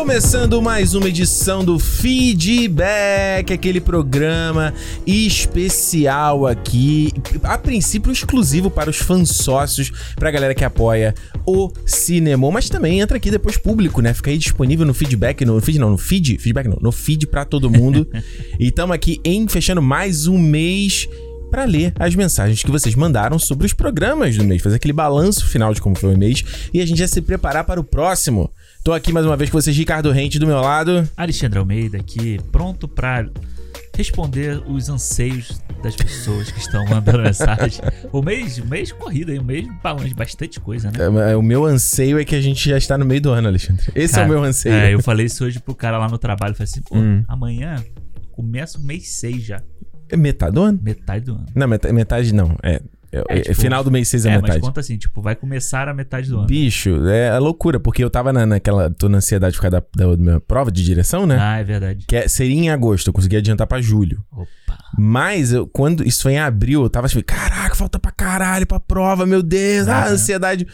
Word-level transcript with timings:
Começando 0.00 0.62
mais 0.62 0.94
uma 0.94 1.10
edição 1.10 1.62
do 1.62 1.78
Feedback, 1.78 3.52
aquele 3.52 3.82
programa 3.82 4.72
especial 5.06 6.46
aqui, 6.46 7.12
a 7.42 7.58
princípio 7.58 8.10
exclusivo 8.10 8.70
para 8.70 8.88
os 8.88 8.96
fãs 8.96 9.28
sócios, 9.28 9.92
para 10.16 10.30
a 10.30 10.32
galera 10.32 10.54
que 10.54 10.64
apoia 10.64 11.14
o 11.44 11.70
cinema, 11.84 12.50
mas 12.50 12.70
também 12.70 12.98
entra 12.98 13.18
aqui 13.18 13.30
depois 13.30 13.58
público, 13.58 14.00
né? 14.00 14.14
Fica 14.14 14.30
aí 14.30 14.38
disponível 14.38 14.86
no 14.86 14.94
feedback, 14.94 15.44
no 15.44 15.60
feed 15.60 15.78
não, 15.78 15.90
no 15.90 15.98
feed, 15.98 16.38
feedback 16.38 16.66
não, 16.66 16.78
no 16.80 16.90
feed 16.90 17.26
para 17.26 17.44
todo 17.44 17.70
mundo. 17.70 18.08
e 18.58 18.68
estamos 18.68 18.94
aqui 18.94 19.20
em 19.22 19.46
fechando 19.46 19.82
mais 19.82 20.26
um 20.26 20.38
mês 20.38 21.06
para 21.50 21.64
ler 21.64 21.92
as 21.98 22.14
mensagens 22.14 22.62
que 22.62 22.70
vocês 22.70 22.94
mandaram 22.94 23.38
sobre 23.38 23.66
os 23.66 23.74
programas 23.74 24.36
do 24.36 24.44
mês, 24.44 24.62
fazer 24.62 24.76
aquele 24.76 24.94
balanço 24.94 25.46
final 25.46 25.74
de 25.74 25.80
como 25.82 25.94
foi 25.94 26.14
o 26.14 26.18
mês 26.18 26.42
e 26.72 26.80
a 26.80 26.86
gente 26.86 26.98
já 26.98 27.08
se 27.08 27.20
preparar 27.20 27.64
para 27.64 27.78
o 27.78 27.84
próximo. 27.84 28.50
Tô 28.82 28.94
aqui 28.94 29.12
mais 29.12 29.26
uma 29.26 29.36
vez 29.36 29.50
com 29.50 29.60
vocês, 29.60 29.76
Ricardo 29.76 30.10
Rente, 30.10 30.38
do 30.38 30.46
meu 30.46 30.58
lado. 30.58 31.06
Alexandre 31.14 31.58
Almeida 31.58 31.98
aqui, 31.98 32.40
pronto 32.50 32.88
para 32.88 33.28
responder 33.94 34.62
os 34.66 34.88
anseios 34.88 35.60
das 35.82 35.94
pessoas 35.94 36.50
que 36.50 36.58
estão 36.58 36.86
mandando 36.86 37.20
mensagem. 37.24 37.78
O 38.10 38.22
mês, 38.22 38.56
o 38.56 38.64
mês 38.64 38.90
corrido 38.90 39.32
aí, 39.32 39.38
o 39.38 39.44
mês 39.44 39.68
balança 39.82 40.14
bastante 40.14 40.58
coisa, 40.58 40.90
né? 40.90 40.98
É, 41.30 41.36
o 41.36 41.42
meu 41.42 41.66
anseio 41.66 42.18
é 42.18 42.24
que 42.24 42.34
a 42.34 42.40
gente 42.40 42.70
já 42.70 42.78
está 42.78 42.96
no 42.96 43.04
meio 43.04 43.20
do 43.20 43.30
ano, 43.30 43.48
Alexandre. 43.48 43.84
Esse 43.94 44.14
cara, 44.14 44.24
é 44.24 44.26
o 44.26 44.30
meu 44.30 44.42
anseio. 44.42 44.74
É, 44.74 44.94
eu 44.94 45.02
falei 45.02 45.26
isso 45.26 45.44
hoje 45.44 45.60
pro 45.60 45.74
cara 45.74 45.98
lá 45.98 46.08
no 46.08 46.16
trabalho, 46.16 46.54
falei 46.54 46.70
assim, 46.72 46.80
pô, 46.80 46.96
hum. 46.96 47.22
amanhã 47.28 47.84
começa 48.32 48.78
o 48.78 48.82
mês 48.82 49.10
6 49.10 49.42
já. 49.42 49.62
É 50.08 50.16
metade 50.16 50.54
do 50.54 50.62
ano? 50.62 50.80
Metade 50.82 51.26
do 51.26 51.34
ano. 51.34 51.46
Não, 51.54 51.68
metade, 51.68 51.94
metade 51.94 52.32
não. 52.32 52.56
É, 52.62 52.80
é, 53.12 53.24
é, 53.28 53.40
tipo, 53.40 53.54
final 53.56 53.82
do 53.82 53.90
mês 53.90 54.08
6 54.08 54.26
é, 54.26 54.28
é 54.28 54.36
metade. 54.36 54.52
mas 54.54 54.60
conta 54.60 54.80
assim, 54.80 54.96
tipo, 54.96 55.20
vai 55.20 55.34
começar 55.34 55.88
a 55.88 55.94
metade 55.94 56.28
do 56.28 56.38
ano. 56.38 56.46
Bicho, 56.46 57.06
é 57.08 57.36
loucura, 57.38 57.80
porque 57.80 58.04
eu 58.04 58.10
tava 58.10 58.32
na, 58.32 58.46
naquela. 58.46 58.88
tô 58.90 59.08
na 59.08 59.18
ansiedade 59.18 59.56
por 59.56 59.62
causa 59.62 59.84
da, 59.96 60.06
da, 60.06 60.16
minha 60.16 60.40
prova 60.40 60.70
de 60.70 60.84
direção, 60.84 61.26
né? 61.26 61.36
Ah, 61.40 61.58
é 61.58 61.64
verdade. 61.64 62.04
Que 62.06 62.16
é, 62.16 62.28
seria 62.28 62.56
em 62.56 62.70
agosto, 62.70 63.08
eu 63.08 63.12
consegui 63.12 63.36
adiantar 63.36 63.66
pra 63.66 63.80
julho. 63.80 64.24
Opa. 64.30 64.78
Mas 64.96 65.52
eu, 65.52 65.66
quando 65.66 66.06
isso 66.06 66.22
foi 66.22 66.34
em 66.34 66.38
abril, 66.38 66.82
eu 66.82 66.90
tava 66.90 67.06
assim, 67.06 67.20
caraca, 67.20 67.74
falta 67.74 67.98
pra 67.98 68.12
caralho 68.12 68.66
pra 68.66 68.78
prova, 68.78 69.26
meu 69.26 69.42
Deus, 69.42 69.88
ah, 69.88 70.04
ah 70.04 70.08
ansiedade. 70.10 70.66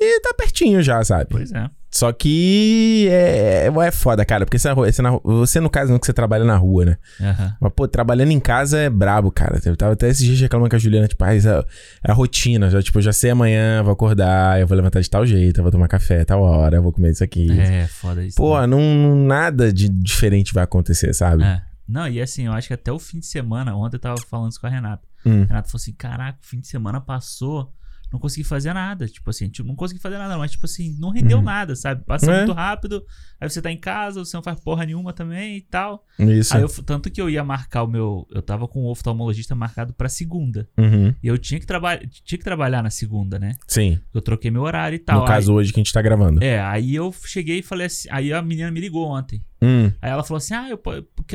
E 0.00 0.20
tá 0.20 0.34
pertinho 0.34 0.82
já, 0.82 1.02
sabe? 1.04 1.26
Pois 1.30 1.52
é. 1.52 1.68
Só 1.90 2.12
que 2.12 3.08
é, 3.10 3.66
é, 3.66 3.86
é 3.86 3.90
foda, 3.90 4.24
cara, 4.24 4.44
porque 4.44 4.58
você, 4.58 4.72
você, 4.74 5.02
você, 5.24 5.60
no 5.60 5.70
caso, 5.70 5.90
não 5.90 5.98
que 5.98 6.04
você 6.04 6.12
trabalha 6.12 6.44
na 6.44 6.56
rua, 6.56 6.84
né? 6.84 6.98
Uhum. 7.18 7.52
Mas, 7.60 7.72
pô, 7.74 7.88
trabalhando 7.88 8.30
em 8.30 8.38
casa 8.38 8.78
é 8.78 8.90
brabo, 8.90 9.30
cara. 9.30 9.58
Eu 9.64 9.74
tava 9.74 9.94
até 9.94 10.08
esses 10.08 10.24
dias 10.24 10.38
reclamando 10.38 10.68
com 10.68 10.76
a 10.76 10.78
Juliana, 10.78 11.08
tipo, 11.08 11.24
ah, 11.24 11.34
é, 11.34 11.38
é 11.38 12.10
a 12.10 12.12
rotina. 12.12 12.68
Já, 12.68 12.82
tipo, 12.82 12.98
eu 12.98 13.02
já 13.02 13.12
sei 13.12 13.30
amanhã, 13.30 13.82
vou 13.82 13.92
acordar, 13.92 14.60
eu 14.60 14.66
vou 14.66 14.76
levantar 14.76 15.00
de 15.00 15.08
tal 15.08 15.24
jeito, 15.26 15.58
eu 15.58 15.62
vou 15.62 15.72
tomar 15.72 15.88
café 15.88 16.24
tal 16.24 16.42
hora, 16.42 16.76
eu 16.76 16.82
vou 16.82 16.92
comer 16.92 17.12
isso 17.12 17.24
aqui. 17.24 17.50
É, 17.58 17.86
foda 17.86 18.22
isso. 18.22 18.36
Pô, 18.36 18.60
né? 18.60 18.66
não, 18.66 19.16
nada 19.26 19.72
de 19.72 19.88
diferente 19.88 20.52
vai 20.52 20.64
acontecer, 20.64 21.14
sabe? 21.14 21.42
É. 21.42 21.62
Não, 21.88 22.06
e 22.06 22.20
assim, 22.20 22.44
eu 22.44 22.52
acho 22.52 22.68
que 22.68 22.74
até 22.74 22.92
o 22.92 22.98
fim 22.98 23.18
de 23.18 23.26
semana, 23.26 23.74
ontem 23.74 23.96
eu 23.96 24.00
tava 24.00 24.20
falando 24.28 24.50
isso 24.50 24.60
com 24.60 24.66
a 24.66 24.70
Renata. 24.70 25.08
Hum. 25.24 25.44
A 25.44 25.46
Renata 25.46 25.68
falou 25.68 25.80
assim: 25.80 25.92
caraca, 25.94 26.38
o 26.42 26.46
fim 26.46 26.60
de 26.60 26.68
semana 26.68 27.00
passou 27.00 27.72
não 28.12 28.18
consegui 28.18 28.44
fazer 28.44 28.72
nada. 28.72 29.06
Tipo 29.06 29.30
assim, 29.30 29.48
tipo, 29.48 29.66
não 29.66 29.74
consegui 29.74 30.00
fazer 30.00 30.18
nada, 30.18 30.36
mas 30.38 30.52
tipo 30.52 30.66
assim, 30.66 30.96
não 30.98 31.10
rendeu 31.10 31.38
uhum. 31.38 31.44
nada, 31.44 31.76
sabe? 31.76 32.04
Passa 32.04 32.30
é. 32.30 32.38
muito 32.38 32.52
rápido, 32.52 33.04
aí 33.40 33.48
você 33.48 33.60
tá 33.60 33.70
em 33.70 33.76
casa, 33.76 34.24
você 34.24 34.36
não 34.36 34.42
faz 34.42 34.58
porra 34.60 34.84
nenhuma 34.84 35.12
também 35.12 35.58
e 35.58 35.60
tal. 35.62 36.04
Isso. 36.18 36.56
Aí 36.56 36.62
eu, 36.62 36.68
tanto 36.68 37.10
que 37.10 37.20
eu 37.20 37.28
ia 37.28 37.44
marcar 37.44 37.82
o 37.82 37.86
meu. 37.86 38.26
Eu 38.30 38.42
tava 38.42 38.66
com 38.66 38.84
o 38.84 38.90
oftalmologista 38.90 39.54
marcado 39.54 39.92
pra 39.92 40.08
segunda. 40.08 40.68
Uhum. 40.78 41.14
E 41.22 41.26
eu 41.26 41.38
tinha 41.38 41.60
que, 41.60 41.66
traba 41.66 41.96
tinha 41.96 42.38
que 42.38 42.44
trabalhar 42.44 42.82
na 42.82 42.90
segunda, 42.90 43.38
né? 43.38 43.54
Sim. 43.66 43.98
Eu 44.12 44.22
troquei 44.22 44.50
meu 44.50 44.62
horário 44.62 44.96
e 44.96 44.98
tal. 44.98 45.20
No 45.20 45.26
caso, 45.26 45.52
aí, 45.52 45.56
hoje 45.58 45.72
que 45.72 45.80
a 45.80 45.82
gente 45.82 45.92
tá 45.92 46.02
gravando. 46.02 46.42
É, 46.42 46.60
aí 46.60 46.94
eu 46.94 47.14
cheguei 47.24 47.58
e 47.58 47.62
falei 47.62 47.86
assim. 47.86 48.08
Aí 48.10 48.32
a 48.32 48.42
menina 48.42 48.70
me 48.70 48.80
ligou 48.80 49.06
ontem. 49.08 49.42
Hum. 49.62 49.90
Aí 50.00 50.10
ela 50.10 50.22
falou 50.22 50.38
assim: 50.38 50.54
Ah, 50.54 50.68
eu, 50.68 50.80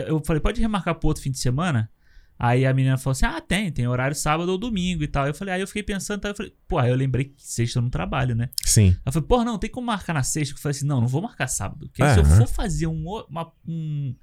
eu 0.08 0.22
falei, 0.26 0.42
pode 0.42 0.62
remarcar 0.62 0.96
pro 0.96 1.08
outro 1.08 1.24
fim 1.24 1.32
de 1.32 1.40
semana? 1.40 1.90
Aí 2.38 2.66
a 2.66 2.74
menina 2.74 2.98
falou 2.98 3.12
assim: 3.12 3.26
Ah, 3.26 3.40
tem, 3.40 3.72
tem 3.72 3.88
horário 3.88 4.16
sábado 4.16 4.50
ou 4.52 4.58
domingo 4.58 5.04
e 5.04 5.08
tal. 5.08 5.28
Eu 5.28 5.34
falei, 5.34 5.54
aí 5.54 5.62
eu 5.62 5.68
fiquei 5.68 5.84
pensando, 5.84 6.22
tá? 6.22 6.30
eu 6.30 6.36
falei, 6.36 6.54
pô, 6.68 6.78
aí 6.78 6.90
eu 6.90 6.96
lembrei 6.96 7.26
que 7.26 7.36
sexta 7.38 7.80
eu 7.80 7.84
não 7.84 7.90
trabalho, 7.90 8.36
né? 8.36 8.50
Sim. 8.64 8.96
Ela 9.06 9.14
falou, 9.14 9.28
pô, 9.28 9.44
não, 9.44 9.58
tem 9.58 9.70
como 9.70 9.88
marcar 9.88 10.14
na 10.14 10.24
sexta? 10.24 10.54
Eu 10.54 10.60
falei 10.60 10.76
assim, 10.76 10.86
não, 10.86 11.00
não 11.02 11.08
vou 11.08 11.22
marcar 11.22 11.48
sábado. 11.48 11.88
Porque 11.88 12.04
se 12.14 12.20
eu 12.20 12.26
for 12.26 12.48
fazer 12.48 12.88
um, 12.88 13.04
uma, 13.30 13.52
um 13.68 14.16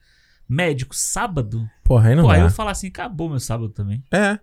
médico 0.48 0.94
sábado, 0.94 1.68
Porra, 1.84 2.08
aí 2.08 2.14
não 2.14 2.24
pô, 2.24 2.30
aí 2.30 2.40
eu 2.40 2.50
falar 2.50 2.72
assim, 2.72 2.88
acabou 2.88 3.28
meu 3.28 3.40
sábado 3.40 3.70
também. 3.70 4.02
É. 4.12 4.38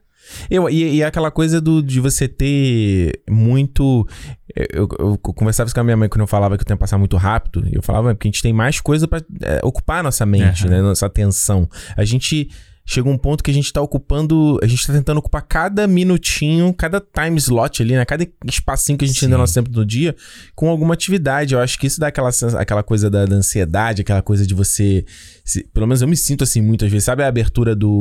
Eu, 0.50 0.70
e, 0.70 0.96
e 0.96 1.04
aquela 1.04 1.30
coisa 1.30 1.62
do, 1.62 1.82
de 1.82 2.00
você 2.00 2.28
ter 2.28 3.22
muito. 3.30 4.08
Eu, 4.56 4.88
eu, 4.98 5.18
conversava 5.18 5.72
com 5.72 5.80
a 5.80 5.84
minha 5.84 5.96
mãe 5.96 6.10
quando 6.10 6.22
eu 6.22 6.28
falava 6.28 6.58
que 6.58 6.64
o 6.64 6.66
tempo 6.66 6.80
passava 6.80 7.00
muito 7.00 7.18
rápido. 7.18 7.64
Eu 7.72 7.82
falava 7.84 8.16
que 8.16 8.28
a 8.28 8.30
gente 8.30 8.42
tem 8.42 8.52
mais 8.52 8.82
coisa 8.82 9.08
para 9.08 9.24
é, 9.44 9.62
ocupar 9.64 10.00
a 10.00 10.04
nossa 10.04 10.26
mente, 10.26 10.66
uhum. 10.66 10.72
né? 10.72 10.82
Nossa 10.82 11.06
atenção. 11.06 11.70
A 11.96 12.04
gente 12.04 12.50
chega 12.90 13.10
um 13.10 13.18
ponto 13.18 13.44
que 13.44 13.52
a 13.52 13.54
gente 13.54 13.72
tá 13.72 13.82
ocupando, 13.82 14.58
a 14.64 14.66
gente 14.66 14.88
tá 14.88 14.94
tentando 14.94 15.18
ocupar 15.18 15.42
cada 15.42 15.86
minutinho, 15.86 16.74
cada 16.74 17.02
time 17.02 17.38
slot 17.38 17.84
ali, 17.84 17.94
né? 17.94 18.06
Cada 18.06 18.26
espacinho 18.46 18.98
que 18.98 19.04
a 19.04 19.08
gente 19.08 19.20
Sim. 19.20 19.26
tem 19.26 19.30
no 19.30 19.38
nosso 19.38 19.54
tempo 19.54 19.70
do 19.70 19.86
dia 19.86 20.16
com 20.56 20.70
alguma 20.70 20.94
atividade. 20.94 21.54
Eu 21.54 21.60
acho 21.60 21.78
que 21.78 21.86
isso 21.86 22.00
dá 22.00 22.08
aquela, 22.08 22.30
aquela 22.58 22.82
coisa 22.82 23.10
da, 23.10 23.26
da 23.26 23.36
ansiedade, 23.36 24.04
aquela 24.04 24.22
coisa 24.22 24.48
de 24.48 24.54
você. 24.54 25.04
Se, 25.44 25.66
pelo 25.74 25.86
menos 25.86 26.02
eu 26.02 26.08
me 26.08 26.16
sinto 26.16 26.46
assim 26.46 26.62
muitas 26.62 26.90
vezes. 26.90 27.04
Sabe 27.04 27.24
a 27.24 27.28
abertura 27.28 27.76
do 27.76 27.92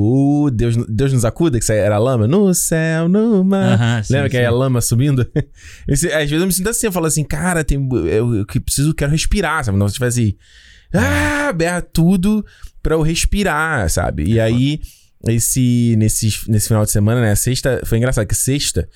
uh, 0.47 0.51
Deus, 0.53 0.77
Deus 0.89 1.13
nos 1.13 1.25
acuda, 1.25 1.59
que 1.59 1.73
era 1.73 1.97
a 1.97 1.99
lama? 1.99 2.29
No 2.29 2.55
céu, 2.55 3.09
no 3.09 3.43
mar. 3.43 3.77
Uh 3.77 3.83
-huh, 3.83 4.05
sim, 4.05 4.13
Lembra 4.13 4.29
sim. 4.29 4.31
que 4.31 4.37
é 4.37 4.47
a 4.47 4.53
lama 4.53 4.81
subindo? 4.81 5.27
Esse, 5.89 6.07
às 6.13 6.31
vezes 6.31 6.41
eu 6.41 6.47
me 6.47 6.53
sinto 6.53 6.69
assim, 6.69 6.87
eu 6.87 6.93
falo 6.93 7.07
assim, 7.07 7.25
cara, 7.25 7.65
tem, 7.65 7.89
eu, 8.07 8.37
eu 8.37 8.47
preciso, 8.47 8.95
quero 8.95 9.11
respirar, 9.11 9.65
sabe? 9.65 9.77
Não, 9.77 9.89
se 9.89 9.95
tivesse. 9.95 10.39
Ah, 10.95 11.53
berra 11.53 11.83
tudo 11.83 12.45
para 12.87 12.95
eu 12.95 13.03
respirar, 13.03 13.91
sabe? 13.91 14.23
E 14.23 14.39
aí, 14.39 14.81
esse, 15.27 15.97
nesse, 15.99 16.49
nesse 16.49 16.69
final 16.69 16.85
de 16.85 16.93
semana, 16.93 17.21
né? 17.21 17.35
Sexta, 17.35 17.83
foi 17.85 17.99
engraçado 17.99 18.25
que 18.29 18.35
sexta 18.35 18.89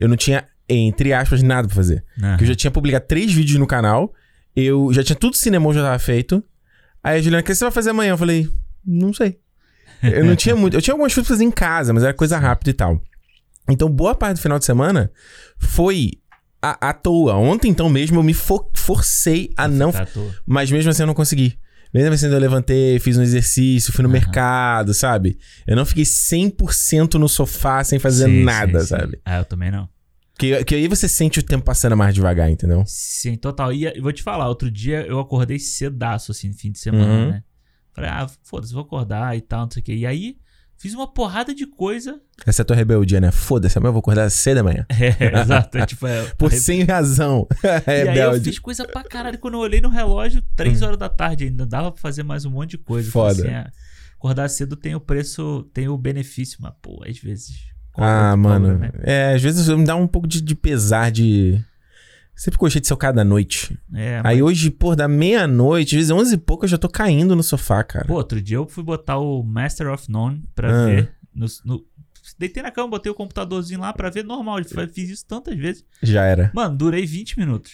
eu 0.00 0.08
não 0.08 0.16
tinha, 0.16 0.46
entre 0.66 1.12
aspas, 1.12 1.42
nada 1.42 1.68
pra 1.68 1.76
fazer. 1.76 2.02
Uhum. 2.16 2.30
Porque 2.30 2.44
eu 2.44 2.48
já 2.48 2.54
tinha 2.54 2.70
publicado 2.70 3.04
três 3.06 3.30
vídeos 3.30 3.58
no 3.58 3.66
canal, 3.66 4.14
eu 4.56 4.90
já 4.94 5.04
tinha 5.04 5.14
tudo 5.14 5.36
cinema 5.36 5.74
já 5.74 5.82
tava 5.82 5.98
feito. 5.98 6.42
Aí 7.02 7.18
a 7.18 7.22
Juliana, 7.22 7.42
o 7.42 7.44
que 7.44 7.54
você 7.54 7.62
vai 7.62 7.70
fazer 7.70 7.90
amanhã? 7.90 8.12
Eu 8.12 8.18
falei, 8.18 8.48
não 8.82 9.12
sei. 9.12 9.38
Eu 10.02 10.24
não 10.24 10.34
tinha 10.34 10.56
muito. 10.56 10.74
Eu 10.74 10.80
tinha 10.80 10.94
algumas 10.94 11.12
coisas 11.12 11.28
pra 11.28 11.34
fazer 11.34 11.44
em 11.44 11.50
casa, 11.50 11.92
mas 11.92 12.02
era 12.02 12.14
coisa 12.14 12.38
rápida 12.38 12.70
e 12.70 12.74
tal. 12.74 12.98
Então, 13.68 13.90
boa 13.90 14.14
parte 14.14 14.36
do 14.38 14.42
final 14.42 14.58
de 14.58 14.64
semana 14.64 15.10
foi 15.58 16.12
à, 16.62 16.88
à 16.88 16.92
toa. 16.94 17.34
Ontem, 17.34 17.68
então, 17.68 17.90
mesmo, 17.90 18.18
eu 18.18 18.22
me 18.22 18.32
for, 18.32 18.70
forcei 18.74 19.50
a 19.54 19.68
não. 19.68 19.92
Mas 20.46 20.70
mesmo 20.70 20.90
assim, 20.90 21.02
eu 21.02 21.06
não 21.06 21.14
consegui. 21.14 21.58
Mesmo 21.94 22.12
assim, 22.12 22.26
eu 22.26 22.38
levantei, 22.40 22.98
fiz 22.98 23.16
um 23.16 23.22
exercício, 23.22 23.92
fui 23.92 24.02
no 24.02 24.08
uhum. 24.08 24.14
mercado, 24.14 24.92
sabe? 24.92 25.38
Eu 25.64 25.76
não 25.76 25.86
fiquei 25.86 26.02
100% 26.02 27.14
no 27.14 27.28
sofá 27.28 27.84
sem 27.84 28.00
fazer 28.00 28.24
sim, 28.24 28.42
nada, 28.42 28.80
sim, 28.80 28.86
sabe? 28.86 29.16
Sim. 29.16 29.22
Ah, 29.24 29.38
eu 29.38 29.44
também 29.44 29.70
não. 29.70 29.88
Que, 30.36 30.64
que 30.64 30.74
aí 30.74 30.88
você 30.88 31.08
sente 31.08 31.38
o 31.38 31.42
tempo 31.42 31.64
passando 31.64 31.96
mais 31.96 32.12
devagar, 32.12 32.50
entendeu? 32.50 32.82
Sim, 32.84 33.36
total. 33.36 33.72
E 33.72 34.00
vou 34.00 34.12
te 34.12 34.24
falar, 34.24 34.48
outro 34.48 34.68
dia 34.68 35.06
eu 35.06 35.20
acordei 35.20 35.60
cedaço, 35.60 36.32
assim, 36.32 36.48
no 36.48 36.54
fim 36.54 36.72
de 36.72 36.80
semana, 36.80 37.12
uhum. 37.12 37.30
né? 37.30 37.44
Falei, 37.92 38.10
ah, 38.10 38.26
foda-se, 38.42 38.72
vou 38.72 38.82
acordar 38.82 39.36
e 39.36 39.40
tal, 39.40 39.60
não 39.62 39.70
sei 39.70 39.80
o 39.80 39.84
quê. 39.84 39.94
E 39.94 40.04
aí, 40.04 40.36
Fiz 40.76 40.94
uma 40.94 41.06
porrada 41.06 41.54
de 41.54 41.66
coisa. 41.66 42.20
Essa 42.46 42.60
é 42.60 42.62
a 42.62 42.66
tua 42.66 42.76
rebeldia, 42.76 43.20
né? 43.20 43.30
Foda-se, 43.30 43.78
amanhã 43.78 43.88
eu 43.88 43.92
vou 43.94 44.00
acordar 44.00 44.30
cedo 44.30 44.56
da 44.56 44.62
manhã. 44.62 44.86
É, 45.18 45.40
exato. 45.40 45.78
É, 45.78 45.86
tipo, 45.86 46.06
é, 46.06 46.24
Por 46.36 46.52
sem 46.52 46.82
razão. 46.82 47.46
é 47.86 48.04
e 48.04 48.08
aí 48.08 48.18
eu 48.18 48.40
fiz 48.40 48.58
coisa 48.58 48.86
pra 48.86 49.02
caralho. 49.04 49.38
Quando 49.38 49.54
eu 49.54 49.60
olhei 49.60 49.80
no 49.80 49.88
relógio, 49.88 50.42
3 50.56 50.82
hum. 50.82 50.86
horas 50.86 50.98
da 50.98 51.08
tarde 51.08 51.44
ainda. 51.44 51.64
Dava 51.64 51.92
pra 51.92 52.00
fazer 52.00 52.22
mais 52.22 52.44
um 52.44 52.50
monte 52.50 52.70
de 52.70 52.78
coisa. 52.78 53.10
Foda. 53.10 53.42
Assim, 53.42 53.48
é, 53.48 53.66
acordar 54.16 54.48
cedo 54.48 54.76
tem 54.76 54.94
o 54.94 55.00
preço, 55.00 55.68
tem 55.72 55.88
o 55.88 55.96
benefício, 55.96 56.58
mas, 56.60 56.72
pô, 56.82 57.02
às 57.08 57.18
vezes. 57.18 57.54
Ah, 57.96 58.36
mano. 58.36 58.78
né? 58.78 58.90
É, 59.02 59.34
às 59.34 59.42
vezes 59.42 59.68
me 59.68 59.84
dá 59.84 59.94
um 59.94 60.06
pouco 60.06 60.26
de, 60.26 60.40
de 60.40 60.54
pesar 60.54 61.10
de 61.10 61.64
Sempre 62.36 62.58
gostei 62.58 62.80
de 62.80 62.96
cara 62.96 63.12
da 63.12 63.24
noite. 63.24 63.78
É, 63.94 64.20
Aí 64.24 64.40
mas... 64.40 64.42
hoje, 64.42 64.70
pô, 64.70 64.96
da 64.96 65.06
meia-noite, 65.06 65.94
às 65.94 65.98
vezes 65.98 66.10
11 66.10 66.34
e 66.34 66.38
pouco, 66.38 66.64
eu 66.64 66.68
já 66.68 66.76
tô 66.76 66.88
caindo 66.88 67.36
no 67.36 67.42
sofá, 67.42 67.84
cara. 67.84 68.06
Pô, 68.06 68.14
outro 68.14 68.40
dia 68.42 68.56
eu 68.56 68.66
fui 68.66 68.82
botar 68.82 69.18
o 69.18 69.42
Master 69.42 69.92
of 69.92 70.10
None 70.10 70.42
pra 70.54 70.68
ah. 70.68 70.86
ver. 70.86 71.12
No, 71.34 71.46
no... 71.64 71.84
Deitei 72.38 72.62
na 72.62 72.70
cama, 72.70 72.88
botei 72.88 73.12
o 73.12 73.14
computadorzinho 73.14 73.80
lá 73.80 73.92
pra 73.92 74.10
ver 74.10 74.24
normal. 74.24 74.58
Fiz 74.92 75.10
isso 75.10 75.26
tantas 75.26 75.56
vezes. 75.56 75.84
Já 76.02 76.24
era. 76.24 76.50
Mano, 76.54 76.76
durei 76.76 77.06
20 77.06 77.38
minutos. 77.38 77.72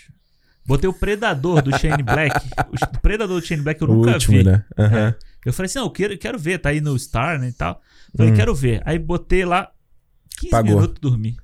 Botei 0.67 0.89
o 0.89 0.93
Predador 0.93 1.63
do 1.63 1.77
Shane 1.79 2.03
Black. 2.03 2.37
o 2.69 3.01
Predador 3.01 3.41
do 3.41 3.47
Shane 3.47 3.63
Black 3.63 3.81
eu 3.81 3.89
o 3.89 3.95
nunca 3.95 4.13
último, 4.13 4.39
vi. 4.39 4.45
Né? 4.45 4.65
Uhum. 4.77 4.85
É. 4.85 5.17
Eu 5.45 5.53
falei 5.53 5.67
assim, 5.67 5.79
não, 5.79 5.87
eu 5.87 5.91
quero, 5.91 6.19
quero 6.19 6.39
ver, 6.39 6.59
tá 6.59 6.69
aí 6.69 6.81
no 6.81 6.99
Star, 6.99 7.41
né, 7.41 7.49
e 7.49 7.53
tal. 7.53 7.81
Falei, 8.15 8.33
hum. 8.33 8.37
quero 8.37 8.55
ver. 8.55 8.83
Aí 8.85 8.99
botei 8.99 9.45
lá 9.45 9.71
15 10.39 10.51
Pagou. 10.51 10.75
minutos 10.77 11.01
dormi. 11.01 11.37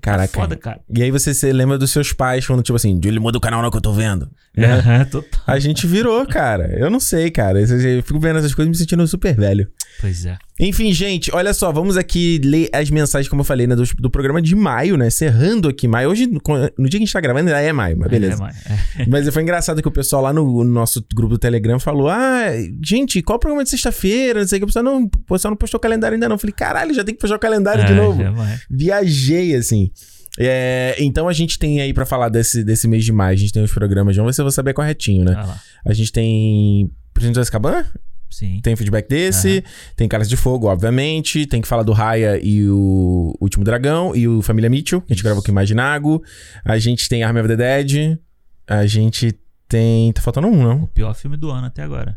Caraca. 0.00 0.32
Foda, 0.32 0.56
cara. 0.56 0.80
E 0.88 1.02
aí 1.02 1.10
você 1.10 1.34
se 1.34 1.52
lembra 1.52 1.76
dos 1.76 1.90
seus 1.90 2.12
pais 2.12 2.44
falando, 2.44 2.62
tipo 2.62 2.76
assim, 2.76 2.98
ele 3.04 3.20
muda 3.20 3.36
o 3.36 3.40
canal 3.40 3.60
não 3.60 3.70
que 3.70 3.76
eu 3.76 3.80
tô 3.80 3.92
vendo. 3.92 4.30
Uhum, 4.56 5.04
total. 5.06 5.40
A 5.46 5.58
gente 5.58 5.86
virou, 5.86 6.26
cara. 6.26 6.76
Eu 6.78 6.90
não 6.90 7.00
sei, 7.00 7.30
cara. 7.30 7.60
Eu 7.60 8.02
fico 8.02 8.20
vendo 8.20 8.38
essas 8.38 8.54
coisas 8.54 8.68
e 8.68 8.70
me 8.70 8.76
sentindo 8.76 9.06
super 9.06 9.34
velho. 9.34 9.66
Pois 10.00 10.26
é. 10.26 10.36
Enfim, 10.60 10.92
gente, 10.92 11.30
olha 11.34 11.54
só, 11.54 11.72
vamos 11.72 11.96
aqui 11.96 12.40
ler 12.44 12.68
as 12.72 12.90
mensagens, 12.90 13.28
como 13.28 13.40
eu 13.40 13.44
falei, 13.44 13.66
né, 13.66 13.74
do, 13.74 13.82
do 13.98 14.10
programa 14.10 14.40
de 14.42 14.54
maio, 14.54 14.96
né? 14.96 15.08
Cerrando 15.10 15.68
aqui 15.68 15.88
maio. 15.88 16.10
Hoje, 16.10 16.26
no 16.26 16.40
dia 16.40 16.90
que 16.90 16.96
a 16.96 16.98
gente 16.98 17.12
tá 17.12 17.20
gravando, 17.20 17.48
ainda 17.48 17.60
é 17.60 17.72
maio, 17.72 17.96
mas 17.96 18.10
beleza. 18.10 18.34
É, 18.34 18.36
é 18.36 18.40
maio. 18.40 18.56
É. 18.98 19.06
Mas 19.08 19.28
foi 19.28 19.42
engraçado 19.42 19.80
que 19.80 19.88
o 19.88 19.92
pessoal 19.92 20.22
lá 20.22 20.32
no, 20.32 20.62
no, 20.62 20.70
nosso 20.70 21.04
grupo 21.14 21.34
do 21.34 21.38
Telegram 21.38 21.78
falou: 21.80 22.08
Ah, 22.08 22.46
gente, 22.84 23.22
qual 23.22 23.36
o 23.36 23.40
programa 23.40 23.64
de 23.64 23.70
sexta-feira? 23.70 24.40
Não 24.40 24.48
sei 24.48 24.58
o 24.58 24.60
que. 24.60 24.64
O 24.64 24.66
pessoal 24.66 24.84
não, 24.84 25.04
o 25.04 25.08
pessoal 25.08 25.50
não 25.50 25.56
postou 25.56 25.78
o 25.78 25.80
calendário 25.80 26.14
ainda, 26.14 26.28
não. 26.28 26.34
Eu 26.34 26.38
falei, 26.38 26.54
caralho, 26.54 26.94
já 26.94 27.02
tem 27.02 27.14
que 27.14 27.20
postar 27.20 27.36
o 27.36 27.40
calendário 27.40 27.82
é, 27.82 27.86
de 27.86 27.94
novo. 27.94 28.22
Viajei, 28.70 29.54
assim. 29.54 29.90
É, 30.38 30.96
então 30.98 31.28
a 31.28 31.32
gente 31.32 31.58
tem 31.58 31.80
aí 31.80 31.92
para 31.92 32.06
falar 32.06 32.28
desse, 32.28 32.64
desse 32.64 32.88
mês 32.88 33.04
de 33.04 33.12
maio, 33.12 33.34
a 33.34 33.38
gente 33.38 33.52
tem 33.52 33.62
os 33.62 33.72
programas, 33.72 34.16
vamos 34.16 34.30
ver 34.30 34.34
se 34.34 34.40
eu 34.40 34.44
vou 34.44 34.52
saber 34.52 34.72
corretinho, 34.72 35.24
né? 35.24 35.34
Ah 35.36 35.58
a 35.84 35.92
gente 35.92 36.12
tem 36.12 36.90
Presidente 37.12 37.34
do 37.34 37.40
Azkaban? 37.40 37.84
Sim. 38.30 38.60
Tem 38.62 38.74
feedback 38.74 39.06
desse, 39.08 39.56
uhum. 39.56 39.62
tem 39.94 40.08
Caras 40.08 40.28
de 40.28 40.38
Fogo, 40.38 40.66
obviamente, 40.66 41.44
tem 41.44 41.60
que 41.60 41.68
falar 41.68 41.82
do 41.82 41.92
Raya 41.92 42.40
e 42.42 42.66
o 42.66 43.36
Último 43.38 43.62
Dragão 43.62 44.16
e 44.16 44.26
o 44.26 44.40
Família 44.40 44.70
Mitchell, 44.70 45.02
que 45.02 45.12
a 45.12 45.14
gente 45.14 45.22
gravou 45.22 45.42
com 45.42 45.48
o 45.48 45.52
Imaginago. 45.52 46.22
A 46.64 46.78
gente 46.78 47.08
tem 47.10 47.22
Army 47.22 47.40
of 47.40 47.48
the 47.48 47.56
Dead, 47.56 48.18
a 48.66 48.86
gente 48.86 49.38
tem... 49.68 50.12
Tá 50.14 50.22
faltando 50.22 50.46
um, 50.46 50.62
não? 50.62 50.84
O 50.84 50.88
pior 50.88 51.14
filme 51.14 51.36
do 51.36 51.50
ano 51.50 51.66
até 51.66 51.82
agora. 51.82 52.16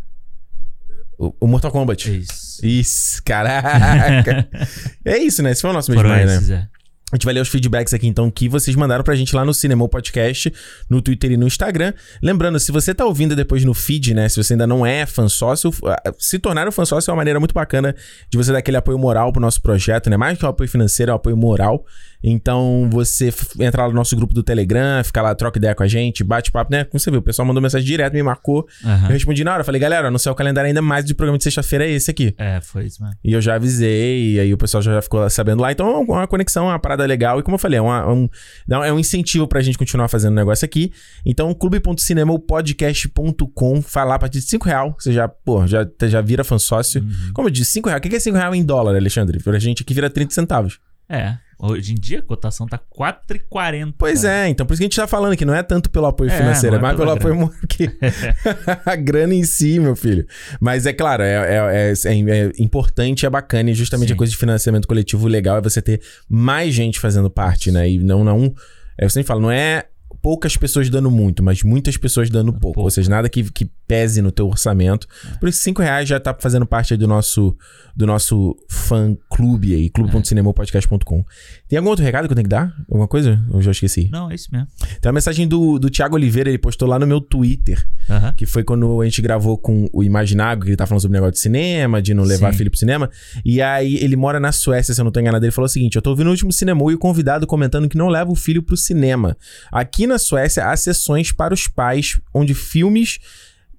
O, 1.17 1.35
o 1.41 1.47
Mortal 1.47 1.71
Kombat. 1.71 2.17
Isso. 2.17 2.65
Isso, 2.65 3.23
caraca. 3.23 4.47
é 5.03 5.17
isso, 5.17 5.43
né? 5.43 5.51
Esse 5.51 5.61
foi 5.61 5.69
o 5.69 5.73
nosso 5.73 5.91
mês 5.91 6.01
de 6.01 6.07
maio, 6.07 6.27
né? 6.27 6.35
É. 6.49 6.75
A 7.11 7.15
gente 7.15 7.25
vai 7.25 7.35
ler 7.35 7.41
os 7.41 7.49
feedbacks 7.49 7.93
aqui, 7.93 8.07
então, 8.07 8.31
que 8.31 8.49
vocês 8.49 8.75
mandaram 8.75 9.03
pra 9.03 9.13
gente 9.13 9.35
lá 9.35 9.45
no 9.45 9.53
Cinema 9.53 9.87
Podcast, 9.87 10.51
no 10.89 11.03
Twitter 11.03 11.33
e 11.33 11.37
no 11.37 11.45
Instagram. 11.45 11.93
Lembrando, 12.21 12.59
se 12.59 12.71
você 12.71 12.95
tá 12.95 13.05
ouvindo 13.05 13.35
depois 13.35 13.63
no 13.63 13.75
feed, 13.75 14.15
né? 14.15 14.27
Se 14.27 14.43
você 14.43 14.53
ainda 14.53 14.65
não 14.65 14.83
é 14.83 15.05
fã 15.05 15.29
sócio, 15.29 15.71
se 16.17 16.39
tornar 16.39 16.67
um 16.67 16.71
fã 16.71 16.83
sócio 16.83 17.11
é 17.11 17.13
uma 17.13 17.17
maneira 17.17 17.39
muito 17.39 17.53
bacana 17.53 17.95
de 18.27 18.35
você 18.35 18.51
dar 18.51 18.57
aquele 18.57 18.77
apoio 18.77 18.97
moral 18.97 19.31
pro 19.31 19.39
nosso 19.39 19.61
projeto, 19.61 20.09
né? 20.09 20.17
Mais 20.17 20.35
que 20.35 20.45
o 20.45 20.47
apoio 20.47 20.67
financeiro, 20.67 21.11
é 21.11 21.13
o 21.13 21.17
apoio 21.17 21.37
moral. 21.37 21.85
Então, 22.27 22.89
você 22.91 23.31
entra 23.59 23.83
lá 23.83 23.89
no 23.89 23.93
nosso 23.93 24.15
grupo 24.15 24.33
do 24.33 24.41
Telegram, 24.41 25.03
fica 25.03 25.21
lá, 25.21 25.35
troca 25.35 25.59
ideia 25.59 25.75
com 25.75 25.83
a 25.83 25.87
gente, 25.87 26.23
bate 26.23 26.51
papo, 26.51 26.71
né? 26.71 26.83
Como 26.83 26.99
você 26.99 27.11
viu, 27.11 27.19
o 27.19 27.23
pessoal 27.23 27.45
mandou 27.45 27.61
mensagem 27.61 27.85
direto, 27.85 28.13
me 28.13 28.23
marcou. 28.23 28.65
Uhum. 28.83 29.03
Eu 29.03 29.09
respondi 29.09 29.43
na 29.43 29.53
hora, 29.53 29.63
falei, 29.63 29.79
galera, 29.79 30.09
no 30.09 30.17
seu 30.17 30.33
calendário 30.33 30.67
ainda 30.67 30.81
mais 30.81 31.05
de 31.05 31.13
programa 31.13 31.37
de 31.37 31.43
sexta-feira 31.43 31.85
é 31.85 31.91
esse 31.91 32.09
aqui. 32.09 32.33
É, 32.35 32.59
foi 32.61 32.87
isso 32.87 33.03
mesmo. 33.03 33.15
E 33.23 33.31
eu 33.31 33.39
já 33.39 33.53
avisei, 33.53 34.31
e 34.31 34.39
aí 34.39 34.51
o 34.51 34.57
pessoal 34.57 34.81
já 34.81 34.99
ficou 35.03 35.29
sabendo 35.29 35.61
lá. 35.61 35.71
Então, 35.71 35.87
é 35.87 35.99
uma 35.99 36.25
conexão, 36.25 36.65
uma 36.65 36.79
parada 36.79 37.05
legal. 37.05 37.39
E 37.39 37.43
como 37.43 37.53
eu 37.55 37.59
falei, 37.59 37.77
é, 37.77 37.81
uma, 37.81 38.11
um, 38.11 38.27
é 38.67 38.91
um 38.91 38.97
incentivo 38.97 39.47
pra 39.47 39.61
gente 39.61 39.77
continuar 39.77 40.07
fazendo 40.07 40.31
o 40.31 40.35
negócio 40.35 40.65
aqui. 40.65 40.91
Então, 41.23 41.53
clube.cinemopodcast.com, 41.53 43.83
falar 43.83 44.15
a 44.15 44.19
partir 44.19 44.39
de 44.39 44.45
5 44.45 44.65
real. 44.65 44.95
Você 44.97 45.13
já, 45.13 45.27
pô, 45.27 45.67
já, 45.67 45.87
já 46.05 46.21
vira 46.21 46.43
fã 46.43 46.57
sócio. 46.57 47.03
Uhum. 47.03 47.33
Como 47.35 47.49
eu 47.49 47.51
disse, 47.51 47.73
5 47.73 47.87
real. 47.87 47.99
O 47.99 48.01
que 48.01 48.15
é 48.15 48.19
5 48.19 48.35
real 48.35 48.55
em 48.55 48.65
dólar, 48.65 48.95
Alexandre? 48.95 49.37
Pra 49.43 49.59
gente 49.59 49.83
aqui 49.83 49.93
vira 49.93 50.09
30 50.09 50.33
centavos. 50.33 50.79
É. 51.07 51.37
Hoje 51.57 51.93
em 51.93 51.95
dia 51.95 52.19
a 52.19 52.21
cotação 52.21 52.67
tá 52.67 52.77
4,40. 52.77 53.93
Pois 53.97 54.23
é, 54.23 54.49
então 54.49 54.65
por 54.65 54.73
isso 54.73 54.79
que 54.79 54.83
a 54.83 54.87
gente 54.87 54.95
tá 54.95 55.07
falando 55.07 55.37
que 55.37 55.45
não 55.45 55.55
é 55.55 55.63
tanto 55.63 55.89
pelo 55.89 56.05
apoio 56.05 56.29
é, 56.29 56.37
financeiro, 56.37 56.75
é, 56.75 56.79
é 56.79 56.81
mais 56.81 56.97
pelo 56.97 57.15
grana. 57.15 57.45
apoio 57.45 57.51
que 57.67 57.89
a 58.85 58.95
grana 58.95 59.33
em 59.33 59.43
si, 59.43 59.79
meu 59.79 59.95
filho. 59.95 60.27
Mas 60.59 60.85
é 60.85 60.93
claro, 60.93 61.23
é, 61.23 61.33
é, 61.33 61.93
é, 61.93 62.11
é 62.11 62.51
importante, 62.59 63.25
é 63.25 63.29
bacana 63.29 63.71
e 63.71 63.73
justamente 63.73 64.09
Sim. 64.09 64.13
a 64.13 64.17
coisa 64.17 64.31
de 64.31 64.37
financiamento 64.37 64.87
coletivo 64.87 65.27
legal 65.27 65.57
é 65.57 65.61
você 65.61 65.81
ter 65.81 66.01
mais 66.29 66.73
gente 66.73 66.99
fazendo 66.99 67.29
parte, 67.29 67.71
né? 67.71 67.89
E 67.89 67.99
não, 67.99 68.23
não. 68.23 68.53
É, 68.97 69.05
eu 69.05 69.09
sempre 69.09 69.27
falo, 69.27 69.41
não 69.41 69.51
é 69.51 69.85
poucas 70.21 70.57
pessoas 70.57 70.89
dando 70.89 71.11
muito, 71.11 71.43
mas 71.43 71.61
muitas 71.61 71.97
pessoas 71.97 72.31
dando 72.31 72.51
pouco. 72.51 72.73
pouco. 72.73 72.81
Ou 72.81 72.89
seja, 72.89 73.09
nada 73.09 73.29
que, 73.29 73.43
que 73.51 73.69
pese 73.87 74.21
no 74.21 74.31
teu 74.31 74.47
orçamento. 74.47 75.07
É. 75.31 75.37
Por 75.37 75.49
isso, 75.49 75.59
5 75.63 75.81
reais 75.81 76.07
já 76.07 76.19
tá 76.19 76.35
fazendo 76.37 76.65
parte 76.65 76.95
do 76.97 77.07
nosso, 77.07 77.55
do 77.95 78.05
nosso 78.05 78.55
fã 78.69 79.15
clube 79.29 79.73
aí, 79.73 79.89
clube.cinemopodcast.com. 79.89 81.23
Tem 81.67 81.77
algum 81.77 81.89
outro 81.89 82.03
recado 82.03 82.27
que 82.27 82.33
eu 82.33 82.35
tenho 82.35 82.45
que 82.45 82.49
dar? 82.49 82.73
Alguma 82.89 83.07
coisa? 83.07 83.43
Eu 83.51 83.61
já 83.61 83.71
esqueci. 83.71 84.09
Não, 84.11 84.29
é 84.29 84.35
isso 84.35 84.49
mesmo. 84.51 84.67
Tem 85.01 85.09
uma 85.09 85.13
mensagem 85.13 85.47
do, 85.47 85.79
do 85.79 85.89
Thiago 85.89 86.15
Oliveira, 86.15 86.49
ele 86.49 86.57
postou 86.57 86.87
lá 86.87 86.99
no 86.99 87.07
meu 87.07 87.21
Twitter, 87.21 87.87
que 88.35 88.45
foi 88.45 88.63
quando 88.63 89.01
a 89.01 89.05
gente 89.05 89.21
gravou 89.21 89.57
com 89.57 89.89
o 89.93 90.03
Imaginago, 90.03 90.63
que 90.63 90.69
ele 90.69 90.77
tá 90.77 90.85
falando 90.85 91.01
sobre 91.01 91.17
o 91.17 91.19
negócio 91.19 91.33
de 91.33 91.39
cinema, 91.39 92.01
de 92.01 92.13
não 92.13 92.23
levar 92.23 92.51
Sim. 92.51 92.57
filho 92.57 92.71
pro 92.71 92.79
cinema. 92.79 93.09
E 93.43 93.61
aí 93.61 93.95
ele 93.97 94.15
mora 94.15 94.39
na 94.39 94.51
Suécia, 94.51 94.93
se 94.93 95.01
eu 95.01 95.05
não 95.05 95.11
tô 95.11 95.19
enganado. 95.19 95.45
Ele 95.45 95.51
falou 95.51 95.65
o 95.65 95.69
seguinte: 95.69 95.95
Eu 95.95 96.01
tô 96.01 96.11
ouvindo 96.11 96.27
o 96.27 96.31
último 96.31 96.51
cinema 96.51 96.81
e 96.91 96.95
o 96.95 96.97
convidado 96.97 97.47
comentando 97.47 97.87
que 97.89 97.97
não 97.97 98.09
leva 98.09 98.31
o 98.31 98.35
filho 98.35 98.61
pro 98.61 98.77
cinema. 98.77 99.37
Aqui 99.71 100.07
na 100.07 100.17
Suécia 100.17 100.69
há 100.69 100.75
sessões 100.77 101.31
para 101.31 101.53
os 101.53 101.67
pais, 101.67 102.19
onde 102.33 102.53
filmes 102.53 103.19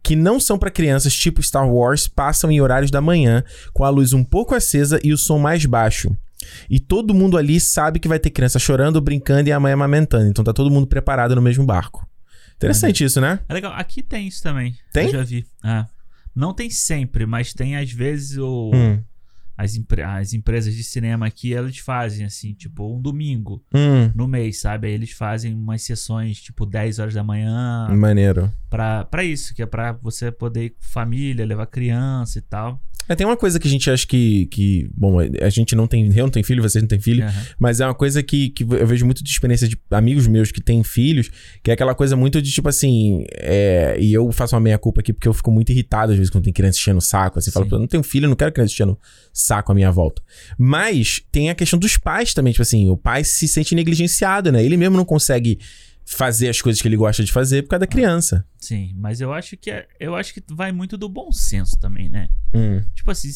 que 0.06 0.14
não 0.14 0.38
são 0.38 0.56
para 0.56 0.70
crianças, 0.70 1.12
tipo 1.12 1.42
Star 1.42 1.68
Wars, 1.68 2.06
passam 2.06 2.48
em 2.48 2.60
horários 2.60 2.92
da 2.92 3.00
manhã, 3.00 3.42
com 3.72 3.82
a 3.82 3.88
luz 3.88 4.12
um 4.12 4.22
pouco 4.22 4.54
acesa 4.54 5.00
e 5.02 5.12
o 5.12 5.18
som 5.18 5.36
mais 5.36 5.66
baixo. 5.66 6.16
E 6.70 6.78
todo 6.78 7.12
mundo 7.12 7.36
ali 7.36 7.58
sabe 7.58 7.98
que 7.98 8.06
vai 8.06 8.20
ter 8.20 8.30
criança 8.30 8.56
chorando, 8.56 9.00
brincando 9.00 9.48
e 9.48 9.52
a 9.52 9.58
mãe 9.58 9.72
amamentando. 9.72 10.28
Então 10.28 10.44
tá 10.44 10.52
todo 10.52 10.70
mundo 10.70 10.86
preparado 10.86 11.34
no 11.34 11.42
mesmo 11.42 11.66
barco. 11.66 12.08
Interessante 12.54 13.02
é. 13.02 13.06
isso, 13.06 13.20
né? 13.20 13.40
É 13.48 13.54
legal. 13.54 13.72
Aqui 13.72 14.00
tem 14.00 14.28
isso 14.28 14.40
também. 14.44 14.76
Tem? 14.92 15.06
Eu 15.06 15.12
já 15.12 15.24
vi. 15.24 15.44
Ah. 15.60 15.86
Não 16.32 16.54
tem 16.54 16.70
sempre, 16.70 17.26
mas 17.26 17.52
tem 17.52 17.76
às 17.76 17.90
vezes 17.90 18.38
o. 18.38 18.70
Hum 18.72 19.02
as, 19.56 19.78
as 20.04 20.34
empresas 20.34 20.74
de 20.74 20.84
cinema 20.84 21.26
aqui, 21.26 21.54
elas 21.54 21.78
fazem 21.78 22.26
assim, 22.26 22.52
tipo, 22.52 22.94
um 22.94 23.00
domingo 23.00 23.64
hum. 23.74 24.10
no 24.14 24.28
mês, 24.28 24.60
sabe? 24.60 24.88
Aí 24.88 24.92
eles 24.92 25.12
fazem 25.12 25.54
umas 25.54 25.82
sessões, 25.82 26.40
tipo, 26.40 26.66
10 26.66 26.98
horas 26.98 27.14
da 27.14 27.24
manhã. 27.24 27.88
Maneiro. 27.90 28.52
Pra, 28.68 29.04
pra 29.04 29.24
isso, 29.24 29.54
que 29.54 29.62
é 29.62 29.66
pra 29.66 29.92
você 29.92 30.30
poder 30.30 30.64
ir 30.64 30.70
com 30.70 30.82
família, 30.82 31.46
levar 31.46 31.66
criança 31.66 32.38
e 32.38 32.42
tal. 32.42 32.80
É, 33.08 33.14
tem 33.14 33.26
uma 33.26 33.36
coisa 33.36 33.58
que 33.60 33.68
a 33.68 33.70
gente 33.70 33.90
acha 33.90 34.06
que, 34.06 34.46
que. 34.46 34.88
Bom, 34.94 35.18
a 35.20 35.48
gente 35.48 35.74
não 35.74 35.86
tem. 35.86 36.06
Eu 36.06 36.24
não 36.24 36.30
tenho 36.30 36.44
filho, 36.44 36.62
vocês 36.62 36.82
não 36.82 36.88
têm 36.88 37.00
filho. 37.00 37.24
Uhum. 37.24 37.32
Mas 37.58 37.80
é 37.80 37.86
uma 37.86 37.94
coisa 37.94 38.22
que, 38.22 38.50
que 38.50 38.64
eu 38.64 38.86
vejo 38.86 39.04
muito 39.04 39.22
de 39.22 39.30
experiência 39.30 39.68
de 39.68 39.78
amigos 39.90 40.26
meus 40.26 40.50
que 40.50 40.60
têm 40.60 40.82
filhos, 40.82 41.30
que 41.62 41.70
é 41.70 41.74
aquela 41.74 41.94
coisa 41.94 42.16
muito 42.16 42.42
de 42.42 42.50
tipo 42.50 42.68
assim. 42.68 43.24
É, 43.32 43.96
e 43.98 44.12
eu 44.12 44.30
faço 44.32 44.54
uma 44.54 44.60
meia-culpa 44.60 45.00
aqui 45.00 45.12
porque 45.12 45.28
eu 45.28 45.34
fico 45.34 45.50
muito 45.50 45.70
irritado 45.70 46.12
às 46.12 46.18
vezes 46.18 46.30
quando 46.30 46.44
tem 46.44 46.52
criança 46.52 46.78
enchendo 46.78 46.98
o 46.98 47.02
saco. 47.02 47.38
Assim, 47.38 47.50
falo, 47.50 47.68
eu 47.70 47.78
não 47.78 47.86
tenho 47.86 48.02
filho, 48.02 48.28
não 48.28 48.36
quero 48.36 48.52
criança 48.52 48.72
enchendo 48.72 48.98
saco 49.32 49.72
à 49.72 49.74
minha 49.74 49.90
volta. 49.90 50.22
Mas 50.58 51.22
tem 51.30 51.50
a 51.50 51.54
questão 51.54 51.78
dos 51.78 51.96
pais 51.96 52.34
também, 52.34 52.52
tipo 52.52 52.62
assim, 52.62 52.88
o 52.88 52.96
pai 52.96 53.24
se 53.24 53.46
sente 53.46 53.74
negligenciado, 53.74 54.50
né? 54.50 54.64
Ele 54.64 54.76
mesmo 54.76 54.96
não 54.96 55.04
consegue 55.04 55.58
fazer 56.06 56.48
as 56.48 56.62
coisas 56.62 56.80
que 56.80 56.86
ele 56.86 56.96
gosta 56.96 57.24
de 57.24 57.32
fazer 57.32 57.62
por 57.62 57.70
causa 57.70 57.80
da 57.80 57.86
criança. 57.86 58.46
Sim, 58.58 58.94
mas 58.96 59.20
eu 59.20 59.32
acho 59.32 59.56
que 59.56 59.70
é, 59.70 59.88
eu 59.98 60.14
acho 60.14 60.32
que 60.32 60.42
vai 60.50 60.70
muito 60.70 60.96
do 60.96 61.08
bom 61.08 61.32
senso 61.32 61.76
também, 61.78 62.08
né? 62.08 62.28
Hum. 62.54 62.80
Tipo 62.94 63.10
assim, 63.10 63.28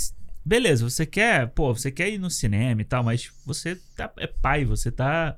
beleza, 0.44 0.88
você 0.88 1.04
quer, 1.04 1.48
pô, 1.48 1.74
você 1.74 1.90
quer 1.90 2.08
ir 2.10 2.18
no 2.18 2.30
cinema 2.30 2.80
e 2.80 2.84
tal, 2.84 3.02
mas 3.02 3.30
você 3.44 3.76
tá, 3.96 4.10
é 4.18 4.26
pai, 4.28 4.64
você 4.64 4.90
tá 4.90 5.36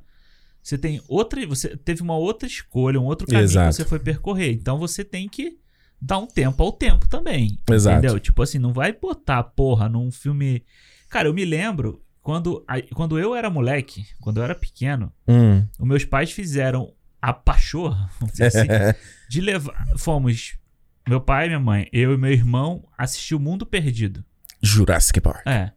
você 0.63 0.79
tem 0.79 1.03
outra, 1.09 1.45
você 1.45 1.77
teve 1.77 2.03
uma 2.03 2.17
outra 2.17 2.47
escolha, 2.47 3.01
um 3.01 3.05
outro 3.05 3.27
caminho 3.27 3.45
Exato. 3.45 3.71
que 3.71 3.75
você 3.75 3.85
foi 3.85 3.99
percorrer. 3.99 4.53
Então 4.53 4.79
você 4.79 5.03
tem 5.03 5.29
que 5.29 5.59
dar 6.01 6.19
um 6.19 6.27
tempo 6.27 6.63
ao 6.63 6.71
tempo 6.71 7.09
também. 7.09 7.59
Exato. 7.69 7.99
Entendeu? 7.99 8.21
Tipo 8.21 8.43
assim, 8.43 8.59
não 8.59 8.73
vai 8.73 8.93
botar 8.93 9.43
porra 9.43 9.89
num 9.89 10.13
filme. 10.13 10.65
Cara, 11.09 11.29
eu 11.29 11.35
me 11.35 11.45
lembro 11.45 12.01
quando, 12.21 12.65
quando 12.95 13.19
eu 13.19 13.35
era 13.35 13.51
moleque, 13.51 14.07
quando 14.21 14.37
eu 14.37 14.45
era 14.45 14.55
pequeno, 14.55 15.13
hum. 15.27 15.67
os 15.81 15.87
meus 15.87 16.05
pais 16.05 16.31
fizeram 16.31 16.93
a 17.23 17.33
pachorra, 17.33 18.11
vamos 18.19 18.33
dizer 18.33 18.47
assim, 18.47 18.67
de 19.31 19.41
levar. 19.41 19.87
Fomos, 19.97 20.57
meu 21.09 21.21
pai, 21.21 21.47
minha 21.47 21.61
mãe, 21.61 21.89
eu 21.93 22.13
e 22.13 22.19
meu 22.19 22.33
irmão 22.33 22.85
assistir 22.99 23.37
O 23.37 23.41
Mundo 23.41 23.65
Perdido. 23.65 24.25
Jurassic 24.61 25.21
Park. 25.21 25.47
É. 25.47 25.71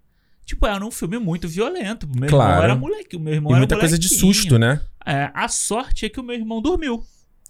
Tipo, 0.44 0.66
era 0.68 0.84
um 0.84 0.92
filme 0.92 1.18
muito 1.18 1.48
violento. 1.48 2.08
Meu 2.08 2.30
claro. 2.30 2.52
irmão 2.52 2.64
era 2.64 2.76
moleque, 2.76 3.16
o 3.16 3.20
meu 3.20 3.34
irmão 3.34 3.52
e 3.52 3.54
era 3.54 3.60
muita 3.60 3.78
coisa 3.78 3.98
de 3.98 4.10
susto, 4.10 4.60
né? 4.60 4.82
É, 5.06 5.32
a 5.34 5.48
sorte 5.48 6.06
é 6.06 6.10
que 6.10 6.20
o 6.20 6.24
meu 6.24 6.36
irmão 6.36 6.62
dormiu. 6.62 7.04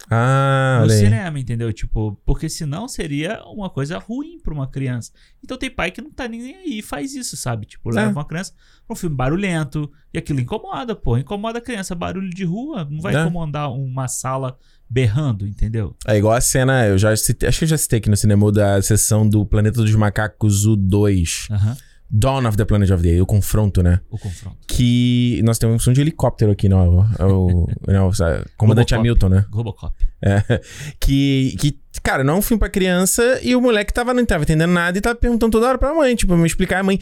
Ah, 0.10 0.82
no 0.84 0.90
cinema, 0.90 1.40
entendeu? 1.40 1.72
Tipo, 1.74 2.20
porque 2.26 2.48
senão 2.48 2.88
seria 2.88 3.42
uma 3.46 3.70
coisa 3.70 3.98
ruim 3.98 4.40
pra 4.40 4.54
uma 4.54 4.68
criança. 4.68 5.12
Então 5.44 5.58
tem 5.58 5.70
pai 5.70 5.90
que 5.90 6.02
não 6.02 6.12
tá 6.12 6.28
nem 6.28 6.56
aí 6.56 6.80
e 6.80 6.82
faz 6.82 7.16
isso, 7.16 7.36
sabe? 7.36 7.66
Tipo, 7.66 7.90
leva 7.90 8.10
é. 8.10 8.14
uma 8.14 8.26
criança 8.26 8.54
pra 8.86 8.94
um 8.94 8.96
filme 8.96 9.16
barulhento 9.16 9.92
e 10.14 10.18
aquilo 10.18 10.40
incomoda, 10.40 10.96
pô. 10.96 11.18
Incomoda 11.18 11.60
a 11.60 11.62
criança. 11.62 11.96
Barulho 11.96 12.30
de 12.30 12.44
rua 12.44 12.86
não 12.90 13.02
vai 13.02 13.16
é. 13.16 13.22
incomodar 13.22 13.72
uma 13.72 14.08
sala 14.08 14.58
berrando, 14.88 15.48
entendeu? 15.48 15.96
É 16.06 16.18
igual 16.18 16.34
a 16.34 16.42
cena, 16.42 16.86
eu 16.86 16.98
já 16.98 17.16
citei, 17.16 17.50
acho 17.50 17.60
que 17.60 17.66
eu 17.66 17.70
já 17.70 17.78
citei 17.78 17.98
aqui 17.98 18.10
no 18.10 18.18
cinema 18.18 18.52
da 18.52 18.82
sessão 18.82 19.28
do 19.28 19.46
Planeta 19.46 19.82
dos 19.82 19.96
Macacos, 19.96 20.66
o 20.66 20.76
2. 20.76 21.48
Aham. 21.52 21.70
Uhum. 21.70 21.76
Dawn 22.10 22.46
of 22.48 22.56
the 22.56 22.66
Planet 22.66 22.90
of 22.92 23.02
the 23.02 23.10
Apes, 23.10 23.22
o 23.22 23.26
confronto, 23.26 23.82
né? 23.82 24.00
O 24.10 24.18
confronto. 24.18 24.58
Que 24.68 25.42
nós 25.44 25.58
temos 25.58 25.76
um 25.76 25.80
som 25.80 25.92
de 25.92 26.02
helicóptero 26.02 26.52
aqui, 26.52 26.70
não, 26.70 27.08
é 27.18 27.26
o, 27.26 27.68
não, 27.88 28.10
é 28.10 28.44
comandante 28.58 28.94
Robocop. 28.94 28.96
Hamilton, 28.96 29.30
né? 29.30 29.46
Robocop. 29.52 29.96
É, 30.22 30.62
que, 31.00 31.56
que, 31.60 31.80
cara, 32.02 32.24
não 32.24 32.36
é 32.36 32.38
um 32.38 32.42
filme 32.42 32.60
pra 32.60 32.70
criança 32.70 33.40
e 33.42 33.56
o 33.56 33.62
moleque 33.62 33.94
tava, 33.94 34.14
não 34.14 34.26
tava 34.26 34.44
entendendo 34.44 34.72
nada 34.72 34.98
e 34.98 35.02
tava 35.02 35.16
perguntando 35.16 35.52
toda 35.52 35.68
hora 35.68 35.78
pra 35.78 35.94
mãe, 35.94 36.16
tipo, 36.16 36.36
me 36.38 36.48
explicar 36.48 36.80
a 36.80 36.84
mãe. 36.84 37.00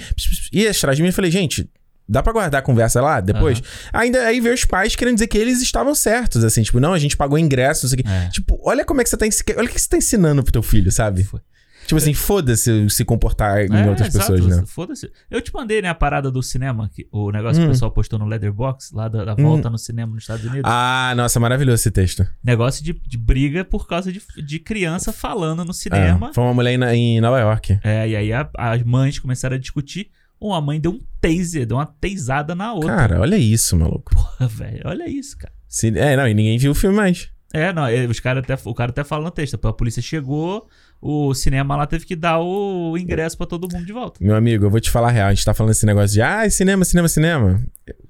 E 0.52 0.68
atrás 0.68 0.98
de 0.98 1.04
mim 1.04 1.10
eu 1.10 1.14
falei, 1.14 1.32
gente, 1.32 1.70
Dá 2.08 2.22
pra 2.22 2.34
guardar 2.34 2.60
a 2.60 2.62
conversa 2.62 3.02
lá 3.02 3.22
depois? 3.22 3.60
Uhum. 3.60 3.66
Ainda 3.94 4.26
aí 4.26 4.42
ver 4.42 4.54
os 4.54 4.66
pais 4.66 4.94
querendo 4.94 5.16
dizer 5.16 5.28
que 5.28 5.38
eles 5.38 5.62
estavam 5.62 5.96
certos, 5.96 6.44
assim, 6.44 6.62
tipo, 6.62 6.80
não, 6.80 6.92
a 6.92 7.00
gente 7.00 7.16
pagou 7.16 7.38
ingresso, 7.38 7.86
não 7.86 7.90
sei 7.90 8.00
o 8.00 8.04
quê. 8.04 8.10
É. 8.10 8.30
Tipo, 8.30 8.60
olha 8.62 8.84
como 8.84 9.00
é 9.00 9.04
que 9.06 9.10
você 9.10 9.16
tá, 9.16 9.26
olha 9.56 9.66
o 9.66 9.70
que 9.70 9.80
você 9.80 9.88
tá 9.88 9.98
ensinando 9.98 10.44
pro 10.44 10.52
teu 10.52 10.62
filho, 10.62 10.92
sabe? 10.92 11.24
Foi. 11.24 11.40
Tipo 11.86 11.98
assim, 11.98 12.14
foda-se 12.14 12.90
se 12.90 13.06
comportar 13.06 13.66
em 13.66 13.76
é, 13.76 13.90
outras 13.90 14.08
exato, 14.08 14.34
pessoas, 14.34 14.58
né? 14.58 14.64
Foda-se. 14.66 15.12
Eu 15.30 15.42
te 15.42 15.54
mandei, 15.54 15.82
né, 15.82 15.90
a 15.90 15.96
parada 15.96 16.32
do 16.32 16.42
cinema, 16.42 16.90
que, 16.94 17.08
o 17.12 17.32
negócio 17.32 17.62
hum. 17.62 17.66
que 17.66 17.68
o 17.68 17.70
hum. 17.70 17.74
pessoal 17.74 17.92
postou 17.92 18.18
no 18.20 18.26
Leatherbox, 18.26 18.92
lá 18.92 19.08
da, 19.08 19.26
da 19.26 19.36
volta 19.36 19.68
hum. 19.68 19.72
no 19.72 19.78
cinema 19.78 20.14
nos 20.14 20.24
Estados 20.24 20.46
Unidos. 20.46 20.64
Ah, 20.66 21.14
nossa, 21.16 21.40
maravilhoso 21.40 21.82
esse 21.82 21.92
texto. 21.92 22.26
Negócio 22.44 22.84
de, 22.84 22.94
de 22.94 23.18
briga 23.18 23.66
por 23.66 23.88
causa 23.88 24.12
de, 24.12 24.22
de 24.38 24.60
criança 24.60 25.12
falando 25.12 25.66
no 25.66 25.74
cinema. 25.74 26.30
É, 26.30 26.34
foi 26.34 26.44
uma 26.44 26.54
mulher 26.54 26.74
em, 26.74 27.18
em 27.18 27.22
Nova 27.22 27.40
York. 27.40 27.80
É, 27.84 28.08
e 28.08 28.16
aí 28.16 28.34
a, 28.34 28.50
as 28.58 28.84
mães 28.84 29.20
começaram 29.20 29.56
a 29.56 29.60
discutir. 29.60 30.10
Uma 30.40 30.60
mãe 30.60 30.80
deu 30.80 30.92
um 30.92 31.02
taser, 31.22 31.66
deu 31.66 31.78
uma 31.78 31.86
teisada 31.86 32.54
na 32.54 32.74
outra. 32.74 32.96
Cara, 32.96 33.22
olha 33.22 33.38
isso, 33.38 33.78
maluco. 33.78 34.14
Porra, 34.14 34.48
velho, 34.48 34.82
olha 34.86 35.10
isso, 35.10 35.38
cara. 35.38 35.54
Se, 35.68 35.88
é, 35.98 36.18
não, 36.18 36.28
e 36.28 36.34
ninguém 36.34 36.58
viu 36.58 36.72
o 36.72 36.76
filme 36.76 36.96
mais. 36.96 37.30
É, 37.54 37.72
não, 37.72 37.84
os 38.10 38.20
cara 38.20 38.40
até, 38.40 38.58
o 38.66 38.74
cara 38.74 38.90
até 38.92 39.04
fala 39.04 39.24
no 39.24 39.32
texto. 39.32 39.60
A 39.64 39.72
polícia 39.72 40.02
chegou, 40.02 40.68
o 41.06 41.34
cinema 41.34 41.76
lá 41.76 41.86
teve 41.86 42.06
que 42.06 42.16
dar 42.16 42.40
o 42.40 42.98
ingresso 42.98 43.38
para 43.38 43.46
todo 43.46 43.68
mundo 43.70 43.86
de 43.86 43.92
volta. 43.92 44.24
Meu 44.24 44.38
amigo, 44.38 44.66
eu 44.66 44.70
vou 44.70 44.80
te 44.80 44.90
falar 44.90 45.10
a 45.10 45.12
real. 45.12 45.28
A 45.28 45.34
gente 45.34 45.44
tá 45.44 45.54
falando 45.54 45.72
esse 45.72 45.86
negócio 45.86 46.14
de, 46.14 46.22
ah, 46.22 46.50
cinema, 46.50 46.86
cinema, 46.86 47.10
cinema. 47.10 47.62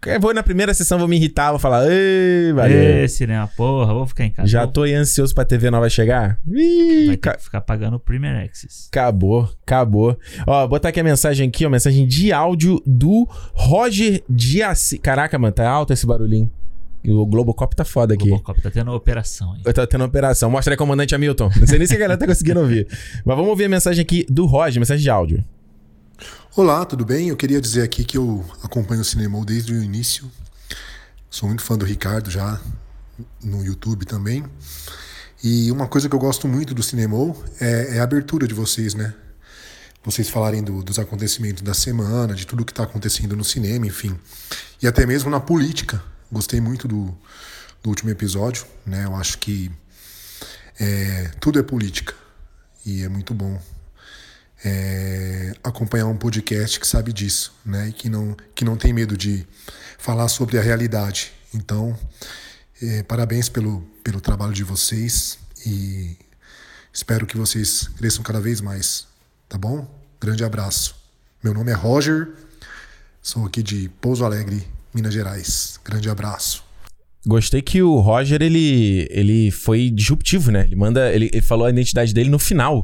Eu 0.06 0.20
vou 0.20 0.32
na 0.32 0.44
primeira 0.44 0.76
sessão, 0.76 1.00
vou 1.00 1.08
me 1.08 1.16
irritar, 1.16 1.50
vou 1.50 1.58
falar, 1.58 1.88
ei, 1.90 2.54
valeu. 2.54 2.78
Ê, 2.78 3.08
cinema, 3.08 3.50
porra, 3.58 3.96
vou 3.96 4.06
ficar 4.06 4.26
em 4.26 4.30
casa. 4.30 4.48
Já 4.48 4.68
tô 4.68 4.84
aí 4.84 4.94
ansioso 4.94 5.34
pra 5.34 5.44
TV 5.44 5.72
nova 5.72 5.90
chegar. 5.90 6.38
Ih, 6.48 7.08
Vai 7.08 7.18
ca... 7.18 7.36
ficar 7.40 7.62
pagando 7.62 7.96
o 7.96 8.00
Premier 8.00 8.46
Access. 8.46 8.90
Acabou, 8.92 9.50
acabou. 9.66 10.16
Ó, 10.46 10.68
botar 10.68 10.90
aqui 10.90 11.00
a 11.00 11.04
mensagem 11.04 11.48
aqui, 11.48 11.66
ó, 11.66 11.72
mensagem 11.72 12.06
de 12.06 12.32
áudio 12.32 12.80
do 12.86 13.28
Roger 13.54 14.22
Dias. 14.30 14.94
Caraca, 15.02 15.40
mano, 15.40 15.52
tá 15.54 15.68
alto 15.68 15.94
esse 15.94 16.06
barulhinho. 16.06 16.52
O 17.06 17.26
Globocop 17.26 17.76
tá 17.76 17.84
foda 17.84 18.14
aqui. 18.14 18.24
O 18.24 18.28
Globocop 18.28 18.62
tá 18.62 18.72
tendo 18.72 18.92
operação. 18.92 19.56
Hein? 19.56 19.64
Tá 19.74 19.86
tendo 19.86 20.04
operação. 20.06 20.50
Mostra 20.50 20.74
aí, 20.74 20.78
comandante 20.78 21.14
Hamilton. 21.14 21.52
Não 21.60 21.68
sei 21.68 21.78
nem 21.78 21.88
se 21.88 21.96
a 21.96 21.98
galera 21.98 22.18
tá 22.18 22.26
conseguindo 22.26 22.62
ouvir. 22.62 22.88
Mas 23.26 23.36
vamos 23.36 23.50
ouvir 23.50 23.66
a 23.66 23.70
mensagem 23.70 24.02
aqui 24.02 24.26
do 24.30 24.46
Roger, 24.46 24.80
mensagem 24.80 25.04
de 25.04 25.10
áudio. 25.10 25.44
Olá, 26.56 26.86
tudo 26.86 27.04
bem? 27.04 27.28
Eu 27.28 27.36
queria 27.36 27.60
dizer 27.60 27.82
aqui 27.82 28.06
que 28.06 28.18
eu 28.18 28.46
acompanho 28.64 29.02
o 29.02 29.04
Cinema 29.04 29.44
desde 29.44 29.74
o 29.74 29.84
início. 29.84 30.32
Sou 31.30 31.50
muito 31.50 31.64
fã 31.64 31.78
do 31.78 31.84
Ricardo 31.84 32.30
já 32.30 32.62
no 33.44 33.66
YouTube 33.66 34.06
também. 34.06 34.44
E 35.44 35.70
uma 35.72 35.88
coisa 35.88 36.08
que 36.08 36.16
eu 36.16 36.20
gosto 36.20 36.48
muito 36.48 36.74
do 36.74 36.82
Cinema 36.82 37.18
é, 37.60 37.98
é 37.98 38.00
a 38.00 38.04
abertura 38.04 38.48
de 38.48 38.54
vocês, 38.54 38.94
né? 38.94 39.14
Vocês 40.06 40.30
falarem 40.30 40.64
do, 40.64 40.84
dos 40.84 41.00
acontecimentos 41.00 41.64
da 41.64 41.74
semana, 41.74 42.34
de 42.34 42.46
tudo 42.46 42.66
que 42.66 42.72
está 42.72 42.84
acontecendo 42.84 43.36
no 43.38 43.44
cinema, 43.44 43.88
enfim. 43.88 44.14
E 44.82 44.88
até 44.88 45.06
mesmo 45.06 45.30
na 45.30 45.40
política 45.40 46.04
Gostei 46.34 46.60
muito 46.60 46.88
do, 46.88 47.16
do 47.84 47.90
último 47.92 48.10
episódio, 48.10 48.66
né? 48.84 49.06
Eu 49.06 49.16
acho 49.16 49.38
que 49.38 49.72
é, 50.80 51.32
tudo 51.40 51.60
é 51.60 51.64
política 51.64 52.16
e 52.84 53.04
é 53.04 53.08
muito 53.08 53.36
bom 53.36 53.62
é, 54.66 55.54
acompanhar 55.64 56.08
um 56.08 56.18
podcast 56.18 56.80
que 56.80 56.88
sabe 56.88 57.14
disso, 57.14 57.54
né? 57.64 57.90
E 57.90 57.94
que 57.94 58.10
não, 58.10 58.36
que 58.56 58.66
não 58.66 58.76
tem 58.76 58.92
medo 58.92 59.16
de 59.16 59.46
falar 60.00 60.28
sobre 60.28 60.58
a 60.58 60.62
realidade. 60.64 61.32
Então, 61.54 61.96
é, 62.82 63.04
parabéns 63.04 63.48
pelo, 63.48 63.82
pelo 64.04 64.20
trabalho 64.20 64.54
de 64.54 64.64
vocês 64.64 65.38
e 65.64 66.18
espero 66.92 67.28
que 67.28 67.38
vocês 67.38 67.90
cresçam 67.90 68.24
cada 68.24 68.42
vez 68.42 68.60
mais, 68.60 69.06
tá 69.48 69.56
bom? 69.56 69.88
Grande 70.20 70.44
abraço. 70.44 70.96
Meu 71.44 71.54
nome 71.54 71.70
é 71.70 71.76
Roger, 71.76 72.34
sou 73.22 73.46
aqui 73.46 73.62
de 73.62 73.88
Pouso 74.02 74.26
Alegre, 74.26 74.68
Minas 74.94 75.14
Gerais. 75.14 75.80
Grande 75.84 76.10
abraço. 76.10 76.64
Gostei 77.26 77.62
que 77.62 77.82
o 77.82 78.00
Roger, 78.00 78.42
ele, 78.42 79.08
ele 79.10 79.50
foi 79.50 79.90
disruptivo, 79.90 80.52
né? 80.52 80.66
Ele 80.66 80.76
manda. 80.76 81.10
Ele, 81.14 81.30
ele 81.32 81.42
falou 81.42 81.66
a 81.66 81.70
identidade 81.70 82.14
dele 82.14 82.30
no 82.30 82.38
final. 82.38 82.84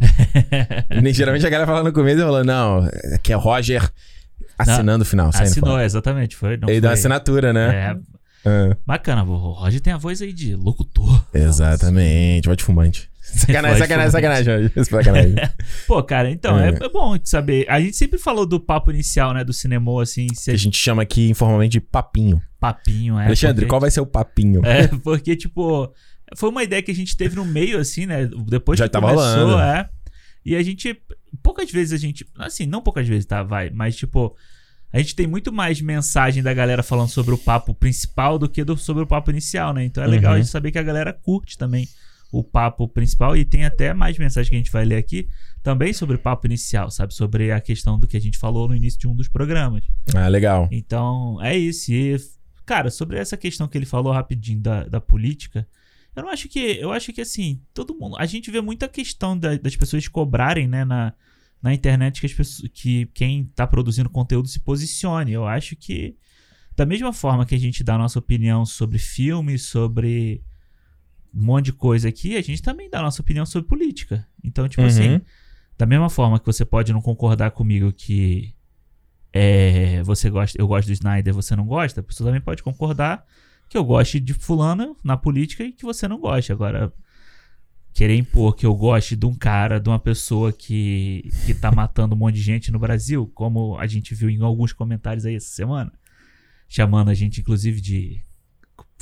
geralmente 1.13 1.45
a 1.45 1.49
galera 1.49 1.67
fala 1.67 1.83
no 1.83 1.91
começo 1.91 2.19
e 2.19 2.23
fala, 2.23 2.43
não, 2.43 2.89
que 3.21 3.33
é 3.33 3.35
Roger 3.35 3.91
assinando 4.57 5.03
o 5.03 5.05
final. 5.05 5.29
Assinou, 5.33 5.79
exatamente. 5.81 6.37
Foi, 6.37 6.55
não 6.55 6.69
ele 6.69 6.75
foi. 6.75 6.81
deu 6.81 6.91
assinatura, 6.91 7.51
né? 7.51 7.97
É. 8.45 8.49
é. 8.49 8.77
Bacana, 8.85 9.23
o 9.23 9.51
Roger 9.51 9.81
tem 9.81 9.91
a 9.91 9.97
voz 9.97 10.21
aí 10.21 10.31
de 10.31 10.55
locutor. 10.55 11.25
Exatamente, 11.33 12.45
voz 12.45 12.57
de 12.57 12.63
fumante. 12.63 13.09
Sacanagem, 13.35 13.77
sacanagem, 13.77 14.11
sacanagem, 14.11 14.83
sacanagem. 14.83 15.35
Pô, 15.87 16.01
cara, 16.03 16.29
então, 16.29 16.57
é. 16.59 16.69
é. 16.69 16.89
bom 16.89 17.17
saber. 17.23 17.65
A 17.69 17.79
gente 17.79 17.95
sempre 17.95 18.17
falou 18.17 18.45
do 18.45 18.59
papo 18.59 18.91
inicial, 18.91 19.33
né, 19.33 19.43
do 19.43 19.53
cinema, 19.53 20.01
assim. 20.01 20.27
Se... 20.33 20.51
Que 20.51 20.55
a 20.55 20.59
gente 20.59 20.77
chama 20.77 21.03
aqui 21.03 21.29
informalmente 21.29 21.73
de 21.73 21.81
papinho. 21.81 22.41
Papinho, 22.59 23.19
é. 23.19 23.25
Alexandre, 23.25 23.61
porque... 23.61 23.69
qual 23.69 23.81
vai 23.81 23.91
ser 23.91 24.01
o 24.01 24.05
papinho? 24.05 24.65
É, 24.65 24.87
porque, 25.03 25.35
tipo, 25.35 25.93
foi 26.35 26.49
uma 26.49 26.63
ideia 26.63 26.81
que 26.81 26.91
a 26.91 26.95
gente 26.95 27.15
teve 27.15 27.35
no 27.35 27.45
meio, 27.45 27.79
assim, 27.79 28.05
né? 28.05 28.29
Depois 28.47 28.77
Já 28.79 28.85
que 28.85 28.91
tava 28.91 29.13
começou, 29.13 29.47
rolando. 29.47 29.61
é. 29.61 29.89
E 30.45 30.55
a 30.55 30.63
gente, 30.63 30.99
poucas 31.43 31.69
vezes 31.71 31.93
a 31.93 31.97
gente, 31.97 32.25
assim, 32.37 32.65
não 32.65 32.81
poucas 32.81 33.07
vezes, 33.07 33.25
tá, 33.25 33.43
vai, 33.43 33.69
mas, 33.69 33.95
tipo, 33.95 34.35
a 34.91 34.97
gente 34.97 35.15
tem 35.15 35.27
muito 35.27 35.51
mais 35.51 35.79
mensagem 35.81 36.41
da 36.41 36.53
galera 36.53 36.81
falando 36.81 37.09
sobre 37.09 37.33
o 37.33 37.37
papo 37.37 37.73
principal 37.73 38.39
do 38.39 38.49
que 38.49 38.63
do, 38.63 38.75
sobre 38.75 39.03
o 39.03 39.07
papo 39.07 39.29
inicial, 39.29 39.73
né? 39.73 39.85
Então 39.85 40.03
é 40.03 40.07
legal 40.07 40.31
uhum. 40.31 40.37
a 40.37 40.41
gente 40.41 40.49
saber 40.49 40.71
que 40.71 40.79
a 40.79 40.83
galera 40.83 41.13
curte 41.13 41.57
também 41.57 41.87
o 42.31 42.43
papo 42.43 42.87
principal 42.87 43.35
e 43.35 43.43
tem 43.43 43.65
até 43.65 43.93
mais 43.93 44.17
mensagens 44.17 44.49
que 44.49 44.55
a 44.55 44.59
gente 44.59 44.71
vai 44.71 44.85
ler 44.85 44.97
aqui 44.97 45.27
também 45.63 45.91
sobre 45.93 46.15
o 46.15 46.19
papo 46.19 46.47
inicial, 46.47 46.89
sabe? 46.91 47.13
Sobre 47.13 47.51
a 47.51 47.59
questão 47.59 47.99
do 47.99 48.07
que 48.07 48.15
a 48.15 48.21
gente 48.21 48.37
falou 48.37 48.67
no 48.67 48.75
início 48.75 48.99
de 48.99 49.07
um 49.07 49.15
dos 49.15 49.27
programas. 49.27 49.83
Ah, 50.15 50.27
legal. 50.27 50.67
Então, 50.71 51.41
é 51.41 51.57
isso. 51.57 51.91
E, 51.91 52.15
cara, 52.65 52.91
sobre 52.91 53.17
essa 53.17 53.35
questão 53.35 53.67
que 53.67 53.77
ele 53.77 53.85
falou 53.85 54.13
rapidinho 54.13 54.61
da, 54.61 54.83
da 54.83 55.01
política, 55.01 55.67
eu 56.15 56.23
não 56.23 56.29
acho 56.29 56.47
que. 56.47 56.59
Eu 56.59 56.91
acho 56.91 57.11
que 57.11 57.21
assim, 57.21 57.61
todo 57.73 57.97
mundo. 57.97 58.15
A 58.17 58.25
gente 58.25 58.51
vê 58.51 58.61
muita 58.61 58.87
questão 58.87 59.37
da, 59.37 59.57
das 59.57 59.75
pessoas 59.75 60.07
cobrarem, 60.07 60.67
né, 60.67 60.85
na, 60.85 61.13
na 61.61 61.73
internet 61.73 62.19
que, 62.19 62.25
as 62.25 62.33
pessoas, 62.33 62.69
que 62.73 63.07
quem 63.13 63.45
tá 63.55 63.65
produzindo 63.65 64.09
conteúdo 64.09 64.47
se 64.47 64.59
posicione. 64.59 65.31
Eu 65.31 65.45
acho 65.45 65.75
que. 65.75 66.15
Da 66.75 66.85
mesma 66.85 67.11
forma 67.11 67.45
que 67.45 67.55
a 67.55 67.59
gente 67.59 67.83
dá 67.83 67.95
a 67.95 67.97
nossa 67.97 68.19
opinião 68.19 68.65
sobre 68.65 68.97
filmes, 68.97 69.63
sobre 69.63 70.41
um 71.33 71.45
monte 71.45 71.65
de 71.65 71.73
coisa 71.73 72.09
aqui, 72.09 72.35
a 72.35 72.41
gente 72.41 72.61
também 72.61 72.89
dá 72.89 72.99
a 72.99 73.03
nossa 73.03 73.21
opinião 73.21 73.45
sobre 73.45 73.67
política. 73.67 74.27
Então, 74.43 74.67
tipo 74.67 74.81
assim, 74.83 75.09
uhum. 75.09 75.15
assim, 75.15 75.25
da 75.77 75.85
mesma 75.85 76.09
forma 76.09 76.39
que 76.39 76.45
você 76.45 76.65
pode 76.65 76.91
não 76.91 77.01
concordar 77.01 77.51
comigo 77.51 77.91
que 77.93 78.53
é, 79.31 80.01
você 80.03 80.29
gosta, 80.29 80.59
eu 80.59 80.67
gosto 80.67 80.87
do 80.87 80.93
Snyder, 80.93 81.33
você 81.33 81.55
não 81.55 81.65
gosta, 81.65 82.01
a 82.01 82.03
pessoa 82.03 82.27
também 82.27 82.41
pode 82.41 82.63
concordar 82.63 83.25
que 83.69 83.77
eu 83.77 83.83
goste 83.83 84.19
de 84.19 84.33
fulano 84.33 84.97
na 85.03 85.15
política 85.15 85.63
e 85.63 85.71
que 85.71 85.83
você 85.83 86.07
não 86.07 86.19
goste. 86.19 86.51
Agora, 86.51 86.91
querer 87.93 88.15
impor 88.15 88.55
que 88.55 88.65
eu 88.65 88.73
goste 88.73 89.15
de 89.15 89.25
um 89.25 89.35
cara, 89.35 89.79
de 89.79 89.87
uma 89.87 89.99
pessoa 89.99 90.51
que, 90.51 91.29
que 91.45 91.53
tá 91.53 91.71
matando 91.71 92.15
um 92.15 92.17
monte 92.17 92.35
de 92.35 92.41
gente 92.41 92.71
no 92.71 92.79
Brasil, 92.79 93.31
como 93.35 93.77
a 93.77 93.85
gente 93.85 94.15
viu 94.15 94.29
em 94.29 94.41
alguns 94.41 94.73
comentários 94.73 95.25
aí 95.25 95.35
essa 95.35 95.49
semana, 95.49 95.91
chamando 96.67 97.09
a 97.09 97.13
gente, 97.13 97.41
inclusive, 97.41 97.79
de 97.79 98.23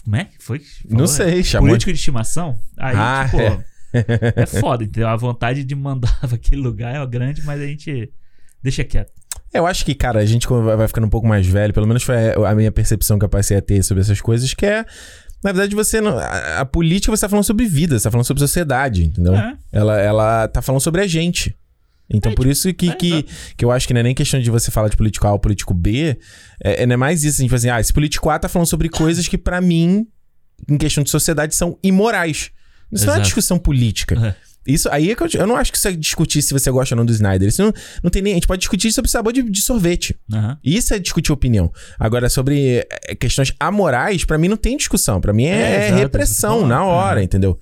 como 0.04 0.16
é 0.16 0.26
que 0.26 0.36
foi? 0.40 0.60
Falou? 0.60 0.98
Não 1.00 1.08
sei, 1.08 1.44
chamou. 1.44 1.70
Político 1.70 1.92
de 1.92 1.98
estimação? 1.98 2.58
Aí, 2.78 2.96
ah, 2.96 3.26
tipo, 3.26 3.42
é. 3.42 4.34
é 4.36 4.46
foda, 4.46 4.84
entendeu? 4.84 5.08
A 5.08 5.16
vontade 5.16 5.64
de 5.64 5.76
mandar 5.76 6.18
pra 6.20 6.36
aquele 6.36 6.62
lugar 6.62 6.96
é 6.96 7.06
grande, 7.06 7.42
mas 7.44 7.62
a 7.62 7.66
gente 7.66 8.12
deixa 8.62 8.84
quieto. 8.84 9.12
Eu 9.54 9.66
acho 9.66 9.86
que, 9.86 9.96
cara, 9.96 10.20
a 10.20 10.26
gente 10.26 10.48
vai 10.48 10.88
ficando 10.88 11.08
um 11.08 11.10
pouco 11.10 11.28
mais 11.28 11.46
velho, 11.48 11.74
pelo 11.74 11.88
menos 11.88 12.04
foi 12.04 12.16
a 12.46 12.54
minha 12.54 12.72
percepção 12.72 13.18
que 13.18 13.26
eu 13.26 13.30
passei 13.30 13.58
a 13.58 13.62
ter 13.62 13.82
sobre 13.84 14.02
essas 14.02 14.20
coisas, 14.22 14.54
que 14.54 14.66
é. 14.66 14.86
Na 15.44 15.52
verdade, 15.52 15.76
você 15.76 16.02
não, 16.02 16.18
a, 16.18 16.62
a 16.62 16.66
política 16.66 17.16
você 17.16 17.22
tá 17.22 17.30
falando 17.30 17.46
sobre 17.46 17.66
vida, 17.68 17.98
você 17.98 18.04
tá 18.04 18.12
falando 18.12 18.26
sobre 18.26 18.42
sociedade, 18.42 19.06
entendeu? 19.06 19.36
É. 19.36 19.56
Ela, 19.72 20.00
ela 20.00 20.48
tá 20.48 20.62
falando 20.62 20.82
sobre 20.82 21.02
a 21.02 21.08
gente. 21.08 21.56
Então, 22.10 22.32
é, 22.32 22.36
por 22.36 22.44
tipo, 22.44 22.52
isso 22.52 22.74
que, 22.74 22.90
é, 22.90 22.96
que, 22.96 23.26
que 23.58 23.66
eu 23.66 23.72
acho 23.72 23.88
que 23.88 23.94
não 23.94 24.00
é 24.00 24.04
nem 24.04 24.16
questão 24.16 24.40
de 24.40 24.50
você 24.50 24.72
falar 24.72 24.88
de 24.88 24.96
político 24.96 25.28
A 25.28 25.34
ou 25.34 25.40
político 25.40 25.74
B. 25.74 26.18
É, 26.64 26.84
é 26.84 26.86
não 26.86 26.94
é 26.94 26.98
mais 26.98 27.24
isso. 27.24 27.42
A 27.42 27.42
gente 27.42 27.50
fala 27.50 27.58
assim, 27.58 27.70
ah, 27.70 27.80
esse 27.80 27.94
político 27.94 28.30
A 28.30 28.40
tá 28.40 28.48
falando 28.48 28.68
sobre 28.68 28.90
coisas 28.90 29.28
que, 29.28 29.38
para 29.38 29.60
mim, 29.60 30.08
em 30.70 30.78
questão 30.78 31.04
de 31.04 31.10
sociedade, 31.10 31.56
são 31.56 31.78
imorais. 31.84 32.52
Isso 32.92 33.04
Exato. 33.04 33.08
não 33.08 33.14
é 33.14 33.18
uma 33.18 33.24
discussão 33.24 33.60
política. 33.60 34.38
É. 34.68 34.72
Isso 34.72 34.90
aí 34.92 35.12
é 35.12 35.16
que 35.16 35.24
eu, 35.24 35.28
eu 35.34 35.48
não 35.48 35.56
acho 35.56 35.72
que 35.72 35.80
você 35.80 35.96
discutir 35.96 36.42
se 36.42 36.54
você 36.54 36.70
gosta 36.70 36.96
ou 36.96 36.98
não 36.98 37.06
do 37.06 37.12
Snyder. 37.12 37.48
Isso 37.48 37.64
não, 37.64 37.74
não 38.04 38.10
tem 38.12 38.22
nem. 38.22 38.34
A 38.34 38.36
gente 38.36 38.48
pode 38.48 38.60
discutir 38.60 38.92
sobre 38.92 39.10
sabor 39.10 39.34
de, 39.34 39.44
de 39.44 39.62
sorvete. 39.62 40.16
Uhum. 40.32 40.56
Isso 40.64 40.94
é 40.94 41.00
discutir 41.00 41.32
opinião. 41.32 41.72
Agora, 42.00 42.30
sobre 42.30 42.86
é, 43.08 43.16
questões 43.16 43.54
amorais, 43.60 44.26
para 44.26 44.38
mim 44.38 44.48
não 44.48 44.58
tem 44.58 44.76
discussão. 44.78 45.22
para 45.22 45.34
mim 45.34 45.46
é, 45.46 45.62
é, 45.62 45.88
é 45.88 45.96
repressão 45.96 46.68
na 46.68 46.84
hora, 46.84 47.20
uhum. 47.20 47.24
entendeu? 47.24 47.60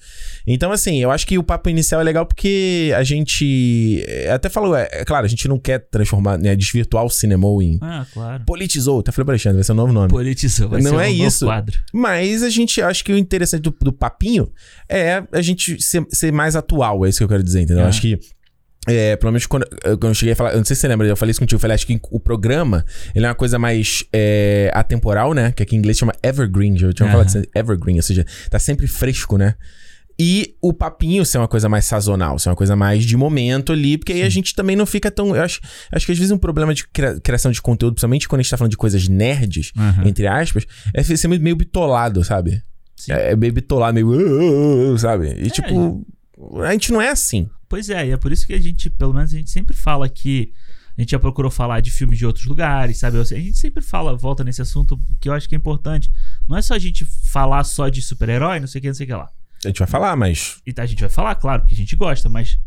Então, 0.47 0.71
assim, 0.71 1.01
eu 1.01 1.09
acho 1.09 1.25
que 1.25 1.37
o 1.37 1.43
papo 1.43 1.69
inicial 1.69 1.99
é 2.01 2.03
legal 2.03 2.25
porque 2.25 2.93
a 2.95 3.03
gente. 3.03 4.03
É, 4.07 4.31
até 4.31 4.47
falou, 4.47 4.75
é, 4.75 4.87
é 4.91 5.05
claro, 5.05 5.25
a 5.25 5.29
gente 5.29 5.47
não 5.47 5.57
quer 5.57 5.79
transformar, 5.79 6.37
né, 6.37 6.55
desvirtuar 6.55 7.03
o 7.03 7.09
cinema 7.09 7.47
em. 7.61 7.79
Ah, 7.81 8.05
claro. 8.13 8.43
Politizou. 8.45 8.99
Até 8.99 9.11
falei 9.11 9.25
pra 9.25 9.33
Alexandre, 9.33 9.57
vai 9.57 9.63
ser 9.63 9.71
um 9.71 9.75
novo 9.75 9.93
nome. 9.93 10.09
Politizou, 10.09 10.69
vai 10.69 10.81
não 10.81 10.91
ser 10.91 10.95
um 10.95 10.99
é 10.99 11.09
novo 11.09 11.23
isso. 11.23 11.45
quadro. 11.45 11.79
Mas 11.93 12.43
a 12.43 12.49
gente 12.49 12.81
acha 12.81 13.03
que 13.03 13.11
o 13.11 13.17
interessante 13.17 13.61
do, 13.61 13.75
do 13.81 13.91
papinho 13.91 14.51
é 14.87 15.23
a 15.31 15.41
gente 15.41 15.81
ser, 15.81 16.05
ser, 16.11 16.31
mais 16.31 16.55
atual, 16.55 16.94
é 17.03 17.09
isso 17.09 17.17
que 17.17 17.23
eu 17.23 17.29
quero 17.29 17.43
dizer, 17.43 17.61
entendeu? 17.61 17.83
É. 17.83 17.87
Acho 17.87 18.01
que. 18.01 18.19
É, 18.87 19.15
pelo 19.15 19.31
menos 19.31 19.47
quando, 19.47 19.65
quando, 19.83 20.09
eu 20.09 20.13
cheguei 20.13 20.33
a 20.33 20.35
falar, 20.35 20.51
eu 20.51 20.57
não 20.57 20.65
sei 20.65 20.75
se 20.75 20.81
você 20.81 20.87
lembra, 20.87 21.07
eu 21.07 21.17
falei 21.17 21.31
isso 21.31 21.39
contigo, 21.39 21.57
eu 21.57 21.59
falei, 21.59 21.73
acho 21.73 21.87
que 21.87 21.99
o 22.11 22.19
programa, 22.19 22.85
ele 23.15 23.25
é 23.25 23.29
uma 23.29 23.33
coisa 23.33 23.57
mais 23.57 24.03
é, 24.13 24.69
atemporal, 24.75 25.33
né? 25.33 25.51
Que 25.51 25.63
aqui 25.63 25.75
em 25.75 25.79
inglês 25.79 25.97
chama 25.97 26.13
evergreen, 26.21 26.79
eu 26.79 26.93
tinha 26.93 27.09
é. 27.09 27.11
falado 27.11 27.31
evergreen, 27.55 27.95
ou 27.95 28.03
seja, 28.03 28.23
tá 28.47 28.59
sempre 28.59 28.85
fresco, 28.85 29.39
né? 29.39 29.55
E 30.17 30.55
o 30.61 30.71
papinho 30.71 31.25
ser 31.25 31.37
uma 31.37 31.47
coisa 31.47 31.67
mais 31.67 31.85
sazonal, 31.85 32.39
ser 32.39 32.49
uma 32.49 32.55
coisa 32.55 32.75
mais 32.75 33.03
de 33.03 33.17
momento 33.17 33.73
ali, 33.73 33.97
porque 33.97 34.13
Sim. 34.13 34.21
aí 34.21 34.25
a 34.25 34.29
gente 34.29 34.55
também 34.55 34.75
não 34.75 34.85
fica 34.85 35.11
tão. 35.11 35.35
Eu 35.35 35.43
acho, 35.43 35.59
acho 35.91 36.05
que 36.05 36.11
às 36.11 36.17
vezes 36.17 36.31
um 36.31 36.37
problema 36.37 36.73
de 36.73 36.87
criação 37.21 37.51
de 37.51 37.61
conteúdo, 37.61 37.95
principalmente 37.95 38.27
quando 38.27 38.39
a 38.39 38.43
gente 38.43 38.51
tá 38.51 38.57
falando 38.57 38.71
de 38.71 38.77
coisas 38.77 39.07
nerds, 39.09 39.71
uhum. 39.75 40.07
entre 40.07 40.25
aspas, 40.25 40.65
é 40.93 41.03
ser 41.03 41.27
meio 41.27 41.55
bitolado, 41.55 42.23
sabe? 42.23 42.63
É, 43.09 43.31
é 43.31 43.35
meio 43.35 43.51
bitolado, 43.51 43.93
meio. 43.93 44.07
Uh, 44.07 44.91
uh, 44.91 44.93
uh, 44.93 44.97
sabe? 44.97 45.35
E 45.37 45.47
é, 45.47 45.49
tipo, 45.49 46.05
a 46.63 46.71
gente 46.71 46.91
não 46.91 47.01
é 47.01 47.09
assim. 47.09 47.49
Pois 47.67 47.89
é, 47.89 48.07
e 48.07 48.11
é 48.11 48.17
por 48.17 48.31
isso 48.31 48.45
que 48.45 48.53
a 48.53 48.59
gente, 48.59 48.89
pelo 48.89 49.13
menos 49.13 49.33
a 49.33 49.37
gente 49.37 49.49
sempre 49.49 49.75
fala 49.75 50.07
que. 50.09 50.53
A 50.97 51.01
gente 51.01 51.11
já 51.11 51.19
procurou 51.19 51.51
falar 51.51 51.81
de 51.81 51.91
filmes 51.91 52.17
de 52.17 52.25
outros 52.25 52.45
lugares, 52.45 52.99
sabe? 52.99 53.19
A 53.19 53.23
gente 53.23 53.57
sempre 53.57 53.83
fala, 53.83 54.15
volta 54.15 54.45
nesse 54.45 54.61
assunto, 54.61 54.97
que 55.19 55.27
eu 55.27 55.33
acho 55.33 55.49
que 55.49 55.53
é 55.53 55.57
importante. 55.57 56.09
Não 56.47 56.55
é 56.55 56.61
só 56.61 56.73
a 56.73 56.79
gente 56.79 57.03
falar 57.03 57.65
só 57.65 57.89
de 57.89 58.01
super-herói, 58.01 58.61
não 58.61 58.67
sei 58.67 58.79
o 58.79 58.81
que, 58.81 58.87
não 58.87 58.95
sei 58.95 59.03
o 59.03 59.07
que 59.07 59.13
lá. 59.13 59.29
A 59.65 59.67
gente 59.67 59.79
vai 59.79 59.87
falar, 59.89 60.15
mas. 60.15 60.61
E 60.65 60.73
a 60.77 60.85
gente 60.85 61.01
vai 61.01 61.09
falar, 61.09 61.35
claro, 61.35 61.63
porque 61.63 61.75
a 61.75 61.77
gente 61.77 61.97
gosta, 61.97 62.29
mas 62.29 62.57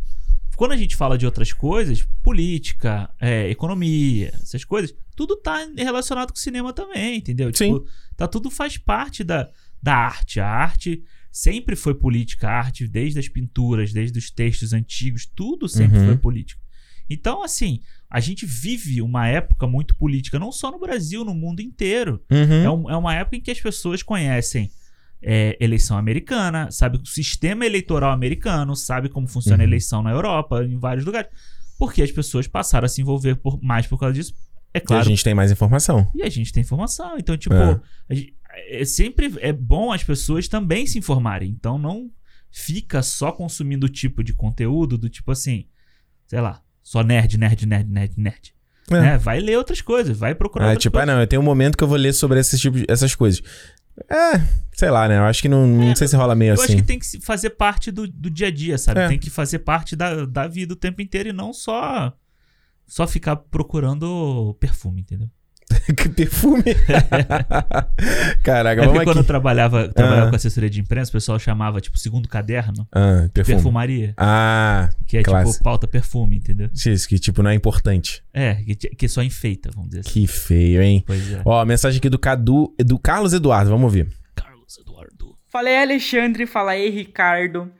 quando 0.59 0.73
a 0.73 0.77
gente 0.77 0.97
fala 0.97 1.17
de 1.17 1.25
outras 1.25 1.53
coisas, 1.53 2.03
política, 2.21 3.09
é, 3.21 3.49
economia, 3.49 4.33
essas 4.43 4.65
coisas, 4.65 4.93
tudo 5.15 5.37
tá 5.37 5.57
relacionado 5.77 6.31
com 6.31 6.37
o 6.37 6.41
cinema 6.41 6.73
também, 6.73 7.19
entendeu? 7.19 7.51
Sim. 7.55 7.75
Tipo, 7.75 7.87
tá 8.17 8.27
tudo 8.27 8.51
faz 8.51 8.77
parte 8.77 9.23
da, 9.23 9.49
da 9.81 9.95
arte. 9.95 10.41
A 10.41 10.49
arte 10.49 11.05
sempre 11.31 11.77
foi 11.77 11.95
política, 11.95 12.49
a 12.49 12.53
arte 12.53 12.87
desde 12.87 13.19
as 13.19 13.29
pinturas, 13.29 13.93
desde 13.93 14.19
os 14.19 14.31
textos 14.31 14.73
antigos, 14.73 15.27
tudo 15.27 15.69
sempre 15.69 15.99
uhum. 15.99 16.07
foi 16.07 16.17
político. 16.17 16.63
Então, 17.11 17.43
assim, 17.43 17.81
a 18.11 18.21
gente 18.21 18.45
vive 18.45 19.01
uma 19.01 19.27
época 19.27 19.67
muito 19.67 19.97
política, 19.97 20.39
não 20.39 20.53
só 20.53 20.71
no 20.71 20.79
Brasil, 20.79 21.25
no 21.25 21.35
mundo 21.35 21.61
inteiro. 21.61 22.23
Uhum. 22.31 22.63
É, 22.63 22.71
um, 22.71 22.91
é 22.91 22.97
uma 22.97 23.15
época 23.15 23.37
em 23.37 23.41
que 23.41 23.51
as 23.51 23.61
pessoas 23.61 24.03
conhecem 24.03 24.71
é, 25.23 25.57
eleição 25.61 25.97
americana, 25.97 26.71
sabe 26.71 26.99
o 26.99 27.07
sistema 27.07 27.67
eleitoral 27.67 28.13
americano, 28.13 28.77
sabe 28.77 29.09
como 29.09 29.27
funciona 29.27 29.59
uhum. 29.59 29.63
a 29.63 29.69
eleição 29.69 30.03
na 30.03 30.11
Europa, 30.11 30.63
em 30.65 30.79
vários 30.79 31.05
lugares. 31.05 31.31
Porque 31.79 32.03
as 32.03 32.11
pessoas 32.11 32.47
passaram 32.47 32.87
a 32.87 32.89
se 32.89 33.01
envolver 33.01 33.37
por, 33.37 33.59
mais 33.63 33.87
por 33.87 33.99
causa 33.99 34.15
disso. 34.15 34.35
É 34.75 34.81
claro. 34.81 35.03
E 35.03 35.07
a 35.07 35.09
gente 35.09 35.25
tem 35.25 35.35
mais 35.35 35.51
informação. 35.51 36.11
E 36.15 36.23
a 36.23 36.29
gente 36.29 36.53
tem 36.53 36.61
informação. 36.61 37.17
Então, 37.19 37.37
tipo, 37.37 37.55
é. 37.55 37.81
Gente, 38.11 38.35
é 38.67 38.85
sempre 38.85 39.33
é 39.41 39.53
bom 39.53 39.93
as 39.93 40.03
pessoas 40.03 40.49
também 40.49 40.87
se 40.87 40.99
informarem. 40.99 41.51
Então, 41.51 41.79
não 41.79 42.11
fica 42.51 43.03
só 43.03 43.31
consumindo 43.31 43.87
o 43.87 43.89
tipo 43.89 44.25
de 44.25 44.33
conteúdo 44.33 44.97
do 44.97 45.09
tipo 45.09 45.31
assim, 45.31 45.67
sei 46.27 46.41
lá, 46.41 46.63
só 46.83 47.03
nerd, 47.03 47.37
nerd, 47.37 47.67
nerd, 47.67 47.91
nerd, 47.91 48.15
nerd. 48.17 48.55
É. 48.91 49.01
Né? 49.01 49.19
Vai 49.19 49.41
ler 49.41 49.59
outras 49.59 49.81
coisas, 49.81 50.17
vai 50.17 50.35
procurar 50.35 50.67
ah, 50.67 50.69
outras 50.69 50.83
tipo, 50.83 50.95
coisas. 50.95 51.09
ah, 51.09 51.15
não, 51.15 51.21
eu 51.21 51.27
tenho 51.27 51.43
um 51.43 51.45
momento 51.45 51.77
que 51.77 51.85
eu 51.85 51.89
vou 51.89 51.99
ler 51.99 52.13
sobre 52.13 52.41
esse 52.41 52.59
tipo 52.59 52.79
de, 52.79 52.87
essas 52.89 53.15
coisas. 53.15 53.43
É, 54.09 54.41
sei 54.73 54.91
lá, 54.91 55.09
né? 55.09 55.19
Eu 55.19 55.25
acho 55.25 55.43
que 55.43 55.49
não, 55.49 55.67
não 55.67 55.91
é, 55.91 55.95
sei 55.95 56.07
se 56.07 56.17
rola 56.17 56.35
meio 56.35 56.51
eu 56.51 56.55
assim. 56.55 56.63
Eu 56.63 56.67
acho 56.67 56.77
que 56.77 56.87
tem 56.87 56.99
que 56.99 57.21
fazer 57.21 57.51
parte 57.51 57.91
do, 57.91 58.07
do 58.07 58.31
dia 58.31 58.47
a 58.47 58.51
dia, 58.51 58.79
sabe? 58.79 59.01
É. 59.01 59.09
Tem 59.09 59.19
que 59.19 59.29
fazer 59.29 59.59
parte 59.59 59.97
da, 59.97 60.25
da 60.25 60.47
vida 60.47 60.73
o 60.73 60.77
tempo 60.77 61.03
inteiro 61.03 61.29
e 61.29 61.33
não 61.33 61.53
só 61.53 62.13
só 62.87 63.07
ficar 63.07 63.37
procurando 63.37 64.57
perfume, 64.59 65.03
entendeu? 65.03 65.29
que 65.97 66.09
perfume. 66.09 66.63
Caraca, 68.43 68.83
é 68.83 68.87
vamos 68.87 69.05
quando 69.05 69.19
eu 69.19 69.25
trabalhava, 69.25 69.89
trabalhava 69.89 70.27
ah. 70.27 70.31
com 70.31 70.37
assessoria 70.37 70.71
de 70.71 70.81
imprensa, 70.81 71.11
o 71.11 71.13
pessoal 71.13 71.39
chamava, 71.39 71.81
tipo, 71.81 71.99
segundo 71.99 72.29
caderno. 72.29 72.87
Ah, 72.93 73.29
perfume. 73.33 73.57
Perfumaria. 73.57 74.15
Ah, 74.17 74.89
Que 75.07 75.19
é, 75.19 75.21
tipo, 75.21 75.31
classe. 75.31 75.53
tipo, 75.53 75.65
pauta 75.65 75.87
perfume, 75.87 76.37
entendeu? 76.37 76.71
Isso, 76.75 77.09
que, 77.09 77.19
tipo, 77.19 77.43
não 77.43 77.51
é 77.51 77.55
importante. 77.55 78.23
É, 78.33 78.55
que, 78.55 78.75
que 78.75 79.09
só 79.09 79.23
enfeita, 79.23 79.71
vamos 79.75 79.91
dizer 79.91 80.01
assim. 80.01 80.11
Que 80.11 80.27
feio, 80.27 80.83
hein? 80.83 81.05
Pois 81.07 81.33
é. 81.33 81.43
Ó, 81.45 81.65
mensagem 81.65 81.99
aqui 81.99 82.09
do 82.09 82.19
Cadu, 82.19 82.75
do 82.79 82.99
Carlos 82.99 83.33
Eduardo, 83.33 83.71
vamos 83.71 83.85
ouvir. 83.85 84.09
Carlos 84.35 84.79
Eduardo. 84.79 85.35
Fala 85.51 85.69
aí, 85.69 85.83
Alexandre. 85.83 86.47
Fala 86.47 86.73
aí, 86.73 86.89
Ricardo. 86.89 87.71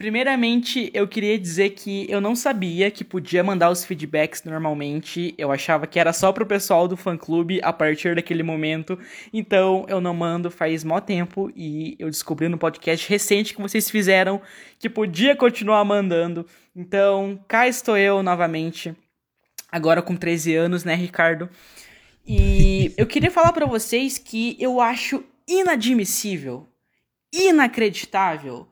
Primeiramente, 0.00 0.90
eu 0.94 1.06
queria 1.06 1.38
dizer 1.38 1.72
que 1.72 2.10
eu 2.10 2.22
não 2.22 2.34
sabia 2.34 2.90
que 2.90 3.04
podia 3.04 3.44
mandar 3.44 3.68
os 3.68 3.84
feedbacks 3.84 4.42
normalmente. 4.44 5.34
Eu 5.36 5.52
achava 5.52 5.86
que 5.86 6.00
era 6.00 6.10
só 6.10 6.32
pro 6.32 6.46
pessoal 6.46 6.88
do 6.88 6.96
fã 6.96 7.18
clube 7.18 7.60
a 7.62 7.70
partir 7.70 8.14
daquele 8.14 8.42
momento. 8.42 8.98
Então, 9.30 9.84
eu 9.90 10.00
não 10.00 10.14
mando 10.14 10.50
faz 10.50 10.84
mó 10.84 11.02
tempo 11.02 11.52
e 11.54 11.96
eu 11.98 12.08
descobri 12.08 12.48
no 12.48 12.56
podcast 12.56 13.06
recente 13.10 13.54
que 13.54 13.60
vocês 13.60 13.90
fizeram 13.90 14.40
que 14.78 14.88
podia 14.88 15.36
continuar 15.36 15.84
mandando. 15.84 16.46
Então, 16.74 17.38
cá 17.46 17.68
estou 17.68 17.98
eu 17.98 18.22
novamente. 18.22 18.96
Agora 19.70 20.00
com 20.00 20.16
13 20.16 20.54
anos, 20.54 20.82
né, 20.82 20.94
Ricardo? 20.94 21.46
E 22.26 22.90
eu 22.96 23.06
queria 23.06 23.30
falar 23.30 23.52
para 23.52 23.66
vocês 23.66 24.16
que 24.16 24.56
eu 24.58 24.80
acho 24.80 25.22
inadmissível, 25.46 26.66
inacreditável 27.30 28.69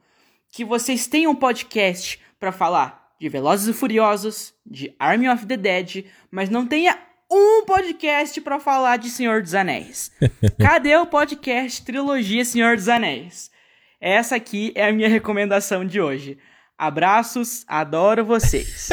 que 0.58 0.64
vocês 0.64 1.06
tenham 1.06 1.30
um 1.30 1.36
podcast 1.36 2.18
para 2.36 2.50
falar 2.50 3.14
de 3.16 3.28
Velozes 3.28 3.68
e 3.68 3.72
Furiosos, 3.72 4.52
de 4.66 4.92
Army 4.98 5.28
of 5.28 5.46
the 5.46 5.56
Dead, 5.56 6.06
mas 6.32 6.50
não 6.50 6.66
tenha 6.66 6.98
um 7.30 7.64
podcast 7.64 8.40
para 8.40 8.58
falar 8.58 8.96
de 8.96 9.08
Senhor 9.08 9.40
dos 9.40 9.54
Anéis. 9.54 10.10
Cadê 10.58 10.96
o 10.96 11.06
podcast 11.06 11.84
Trilogia 11.84 12.44
Senhor 12.44 12.74
dos 12.74 12.88
Anéis? 12.88 13.52
Essa 14.00 14.34
aqui 14.34 14.72
é 14.74 14.88
a 14.88 14.92
minha 14.92 15.08
recomendação 15.08 15.84
de 15.84 16.00
hoje. 16.00 16.36
Abraços, 16.78 17.64
adoro 17.66 18.24
vocês. 18.24 18.88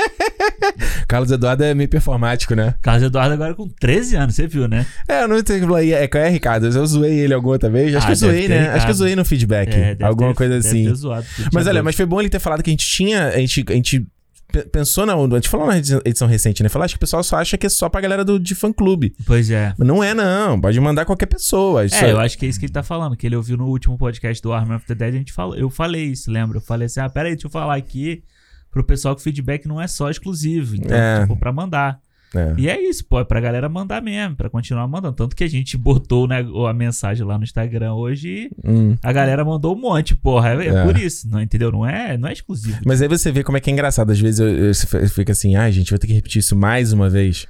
Carlos 1.08 1.30
Eduardo 1.30 1.64
é 1.64 1.76
meio 1.76 1.88
performático, 1.88 2.56
né? 2.56 2.74
Carlos 2.82 3.04
Eduardo 3.04 3.36
agora 3.36 3.54
com 3.54 3.70
13 3.70 4.16
anos, 4.16 4.34
você 4.34 4.48
viu, 4.48 4.68
né? 4.68 4.88
É, 5.08 5.22
eu 5.22 5.28
não 5.28 5.36
sei 5.36 5.60
que 5.60 5.94
é, 5.94 6.10
é, 6.12 6.30
Ricardo. 6.30 6.66
Eu 6.66 6.86
zoei 6.88 7.20
ele 7.20 7.36
alguma 7.36 7.54
outra 7.54 7.70
vez. 7.70 7.96
Acho 7.96 8.06
ah, 8.06 8.08
que 8.08 8.12
eu 8.14 8.16
zoei, 8.16 8.48
né? 8.48 8.70
Acho 8.70 8.88
que 8.88 8.92
eu 8.92 8.96
zoei 8.96 9.16
no 9.16 9.24
feedback. 9.24 9.72
É, 9.72 9.98
alguma 10.02 10.30
ter, 10.30 10.36
coisa 10.36 10.58
assim. 10.58 10.92
Zoado, 10.96 11.28
mas 11.54 11.68
olha, 11.68 11.84
mas 11.84 11.96
foi 11.96 12.08
bom 12.08 12.20
ele 12.20 12.30
ter 12.30 12.40
falado 12.40 12.64
que 12.64 12.72
a 12.72 12.74
gente 12.74 12.88
tinha. 12.88 13.28
A 13.28 13.38
gente, 13.38 13.64
a 13.70 13.74
gente 13.74 14.08
pensou 14.72 15.06
na. 15.06 15.14
A 15.14 15.36
gente 15.36 15.50
falou 15.50 15.68
na 15.68 15.78
edição 15.78 16.28
recente, 16.28 16.64
né? 16.64 16.70
Falou, 16.70 16.86
acho 16.86 16.94
que 16.94 16.98
o 16.98 17.00
pessoal 17.00 17.24
só 17.24 17.38
acha 17.38 17.58
que 17.58 17.66
é 17.66 17.70
só 17.70 17.90
pra 17.90 18.02
galera 18.02 18.24
do, 18.24 18.40
de 18.40 18.56
fã 18.56 18.72
clube. 18.72 19.14
Pois 19.26 19.50
é. 19.50 19.74
Mas 19.78 19.88
não 19.88 20.04
é, 20.04 20.14
não. 20.14 20.60
Pode 20.60 20.80
mandar 20.80 21.06
qualquer 21.06 21.26
pessoa. 21.26 21.84
É, 21.86 21.88
é, 21.92 22.12
eu 22.12 22.20
acho 22.20 22.38
que 22.38 22.46
é 22.46 22.50
isso 22.50 22.60
que 22.60 22.66
ele 22.66 22.74
tá 22.74 22.84
falando. 22.84 23.16
Que 23.16 23.28
ele 23.28 23.36
ouviu 23.36 23.58
no 23.58 23.68
último 23.68 23.98
podcast 23.98 24.42
do 24.42 24.54
Army 24.54 24.76
of 24.76 24.86
the 24.86 24.96
Dead. 24.96 25.14
A 25.14 25.18
gente 25.18 25.34
falou, 25.34 25.56
eu 25.56 25.70
falei 25.70 26.06
isso, 26.06 26.32
lembra? 26.32 26.58
Eu 26.58 26.62
falei 26.62 26.86
assim: 26.86 27.00
ah, 27.00 27.10
peraí, 27.10 27.34
deixa 27.34 27.48
eu 27.48 27.52
falar 27.52 27.76
aqui 27.76 28.24
pro 28.72 28.84
pessoal 28.84 29.16
que 29.16 29.22
o 29.22 29.24
feedback 29.24 29.68
não 29.68 29.82
é 29.82 29.88
só 29.88 30.10
exclusivo. 30.10 30.76
Então, 30.76 30.98
é. 30.98 31.22
tipo, 31.22 31.38
pra 31.38 31.52
mandar. 31.52 32.00
É. 32.36 32.54
E 32.58 32.70
é 32.70 32.82
isso, 32.82 33.06
pô, 33.06 33.20
é 33.20 33.24
pra 33.24 33.40
galera 33.40 33.70
mandar 33.70 34.02
mesmo, 34.02 34.36
pra 34.36 34.50
continuar 34.50 34.88
mandando. 34.88 35.16
Tanto 35.16 35.36
que 35.36 35.44
a 35.44 35.50
gente 35.50 35.78
botou 35.78 36.28
né, 36.28 36.46
a 36.68 36.74
mensagem 36.74 37.26
lá 37.26 37.38
no 37.38 37.44
Instagram 37.44 37.94
hoje 37.94 38.50
e 38.64 38.70
hum. 38.70 38.96
a 39.02 39.12
galera 39.12 39.44
mandou 39.44 39.76
um 39.76 39.80
monte, 39.80 40.16
porra. 40.16 40.50
É, 40.50 40.68
é, 40.68 40.70
é, 40.70 40.84
por 40.84 40.98
isso, 40.98 41.30
não 41.30 41.42
entendeu? 41.42 41.72
Não 41.72 41.86
é, 41.86 42.18
não 42.18 42.28
é 42.28 42.34
exclusivo. 42.34 42.80
Mas 42.86 43.02
aí 43.02 43.08
você 43.08 43.32
vê 43.32 43.44
como 43.44 43.58
é 43.58 43.62
que 43.62 43.70
é 43.70 43.74
engraçado. 43.74 44.12
Às 44.12 44.20
vezes 44.20 44.40
eu, 44.40 44.48
eu, 44.48 44.72
eu 45.02 45.10
fico 45.10 45.32
assim, 45.32 45.56
ai, 45.56 45.70
ah, 45.70 45.72
gente, 45.72 45.90
vou 45.90 46.00
ter 46.00 46.08
que 46.08 46.14
repetir 46.14 46.40
isso 46.40 46.56
mais 46.56 46.92
uma 46.94 47.10
vez. 47.10 47.48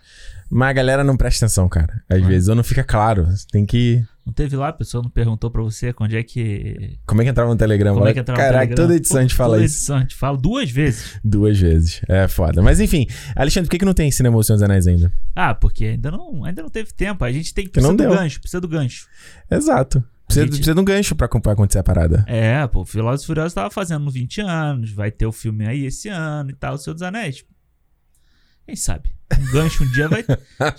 Mas 0.50 0.70
a 0.70 0.74
galera 0.74 1.04
não 1.04 1.18
presta 1.18 1.46
atenção, 1.46 1.68
cara. 1.68 2.04
Às 2.10 2.24
ah. 2.24 2.28
vezes, 2.28 2.48
ou 2.48 2.56
não 2.56 2.64
fica 2.64 2.84
claro. 2.84 3.26
Você 3.26 3.46
tem 3.52 3.66
que. 3.66 4.04
Não 4.26 4.34
teve 4.34 4.56
lá, 4.56 4.70
a 4.70 4.74
pessoa 4.74 5.04
não 5.04 5.10
perguntou 5.10 5.52
pra 5.52 5.62
você 5.62 5.94
onde 6.02 6.18
é 6.18 6.24
que. 6.24 6.98
Como 7.06 7.22
é 7.22 7.26
que 7.26 7.30
entrava 7.30 7.52
no 7.52 7.56
Telegram? 7.56 7.94
Como 7.94 8.08
é 8.08 8.14
que 8.14 8.20
entrava 8.20 8.42
Caraca, 8.42 8.56
no 8.56 8.76
Telegram? 8.76 8.88
toda 8.88 8.96
edição 8.96 9.18
a 9.18 9.22
gente 9.22 9.36
fala 9.36 9.54
toda 9.54 9.66
isso. 9.66 9.76
edição 9.76 9.98
a 9.98 10.00
gente 10.00 10.16
fala 10.16 10.38
duas 10.38 10.72
vezes. 10.72 11.20
Duas 11.24 11.60
vezes. 11.60 12.02
É 12.10 12.28
foda. 12.28 12.62
Mas 12.64 12.80
enfim, 12.80 13.06
Alexandre, 13.36 13.68
por 13.68 13.72
que, 13.72 13.78
que 13.78 13.86
não 13.86 13.94
tem 13.94 14.10
Cinema 14.10 14.36
dos 14.36 14.50
Anéis 14.50 14.88
ainda? 14.88 15.14
Ah, 15.36 15.54
porque 15.54 15.86
ainda 15.86 16.10
não, 16.10 16.44
ainda 16.44 16.64
não 16.64 16.70
teve 16.70 16.92
tempo. 16.92 17.24
A 17.24 17.32
gente 17.32 17.54
tem 17.54 17.66
que 17.66 17.72
precisar 17.72 17.94
do 17.94 17.98
deu. 17.98 18.10
gancho, 18.10 18.42
precisa 18.42 18.60
do 18.60 18.68
gancho. 18.68 19.08
Exato. 19.50 20.04
Precisa, 20.26 20.46
gente... 20.46 20.56
precisa 20.56 20.74
de 20.74 20.82
um 20.82 20.86
gancho 20.86 21.16
pra, 21.16 21.28
pra 21.28 21.54
acontecer 21.54 21.78
a 21.78 21.84
parada. 21.84 22.26
É, 22.28 22.66
pô, 22.66 22.82
o 22.82 22.84
Velozes 22.86 23.26
Furiosos 23.26 23.54
tava 23.54 23.70
fazendo 23.70 24.10
20 24.10 24.42
anos, 24.42 24.92
vai 24.92 25.12
ter 25.12 25.28
o 25.28 25.32
filme 25.32 25.68
aí 25.68 25.86
esse 25.86 26.10
ano 26.10 26.50
e 26.50 26.56
tal, 26.56 26.74
o 26.74 26.78
Senhor 26.80 26.96
dos 26.96 27.04
Anéis. 27.04 27.46
Quem 28.66 28.76
sabe? 28.76 29.14
Um 29.40 29.52
gancho 29.52 29.84
um 29.84 29.92
dia 29.92 30.08
vai 30.08 30.24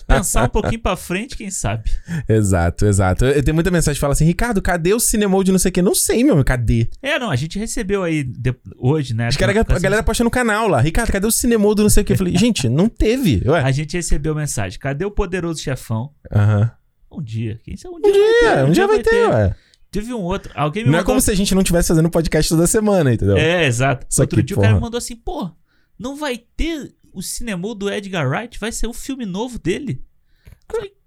pensar 0.06 0.44
um 0.44 0.48
pouquinho 0.48 0.80
pra 0.80 0.96
frente, 0.96 1.36
quem 1.36 1.50
sabe? 1.50 1.90
Exato, 2.28 2.86
exato. 2.86 3.24
Eu 3.24 3.42
tenho 3.42 3.54
muita 3.54 3.70
mensagem 3.70 3.94
que 3.96 4.00
fala 4.00 4.12
assim: 4.12 4.24
Ricardo, 4.24 4.60
cadê 4.60 4.92
o 4.92 4.98
cinema 4.98 5.42
de 5.44 5.52
não 5.52 5.58
sei 5.58 5.68
o 5.68 5.72
quê? 5.72 5.82
Não 5.82 5.94
sei, 5.94 6.24
meu, 6.24 6.42
cadê? 6.44 6.88
É, 7.00 7.18
não, 7.18 7.30
a 7.30 7.36
gente 7.36 7.58
recebeu 7.58 8.02
aí 8.02 8.24
de... 8.24 8.54
hoje, 8.76 9.14
né? 9.14 9.28
Acho 9.28 9.38
que 9.38 9.44
a, 9.44 9.48
a 9.48 9.78
galera 9.78 10.02
posta 10.02 10.24
no 10.24 10.30
canal 10.30 10.66
lá. 10.68 10.80
Ricardo, 10.80 11.12
cadê 11.12 11.26
o 11.26 11.30
cinema 11.30 11.72
do 11.74 11.82
não 11.82 11.90
sei 11.90 12.02
o 12.02 12.06
quê? 12.06 12.14
Eu 12.14 12.16
falei, 12.16 12.36
gente, 12.36 12.68
não 12.68 12.88
teve. 12.88 13.42
Ué. 13.46 13.60
A 13.60 13.70
gente 13.70 13.96
recebeu 13.96 14.34
mensagem: 14.34 14.78
cadê 14.78 15.04
o 15.04 15.10
poderoso 15.10 15.60
chefão? 15.60 16.10
Aham. 16.32 16.70
Um 17.10 17.22
dia. 17.22 17.60
Quem 17.64 17.76
sabe 17.76 17.94
um 17.94 18.00
dia? 18.00 18.10
Um 18.10 18.14
dia, 18.14 18.40
ter, 18.40 18.64
um, 18.64 18.66
um 18.66 18.72
dia 18.72 18.86
vai 18.86 18.98
ter, 18.98 19.10
ter, 19.10 19.28
ué. 19.28 19.54
Teve 19.90 20.12
um 20.12 20.22
outro. 20.22 20.50
Alguém 20.54 20.82
me 20.82 20.90
Não 20.90 20.98
mandou... 20.98 21.04
é 21.04 21.06
como 21.06 21.20
se 21.20 21.30
a 21.30 21.34
gente 21.34 21.54
não 21.54 21.62
estivesse 21.62 21.88
fazendo 21.88 22.10
podcast 22.10 22.48
toda 22.48 22.66
semana, 22.66 23.14
entendeu? 23.14 23.36
É, 23.36 23.64
exato. 23.64 24.06
Só 24.08 24.22
outro 24.22 24.38
que, 24.38 24.42
dia 24.42 24.54
porra. 24.54 24.66
o 24.66 24.68
cara 24.68 24.74
me 24.74 24.82
mandou 24.82 24.98
assim, 24.98 25.16
pô, 25.16 25.50
não 25.98 26.16
vai 26.16 26.36
ter 26.56 26.92
o 27.16 27.22
cinema 27.22 27.74
do 27.74 27.90
Edgar 27.90 28.28
Wright 28.28 28.60
vai 28.60 28.70
ser 28.70 28.86
o 28.86 28.92
filme 28.92 29.24
novo 29.24 29.58
dele. 29.58 30.04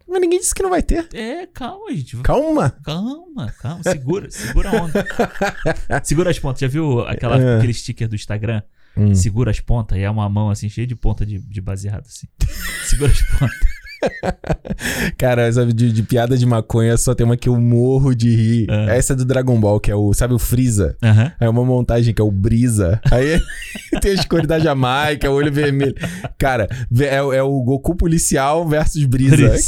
Mas 0.07 0.19
ninguém 0.19 0.39
disse 0.39 0.55
que 0.55 0.63
não 0.63 0.71
vai 0.71 0.81
ter. 0.81 1.07
É, 1.13 1.45
calma, 1.45 1.91
gente. 1.91 2.17
Calma. 2.17 2.71
Calma, 2.83 3.53
calma. 3.59 3.83
Segura, 3.83 4.31
segura 4.31 4.69
a 4.69 4.83
onda. 4.83 5.05
segura 6.03 6.31
as 6.31 6.39
pontas. 6.39 6.61
Já 6.61 6.67
viu 6.67 7.01
aquela, 7.01 7.39
é. 7.39 7.57
aquele 7.57 7.73
sticker 7.75 8.07
do 8.07 8.15
Instagram? 8.15 8.63
Hum. 8.97 9.13
Segura 9.13 9.51
as 9.51 9.59
pontas 9.59 9.99
e 9.99 10.01
é 10.01 10.09
uma 10.09 10.27
mão 10.27 10.49
assim 10.49 10.67
cheia 10.67 10.87
de 10.87 10.95
ponta 10.95 11.23
de, 11.23 11.37
de 11.37 11.61
baseado, 11.61 12.07
assim. 12.07 12.27
segura 12.89 13.11
as 13.11 13.21
pontas. 13.21 13.78
Cara, 15.17 15.43
essa 15.43 15.65
de, 15.65 15.91
de, 15.91 16.03
piada 16.03 16.37
de 16.37 16.45
maconha 16.45 16.95
só 16.97 17.13
tem 17.13 17.25
uma 17.25 17.37
que 17.37 17.49
eu 17.49 17.59
morro 17.59 18.15
de 18.15 18.29
rir. 18.29 18.67
Uhum. 18.69 18.89
Essa 18.89 19.13
é 19.13 19.15
do 19.15 19.25
Dragon 19.25 19.59
Ball, 19.59 19.79
que 19.79 19.91
é 19.91 19.95
o. 19.95 20.13
Sabe 20.13 20.33
o 20.33 20.39
Freeza? 20.39 20.95
Uhum. 21.03 21.31
É 21.39 21.49
uma 21.49 21.65
montagem 21.65 22.13
que 22.13 22.21
é 22.21 22.23
o 22.23 22.31
Brisa. 22.31 22.99
Aí 23.11 23.41
tem 24.01 24.13
as 24.13 24.25
cores 24.25 24.47
da 24.47 24.59
Jamaica, 24.59 25.29
o 25.29 25.33
olho 25.33 25.51
vermelho. 25.51 25.95
Cara, 26.37 26.67
é, 26.99 27.15
é 27.15 27.43
o 27.43 27.61
Goku 27.61 27.95
policial 27.95 28.67
versus 28.67 29.05
Brisa. 29.05 29.55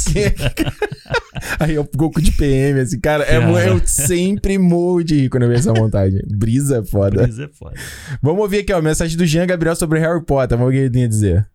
Aí 1.58 1.74
é 1.74 1.80
o 1.80 1.88
Goku 1.96 2.20
de 2.20 2.30
PM, 2.32 2.80
assim, 2.80 3.00
cara, 3.00 3.24
é, 3.24 3.36
eu 3.68 3.80
sempre 3.84 4.58
morro 4.58 5.02
de 5.02 5.22
rir 5.22 5.28
quando 5.28 5.44
eu 5.44 5.48
vejo 5.48 5.60
essa 5.60 5.72
montagem. 5.72 6.22
Brisa 6.26 6.78
é 6.78 6.84
foda. 6.84 7.22
Brisa 7.22 7.44
é 7.44 7.48
foda. 7.48 7.74
Vamos 8.22 8.40
ouvir 8.42 8.58
aqui, 8.58 8.72
ó, 8.72 8.78
a 8.78 8.82
mensagem 8.82 9.16
do 9.16 9.26
Jean 9.26 9.46
Gabriel 9.46 9.74
sobre 9.74 9.98
Harry 9.98 10.24
Potter. 10.24 10.56
Vamos 10.56 10.72
ver 10.72 10.78
o 10.78 10.80
que 10.80 10.86
ele 10.86 10.94
tem 10.94 11.04
a 11.04 11.08
dizer. 11.08 11.46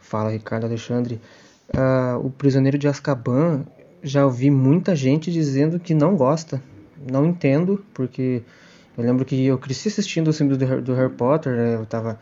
Fala, 0.00 0.30
Ricardo 0.30 0.66
Alexandre. 0.66 1.18
Uh, 1.74 2.26
o 2.26 2.30
Prisioneiro 2.30 2.76
de 2.76 2.86
Azkaban, 2.86 3.64
já 4.02 4.24
ouvi 4.24 4.50
muita 4.50 4.94
gente 4.96 5.30
dizendo 5.32 5.78
que 5.78 5.94
não 5.94 6.16
gosta. 6.16 6.62
Não 7.10 7.24
entendo, 7.26 7.84
porque 7.94 8.42
eu 8.96 9.04
lembro 9.04 9.24
que 9.24 9.46
eu 9.46 9.58
cresci 9.58 9.88
assistindo 9.88 10.28
os 10.28 10.36
filmes 10.36 10.56
do, 10.58 10.82
do 10.82 10.94
Harry 10.94 11.12
Potter, 11.12 11.56
né? 11.56 11.74
eu 11.74 11.86
tava 11.86 12.18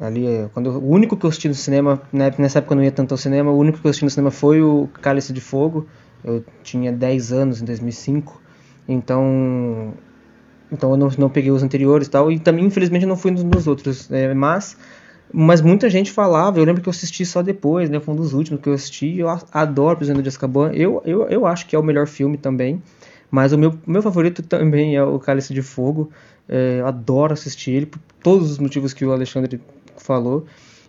ali, 0.00 0.26
é, 0.26 0.48
quando 0.52 0.70
eu, 0.70 0.72
o 0.78 0.88
único 0.90 1.16
que 1.16 1.26
eu 1.26 1.28
assisti 1.28 1.48
no 1.48 1.54
cinema, 1.54 2.00
né, 2.12 2.32
nessa 2.38 2.58
época 2.58 2.74
eu 2.74 2.76
não 2.76 2.84
ia 2.84 2.90
tanto 2.90 3.12
ao 3.12 3.18
cinema, 3.18 3.50
o 3.50 3.58
único 3.58 3.78
que 3.78 3.86
eu 3.86 3.90
assisti 3.90 4.04
no 4.04 4.10
cinema 4.10 4.30
foi 4.30 4.62
o 4.62 4.88
Cálice 5.00 5.32
de 5.32 5.40
Fogo, 5.40 5.86
eu 6.24 6.44
tinha 6.62 6.90
10 6.90 7.32
anos 7.32 7.60
em 7.60 7.64
2005, 7.64 8.40
então 8.88 9.92
então 10.70 10.90
eu 10.92 10.96
não, 10.96 11.10
não 11.18 11.28
peguei 11.28 11.50
os 11.50 11.62
anteriores 11.62 12.06
e 12.06 12.10
tal, 12.10 12.32
e 12.32 12.38
também 12.38 12.64
infelizmente 12.64 13.04
não 13.04 13.16
fui 13.16 13.30
nos 13.30 13.66
outros, 13.66 14.10
é, 14.10 14.32
mas 14.32 14.76
mas 15.32 15.60
muita 15.60 15.88
gente 15.88 16.12
falava, 16.12 16.58
eu 16.58 16.64
lembro 16.64 16.82
que 16.82 16.88
eu 16.88 16.90
assisti 16.90 17.24
só 17.24 17.42
depois, 17.42 17.88
né? 17.88 17.98
Foi 17.98 18.12
um 18.14 18.16
dos 18.16 18.34
últimos 18.34 18.60
que 18.60 18.68
eu 18.68 18.74
assisti. 18.74 19.18
Eu 19.18 19.28
adoro 19.50 19.96
Prisioneiro 19.96 20.22
de 20.22 20.28
Azkaban. 20.28 20.72
Eu, 20.72 21.02
eu, 21.04 21.22
eu 21.28 21.46
acho 21.46 21.66
que 21.66 21.74
é 21.74 21.78
o 21.78 21.82
melhor 21.82 22.06
filme 22.06 22.36
também. 22.36 22.82
Mas 23.30 23.52
o 23.52 23.58
meu, 23.58 23.74
meu 23.86 24.02
favorito 24.02 24.42
também 24.42 24.94
é 24.94 25.02
o 25.02 25.18
Cálice 25.18 25.54
de 25.54 25.62
Fogo. 25.62 26.10
É, 26.48 26.80
eu 26.80 26.86
adoro 26.86 27.32
assistir 27.32 27.70
ele 27.70 27.86
por 27.86 27.98
todos 28.22 28.50
os 28.50 28.58
motivos 28.58 28.92
que 28.92 29.04
o 29.04 29.12
Alexandre 29.12 29.58
falou. 29.96 30.44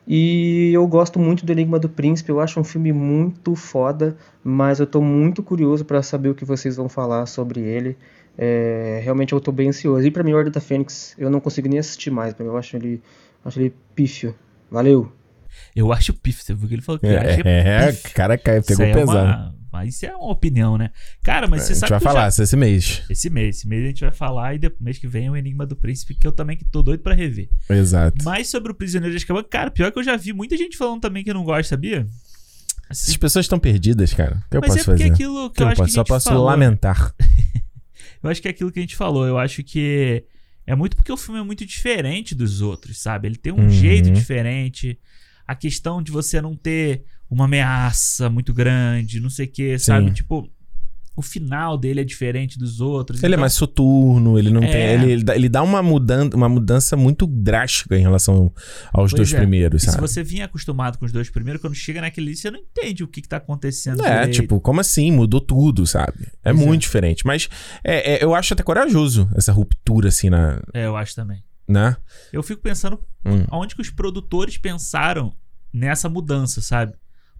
E 0.06 0.72
eu 0.74 0.86
gosto 0.86 1.18
muito 1.18 1.46
do 1.46 1.52
Enigma 1.54 1.80
do 1.80 1.88
Príncipe, 1.88 2.30
eu 2.30 2.42
acho 2.42 2.60
um 2.60 2.64
filme 2.64 2.92
muito 2.92 3.56
foda, 3.56 4.18
mas 4.44 4.82
eu 4.82 4.86
tô 4.86 5.00
muito 5.02 5.42
curioso 5.42 5.86
para 5.86 6.04
saber 6.04 6.28
o 6.28 6.36
que 6.36 6.44
vocês 6.44 6.76
vão 6.76 6.90
falar 6.90 7.26
sobre 7.26 7.62
ele. 7.62 7.96
É, 8.38 9.00
realmente 9.02 9.32
eu 9.32 9.40
tô 9.40 9.52
bem 9.52 9.70
ansioso. 9.70 10.06
E 10.06 10.12
para 10.12 10.24
mim, 10.24 10.34
Ordem 10.34 10.52
da 10.52 10.60
Fênix, 10.60 11.16
eu 11.18 11.30
não 11.30 11.40
consigo 11.40 11.70
nem 11.70 11.80
assistir 11.80 12.12
mais, 12.12 12.36
eu 12.38 12.58
acho 12.58 12.76
ele 12.76 13.02
Acho 13.44 13.60
ele 13.60 13.74
pífio. 13.96 14.36
Valeu. 14.72 15.12
Eu 15.76 15.92
acho 15.92 16.14
pífio, 16.14 16.44
você 16.44 16.54
viu 16.54 16.68
que 16.68 16.76
ele 16.76 16.82
falou 16.82 17.00
que 17.00 17.08
é, 17.08 17.18
acha 17.18 17.48
É, 17.48 17.92
pífio. 17.92 18.12
cara 18.14 18.38
cai, 18.38 18.62
pegou 18.62 18.86
isso 18.86 18.96
pesado. 18.96 19.18
É 19.18 19.22
uma, 19.22 19.56
mas 19.72 19.96
isso 19.96 20.06
é 20.06 20.16
uma 20.16 20.32
opinião, 20.32 20.78
né? 20.78 20.92
Cara, 21.24 21.48
mas 21.48 21.64
você 21.64 21.76
sabe 21.76 21.94
A 21.94 21.98
gente 21.98 22.04
vai 22.04 22.14
falar 22.14 22.30
já... 22.30 22.44
esse 22.44 22.56
mês. 22.56 23.02
Esse 23.10 23.30
mês. 23.30 23.58
Esse 23.58 23.68
mês 23.68 23.84
a 23.84 23.88
gente 23.88 24.02
vai 24.02 24.12
falar 24.12 24.54
e 24.56 24.60
depois, 24.60 24.82
mês 24.82 24.98
que 25.00 25.08
vem 25.08 25.28
é 25.28 25.32
o 25.32 25.36
Enigma 25.36 25.66
do 25.66 25.76
Príncipe, 25.76 26.14
que 26.16 26.28
eu 26.28 26.32
também 26.32 26.56
que 26.56 26.64
tô 26.64 26.82
doido 26.84 27.02
pra 27.02 27.14
rever. 27.16 27.50
Exato. 27.70 28.24
Mas 28.24 28.50
sobre 28.50 28.72
o 28.72 28.76
Prisioneiro 28.76 29.12
de 29.12 29.18
Azkaban, 29.18 29.44
cara, 29.44 29.72
pior 29.72 29.92
que 29.92 30.00
eu 30.00 30.04
já 30.04 30.16
vi 30.16 30.32
muita 30.32 30.56
gente 30.56 30.78
falando 30.78 31.02
também 31.02 31.24
que 31.24 31.34
não 31.34 31.44
gosta, 31.44 31.70
sabia? 31.70 32.08
Assim, 32.90 33.04
Essas 33.06 33.18
pessoas 33.18 33.46
estão 33.46 33.58
perdidas, 33.58 34.14
cara. 34.14 34.44
O 34.46 34.50
que 34.50 34.58
eu 34.58 34.62
mas 34.62 34.70
posso 34.70 34.80
é 34.80 34.84
fazer? 34.84 35.04
Aquilo 35.12 35.50
que, 35.50 35.56
que 35.56 35.64
eu, 35.64 35.66
eu 35.66 35.70
acho 35.72 35.78
posso, 35.78 35.90
que 35.90 35.96
Só 35.96 36.04
posso 36.04 36.30
falou. 36.30 36.46
lamentar. 36.46 37.16
eu 38.22 38.30
acho 38.30 38.42
que 38.42 38.48
é 38.48 38.52
aquilo 38.52 38.72
que 38.72 38.80
a 38.80 38.82
gente 38.84 38.96
falou. 38.96 39.26
Eu 39.26 39.38
acho 39.40 39.64
que 39.64 40.24
é 40.66 40.76
muito 40.76 40.96
porque 40.96 41.12
o 41.12 41.18
filme 41.18 41.40
é 41.40 41.44
muito 41.44 41.66
diferente 41.66 42.34
dos 42.34 42.62
outros, 42.62 43.02
sabe? 43.02 43.28
Ele 43.28 43.36
tem 43.36 43.52
um 43.52 43.64
uhum. 43.64 43.70
jeito 43.70 44.10
diferente. 44.12 44.98
A 45.46 45.56
questão 45.56 46.02
de 46.02 46.12
você 46.12 46.42
não 46.42 46.56
ter 46.56 47.04
uma 47.30 47.46
ameaça 47.46 48.30
muito 48.30 48.54
grande, 48.54 49.20
não 49.20 49.30
sei 49.30 49.46
o 49.46 49.52
que, 49.52 49.78
sabe? 49.78 50.12
Tipo, 50.12 50.50
o 51.16 51.22
final 51.22 51.78
dele 51.78 52.02
é 52.02 52.04
diferente 52.04 52.58
dos 52.58 52.82
outros. 52.82 53.22
Ele 53.22 53.28
é 53.28 53.36
então... 53.36 53.40
é 53.40 53.42
mais 53.42 53.54
soturno, 53.54 54.38
ele 54.40 54.50
não 54.50 54.64
é. 54.64 54.72
tem. 54.72 54.82
Ele, 54.82 55.12
ele, 55.12 55.24
dá, 55.24 55.36
ele 55.36 55.50
dá 55.50 55.62
uma, 55.62 55.84
mudança, 55.84 56.36
uma 56.36 56.50
mudança 56.50 56.98
muito 56.98 57.28
drástica 57.28 57.96
em 57.96 58.02
relação 58.02 58.52
aos 58.92 59.12
pois 59.12 59.14
dois 59.14 59.34
é. 59.34 59.38
primeiros, 59.38 59.84
sabe? 59.84 59.96
se 59.96 60.02
você 60.02 60.24
vinha 60.24 60.46
acostumado 60.46 60.98
com 60.98 61.06
os 61.06 61.12
dois 61.12 61.30
primeiros, 61.30 61.62
quando 61.62 61.76
chega 61.76 62.02
naquele 62.02 62.36
você 62.36 62.50
não 62.50 62.60
entende 62.60 63.04
o 63.04 63.08
que, 63.08 63.22
que 63.22 63.28
tá 63.28 63.38
acontecendo. 63.38 64.04
É, 64.04 64.22
direito. 64.22 64.42
tipo, 64.42 64.60
como 64.60 64.80
assim? 64.80 65.12
Mudou 65.12 65.40
tudo, 65.40 65.86
sabe? 65.86 66.28
É 66.44 66.52
pois 66.52 66.66
muito 66.66 66.82
é. 66.82 66.82
diferente. 66.82 67.26
Mas 67.26 67.48
é, 67.84 68.16
é, 68.16 68.24
eu 68.24 68.34
acho 68.34 68.54
até 68.54 68.64
corajoso 68.64 69.30
essa 69.36 69.52
ruptura, 69.52 70.08
assim, 70.08 70.30
na. 70.30 70.62
É, 70.74 70.86
eu 70.86 70.96
acho 70.96 71.16
também. 71.16 71.44
Né? 71.68 71.96
Eu 72.32 72.44
fico 72.44 72.62
pensando 72.62 73.00
hum. 73.26 73.46
aonde 73.50 73.76
que 73.76 73.82
os 73.82 73.90
produtores 73.90 74.58
pensaram 74.58 75.34
nessa 75.72 76.10
mudança, 76.10 76.62
sabe? 76.62 76.94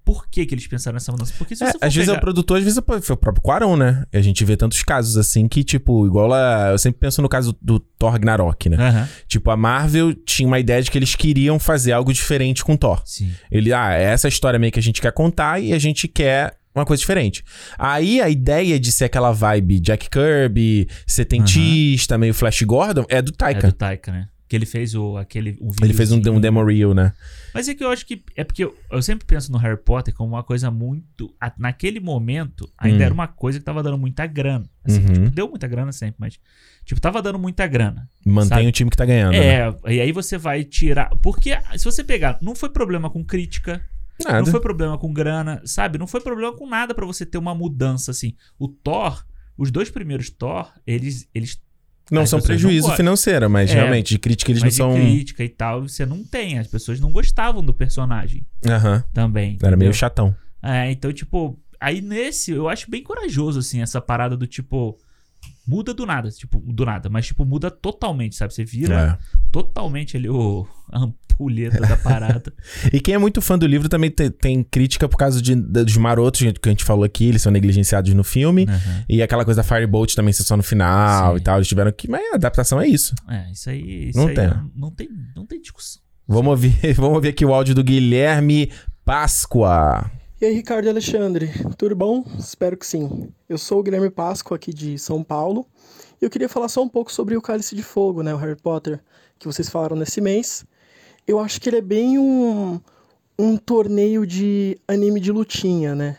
Por 0.06 0.28
que, 0.28 0.46
que 0.46 0.54
eles 0.54 0.68
pensaram 0.68 0.96
nessa 0.96 1.12
mudança? 1.12 1.34
Porque 1.38 1.56
se 1.56 1.64
é, 1.64 1.72
você 1.72 1.78
Às 1.82 1.96
vezes 1.96 2.10
é 2.10 2.14
o 2.14 2.20
produtor, 2.20 2.58
às 2.58 2.64
vezes 2.64 2.78
é 2.78 3.02
foi 3.02 3.14
o 3.14 3.18
próprio 3.18 3.42
Quaron, 3.42 3.78
né? 3.78 4.04
E 4.12 4.18
a 4.18 4.22
gente 4.22 4.44
vê 4.44 4.58
tantos 4.58 4.84
casos 4.84 5.18
assim 5.18 5.48
que, 5.48 5.64
tipo, 5.64 6.06
igual 6.06 6.34
a. 6.34 6.72
Eu 6.72 6.78
sempre 6.78 7.00
penso 7.00 7.22
no 7.22 7.30
caso 7.30 7.56
do 7.62 7.80
Thor 7.80 8.12
Ragnarok, 8.12 8.70
né? 8.70 8.78
Uhum. 8.78 9.08
Tipo, 9.28 9.52
a 9.52 9.58
Marvel 9.58 10.14
tinha 10.14 10.48
uma 10.48 10.60
ideia 10.60 10.82
de 10.82 10.92
que 10.92 10.98
eles 10.98 11.16
queriam 11.16 11.58
fazer 11.58 11.94
algo 11.94 12.12
diferente 12.14 12.64
com 12.64 12.76
Thor. 12.76 13.02
Sim. 13.06 13.32
Ele, 13.50 13.72
ah, 13.72 13.94
é 13.94 14.04
essa 14.04 14.28
história 14.28 14.60
meio 14.60 14.72
que 14.72 14.80
a 14.80 14.84
gente 14.84 15.02
quer 15.02 15.12
contar 15.14 15.62
e 15.62 15.74
a 15.74 15.80
gente 15.80 16.08
quer 16.08 16.58
uma 16.76 16.86
coisa 16.86 17.00
diferente. 17.00 17.44
Aí 17.78 18.20
a 18.20 18.30
ideia 18.30 18.80
de 18.80 18.92
ser 18.92 19.06
aquela 19.06 19.32
vibe 19.32 19.80
Jack 19.80 20.10
Kirby, 20.10 20.88
setentista, 21.06 22.16
uhum. 22.16 22.22
meio 22.22 22.34
Flash 22.34 22.64
Gordon, 22.64 23.06
é 23.08 23.22
do 23.22 23.32
Taika. 23.32 23.68
É 23.68 23.70
do 23.70 23.76
Taika, 23.76 24.12
né? 24.12 24.28
Que 24.54 24.58
ele 24.58 24.68
fez 24.68 24.94
o, 24.94 25.18
aquele, 25.18 25.58
um 25.60 25.72
Ele 25.82 25.96
fez 25.96 26.12
um, 26.12 26.18
um 26.18 26.40
demo 26.40 26.64
reel, 26.64 26.94
né? 26.94 27.12
Mas 27.56 27.68
é 27.68 27.74
que 27.74 27.84
eu 27.84 27.90
acho 27.90 28.06
que. 28.06 28.24
É 28.36 28.44
porque 28.44 28.64
eu, 28.64 28.78
eu 28.92 29.02
sempre 29.02 29.26
penso 29.26 29.52
no 29.52 29.58
Harry 29.58 29.82
Potter 29.82 30.14
como 30.14 30.36
uma 30.36 30.44
coisa 30.44 30.70
muito. 30.70 31.34
A, 31.42 31.52
naquele 31.58 32.00
momento, 32.00 32.72
ainda 32.78 33.00
hum. 33.00 33.02
era 33.02 33.14
uma 33.16 33.28
coisa 33.28 33.58
que 33.58 33.66
tava 33.66 33.82
dando 33.82 33.98
muita 33.98 34.28
grana. 34.28 34.70
Assim, 34.86 35.00
uhum. 35.00 35.14
tipo, 35.14 35.30
deu 35.32 35.50
muita 35.50 35.68
grana 35.68 35.92
sempre, 35.92 36.18
mas. 36.20 36.40
Tipo, 36.86 37.02
tava 37.02 37.20
dando 37.20 37.40
muita 37.40 37.66
grana. 37.66 38.08
Mantém 38.24 38.50
sabe? 38.50 38.68
o 38.68 38.72
time 38.72 38.92
que 38.92 38.96
tá 38.98 39.06
ganhando. 39.06 39.34
É, 39.34 39.72
né? 39.72 39.78
e 39.88 40.00
aí 40.00 40.12
você 40.12 40.38
vai 40.38 40.64
tirar. 40.64 41.10
Porque 41.24 41.58
se 41.76 41.84
você 41.84 42.04
pegar, 42.04 42.38
não 42.40 42.54
foi 42.54 42.70
problema 42.70 43.10
com 43.10 43.26
crítica. 43.26 43.84
Nada. 44.24 44.38
Não 44.38 44.46
foi 44.46 44.62
problema 44.62 45.00
com 45.00 45.12
grana, 45.12 45.64
sabe? 45.66 45.98
Não 45.98 46.06
foi 46.06 46.22
problema 46.22 46.56
com 46.56 46.70
nada 46.70 46.94
para 46.94 47.08
você 47.08 47.26
ter 47.26 47.40
uma 47.40 47.56
mudança 47.56 48.12
assim. 48.12 48.36
O 48.60 48.68
Thor, 48.68 49.26
os 49.58 49.72
dois 49.72 49.90
primeiros 49.90 50.30
Thor, 50.30 50.72
eles, 50.86 51.28
eles 51.34 51.60
não 52.12 52.26
são 52.26 52.42
prejuízo 52.42 52.90
não 52.90 52.96
financeiro, 52.96 53.50
mas 53.50 53.72
é, 53.72 53.76
realmente 53.76 54.10
de 54.10 54.20
crítica 54.20 54.52
eles 54.52 54.64
não 54.64 54.72
são. 54.72 54.94
crítica 54.94 55.44
e 55.44 55.50
tal, 55.50 55.84
você 55.84 56.06
não 56.06 56.24
tem. 56.24 56.60
As 56.60 56.68
pessoas 56.68 57.00
não 57.00 57.12
gostavam 57.12 57.64
do 57.64 57.74
personagem. 57.74 58.46
Aham. 58.66 58.96
Uhum. 58.96 59.04
Também. 59.14 59.50
Era 59.50 59.56
entendeu? 59.56 59.78
meio 59.78 59.94
chatão. 59.94 60.36
É, 60.62 60.92
então, 60.92 61.12
tipo, 61.12 61.60
aí 61.80 62.02
nesse 62.02 62.52
eu 62.52 62.70
acho 62.70 62.90
bem 62.90 63.04
corajoso, 63.04 63.60
assim, 63.60 63.82
essa 63.82 64.02
parada 64.02 64.36
do 64.38 64.48
tipo. 64.48 64.98
Muda 65.66 65.94
do 65.94 66.06
nada, 66.06 66.30
tipo, 66.30 66.60
do 66.60 66.86
nada, 66.86 67.10
mas 67.10 67.28
tipo, 67.28 67.46
muda 67.46 67.72
totalmente, 67.72 68.36
sabe? 68.36 68.54
Você 68.54 68.66
vira 68.66 69.18
é. 69.18 69.38
totalmente 69.50 70.18
ali 70.18 70.30
o, 70.30 70.68
a 70.92 71.00
ampulheta 71.34 71.80
da 71.80 71.98
parada. 71.98 72.54
e 72.92 73.00
quem 73.00 73.16
é 73.16 73.18
muito 73.18 73.42
fã 73.42 73.58
do 73.58 73.66
livro 73.66 73.90
também 73.90 74.10
tem, 74.10 74.30
tem 74.30 74.64
crítica 74.64 75.10
por 75.10 75.18
causa 75.18 75.42
de, 75.42 75.56
dos 75.56 75.98
marotos 75.98 76.42
que 76.42 76.70
a 76.70 76.72
gente 76.72 76.84
falou 76.84 77.04
aqui, 77.04 77.30
eles 77.30 77.42
são 77.42 77.52
negligenciados 77.52 78.14
no 78.14 78.24
filme. 78.24 78.66
Uhum. 78.66 79.04
E 79.10 79.22
aquela 79.22 79.44
coisa 79.44 79.62
da 79.62 79.64
Firebolt 79.64 80.16
também 80.16 80.34
ser 80.34 80.44
só 80.44 80.56
no 80.56 80.64
final 80.64 81.34
Sim. 81.34 81.38
e 81.38 81.44
tal. 81.44 81.58
Eles 81.58 81.68
tiveram 81.68 81.92
que. 81.92 82.10
Mas 82.10 82.22
a 82.32 82.36
adaptação 82.36 82.80
é 82.80 82.88
isso. 82.88 83.16
É, 83.30 83.52
isso 83.52 83.70
aí. 83.70 84.10
Isso 84.10 84.20
não, 84.20 84.28
aí 84.28 84.36
tem. 84.36 84.48
Não, 84.48 84.72
não, 84.76 84.92
tem. 84.92 85.10
Não 85.36 85.46
tem 85.46 85.60
discussão. 85.60 86.02
Vamos 86.28 86.52
ouvir, 86.52 86.74
vamos 86.96 87.16
ouvir 87.16 87.30
aqui 87.30 87.46
o 87.46 87.54
áudio 87.54 87.76
do 87.76 87.84
Guilherme 87.84 88.72
Páscoa. 89.04 90.10
E 90.40 90.46
aí, 90.46 90.54
Ricardo 90.56 90.86
e 90.86 90.90
Alexandre, 90.90 91.50
tudo 91.78 91.96
bom? 91.96 92.26
Espero 92.38 92.76
que 92.76 92.86
sim. 92.86 93.30
Eu 93.48 93.58
sou 93.58 93.80
o 93.80 93.84
Guilherme 93.84 94.10
Páscoa, 94.10 94.58
aqui 94.58 94.74
de 94.74 95.00
São 95.00 95.24
Paulo, 95.24 95.66
e 96.22 96.26
eu 96.26 96.30
queria 96.30 96.50
falar 96.50 96.68
só 96.68 96.84
um 96.84 96.90
pouco 96.90 97.14
sobre 97.14 97.38
o 97.38 97.42
Cálice 97.42 97.76
de 97.76 97.84
Fogo, 97.84 98.22
né, 98.22 98.34
o 98.34 98.38
Harry 98.38 98.58
Potter, 98.62 99.02
que 99.40 99.48
vocês 99.48 99.70
falaram 99.70 99.96
nesse 99.96 100.20
mês. 100.20 100.66
Eu 101.26 101.40
acho 101.40 101.60
que 101.62 101.70
ele 101.70 101.78
é 101.78 101.82
bem 101.82 102.18
um, 102.18 102.80
um 103.38 103.58
torneio 103.58 104.26
de 104.26 104.78
anime 104.88 105.20
de 105.20 105.32
lutinha, 105.32 105.96
né? 105.96 106.18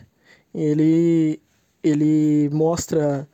Ele, 0.53 1.39
ele 1.83 2.49
mostra 2.51 3.27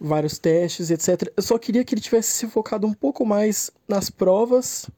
vários 0.00 0.38
testes, 0.38 0.90
etc. 0.90 1.32
Eu 1.36 1.42
só 1.42 1.58
queria 1.58 1.84
que 1.84 1.94
ele 1.94 2.00
tivesse 2.00 2.32
se 2.32 2.46
focado 2.46 2.86
um 2.86 2.92
pouco 2.92 3.24
mais 3.24 3.70
nas 3.88 4.10
provas 4.10 4.88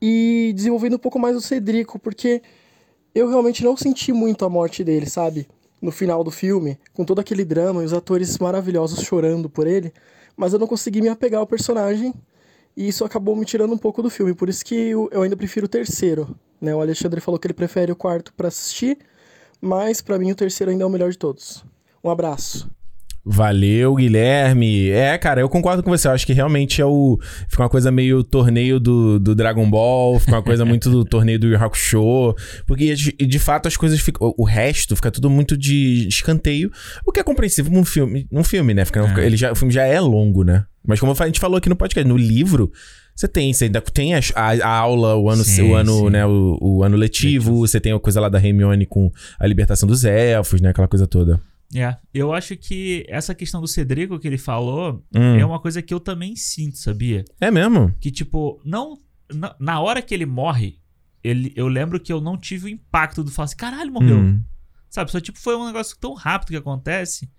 e 0.00 0.52
desenvolvendo 0.54 0.94
um 0.94 0.98
pouco 0.98 1.18
mais 1.18 1.36
o 1.36 1.40
Cedrico, 1.40 1.98
porque 1.98 2.42
eu 3.14 3.28
realmente 3.28 3.64
não 3.64 3.76
senti 3.76 4.12
muito 4.12 4.44
a 4.44 4.48
morte 4.48 4.82
dele, 4.82 5.08
sabe? 5.08 5.48
No 5.80 5.90
final 5.90 6.22
do 6.22 6.30
filme, 6.30 6.78
com 6.92 7.04
todo 7.04 7.20
aquele 7.20 7.44
drama 7.44 7.82
e 7.82 7.86
os 7.86 7.92
atores 7.92 8.38
maravilhosos 8.38 9.00
chorando 9.02 9.48
por 9.48 9.66
ele, 9.66 9.92
mas 10.36 10.52
eu 10.52 10.58
não 10.58 10.66
consegui 10.66 11.00
me 11.00 11.08
apegar 11.08 11.40
ao 11.40 11.46
personagem 11.46 12.14
e 12.76 12.88
isso 12.88 13.04
acabou 13.04 13.36
me 13.36 13.44
tirando 13.44 13.72
um 13.72 13.78
pouco 13.78 14.02
do 14.02 14.10
filme, 14.10 14.34
por 14.34 14.48
isso 14.48 14.64
que 14.64 14.90
eu 14.90 15.22
ainda 15.22 15.36
prefiro 15.36 15.66
o 15.66 15.68
terceiro. 15.68 16.36
Né? 16.60 16.74
O 16.74 16.80
Alexandre 16.80 17.20
falou 17.20 17.38
que 17.38 17.46
ele 17.46 17.54
prefere 17.54 17.90
o 17.90 17.96
quarto 17.96 18.32
para 18.34 18.48
assistir, 18.48 18.98
mas 19.60 20.00
para 20.00 20.18
mim 20.18 20.30
o 20.30 20.34
terceiro 20.34 20.70
ainda 20.70 20.84
é 20.84 20.86
o 20.86 20.90
melhor 20.90 21.10
de 21.10 21.18
todos. 21.18 21.64
Um 22.02 22.10
abraço. 22.10 22.70
Valeu, 23.32 23.94
Guilherme. 23.94 24.90
É, 24.90 25.16
cara, 25.16 25.40
eu 25.40 25.48
concordo 25.48 25.84
com 25.84 25.90
você. 25.90 26.08
Eu 26.08 26.12
acho 26.12 26.26
que 26.26 26.32
realmente 26.32 26.82
é 26.82 26.84
o. 26.84 27.16
Fica 27.48 27.62
uma 27.62 27.68
coisa 27.68 27.88
meio 27.92 28.24
torneio 28.24 28.80
do, 28.80 29.20
do 29.20 29.36
Dragon 29.36 29.70
Ball, 29.70 30.18
fica 30.18 30.32
uma 30.32 30.42
coisa 30.42 30.64
muito 30.64 30.90
do 30.90 31.04
torneio 31.06 31.38
do 31.38 31.46
Yu 31.46 31.56
Hakusho. 31.56 32.34
Porque 32.66 32.92
de, 32.92 33.12
de 33.12 33.38
fato 33.38 33.68
as 33.68 33.76
coisas 33.76 34.00
ficam. 34.00 34.34
O 34.36 34.44
resto 34.44 34.96
fica 34.96 35.12
tudo 35.12 35.30
muito 35.30 35.56
de 35.56 36.08
escanteio. 36.08 36.72
O 37.06 37.12
que 37.12 37.20
é 37.20 37.22
compreensível 37.22 37.72
num 37.72 37.84
filme, 37.84 38.26
num 38.32 38.42
filme 38.42 38.74
né? 38.74 38.84
Fica, 38.84 39.00
é. 39.20 39.26
ele 39.26 39.36
já, 39.36 39.52
o 39.52 39.54
filme 39.54 39.72
já 39.72 39.84
é 39.84 40.00
longo, 40.00 40.42
né? 40.42 40.64
Mas 40.84 40.98
como 40.98 41.14
a 41.16 41.26
gente 41.26 41.38
falou 41.38 41.56
aqui 41.56 41.68
no 41.68 41.76
podcast, 41.76 42.08
no 42.08 42.16
livro. 42.16 42.72
Você 43.14 43.28
tem, 43.28 43.52
você 43.52 43.66
ainda 43.66 43.80
tem 43.82 44.14
a, 44.14 44.20
a, 44.34 44.68
aula, 44.78 45.14
o 45.14 45.28
ano, 45.28 45.44
sim, 45.44 45.70
o 45.70 45.74
ano, 45.74 46.08
né, 46.08 46.24
o, 46.24 46.56
o 46.58 46.82
ano 46.82 46.96
letivo, 46.96 47.50
letivo, 47.50 47.58
você 47.58 47.78
tem 47.78 47.92
a 47.92 47.98
coisa 47.98 48.18
lá 48.18 48.30
da 48.30 48.38
Hermione 48.38 48.86
com 48.86 49.12
a 49.38 49.46
libertação 49.46 49.86
dos 49.86 50.04
elfos, 50.04 50.62
né, 50.62 50.70
aquela 50.70 50.88
coisa 50.88 51.06
toda. 51.06 51.38
É, 51.74 51.96
eu 52.12 52.32
acho 52.32 52.56
que 52.56 53.04
essa 53.08 53.34
questão 53.34 53.60
do 53.60 53.68
Cedrico 53.68 54.18
que 54.18 54.26
ele 54.26 54.38
falou 54.38 55.04
hum. 55.14 55.36
é 55.36 55.44
uma 55.44 55.60
coisa 55.60 55.80
que 55.80 55.94
eu 55.94 56.00
também 56.00 56.34
sinto, 56.34 56.78
sabia? 56.78 57.24
É 57.40 57.50
mesmo? 57.50 57.94
Que, 58.00 58.10
tipo, 58.10 58.60
não. 58.64 58.98
Na, 59.32 59.54
na 59.60 59.80
hora 59.80 60.02
que 60.02 60.12
ele 60.12 60.26
morre, 60.26 60.80
ele, 61.22 61.52
eu 61.54 61.68
lembro 61.68 62.00
que 62.00 62.12
eu 62.12 62.20
não 62.20 62.36
tive 62.36 62.66
o 62.66 62.68
impacto 62.68 63.22
do 63.22 63.30
falar 63.30 63.44
assim, 63.44 63.56
caralho, 63.56 63.92
morreu. 63.92 64.18
Hum. 64.18 64.42
Sabe? 64.88 65.12
Só, 65.12 65.20
tipo, 65.20 65.38
foi 65.38 65.54
um 65.54 65.66
negócio 65.66 65.96
tão 66.00 66.14
rápido 66.14 66.48
que 66.48 66.56
acontece. 66.56 67.30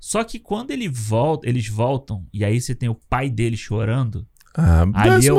Só 0.00 0.24
que 0.24 0.38
quando 0.38 0.70
ele 0.70 0.88
volta, 0.88 1.48
eles 1.48 1.68
voltam, 1.68 2.26
e 2.32 2.44
aí 2.44 2.60
você 2.60 2.74
tem 2.74 2.88
o 2.88 2.94
pai 2.94 3.28
dele 3.28 3.56
chorando. 3.56 4.26
Ah, 4.54 4.86
ali 4.94 5.26
eu! 5.26 5.36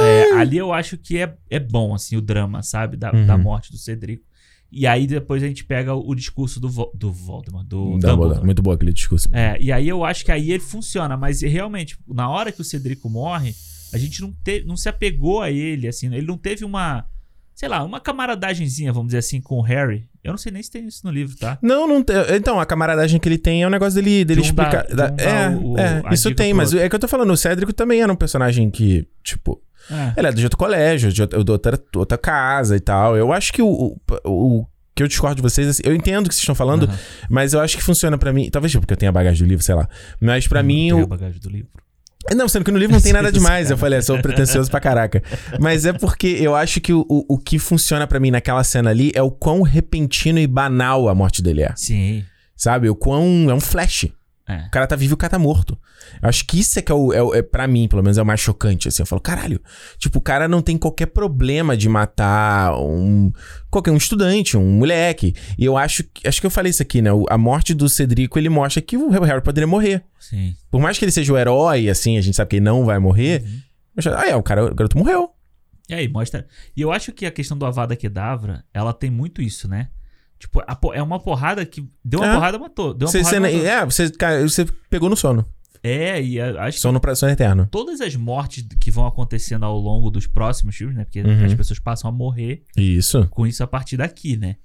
É, 0.00 0.32
ali 0.34 0.56
eu 0.56 0.72
acho 0.72 0.96
que 0.96 1.18
é, 1.18 1.36
é 1.50 1.58
bom, 1.58 1.94
assim, 1.94 2.16
o 2.16 2.20
drama, 2.20 2.62
sabe? 2.62 2.96
Da, 2.96 3.12
uhum. 3.12 3.26
da 3.26 3.36
morte 3.36 3.72
do 3.72 3.78
Cedrico. 3.78 4.27
E 4.70 4.86
aí 4.86 5.06
depois 5.06 5.42
a 5.42 5.46
gente 5.46 5.64
pega 5.64 5.94
o, 5.94 6.14
discurso 6.14 6.60
do, 6.60 6.68
Vo 6.68 6.90
do 6.94 7.10
Voldemort, 7.10 7.66
do 7.66 7.98
Dumbledore. 7.98 8.44
Muito 8.44 8.60
bom 8.60 8.70
aquele 8.70 8.92
discurso. 8.92 9.28
É, 9.32 9.56
e 9.60 9.72
aí 9.72 9.88
eu 9.88 10.04
acho 10.04 10.24
que 10.24 10.30
aí 10.30 10.52
ele 10.52 10.62
funciona, 10.62 11.16
mas 11.16 11.40
realmente, 11.40 11.98
na 12.06 12.28
hora 12.28 12.52
que 12.52 12.60
o 12.60 12.64
Cedrico 12.64 13.08
morre, 13.08 13.54
a 13.92 13.98
gente 13.98 14.20
não, 14.20 14.30
te, 14.32 14.62
não 14.64 14.76
se 14.76 14.88
apegou 14.88 15.40
a 15.40 15.50
ele, 15.50 15.88
assim, 15.88 16.14
ele 16.14 16.26
não 16.26 16.36
teve 16.36 16.64
uma, 16.64 17.06
sei 17.54 17.68
lá, 17.68 17.82
uma 17.82 17.98
camaradagemzinha, 17.98 18.92
vamos 18.92 19.08
dizer 19.08 19.18
assim, 19.18 19.40
com 19.40 19.58
o 19.58 19.62
Harry. 19.62 20.06
Eu 20.28 20.32
não 20.32 20.38
sei 20.38 20.52
nem 20.52 20.62
se 20.62 20.70
tem 20.70 20.86
isso 20.86 21.00
no 21.04 21.10
livro, 21.10 21.36
tá? 21.36 21.58
Não, 21.62 21.86
não 21.86 22.02
tem. 22.02 22.16
Então, 22.34 22.60
a 22.60 22.66
camaradagem 22.66 23.18
que 23.18 23.28
ele 23.28 23.38
tem 23.38 23.62
é 23.62 23.66
um 23.66 23.70
negócio 23.70 23.94
dele, 23.94 24.24
dele 24.24 24.42
de 24.42 24.46
um 24.46 24.50
explicar. 24.50 24.86
Da, 24.86 25.08
de 25.08 25.24
um 25.24 25.26
é, 25.26 25.48
o, 25.56 25.78
é, 25.78 26.14
isso 26.14 26.34
tem, 26.34 26.54
mas 26.54 26.72
é 26.74 26.88
que 26.88 26.94
eu 26.94 27.00
tô 27.00 27.08
falando, 27.08 27.32
o 27.32 27.36
Cédrico 27.36 27.72
também 27.72 28.02
era 28.02 28.12
um 28.12 28.16
personagem 28.16 28.70
que, 28.70 29.06
tipo, 29.22 29.60
é. 29.90 30.12
Ele 30.18 30.26
é 30.26 30.32
de 30.32 30.44
outro 30.44 30.58
colégio, 30.58 31.12
de 31.12 31.22
outra, 31.22 31.80
outra, 31.96 32.18
casa 32.18 32.76
e 32.76 32.80
tal. 32.80 33.16
Eu 33.16 33.32
acho 33.32 33.52
que 33.52 33.62
o, 33.62 33.66
o, 33.66 33.98
o 34.24 34.66
que 34.94 35.02
eu 35.02 35.08
discordo 35.08 35.36
de 35.36 35.42
vocês, 35.42 35.68
assim, 35.68 35.82
eu 35.84 35.94
entendo 35.94 36.26
o 36.26 36.28
que 36.28 36.34
vocês 36.34 36.42
estão 36.42 36.54
falando, 36.54 36.82
uhum. 36.82 36.94
mas 37.30 37.54
eu 37.54 37.60
acho 37.60 37.76
que 37.76 37.82
funciona 37.82 38.18
para 38.18 38.32
mim. 38.32 38.50
Talvez 38.50 38.74
porque 38.74 38.92
eu 38.92 38.96
tenha 38.96 39.12
bagagem 39.12 39.46
do 39.46 39.48
livro, 39.48 39.64
sei 39.64 39.74
lá. 39.74 39.88
Mas 40.20 40.46
para 40.46 40.62
mim. 40.62 40.88
Eu... 40.88 41.06
bagagem 41.06 41.40
do 41.40 41.48
livro. 41.48 41.70
Não, 42.34 42.48
sendo 42.48 42.64
que 42.64 42.70
no 42.70 42.78
livro 42.78 42.94
não 42.94 43.00
tem 43.00 43.12
nada 43.12 43.30
demais. 43.32 43.70
Eu 43.70 43.78
falei, 43.78 43.98
eu 43.98 44.02
sou 44.02 44.20
pretencioso 44.20 44.70
pra 44.70 44.80
caraca. 44.80 45.22
Mas 45.58 45.86
é 45.86 45.92
porque 45.92 46.26
eu 46.26 46.54
acho 46.54 46.80
que 46.80 46.92
o, 46.92 47.06
o, 47.08 47.34
o 47.34 47.38
que 47.38 47.58
funciona 47.58 48.06
para 48.06 48.20
mim 48.20 48.30
naquela 48.30 48.62
cena 48.64 48.90
ali 48.90 49.12
é 49.14 49.22
o 49.22 49.30
quão 49.30 49.62
repentino 49.62 50.38
e 50.38 50.46
banal 50.46 51.08
a 51.08 51.14
morte 51.14 51.42
dele 51.42 51.62
é. 51.62 51.72
Sim. 51.76 52.24
Sabe? 52.56 52.90
O 52.90 52.94
quão. 52.94 53.46
É 53.48 53.54
um 53.54 53.60
flash. 53.60 54.06
É. 54.48 54.66
O 54.66 54.70
cara 54.70 54.86
tá 54.86 54.96
vivo, 54.96 55.12
o 55.12 55.16
cara 55.16 55.32
tá 55.32 55.38
morto. 55.38 55.78
Eu 56.22 56.28
acho 56.28 56.46
que 56.46 56.58
isso 56.58 56.78
é 56.78 56.82
que 56.82 56.90
é, 56.90 56.94
o, 56.94 57.12
é, 57.12 57.38
é 57.38 57.42
pra 57.42 57.66
mim, 57.66 57.86
pelo 57.86 58.02
menos, 58.02 58.16
é 58.16 58.22
o 58.22 58.26
mais 58.26 58.40
chocante, 58.40 58.88
assim. 58.88 59.02
Eu 59.02 59.06
falo, 59.06 59.20
caralho, 59.20 59.60
tipo, 59.98 60.18
o 60.18 60.22
cara 60.22 60.48
não 60.48 60.62
tem 60.62 60.78
qualquer 60.78 61.06
problema 61.06 61.76
de 61.76 61.86
matar 61.86 62.74
um... 62.80 63.30
Qualquer 63.70 63.90
um 63.90 63.96
estudante, 63.98 64.56
um 64.56 64.78
moleque. 64.78 65.34
E 65.58 65.66
eu 65.66 65.76
acho... 65.76 66.02
Acho 66.24 66.40
que 66.40 66.46
eu 66.46 66.50
falei 66.50 66.70
isso 66.70 66.80
aqui, 66.80 67.02
né? 67.02 67.10
A 67.28 67.36
morte 67.36 67.74
do 67.74 67.90
Cedrico, 67.90 68.38
ele 68.38 68.48
mostra 68.48 68.80
que 68.80 68.96
o 68.96 69.10
Harry 69.10 69.42
poderia 69.42 69.66
morrer. 69.66 70.02
Sim. 70.18 70.56
Por 70.70 70.80
mais 70.80 70.98
que 70.98 71.04
ele 71.04 71.12
seja 71.12 71.30
o 71.30 71.36
herói, 71.36 71.90
assim, 71.90 72.16
a 72.16 72.22
gente 72.22 72.34
sabe 72.34 72.48
que 72.48 72.56
ele 72.56 72.64
não 72.64 72.86
vai 72.86 72.98
morrer. 72.98 73.42
Uhum. 73.42 73.60
Eu 74.02 74.16
ah, 74.16 74.26
é, 74.28 74.34
o 74.34 74.42
cara, 74.42 74.64
o 74.64 74.74
garoto 74.74 74.96
morreu. 74.96 75.30
E 75.90 75.94
aí, 75.94 76.08
mostra... 76.08 76.46
E 76.74 76.80
eu 76.80 76.90
acho 76.90 77.12
que 77.12 77.26
a 77.26 77.30
questão 77.30 77.58
do 77.58 77.66
Avada 77.66 77.94
Kedavra, 77.94 78.64
ela 78.72 78.94
tem 78.94 79.10
muito 79.10 79.42
isso, 79.42 79.68
né? 79.68 79.88
Tipo, 80.38 80.62
é 80.92 81.02
uma 81.02 81.18
porrada 81.18 81.64
que. 81.66 81.86
Deu 82.04 82.20
uma 82.20 82.28
é. 82.28 82.34
porrada, 82.34 82.58
matou. 82.58 82.94
Deu 82.94 83.06
uma 83.06 83.12
você, 83.12 83.18
porrada, 83.18 83.40
você, 83.40 83.56
matou. 83.56 83.68
É, 83.68 83.84
você, 83.84 84.42
você 84.42 84.66
pegou 84.88 85.10
no 85.10 85.16
sono. 85.16 85.44
É, 85.82 86.20
e 86.22 86.40
acho 86.40 86.80
sono 86.80 87.00
pra 87.00 87.14
sono 87.14 87.32
eterno. 87.32 87.68
Todas 87.70 88.00
as 88.00 88.14
mortes 88.16 88.66
que 88.80 88.90
vão 88.90 89.06
acontecendo 89.06 89.64
ao 89.64 89.78
longo 89.78 90.10
dos 90.10 90.26
próximos 90.26 90.76
filmes, 90.76 90.96
né? 90.96 91.04
Porque 91.04 91.20
uhum. 91.20 91.44
as 91.44 91.54
pessoas 91.54 91.78
passam 91.78 92.08
a 92.08 92.12
morrer. 92.12 92.62
Isso. 92.76 93.26
Com 93.30 93.46
isso 93.46 93.62
a 93.62 93.66
partir 93.66 93.96
daqui, 93.96 94.36
né? 94.36 94.56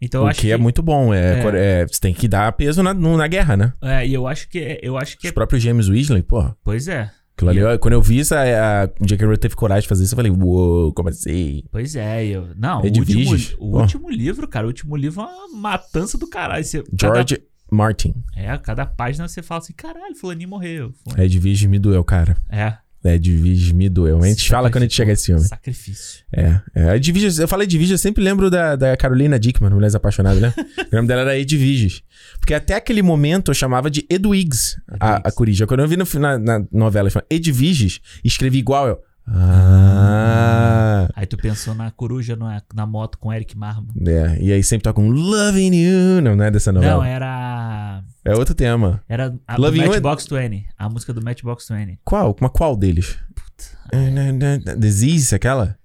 Então, 0.00 0.24
o 0.24 0.26
acho 0.26 0.40
que, 0.40 0.48
é 0.48 0.50
que 0.50 0.54
é 0.54 0.56
muito 0.58 0.82
bom. 0.82 1.14
É, 1.14 1.40
é, 1.40 1.80
é, 1.82 1.86
você 1.86 2.00
tem 2.00 2.12
que 2.12 2.28
dar 2.28 2.52
peso 2.52 2.82
na, 2.82 2.92
na 2.92 3.26
guerra, 3.26 3.56
né? 3.56 3.72
É, 3.80 4.06
e 4.06 4.12
eu 4.12 4.26
acho 4.26 4.48
que. 4.48 4.78
Eu 4.82 4.98
acho 4.98 5.16
que 5.18 5.28
Os 5.28 5.32
próprios 5.32 5.62
James 5.62 5.88
Weasley, 5.88 6.22
porra. 6.22 6.56
Pois 6.62 6.88
é. 6.88 7.10
Aquilo 7.36 7.50
ali, 7.50 7.58
eu, 7.58 7.78
quando 7.78 7.92
eu 7.92 8.00
vi 8.00 8.18
isso, 8.18 8.34
a, 8.34 8.86
J.K. 9.02 9.26
Rowling 9.26 9.38
teve 9.38 9.54
coragem 9.54 9.82
de 9.82 9.88
fazer 9.88 10.04
isso, 10.04 10.14
eu 10.14 10.16
falei, 10.16 10.32
uou, 10.32 10.90
como 10.94 11.10
assim? 11.10 11.62
Pois 11.70 11.94
é, 11.94 12.24
eu... 12.24 12.48
Não, 12.56 12.80
é 12.80 12.88
o, 12.88 12.98
último, 12.98 13.36
o 13.58 13.78
último 13.78 14.10
livro, 14.10 14.48
cara, 14.48 14.64
o 14.64 14.68
último 14.68 14.96
livro 14.96 15.20
é 15.20 15.26
uma 15.26 15.48
matança 15.48 16.16
do 16.16 16.26
caralho. 16.26 16.64
Você, 16.64 16.82
George 16.98 17.36
cada, 17.36 17.48
Martin. 17.70 18.14
É, 18.34 18.56
cada 18.56 18.86
página 18.86 19.28
você 19.28 19.42
fala 19.42 19.58
assim, 19.58 19.74
caralho, 19.74 20.16
fulaninho 20.16 20.48
morreu. 20.48 20.94
Fulaninho. 21.04 21.26
Ed 21.26 21.38
Vigis 21.38 21.68
me 21.68 21.78
doeu, 21.78 22.02
cara. 22.02 22.38
É. 22.48 22.78
Ed 23.04 23.36
Vigis 23.36 23.72
me 23.72 23.88
doeu. 23.88 24.22
A 24.22 24.26
gente 24.26 24.48
fala 24.48 24.70
quando 24.70 24.82
a 24.82 24.86
gente 24.86 24.94
chega 24.94 25.12
a 25.12 25.14
esse 25.14 25.26
filme. 25.26 25.42
Sacrifício. 25.42 26.24
É. 26.34 26.60
é 26.74 26.96
Ed 26.96 27.12
Vigis, 27.12 27.38
eu 27.38 27.46
falei 27.46 27.64
Ed 27.64 27.78
Vigis, 27.78 27.92
eu 27.92 27.98
sempre 27.98 28.22
lembro 28.22 28.50
da, 28.50 28.74
da 28.76 28.96
Carolina 28.96 29.38
Dickman, 29.38 29.70
Mulheres 29.70 29.94
Apaixonadas, 29.94 30.40
né? 30.40 30.52
o 30.92 30.96
nome 30.96 31.06
dela 31.06 31.22
era 31.22 31.38
Ed 31.38 31.56
Vigis. 31.56 32.02
Porque 32.40 32.54
até 32.54 32.74
aquele 32.74 33.02
momento 33.02 33.50
eu 33.50 33.54
chamava 33.54 33.90
de 33.90 34.06
Edwigs 34.10 34.76
a, 35.00 35.16
a 35.16 35.32
Corija. 35.32 35.66
Quando 35.66 35.80
eu 35.80 35.88
vi 35.88 35.96
no, 35.96 36.06
na, 36.18 36.38
na 36.38 36.64
novela, 36.72 37.08
Edviges, 37.30 38.00
escrevi 38.24 38.58
igual 38.58 38.88
eu. 38.88 38.98
Ah. 39.28 41.08
Aí 41.14 41.26
tu 41.26 41.36
pensou 41.36 41.74
na 41.74 41.90
coruja 41.90 42.36
na, 42.36 42.62
na 42.72 42.86
moto 42.86 43.18
com 43.18 43.32
Eric 43.32 43.56
Marmo. 43.56 43.88
É, 44.06 44.38
e 44.40 44.52
aí 44.52 44.62
sempre 44.62 44.84
toca 44.84 45.00
um 45.00 45.10
Loving 45.10 45.74
You. 45.74 46.22
Não, 46.22 46.36
não 46.36 46.44
é 46.44 46.50
dessa 46.50 46.72
novela. 46.72 46.96
Não, 46.96 47.04
era. 47.04 48.02
É 48.24 48.34
outro 48.34 48.54
tema. 48.54 49.02
Era 49.08 49.34
a 49.46 49.56
Loving 49.56 49.82
do 49.82 49.88
Matchbox 49.88 50.30
é... 50.30 50.48
20. 50.48 50.68
A 50.78 50.88
música 50.88 51.12
do 51.12 51.22
Matchbox 51.22 51.68
20. 51.68 52.00
Qual? 52.04 52.36
Uma 52.40 52.50
qual 52.50 52.76
deles? 52.76 53.18
Puta. 53.34 54.76
Disease, 54.78 55.34
aquela? 55.34 55.76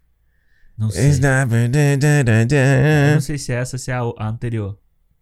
Não 0.78 0.90
sei. 0.90 1.12
Eu 1.12 3.14
não 3.14 3.22
sei 3.22 3.38
se 3.38 3.52
é 3.52 3.56
essa, 3.56 3.78
se 3.78 3.92
é 3.92 3.96
a, 3.96 4.02
a 4.18 4.28
anterior. 4.28 4.78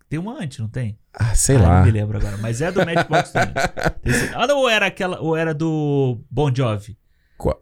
Tem 0.09 0.17
uma 0.17 0.41
antes, 0.41 0.57
não 0.57 0.67
tem? 0.67 0.97
Ah, 1.13 1.35
sei 1.35 1.57
ah, 1.57 1.61
lá. 1.61 1.79
Não 1.79 1.85
me 1.85 1.91
lembro 1.91 2.17
agora. 2.17 2.37
Mas 2.37 2.61
é 2.61 2.71
do 2.71 2.83
Matchbox 2.83 3.31
também. 3.31 3.53
ah, 4.33 4.47
não, 4.47 4.59
ou 4.59 4.69
era 4.69 4.87
aquela. 4.87 5.19
Ou 5.19 5.37
era 5.37 5.53
do 5.53 6.19
Bon 6.31 6.53
Jovi? 6.53 6.97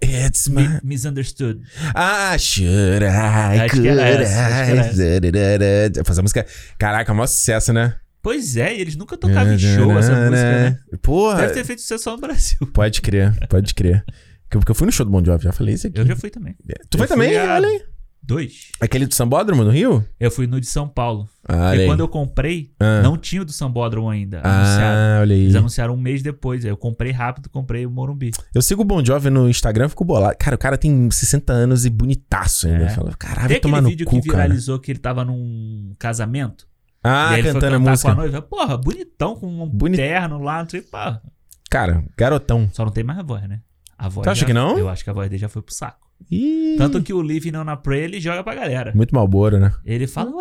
It's 0.01 0.47
my... 0.47 0.67
Mi 0.67 0.79
misunderstood. 0.83 1.61
Ah, 1.93 2.37
should 2.37 3.03
I, 3.03 3.61
acho 3.61 3.75
could 3.75 3.87
I... 3.87 6.03
Fazer 6.03 6.21
música... 6.21 6.45
Caraca, 6.77 7.11
é 7.11 7.13
um 7.13 7.15
maior 7.15 7.27
sucesso, 7.27 7.71
né? 7.71 7.95
Pois 8.21 8.57
é, 8.57 8.75
e 8.75 8.81
eles 8.81 8.95
nunca 8.95 9.15
tocavam 9.15 9.53
em 9.53 9.59
show 9.59 9.97
essa 9.97 10.11
música, 10.11 10.69
né? 10.69 10.79
Porra. 11.01 11.37
Deve 11.37 11.53
ter 11.53 11.63
feito 11.63 11.81
sucesso 11.81 12.03
só 12.03 12.11
no 12.11 12.21
Brasil. 12.21 12.57
Pode 12.73 13.01
crer, 13.01 13.33
pode 13.47 13.73
crer. 13.73 14.03
Porque 14.49 14.71
eu 14.71 14.75
fui 14.75 14.85
no 14.85 14.91
show 14.91 15.05
do 15.05 15.11
Bon 15.11 15.23
Jovi, 15.23 15.43
já 15.43 15.51
falei 15.51 15.75
isso 15.75 15.87
aqui. 15.87 15.99
Eu 15.99 16.05
já 16.05 16.15
fui 16.15 16.29
também. 16.29 16.55
Tu 16.89 16.95
eu 16.95 16.97
foi 16.97 17.07
também? 17.07 17.37
A... 17.37 17.55
Olha 17.55 17.67
aí. 17.67 17.81
Dois. 18.27 18.71
Aquele 18.81 19.05
do 19.05 19.15
Sambódromo, 19.15 19.63
no 19.63 19.71
Rio? 19.71 20.05
Eu 20.19 20.29
fui 20.29 20.47
no 20.47 20.59
de 20.59 20.67
São 20.67 20.85
Paulo. 20.85 21.29
Ah, 21.47 21.73
e 21.73 21.85
quando 21.85 22.01
eu 22.01 22.09
comprei, 22.09 22.73
ah. 22.77 23.01
não 23.01 23.17
tinha 23.17 23.41
o 23.41 23.45
do 23.45 23.53
Sambódromo 23.53 24.09
ainda. 24.09 24.41
Ah, 24.43 25.19
olha 25.21 25.33
aí. 25.33 25.43
Eles 25.43 25.55
anunciaram 25.55 25.93
um 25.93 25.97
mês 25.97 26.21
depois. 26.21 26.65
Aí 26.65 26.69
eu 26.69 26.75
comprei 26.75 27.13
rápido, 27.13 27.49
comprei 27.49 27.85
o 27.85 27.89
Morumbi. 27.89 28.31
Eu 28.53 28.61
sigo 28.61 28.81
o 28.81 28.85
Bon 28.85 29.03
Jovi 29.03 29.29
no 29.29 29.49
Instagram, 29.49 29.87
fico 29.87 30.03
bolado. 30.03 30.35
Cara, 30.37 30.57
o 30.57 30.59
cara 30.59 30.77
tem 30.77 31.09
60 31.09 31.53
anos 31.53 31.85
e 31.85 31.89
bonitaço 31.89 32.67
ainda. 32.67 32.83
É. 32.83 32.89
Falo, 32.89 33.15
caralho, 33.17 33.47
Tem 33.47 33.57
aquele 33.57 33.81
vídeo 33.81 34.05
cu, 34.05 34.19
que 34.19 34.29
viralizou 34.29 34.75
cara. 34.75 34.83
que 34.83 34.91
ele 34.91 34.99
tava 34.99 35.23
num 35.23 35.95
casamento. 35.97 36.67
Ah, 37.01 37.29
cantando 37.41 37.77
a 37.77 37.79
música. 37.79 38.13
Com 38.13 38.19
a 38.19 38.23
noiva. 38.23 38.41
Porra, 38.41 38.77
bonitão, 38.77 39.35
com 39.37 39.63
um 39.63 39.91
terno 39.91 40.43
lá, 40.43 40.63
não 40.63 40.69
sei, 40.69 40.81
pá. 40.81 41.21
Cara, 41.69 42.03
garotão. 42.17 42.69
Só 42.73 42.83
não 42.83 42.91
tem 42.91 43.05
mais 43.05 43.19
a 43.19 43.23
voz, 43.23 43.47
né? 43.47 43.61
A 43.97 44.09
voz 44.09 44.25
tu 44.25 44.29
acha 44.29 44.41
já, 44.41 44.45
que 44.45 44.53
não? 44.53 44.77
Eu 44.77 44.89
acho 44.89 45.01
que 45.01 45.09
a 45.09 45.13
voz 45.13 45.29
dele 45.29 45.39
já 45.39 45.47
foi 45.47 45.61
pro 45.61 45.73
saco. 45.73 46.06
Ih. 46.29 46.75
Tanto 46.77 47.01
que 47.01 47.13
o 47.13 47.21
Live 47.21 47.51
não 47.51 47.63
na 47.63 47.77
Prey, 47.77 48.03
ele 48.03 48.19
joga 48.19 48.43
pra 48.43 48.55
galera. 48.55 48.91
Muito 48.93 49.13
malboro, 49.13 49.59
né? 49.59 49.73
Ele 49.85 50.07
fala. 50.07 50.31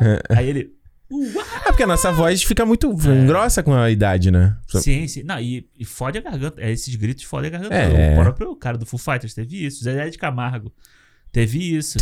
É. 0.00 0.36
Aí 0.36 0.48
ele. 0.48 0.72
Uau! 1.10 1.44
É 1.64 1.68
porque 1.68 1.84
a 1.84 1.86
nossa 1.86 2.10
voz 2.10 2.42
fica 2.42 2.66
muito 2.66 2.90
é. 2.90 3.26
grossa 3.26 3.62
com 3.62 3.72
a 3.72 3.90
idade, 3.90 4.30
né? 4.30 4.56
Sim, 4.66 5.06
sim. 5.06 5.22
Não, 5.22 5.38
e, 5.38 5.68
e 5.78 5.84
fode 5.84 6.18
a 6.18 6.20
garganta. 6.20 6.60
É, 6.60 6.70
esses 6.70 6.94
gritos 6.96 7.24
fodem 7.24 7.48
a 7.48 7.52
garganta. 7.52 7.74
É. 7.74 8.18
O 8.18 8.22
próprio 8.22 8.56
cara 8.56 8.76
do 8.76 8.84
Full 8.84 8.98
Fighters 8.98 9.32
teve 9.32 9.64
isso. 9.64 9.84
Zé 9.84 10.08
de 10.08 10.18
Camargo. 10.18 10.72
Teve 11.32 11.76
isso. 11.76 11.98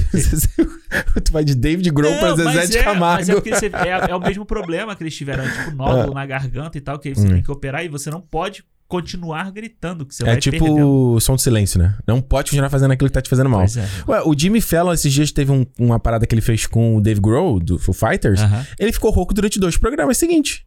tu 1.24 1.32
vai 1.32 1.44
de 1.44 1.54
David 1.56 1.90
Grohl 1.90 2.18
pra 2.18 2.36
Zezé 2.36 2.66
de 2.66 2.78
é, 2.78 2.82
Camargo. 2.84 3.18
Mas 3.18 3.28
é 3.28 3.34
porque 3.34 3.54
você, 3.54 3.66
é, 3.66 4.10
é, 4.10 4.14
o 4.14 4.20
mesmo 4.20 4.46
problema 4.46 4.94
que 4.94 5.02
eles 5.02 5.16
tiveram, 5.16 5.44
tipo, 5.44 5.72
nódulo 5.72 6.12
ah. 6.12 6.14
na 6.14 6.26
garganta 6.26 6.78
e 6.78 6.80
tal, 6.80 6.98
que 6.98 7.12
você 7.12 7.26
hum. 7.26 7.30
tem 7.30 7.42
que 7.42 7.50
operar 7.50 7.84
e 7.84 7.88
você 7.88 8.10
não 8.10 8.20
pode 8.20 8.64
continuar 8.88 9.50
gritando, 9.50 10.06
que 10.06 10.14
você 10.14 10.22
é 10.22 10.26
vai 10.26 10.36
tipo 10.38 10.64
o 10.64 11.20
som 11.20 11.36
de 11.36 11.42
silêncio, 11.42 11.78
né? 11.78 11.96
Não 12.06 12.20
pode 12.20 12.50
continuar 12.50 12.70
fazendo 12.70 12.92
aquilo 12.92 13.08
que 13.08 13.14
tá 13.14 13.22
te 13.22 13.30
fazendo 13.30 13.50
mal. 13.50 13.62
É. 13.62 14.10
Ué, 14.10 14.22
o 14.24 14.38
Jimmy 14.38 14.60
Fallon 14.60 14.92
esses 14.92 15.12
dias 15.12 15.32
teve 15.32 15.50
um, 15.50 15.66
uma 15.78 15.98
parada 15.98 16.26
que 16.26 16.34
ele 16.34 16.42
fez 16.42 16.66
com 16.66 16.96
o 16.96 17.00
Dave 17.00 17.20
Grohl, 17.20 17.60
do 17.60 17.78
Foo 17.78 17.94
Fighters. 17.94 18.40
Uh 18.40 18.44
-huh. 18.44 18.66
Ele 18.78 18.92
ficou 18.92 19.10
rouco 19.10 19.34
durante 19.34 19.58
dois 19.58 19.76
programas 19.76 20.18
seguintes. 20.18 20.62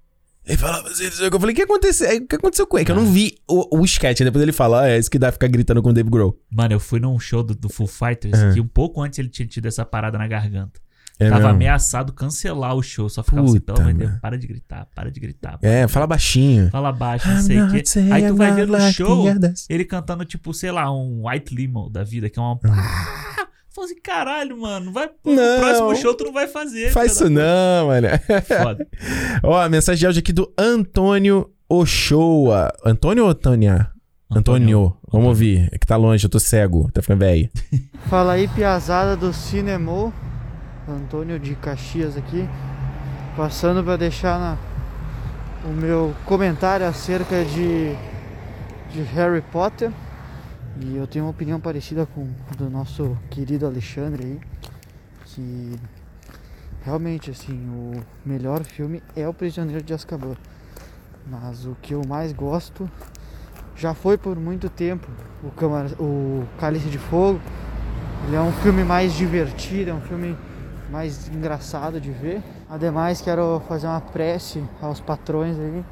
Ele 0.48 0.58
falava 0.58 0.88
assim, 0.88 1.04
eu 1.04 1.40
falei, 1.40 1.54
o 1.54 1.56
que 1.56 1.62
aconteceu? 1.62 2.18
O 2.18 2.28
que 2.28 2.36
aconteceu 2.36 2.66
com 2.66 2.78
ele? 2.78 2.86
Que 2.86 2.92
eu 2.92 2.96
não 2.96 3.06
vi 3.06 3.38
o, 3.50 3.80
o 3.80 3.84
sketch. 3.84 4.22
Depois 4.22 4.42
ele 4.42 4.54
fala, 4.54 4.84
ah, 4.84 4.90
é 4.90 4.98
isso 4.98 5.12
que 5.12 5.20
dá 5.20 5.30
ficar 5.30 5.48
gritando 5.48 5.82
com 5.84 5.90
o 5.90 5.94
Dave 5.94 6.10
Grohl. 6.10 6.40
Mano, 6.50 6.74
eu 6.74 6.80
fui 6.80 7.02
num 7.02 7.20
show 7.20 7.44
do, 7.44 7.54
do 7.54 7.68
Full 7.68 7.88
Fighters 7.88 8.54
que 8.54 8.62
um 8.62 8.68
pouco 8.68 9.02
antes 9.02 9.20
ele 9.20 9.28
tinha 9.28 9.46
tido 9.46 9.66
essa 9.66 9.86
parada 9.86 10.18
na 10.18 10.26
garganta. 10.26 10.80
É 11.20 11.30
Tava 11.30 11.40
mesmo? 11.42 11.56
ameaçado 11.56 12.14
cancelar 12.14 12.76
o 12.76 12.84
show. 12.84 13.10
Só 13.10 13.24
ficava 13.24 13.44
assim, 13.44 13.60
Puta, 13.60 13.74
pelo 13.74 13.80
amor 13.82 13.94
de 13.94 14.00
Deus, 14.00 14.10
mano. 14.12 14.22
para 14.22 14.38
de 14.38 14.48
gritar, 14.48 14.88
para 14.94 15.12
de 15.12 15.20
gritar. 15.20 15.58
É, 15.62 15.88
fala 15.88 16.06
baixinho. 16.06 16.70
Fala 16.70 16.92
baixo, 16.92 17.28
não 17.28 17.42
sei 17.42 17.60
o 17.62 17.70
quê. 17.72 17.84
Aí 18.12 18.28
tu 18.28 18.36
vai 18.36 18.52
ver 18.54 18.68
no 18.68 18.74
like 18.74 18.94
show, 18.94 19.26
ele 19.70 19.84
cantando, 19.86 20.24
tipo, 20.26 20.54
sei 20.54 20.72
lá, 20.72 20.92
um 20.94 21.28
White 21.28 21.56
Limo 21.56 21.90
da 21.90 22.04
vida, 22.04 22.30
que 22.30 22.38
é 22.38 22.42
uma. 22.42 22.60
Ah! 22.70 23.48
Falei 23.70 23.92
assim, 23.92 24.02
caralho, 24.02 24.58
mano, 24.60 24.92
vai, 24.92 25.08
Não. 25.24 25.34
no 25.36 25.60
próximo 25.60 25.96
show 25.98 26.16
tu 26.16 26.24
não 26.24 26.34
vai 26.34 26.48
fazer. 26.48 26.92
Faz 26.92 27.12
isso 27.12 27.30
não, 27.30 27.86
mano. 27.88 28.08
Foda. 28.48 28.88
Ó, 29.44 29.56
a 29.62 29.70
mensagem 29.70 30.00
de 30.00 30.06
áudio 30.08 30.20
aqui 30.20 30.34
do 30.34 30.52
Antônio 30.58 31.48
Ochoa. 31.70 32.74
Antônio 32.84 33.26
ou 33.26 33.30
Antônia? 33.30 33.92
Antônio. 34.32 34.98
Vamos 35.12 35.28
ouvir. 35.28 35.70
É 35.72 35.78
que 35.78 35.86
tá 35.86 35.96
longe, 35.96 36.26
eu 36.26 36.30
tô 36.30 36.40
cego. 36.40 36.90
Tá 36.92 37.04
ficando 37.04 37.20
velho. 37.20 37.48
Fala 38.10 38.34
aí, 38.34 38.48
piazada 38.48 39.16
do 39.16 39.32
Cinemol. 39.32 40.12
Antônio 40.88 41.40
de 41.40 41.56
Caxias 41.56 42.18
aqui. 42.18 42.48
Passando 43.36 43.84
para 43.84 43.98
deixar 43.98 44.40
na, 44.40 44.58
o 45.66 45.74
meu 45.74 46.16
comentário 46.26 46.86
acerca 46.86 47.44
de, 47.44 47.96
de 48.92 49.02
Harry 49.14 49.42
Potter. 49.42 49.92
E 50.80 50.96
eu 50.96 51.08
tenho 51.08 51.26
uma 51.26 51.32
opinião 51.32 51.60
parecida 51.60 52.06
com 52.06 52.28
do 52.58 52.70
nosso 52.70 53.18
querido 53.30 53.66
Alexandre 53.66 54.24
aí. 54.24 54.40
Que 55.26 55.76
realmente, 56.84 57.32
assim, 57.32 57.54
o 57.70 58.02
melhor 58.26 58.64
filme 58.64 59.04
é 59.16 59.28
O 59.28 59.34
Prisioneiro 59.34 59.84
de 59.84 59.94
Azkaban. 59.94 60.36
Mas 61.30 61.66
o 61.66 61.76
que 61.82 61.94
eu 61.94 62.02
mais 62.08 62.32
gosto 62.32 62.90
já 63.76 63.94
foi 63.94 64.18
por 64.18 64.36
muito 64.38 64.70
tempo 64.70 65.08
o, 65.44 65.52
Câmara, 65.52 65.90
o 66.00 66.46
Cálice 66.60 66.90
de 66.90 66.98
Fogo. 66.98 67.40
Ele 68.26 68.36
é 68.36 68.42
um 68.42 68.52
filme 68.52 68.84
mais 68.84 69.14
divertido, 69.14 69.92
é 69.92 69.94
um 69.94 70.02
filme 70.02 70.36
mais 70.90 71.28
engraçado 71.30 72.00
de 72.00 72.12
ver. 72.12 72.42
Ademais, 72.70 73.22
quero 73.22 73.62
fazer 73.68 73.88
uma 73.88 74.02
prece 74.02 74.64
aos 74.82 75.00
patrões 75.00 75.58
aí. 75.58 75.84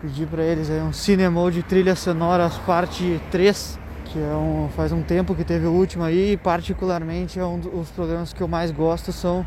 Pedir 0.00 0.26
para 0.26 0.42
eles 0.42 0.70
aí 0.70 0.80
um 0.80 0.92
cinema 0.92 1.50
de 1.50 1.62
trilha 1.62 1.96
sonora 1.96 2.50
parte 2.66 3.20
3, 3.30 3.78
que 4.04 4.18
é 4.18 4.34
um, 4.36 4.68
faz 4.76 4.92
um 4.92 5.02
tempo 5.02 5.34
que 5.34 5.44
teve 5.44 5.66
o 5.66 5.72
último 5.72 6.04
aí, 6.04 6.32
e 6.32 6.36
particularmente 6.36 7.38
é 7.38 7.44
um 7.44 7.58
dos 7.58 7.90
programas 7.90 8.32
que 8.32 8.42
eu 8.42 8.48
mais 8.48 8.70
gosto 8.70 9.12
são 9.12 9.46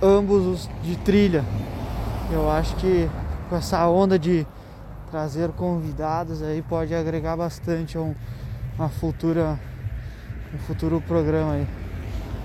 ambos 0.00 0.46
os 0.46 0.70
de 0.82 0.96
trilha. 0.98 1.44
Eu 2.30 2.50
acho 2.50 2.74
que 2.76 3.08
com 3.48 3.56
essa 3.56 3.86
onda 3.88 4.18
de 4.18 4.46
trazer 5.10 5.50
convidados 5.50 6.42
aí 6.42 6.62
pode 6.62 6.94
agregar 6.94 7.36
bastante 7.36 7.96
a 7.96 8.00
um, 8.00 8.14
uma 8.78 8.88
futura 8.88 9.58
um 10.54 10.58
futuro 10.58 11.00
programa 11.00 11.54
aí. 11.54 11.83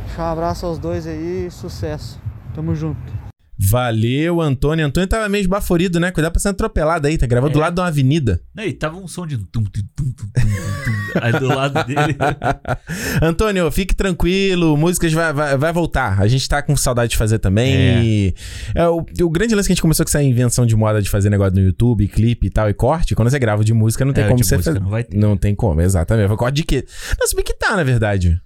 Deixar 0.10 0.24
um 0.30 0.32
abraço 0.34 0.66
aos 0.66 0.78
dois 0.78 1.08
aí 1.08 1.48
e 1.48 1.52
sucesso. 1.52 2.20
Tamo 2.54 2.76
junto. 2.76 3.20
Valeu, 3.62 4.40
Antônio. 4.40 4.86
Antônio 4.86 5.08
tava 5.08 5.28
meio 5.28 5.42
esbaforido, 5.42 6.00
né? 6.00 6.12
Cuidado 6.12 6.32
pra 6.32 6.40
ser 6.42 6.48
atropelado 6.50 7.08
aí. 7.08 7.18
Tá 7.18 7.28
gravando 7.28 7.54
do 7.54 7.60
É. 7.60 7.64
lado 7.64 7.76
de 7.76 7.82
uma 7.82 7.88
avenida. 7.88 8.42
Não, 8.56 8.64
e 8.64 8.72
tava 8.72 8.98
um 8.98 9.06
som 9.08 9.28
de. 9.28 9.38
Tum, 9.38 9.64
tum, 9.64 9.66
tum, 9.66 9.82
tum, 9.96 10.12
tum, 10.12 10.14
tum, 10.14 10.32
tum, 10.34 11.20
aí 11.22 11.34
do 11.34 11.48
lado 11.48 11.84
dele. 11.86 12.16
Antônio, 13.22 13.70
fique 13.70 13.94
tranquilo, 13.94 14.78
músicas 14.78 15.12
vai, 15.12 15.34
vai, 15.34 15.58
vai 15.58 15.74
voltar. 15.74 16.22
A 16.22 16.28
gente 16.28 16.48
tá 16.48 16.62
com 16.62 16.76
saudade 16.78 17.12
de 17.12 17.18
fazer 17.18 17.38
também. 17.40 17.74
É. 17.76 18.02
E 18.04 18.36
é, 18.74 18.88
o, 18.88 19.06
o 19.22 19.30
grande 19.30 19.54
lance 19.54 19.68
que 19.68 19.74
a 19.74 19.76
gente 19.76 19.82
começou 19.82 20.06
com 20.06 20.10
essa 20.10 20.24
invenção 20.24 20.66
de 20.66 20.76
moda 20.76 21.02
de 21.02 21.10
fazer 21.10 21.30
negócio 21.30 21.54
no 21.56 21.62
YouTube, 21.62 22.08
clipe 22.08 22.48
e 22.48 22.50
tal, 22.50 22.70
e 22.70 22.74
corte, 22.74 23.14
quando 23.14 23.30
você 23.30 23.38
grava 23.40 23.64
de 23.64 23.74
música, 23.74 24.06
não 24.06 24.14
tem 24.14 24.24
É, 24.24 24.28
como 24.28 24.42
você 24.44 24.56
fazer. 24.58 24.80
não 24.80 24.90
vai 24.90 25.04
ter. 25.04 25.18
Não 25.18 25.36
tem 25.36 25.54
como, 25.54 25.82
exatamente. 25.82 26.34
Corte 26.38 26.56
de 26.56 26.64
quê? 26.64 26.86
Não, 27.20 27.28
se 27.28 27.36
bem 27.36 27.44
que 27.44 27.54
tá, 27.54 27.76
na 27.76 27.84
verdade. 27.84 28.40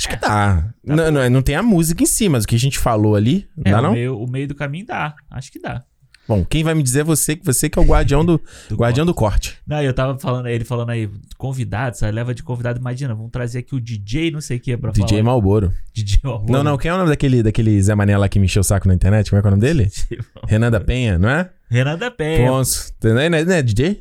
Acho 0.00 0.08
que 0.08 0.16
tá. 0.16 0.72
não, 0.84 1.10
não, 1.10 1.30
não 1.30 1.42
tem 1.42 1.54
a 1.54 1.62
música 1.62 2.02
em 2.02 2.06
si, 2.06 2.28
mas 2.28 2.44
o 2.44 2.46
que 2.48 2.56
a 2.56 2.58
gente 2.58 2.78
falou 2.78 3.14
ali, 3.14 3.46
não 3.56 3.64
É, 3.66 3.70
dá 3.72 3.78
o, 3.78 3.82
não? 3.82 3.92
meio, 3.92 4.18
o 4.18 4.30
meio 4.30 4.48
do 4.48 4.54
caminho 4.54 4.86
dá. 4.86 5.14
Acho 5.30 5.52
que 5.52 5.58
dá. 5.60 5.82
Bom, 6.28 6.44
quem 6.44 6.62
vai 6.62 6.74
me 6.74 6.82
dizer 6.82 7.00
é 7.00 7.04
você, 7.04 7.34
que 7.34 7.44
você 7.44 7.68
que 7.68 7.76
é 7.76 7.82
o 7.82 7.84
guardião 7.84 8.24
do, 8.24 8.40
Do 8.68 8.76
guardião 8.76 9.04
do 9.04 9.12
corte. 9.12 9.58
Não, 9.66 9.82
eu 9.82 9.92
tava 9.92 10.16
falando, 10.16 10.46
ele 10.46 10.64
falando 10.64 10.90
aí, 10.90 11.10
convidados, 11.36 12.02
aí 12.04 12.12
leva 12.12 12.32
de 12.32 12.42
convidado, 12.44 12.78
imagina, 12.78 13.12
vamos 13.16 13.32
trazer 13.32 13.58
aqui 13.58 13.74
o 13.74 13.80
DJ, 13.80 14.30
não 14.30 14.40
sei 14.40 14.58
o 14.58 14.60
que, 14.60 14.76
pra 14.76 14.92
DJ 14.92 15.08
falar. 15.08 15.22
Malboro. 15.24 15.72
DJ 15.92 16.20
Malboro. 16.22 16.52
Não, 16.52 16.62
não, 16.62 16.78
quem 16.78 16.88
é 16.88 16.94
o 16.94 16.98
nome 16.98 17.10
daquele, 17.10 17.42
daquele 17.42 17.82
Zé 17.82 17.96
Mané 17.96 18.16
lá 18.16 18.28
que 18.28 18.38
me 18.38 18.44
encheu 18.44 18.60
o 18.60 18.64
saco 18.64 18.86
na 18.86 18.94
internet? 18.94 19.28
Como 19.28 19.38
é 19.38 19.42
que 19.42 19.48
é 19.48 19.50
o 19.50 19.50
nome 19.50 19.60
dele? 19.62 19.90
Renan 20.46 20.70
da 20.70 20.78
Penha, 20.78 21.18
não 21.18 21.28
é? 21.28 21.50
Renan 21.68 21.98
da 21.98 22.12
Penha. 22.12 22.48
Ponço. 22.48 22.92
Não 23.02 23.18
é, 23.18 23.28
não 23.28 23.38
é- 23.38 23.44
não 23.44 23.52
é 23.54 23.62
DJ? 23.62 24.00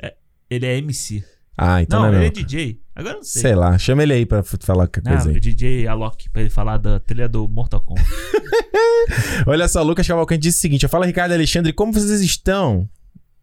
Ele 0.52 0.66
é 0.68 0.78
MC. 0.78 1.24
Ah, 1.58 1.82
então 1.82 2.00
não, 2.04 2.12
não, 2.12 2.14
é 2.14 2.18
ele 2.20 2.28
é 2.28 2.30
mesmo. 2.30 2.46
DJ. 2.48 2.80
Agora 3.00 3.16
não 3.16 3.24
sei. 3.24 3.42
Sei 3.42 3.56
lá, 3.56 3.78
chama 3.78 4.04
ele 4.04 4.14
aí 4.14 4.26
pra 4.26 4.44
falar 4.44 4.88
qualquer 4.88 5.04
Não, 5.04 5.12
coisa 5.14 5.30
o 5.30 5.34
aí. 5.34 5.40
DJ 5.40 5.88
Alok, 5.88 6.30
pra 6.30 6.42
ele 6.42 6.50
falar 6.50 6.78
da 6.78 7.00
trilha 7.00 7.30
do 7.30 7.48
Mortal 7.48 7.80
Kombat. 7.82 8.06
Olha 9.48 9.68
só, 9.68 9.82
Lucas 9.84 10.08
Cavalcante 10.08 10.42
disse 10.42 10.58
o 10.58 10.62
seguinte: 10.62 10.84
eu 10.84 10.90
falo, 10.90 11.06
Ricardo 11.06 11.32
Alexandre, 11.34 11.72
como 11.74 11.94
vocês 11.94 12.22
estão? 12.22 12.88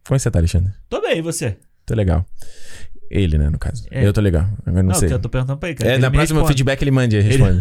Como 0.06 0.18
você 0.18 0.30
tá, 0.30 0.38
Alexandre? 0.38 0.72
Tô 0.88 1.00
bem, 1.00 1.18
e 1.18 1.22
você? 1.22 1.56
Tô 1.84 1.94
legal. 1.94 2.24
Ele, 3.10 3.38
né, 3.38 3.48
no 3.48 3.58
caso. 3.58 3.86
É. 3.90 4.04
Eu 4.06 4.12
tô 4.12 4.20
legal. 4.20 4.48
Agora 4.66 4.82
não, 4.82 4.90
Não, 4.92 4.94
sei. 4.98 5.08
que 5.08 5.14
eu 5.14 5.18
tô 5.20 5.28
perguntando 5.28 5.58
pra 5.58 5.68
ele. 5.68 5.78
cara. 5.78 5.90
É, 5.90 5.94
Ele 5.94 6.02
na 6.02 6.10
próxima 6.10 6.40
responde. 6.40 6.48
feedback 6.58 6.82
ele 6.82 6.90
mande, 6.90 7.14
Ele- 7.16 7.28
responde. 7.28 7.60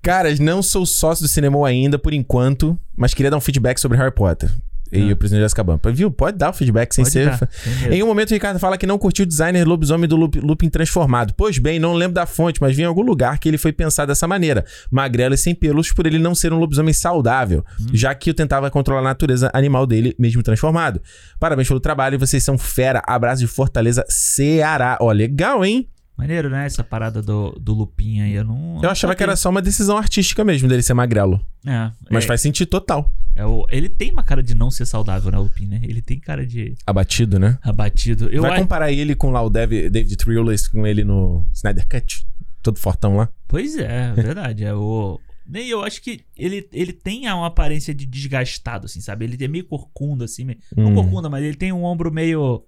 Caras, 0.00 0.38
não 0.38 0.62
sou 0.62 0.86
sócio 0.86 1.22
do 1.24 1.28
cinema 1.28 1.66
ainda 1.66 1.98
por 1.98 2.12
enquanto, 2.14 2.78
mas 2.96 3.12
queria 3.12 3.30
dar 3.30 3.36
um 3.36 3.40
feedback 3.40 3.78
sobre 3.78 3.98
Harry 3.98 4.10
Potter. 4.14 4.50
E 4.92 5.10
Ah. 5.10 5.12
o 5.12 5.16
Prisioneiro 5.16 5.42
de 5.42 5.46
Azkaban. 5.46 5.80
Viu? 5.94 6.10
Pode 6.10 6.36
dar 6.36 6.50
o 6.50 6.52
feedback 6.52 6.94
sem 6.94 7.02
Pode 7.04 7.12
ser. 7.12 7.26
dar, 7.30 7.38
sem. 7.50 7.94
Em 7.94 8.02
um 8.02 8.06
momento, 8.06 8.30
o 8.30 8.34
Ricardo 8.34 8.58
fala 8.58 8.76
que 8.76 8.86
não 8.86 8.98
curtiu 8.98 9.22
o 9.24 9.26
designer 9.26 9.66
lobisomem 9.66 10.06
do 10.08 10.16
Lupin 10.16 10.68
transformado. 10.68 11.32
Pois 11.36 11.58
bem, 11.58 11.78
não 11.78 11.94
lembro 11.94 12.14
da 12.14 12.26
fonte, 12.26 12.60
mas 12.60 12.76
vi 12.76 12.82
em 12.82 12.84
algum 12.84 13.02
lugar 13.02 13.38
que 13.38 13.48
ele 13.48 13.56
foi 13.58 13.72
pensado 13.72 14.08
dessa 14.08 14.28
maneira. 14.28 14.64
Magrelo 14.90 15.34
e 15.34 15.38
sem 15.38 15.54
pelos, 15.54 15.92
por 15.92 16.06
ele 16.06 16.18
não 16.18 16.34
ser 16.34 16.52
um 16.52 16.58
lobisomem 16.58 16.92
saudável, 16.92 17.64
Hum. 17.80 17.86
já 17.92 18.14
que 18.14 18.30
eu 18.30 18.34
tentava 18.34 18.70
controlar 18.70 19.00
a 19.00 19.04
natureza 19.04 19.50
animal 19.54 19.86
dele, 19.86 20.14
mesmo 20.18 20.42
transformado. 20.42 21.00
Parabéns 21.40 21.68
pelo 21.68 21.80
trabalho, 21.80 22.18
vocês 22.18 22.42
são 22.44 22.58
fera. 22.58 23.02
Abraço 23.06 23.40
de 23.40 23.46
Fortaleza, 23.46 24.04
Ceará. 24.08 24.98
Ó, 25.00 25.10
legal, 25.12 25.64
hein? 25.64 25.88
Maneiro, 26.22 26.48
né? 26.50 26.66
Essa 26.66 26.82
parada 26.84 27.20
do, 27.22 27.52
do 27.60 27.74
Lupin 27.74 28.20
aí, 28.20 28.32
eu 28.34 28.44
não... 28.44 28.80
Eu 28.82 28.88
achava 28.90 29.14
que 29.14 29.22
era 29.22 29.36
só 29.36 29.50
uma 29.50 29.60
decisão 29.62 29.96
artística 29.96 30.44
mesmo 30.44 30.68
dele 30.68 30.82
ser 30.82 30.94
magrelo. 30.94 31.40
É, 31.66 31.90
Mas 32.10 32.24
é, 32.24 32.26
faz 32.26 32.40
sentido 32.40 32.68
total. 32.68 33.10
é 33.36 33.44
o- 33.46 33.66
ele 33.70 33.88
tem 33.88 34.10
uma 34.12 34.22
cara 34.22 34.42
de 34.42 34.54
não 34.54 34.70
ser 34.70 34.86
saudável, 34.86 35.30
né, 35.30 35.38
Lupin, 35.38 35.66
né? 35.66 35.80
Ele 35.82 36.00
tem 36.02 36.18
cara 36.18 36.46
de 36.46 36.74
Abatido, 36.86 37.38
né? 37.38 37.58
abatido. 37.62 38.28
Eu 38.30 38.42
Vai 38.42 38.52
acho- 38.52 38.62
comparar 38.62 38.90
ele 38.92 39.14
com 39.14 39.30
lá 39.30 39.42
o 39.42 39.50
David, 39.50 39.90
David 39.90 40.16
Thewlis 40.16 40.66
com 40.68 40.86
ele 40.86 41.04
no 41.04 41.46
Snyder 41.54 41.86
Cut? 41.88 42.26
Todo 42.62 42.78
fortão 42.78 43.16
lá. 43.16 43.28
Pois 43.48 43.76
é, 43.76 44.10
é 44.10 44.12
verdade. 44.12 44.64
É 44.64 44.72
o... 44.74 45.18
Nem 45.44 45.66
eu 45.68 45.82
acho 45.82 46.00
que 46.00 46.20
ele, 46.38 46.68
ele 46.72 46.92
tem 46.92 47.28
uma 47.32 47.48
aparência 47.48 47.92
de 47.92 48.06
desgastado, 48.06 48.86
assim, 48.86 49.00
sabe? 49.00 49.24
Ele 49.24 49.44
é 49.44 49.48
meio 49.48 49.64
corcunda, 49.64 50.24
assim. 50.24 50.44
meio- 50.44 50.58
Não 50.76 50.92
Hum. 50.92 50.94
corcunda, 50.94 51.28
mas 51.28 51.44
ele 51.44 51.56
tem 51.56 51.72
um 51.72 51.82
ombro 51.82 52.12
meio 52.12 52.64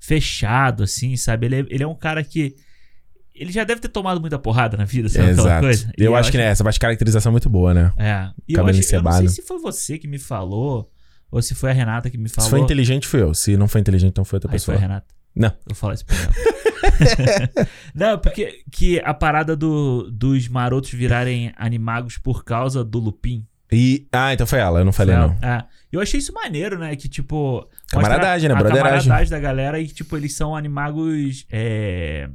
fechado, 0.00 0.82
assim, 0.82 1.16
sabe? 1.16 1.46
Ele 1.46 1.56
é, 1.56 1.66
ele 1.68 1.82
é 1.82 1.86
um 1.86 1.94
cara 1.94 2.22
que. 2.24 2.54
Ele 3.34 3.50
já 3.50 3.64
deve 3.64 3.80
ter 3.80 3.88
tomado 3.88 4.20
muita 4.20 4.38
porrada 4.38 4.76
na 4.76 4.84
vida, 4.84 5.08
sabe? 5.08 5.30
Aquela 5.30 5.48
Exato. 5.48 5.60
coisa. 5.62 5.92
Eu, 5.98 6.12
E 6.12 6.14
acho 6.14 6.30
que 6.30 6.38
né, 6.38 6.44
essa 6.44 6.62
de 6.62 6.78
caracterização 6.78 7.30
é 7.30 7.32
muito 7.32 7.50
boa, 7.50 7.74
né? 7.74 7.92
É. 7.96 8.30
E 8.46 8.54
eu, 8.54 8.64
acho, 8.64 8.94
eu 8.94 9.02
não 9.02 9.12
sei 9.12 9.28
se 9.28 9.42
foi 9.42 9.58
você 9.58 9.98
que 9.98 10.06
me 10.06 10.18
falou, 10.18 10.88
ou 11.30 11.42
se 11.42 11.54
foi 11.54 11.70
a 11.70 11.72
Renata 11.72 12.08
que 12.08 12.16
me 12.16 12.28
falou. 12.28 12.44
Se 12.44 12.50
foi 12.50 12.60
inteligente, 12.60 13.08
fui 13.08 13.20
eu. 13.20 13.34
Se 13.34 13.56
não 13.56 13.66
foi 13.66 13.80
inteligente, 13.80 14.10
então 14.10 14.24
foi 14.24 14.36
outra 14.36 14.52
Aí 14.52 14.58
foi 14.58 14.74
pessoa. 14.74 14.76
a 14.76 14.80
Renata. 14.80 15.06
Não. 15.34 15.48
Eu 15.48 15.56
vou 15.70 15.74
falar 15.74 15.94
isso 15.94 16.06
pra 16.06 16.16
ela. 16.16 16.32
não, 17.94 18.18
porque 18.18 18.62
que 18.70 19.00
a 19.00 19.12
parada 19.12 19.56
do, 19.56 20.08
dos 20.12 20.46
marotos 20.46 20.90
virarem 20.92 21.52
animagos 21.56 22.18
por 22.18 22.44
causa 22.44 22.84
do 22.84 23.00
Lupin. 23.00 23.44
E, 23.72 24.06
ah, 24.12 24.32
então 24.32 24.46
foi 24.46 24.60
ela, 24.60 24.78
eu 24.78 24.84
não 24.84 24.92
falei 24.92 25.16
Foi 25.16 25.26
não. 25.26 25.36
É. 25.42 25.64
Eu 25.90 26.00
achei 26.00 26.20
isso 26.20 26.32
maneiro, 26.32 26.78
né? 26.78 26.94
Que 26.94 27.08
tipo. 27.08 27.68
Camaradagem, 27.88 28.48
né? 28.48 28.54
A 28.54 28.58
Broderagem. 28.58 29.02
camaradagem 29.02 29.30
da 29.30 29.40
galera 29.40 29.80
e, 29.80 29.88
tipo, 29.88 30.16
eles 30.16 30.34
são 30.34 30.54
animagos. 30.54 31.46
É... 31.50 32.28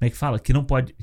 Como 0.00 0.06
é 0.06 0.10
que 0.10 0.16
fala? 0.16 0.38
Que 0.38 0.50
não 0.54 0.64
pode. 0.64 0.94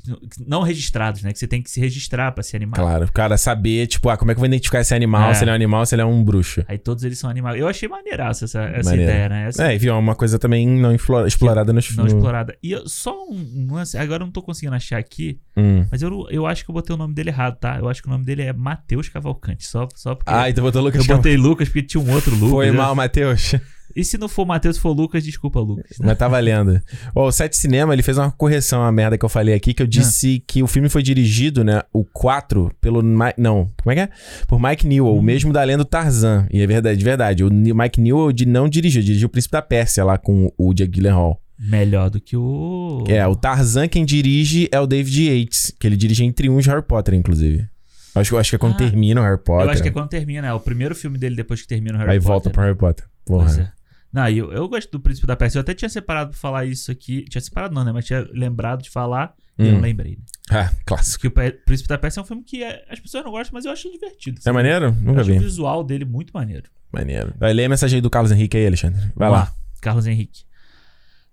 Não 0.44 0.60
registrados, 0.62 1.22
né? 1.22 1.32
Que 1.32 1.38
você 1.38 1.46
tem 1.46 1.62
que 1.62 1.70
se 1.70 1.78
registrar 1.78 2.32
pra 2.32 2.42
ser 2.42 2.56
animado. 2.56 2.80
Claro, 2.80 3.04
o 3.04 3.12
cara 3.12 3.38
saber, 3.38 3.86
tipo, 3.86 4.08
ah, 4.08 4.16
como 4.16 4.32
é 4.32 4.34
que 4.34 4.38
eu 4.38 4.40
vou 4.40 4.46
identificar 4.48 4.80
esse 4.80 4.92
animal, 4.92 5.30
É. 5.30 5.34
se 5.34 5.44
ele 5.44 5.50
é 5.50 5.52
um 5.52 5.54
animal, 5.54 5.86
se 5.86 5.94
ele 5.94 6.02
é 6.02 6.04
um 6.04 6.24
bruxo. 6.24 6.64
Aí 6.66 6.78
todos 6.78 7.04
eles 7.04 7.16
são 7.16 7.30
animados. 7.30 7.60
Eu 7.60 7.68
achei 7.68 7.88
maneiraça 7.88 8.46
essa, 8.46 8.60
essa 8.64 8.90
Maneiro. 8.90 9.08
ideia, 9.12 9.28
né? 9.28 9.46
Essa, 9.46 9.70
É, 9.70 9.74
e 9.76 9.78
viu, 9.78 9.94
é 9.94 9.96
uma 9.96 10.16
coisa 10.16 10.36
também 10.36 10.66
não 10.66 10.92
explora- 10.92 11.28
explorada 11.28 11.72
nos 11.72 11.94
não 11.96 12.02
no- 12.06 12.08
explorada. 12.10 12.56
E 12.60 12.72
eu- 12.72 12.88
só 12.88 13.14
um, 13.30 13.68
lance. 13.70 13.96
Agora 13.96 14.24
eu 14.24 14.26
não 14.26 14.32
tô 14.32 14.42
conseguindo 14.42 14.74
achar 14.74 14.98
aqui. 14.98 15.38
Hum. 15.56 15.86
Mas 15.92 16.02
eu, 16.02 16.26
eu 16.28 16.44
acho 16.44 16.64
que 16.64 16.70
eu 16.70 16.74
botei 16.74 16.92
o 16.92 16.98
nome 16.98 17.14
dele 17.14 17.30
errado, 17.30 17.56
tá? 17.56 17.78
Eu 17.78 17.88
acho 17.88 18.02
que 18.02 18.08
o 18.08 18.10
nome 18.10 18.24
dele 18.24 18.42
é 18.42 18.52
Matheus 18.52 19.08
Cavalcante. 19.08 19.64
Só, 19.64 19.86
só 19.94 20.16
porque. 20.16 20.28
Ah, 20.32 20.50
então 20.50 20.64
botou 20.64 20.82
Lucas 20.82 21.06
eu 21.08 21.16
botei 21.16 21.36
Lucas 21.36 21.68
porque 21.68 21.84
tinha 21.84 22.02
um 22.02 22.12
outro 22.12 22.32
Lucas. 22.34 22.50
Foi 22.50 22.68
eu- 22.70 22.74
mal, 22.74 22.96
Matheus. 22.96 23.54
E 23.96 24.04
se 24.04 24.16
não 24.18 24.28
for 24.28 24.44
Matheus, 24.46 24.78
for 24.78 24.92
Lucas, 24.92 25.24
desculpa, 25.24 25.60
Lucas. 25.60 25.96
Mas 26.00 26.16
tá 26.18 26.28
valendo. 26.28 26.80
Ó, 27.14 27.26
o 27.28 27.32
Sete 27.32 27.56
Cinema, 27.56 27.92
ele 27.92 28.02
fez 28.02 28.18
uma 28.18 28.30
correção 28.30 28.82
à 28.82 28.92
merda 28.92 29.16
que 29.18 29.24
eu 29.24 29.28
falei 29.28 29.54
aqui, 29.54 29.72
que 29.74 29.82
eu 29.82 29.86
disse 29.86 30.42
que 30.46 30.62
o 30.62 30.66
filme 30.66 30.88
foi 30.88 31.02
dirigido, 31.02 31.64
né, 31.64 31.82
o 31.92 32.04
4, 32.04 32.70
pelo... 32.80 33.02
Não, 33.02 33.68
como 33.82 33.90
é 33.92 33.94
que 33.94 34.00
é? 34.00 34.08
Por 34.46 34.60
Mike 34.60 34.86
Newell, 34.86 35.14
o 35.16 35.22
mesmo 35.22 35.52
da 35.52 35.62
lenda 35.64 35.84
Tarzan. 35.84 36.46
E 36.50 36.60
é 36.60 36.66
verdade, 36.66 36.96
de 36.98 37.04
verdade. 37.04 37.44
O 37.44 37.50
Mike 37.52 38.00
Newell 38.00 38.32
de- 38.32 38.46
não 38.46 38.68
dirigiu, 38.68 39.02
dirigiu 39.02 39.26
o 39.26 39.30
Príncipe 39.30 39.52
da 39.52 39.62
Pérsia 39.62 40.04
lá 40.04 40.16
com 40.18 40.52
o 40.56 40.72
Jake 40.74 40.92
Gyllenhaal. 40.92 41.40
Melhor 41.58 42.08
do 42.08 42.20
que 42.20 42.36
o. 42.36 43.02
É, 43.08 43.26
o 43.26 43.34
Tarzan 43.34 43.88
quem 43.88 44.04
dirige 44.04 44.68
é 44.70 44.78
o 44.78 44.86
David 44.86 45.24
Yates, 45.28 45.72
que 45.80 45.88
ele 45.88 45.96
dirige 45.96 46.22
entre 46.24 46.48
uns 46.48 46.64
Harry 46.66 46.82
Potter, 46.82 47.14
inclusive. 47.14 47.66
Acho, 48.14 48.30
que- 48.30 48.36
acho 48.40 48.50
que 48.50 48.56
é 48.56 48.58
quando 48.60 48.74
Ah, 48.74 48.78
termina 48.78 49.20
o 49.20 49.24
Harry 49.24 49.38
Potter. 49.42 49.66
Eu 49.66 49.70
acho 49.72 49.82
que 49.82 49.88
é 49.88 49.90
quando 49.90 50.08
termina, 50.08 50.46
é 50.46 50.52
o 50.52 50.60
primeiro 50.60 50.94
filme 50.94 51.18
dele 51.18 51.34
depois 51.34 51.60
que 51.60 51.66
termina 51.66 51.96
o 51.96 51.98
Harry 51.98 52.12
Aí 52.12 52.18
Potter. 52.18 52.28
volta 52.32 52.50
pro 52.50 52.62
Harry 52.62 52.76
Potter. 52.76 53.04
Porra. 53.24 53.44
Pois 53.46 53.58
é. 53.58 53.72
Não, 54.12 54.28
eu, 54.28 54.50
eu 54.52 54.66
gosto 54.68 54.90
do 54.90 55.00
Príncipe 55.00 55.26
da 55.26 55.36
Pérsia. 55.36 55.58
Eu 55.58 55.60
até 55.60 55.74
tinha 55.74 55.88
separado 55.88 56.30
pra 56.30 56.38
falar 56.38 56.64
isso 56.64 56.90
aqui. 56.90 57.24
Tinha 57.28 57.40
separado 57.42 57.74
não, 57.74 57.84
né? 57.84 57.92
Mas 57.92 58.06
tinha 58.06 58.26
lembrado 58.32 58.82
de 58.82 58.88
falar 58.90 59.34
e 59.58 59.62
eu 59.64 59.68
Hum. 59.68 59.72
não 59.74 59.80
lembrei. 59.80 60.12
Né? 60.16 60.24
Ah, 60.50 60.72
clássico. 60.86 61.30
Porque 61.30 61.48
o 61.48 61.64
Príncipe 61.64 61.88
da 61.88 61.98
Pérsia 61.98 62.20
é 62.20 62.22
um 62.22 62.26
filme 62.26 62.42
que 62.42 62.62
é- 62.62 62.86
as 62.90 62.98
pessoas 63.00 63.22
não 63.24 63.30
gostam, 63.32 63.52
mas 63.54 63.64
eu 63.66 63.70
acho 63.72 63.90
divertido. 63.92 64.38
É 64.38 64.42
sabe? 64.42 64.54
maneiro? 64.54 64.86
Eu 64.86 64.92
Nunca 64.92 65.20
acho 65.20 65.30
o 65.30 65.32
vi. 65.34 65.38
visual 65.38 65.84
dele 65.84 66.04
muito 66.06 66.30
maneiro. 66.32 66.70
Maneiro. 66.90 67.34
Vai 67.38 67.52
ler 67.52 67.66
a 67.66 67.68
mensagem 67.68 67.96
aí 67.96 68.00
do 68.00 68.08
Carlos 68.08 68.32
Henrique 68.32 68.56
aí, 68.56 68.66
Alexandre. 68.66 68.98
Vai 69.14 69.28
Vamos 69.28 69.44
lá. 69.46 69.54
Carlos 69.82 70.06
Henrique. 70.06 70.44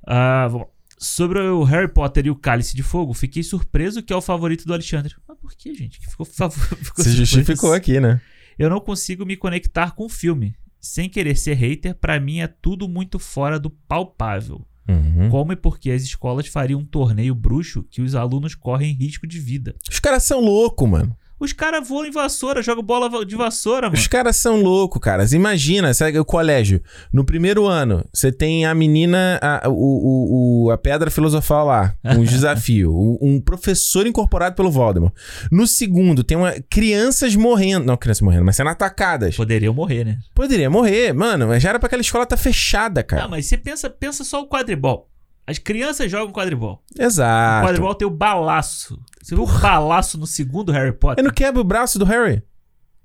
Vamos 0.06 0.62
lá. 0.62 0.68
Sobre 0.98 1.40
o 1.40 1.64
Harry 1.64 1.90
Potter 1.90 2.26
e 2.26 2.30
o 2.30 2.36
Cálice 2.36 2.76
de 2.76 2.82
Fogo, 2.82 3.14
fiquei 3.14 3.44
surpreso 3.44 4.02
que 4.02 4.14
é 4.14 4.16
o 4.16 4.22
favorito 4.22 4.66
do 4.66 4.74
Alexandre. 4.74 5.14
Mas 5.28 5.38
por 5.38 5.54
que, 5.54 5.74
gente? 5.76 6.00
Que 6.00 6.10
ficou, 6.10 6.26
favor... 6.28 6.58
ficou 6.78 7.04
Se 7.04 7.12
justificou 7.12 7.74
aqui, 7.74 8.00
né? 8.00 8.22
Eu 8.58 8.70
não 8.70 8.80
consigo 8.80 9.26
me 9.26 9.36
conectar 9.36 9.92
com 9.92 10.06
o 10.06 10.10
filme. 10.10 10.56
Sem 10.86 11.10
querer 11.10 11.36
ser 11.36 11.56
hater, 11.56 11.96
pra 11.96 12.20
mim 12.20 12.42
é 12.42 12.48
tudo 12.48 12.88
muito 12.88 13.18
fora 13.18 13.60
do 13.60 13.72
palpável. 13.72 14.64
Uhum. 14.88 15.32
Como 15.32 15.52
e 15.52 15.56
por 15.56 15.80
que 15.80 15.90
as 15.90 16.04
escolas 16.04 16.46
fariam 16.46 16.82
um 16.82 16.86
torneio 16.86 17.34
bruxo 17.34 17.82
que 17.90 18.04
os 18.04 18.14
alunos 18.14 18.54
correm 18.54 18.94
risco 18.94 19.26
de 19.26 19.40
vida? 19.40 19.76
Os 19.90 20.00
caras 20.00 20.22
são 20.26 20.40
loucos, 20.40 20.88
mano. 20.88 21.18
Os 21.40 21.52
caras 21.52 21.88
voam 21.88 22.06
em 22.06 22.12
vassoura, 22.12 22.62
jogam 22.64 22.82
bola 22.84 23.26
de 23.26 23.36
vassoura, 23.36 23.88
mano. 23.88 23.98
Os 24.00 24.08
caras 24.08 24.38
são 24.38 24.62
loucos, 24.62 25.02
caras. 25.02 25.34
Imagina, 25.34 25.94
sabe, 25.94 26.18
o 26.18 26.24
colégio. 26.24 26.82
No 27.12 27.26
primeiro 27.26 27.66
ano, 27.66 28.06
você 28.14 28.32
tem 28.32 28.66
a 28.66 28.74
menina, 28.74 29.38
a, 29.42 29.68
o, 29.70 30.66
o- 30.68 30.72
a 30.72 30.78
pedra 30.78 31.12
filosofal 31.12 31.66
lá, 31.68 31.94
um 32.06 32.24
desafio. 32.26 32.92
Um 33.22 33.42
professor 33.42 34.08
incorporado 34.08 34.56
pelo 34.56 34.72
Voldemort. 34.72 35.14
No 35.52 35.68
segundo, 35.68 36.24
tem 36.24 36.38
uma, 36.38 36.54
crianças 36.70 37.36
morrendo. 37.36 37.86
Não, 37.86 37.98
crianças 37.98 38.22
morrendo, 38.22 38.46
mas 38.46 38.56
sendo 38.56 38.70
atacadas. 38.70 39.36
Poderiam 39.36 39.74
morrer, 39.74 40.06
né? 40.06 40.18
Poderia 40.34 40.70
morrer, 40.70 41.14
mano. 41.14 41.48
Mas 41.48 41.62
já 41.62 41.70
era 41.70 41.80
pra 41.80 41.88
aquela 41.88 42.02
escola 42.02 42.24
estar 42.24 42.38
fechada, 42.38 43.04
cara. 43.04 43.24
Não, 43.24 43.30
mas 43.32 43.46
você 43.46 43.58
pensa, 43.58 43.90
pensa 43.90 44.24
só 44.24 44.42
o 44.42 44.48
quadribol. 44.48 45.10
As 45.48 45.58
crianças 45.60 46.10
jogam 46.10 46.34
quadribol. 46.34 46.82
O 46.98 47.02
Exato. 47.04 47.68
quadribol 47.68 47.94
tem 47.96 48.08
o 48.08 48.12
balaço. 48.12 49.00
Você 49.22 49.36
viu 49.36 49.44
o 49.44 49.48
balaço 49.60 50.18
no 50.18 50.26
segundo 50.26 50.72
Harry 50.72 50.92
Potter? 50.92 51.24
Eu 51.24 51.28
não 51.28 51.34
quebro 51.34 51.62
o 51.62 51.64
braço 51.64 52.00
do 52.00 52.06
Harry. 52.06 52.42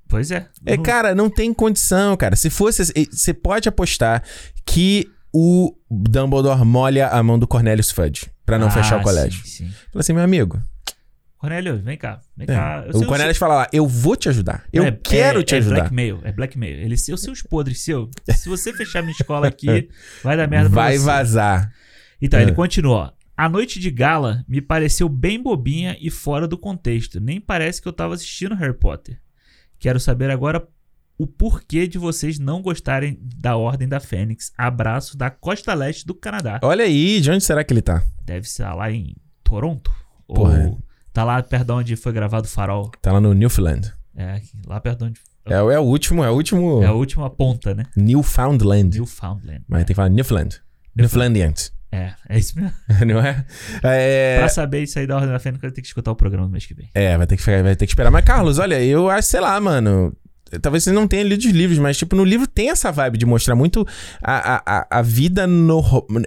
Pois 0.08 0.30
é. 0.30 0.48
É, 0.66 0.76
Não- 0.76 0.82
cara, 0.82 1.14
não 1.14 1.28
tem 1.30 1.52
condição, 1.54 2.16
cara. 2.16 2.34
Se 2.36 2.48
fosse. 2.50 2.82
Você 3.12 3.32
pode 3.34 3.68
apostar 3.68 4.22
que 4.66 5.06
o 5.32 5.76
Dumbledore 5.90 6.64
molha 6.64 7.08
a 7.08 7.22
mão 7.22 7.38
do 7.38 7.46
Cornelius 7.46 7.90
Fudge 7.90 8.28
pra 8.44 8.58
não 8.58 8.66
Ah, 8.66 8.70
fechar 8.70 8.98
o 8.98 9.02
colégio. 9.02 9.40
Sim, 9.46 9.66
sim. 9.66 9.70
Fala 9.92 10.00
assim, 10.00 10.12
meu 10.12 10.24
amigo. 10.24 10.60
Cornélio, 11.38 11.78
vem 11.80 11.96
cá. 11.96 12.20
Vem 12.36 12.44
é, 12.50 12.54
cá. 12.54 12.84
Eu 12.92 13.00
o 13.00 13.06
Cornelius 13.06 13.38
fala 13.38 13.54
lá, 13.54 13.68
eu 13.72 13.86
vou 13.86 14.14
te 14.16 14.28
ajudar. 14.28 14.64
Eu 14.72 14.84
É- 14.84 14.90
quero 14.92 15.40
é- 15.40 15.42
te 15.42 15.54
é 15.54 15.58
ajudar. 15.58 15.76
blackmail, 15.76 16.20
é 16.24 16.32
blackmail. 16.32 16.76
Ele, 16.80 16.94
eu 17.08 17.16
sei 17.16 17.32
os 17.32 17.42
podres 17.42 17.80
seu. 17.82 18.10
Se 18.34 18.48
você 18.48 18.72
fechar 18.74 19.00
minha 19.02 19.12
escola 19.12 19.46
aqui, 19.48 19.88
vai 20.24 20.36
dar 20.36 20.46
merda 20.48 20.68
pra 20.68 20.82
Vai 20.82 20.98
você. 20.98 21.04
vazar. 21.04 21.72
Então, 22.20 22.38
É. 22.38 22.42
ele 22.42 22.52
continua. 22.52 23.14
A 23.36 23.48
noite 23.48 23.78
de 23.80 23.90
gala 23.90 24.44
me 24.46 24.60
pareceu 24.60 25.08
bem 25.08 25.42
bobinha 25.42 25.96
e 26.00 26.10
fora 26.10 26.46
do 26.46 26.58
contexto. 26.58 27.18
Nem 27.20 27.40
parece 27.40 27.80
que 27.80 27.88
eu 27.88 27.92
tava 27.92 28.14
assistindo 28.14 28.54
Harry 28.54 28.74
Potter. 28.74 29.18
Quero 29.78 29.98
saber 29.98 30.30
agora 30.30 30.66
o 31.16 31.26
porquê 31.26 31.86
de 31.86 31.96
vocês 31.98 32.38
não 32.38 32.60
gostarem 32.62 33.18
da 33.22 33.56
Ordem 33.56 33.88
da 33.88 33.98
Fênix. 34.00 34.52
Abraço 34.58 35.16
da 35.16 35.30
costa 35.30 35.72
leste 35.72 36.06
do 36.06 36.14
Canadá. 36.14 36.60
Olha 36.62 36.84
aí, 36.84 37.20
de 37.20 37.30
onde 37.30 37.42
será 37.44 37.64
que 37.64 37.72
ele 37.72 37.80
tá? 37.82 38.02
Deve 38.24 38.46
ser 38.48 38.64
lá 38.74 38.90
em 38.92 39.14
Toronto. 39.42 39.90
Porra. 40.28 40.66
Ou 40.68 40.82
tá 41.12 41.24
lá 41.24 41.42
perto 41.42 41.66
de 41.66 41.72
onde 41.72 41.96
foi 41.96 42.12
gravado 42.12 42.46
o 42.46 42.50
Farol. 42.50 42.90
Tá 43.00 43.10
lá 43.12 43.20
no 43.20 43.32
Newfoundland. 43.32 43.90
É, 44.14 44.40
lá 44.66 44.78
perto 44.80 44.98
de 44.98 45.04
onde. 45.06 45.20
É, 45.46 45.62
o- 45.62 45.70
é 45.70 45.78
o 45.78 45.82
último, 45.82 46.22
é 46.22 46.30
o 46.30 46.34
último. 46.34 46.82
É 46.82 46.86
a 46.86 46.92
última 46.92 47.30
ponta, 47.30 47.74
né? 47.74 47.84
Newfoundland. 47.96 48.90
Newfoundland. 48.98 49.62
Mas 49.66 49.80
tem 49.80 49.86
que 49.88 49.94
falar 49.94 50.10
Newfoundland. 50.10 50.60
Newfoundlandian. 50.94 51.54
É, 51.92 52.12
é 52.28 52.38
isso 52.38 52.54
mesmo. 52.58 52.72
Não 53.06 53.18
é? 53.20 53.44
É, 53.82 54.38
Pra 54.38 54.48
saber 54.48 54.82
isso 54.82 54.98
aí 54.98 55.06
da 55.06 55.16
Ordem 55.16 55.30
da 55.30 55.38
Fênix, 55.38 55.62
eu 55.64 55.70
tenho 55.72 55.82
que 55.82 55.88
escutar 55.88 56.10
o 56.12 56.16
programa 56.16 56.46
no 56.46 56.52
mês 56.52 56.64
que 56.66 56.74
vem. 56.74 56.88
É, 56.94 57.16
vai 57.18 57.26
ter 57.26 57.36
que, 57.36 57.42
vai 57.44 57.74
ter 57.76 57.86
que 57.86 57.90
esperar. 57.92 58.10
Mas, 58.10 58.24
Carlos, 58.24 58.58
olha, 58.58 58.80
eu 58.82 59.10
acho, 59.10 59.28
sei 59.28 59.40
lá, 59.40 59.60
mano. 59.60 60.12
Talvez 60.62 60.82
você 60.82 60.90
não 60.90 61.06
tenha 61.06 61.22
lido 61.22 61.38
os 61.38 61.46
livros, 61.52 61.78
mas, 61.78 61.96
tipo, 61.96 62.16
no 62.16 62.24
livro 62.24 62.44
tem 62.44 62.70
essa 62.70 62.90
vibe 62.90 63.18
de 63.18 63.24
mostrar 63.24 63.54
muito 63.54 63.86
a, 64.20 64.62
a, 64.80 64.98
a- 64.98 65.02
vida 65.02 65.46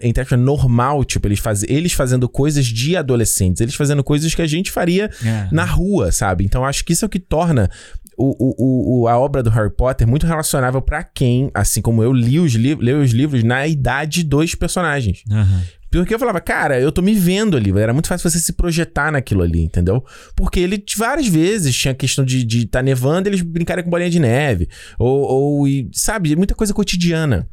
entre 0.02 0.22
aspas, 0.24 0.40
normal. 0.40 1.04
Tipo, 1.04 1.28
eles, 1.28 1.40
faz, 1.40 1.64
eles 1.64 1.92
fazendo 1.92 2.30
coisas 2.30 2.66
de 2.66 2.96
adolescentes, 2.96 3.60
eles 3.60 3.76
fazendo 3.76 4.02
coisas 4.02 4.34
que 4.34 4.42
a 4.42 4.48
gente 4.48 4.72
faria 4.72 5.10
É. 5.26 5.50
na 5.52 5.66
rua, 5.66 6.10
sabe? 6.14 6.46
Então, 6.46 6.64
acho 6.64 6.86
que 6.86 6.94
isso 6.94 7.04
é 7.04 7.08
o 7.08 7.10
que 7.10 7.20
torna 7.20 7.70
o, 8.18 8.36
o, 8.40 9.02
o- 9.04 9.08
a 9.08 9.18
obra 9.18 9.42
do 9.44 9.50
Harry 9.50 9.70
Potter 9.72 10.08
muito 10.08 10.26
relacionável 10.28 10.82
pra 10.82 11.04
quem, 11.04 11.50
assim 11.54 11.82
como 11.82 12.04
eu, 12.04 12.12
li 12.14 12.40
os, 12.40 12.54
li, 12.54 12.76
leu 12.76 13.02
os 13.02 13.12
livros 13.12 13.44
na 13.44 13.68
idade 13.68 14.24
dos 14.24 14.56
personagens. 14.56 15.24
Aham. 15.32 15.62
Porque 15.92 16.16
eu 16.16 16.18
falava, 16.18 16.42
cara, 16.42 16.80
eu 16.80 16.92
tô 16.92 17.04
me 17.04 17.14
vendo 17.14 17.56
ali. 17.56 17.70
Era 17.78 17.94
muito 17.94 18.08
fácil 18.08 18.28
você 18.28 18.40
se 18.40 18.54
projetar 18.54 19.12
naquilo 19.12 19.44
ali, 19.44 19.62
entendeu? 19.64 20.04
Porque 20.36 20.60
ele 20.60 20.84
várias 20.98 21.28
vezes 21.28 21.76
tinha 21.76 21.92
a 21.92 21.96
questão 21.96 22.26
de, 22.26 22.44
de 22.44 22.66
tá 22.66 22.82
nevando 22.82 23.30
eles 23.30 23.42
brincarem 23.44 23.84
com 23.84 23.92
bolinha 23.92 24.10
de 24.10 24.18
neve. 24.20 24.68
Ou, 24.98 25.22
ou 25.22 25.68
e, 25.68 25.88
sabe, 25.94 26.36
muita 26.36 26.56
coisa 26.56 26.74
cotidiana. 26.74 27.48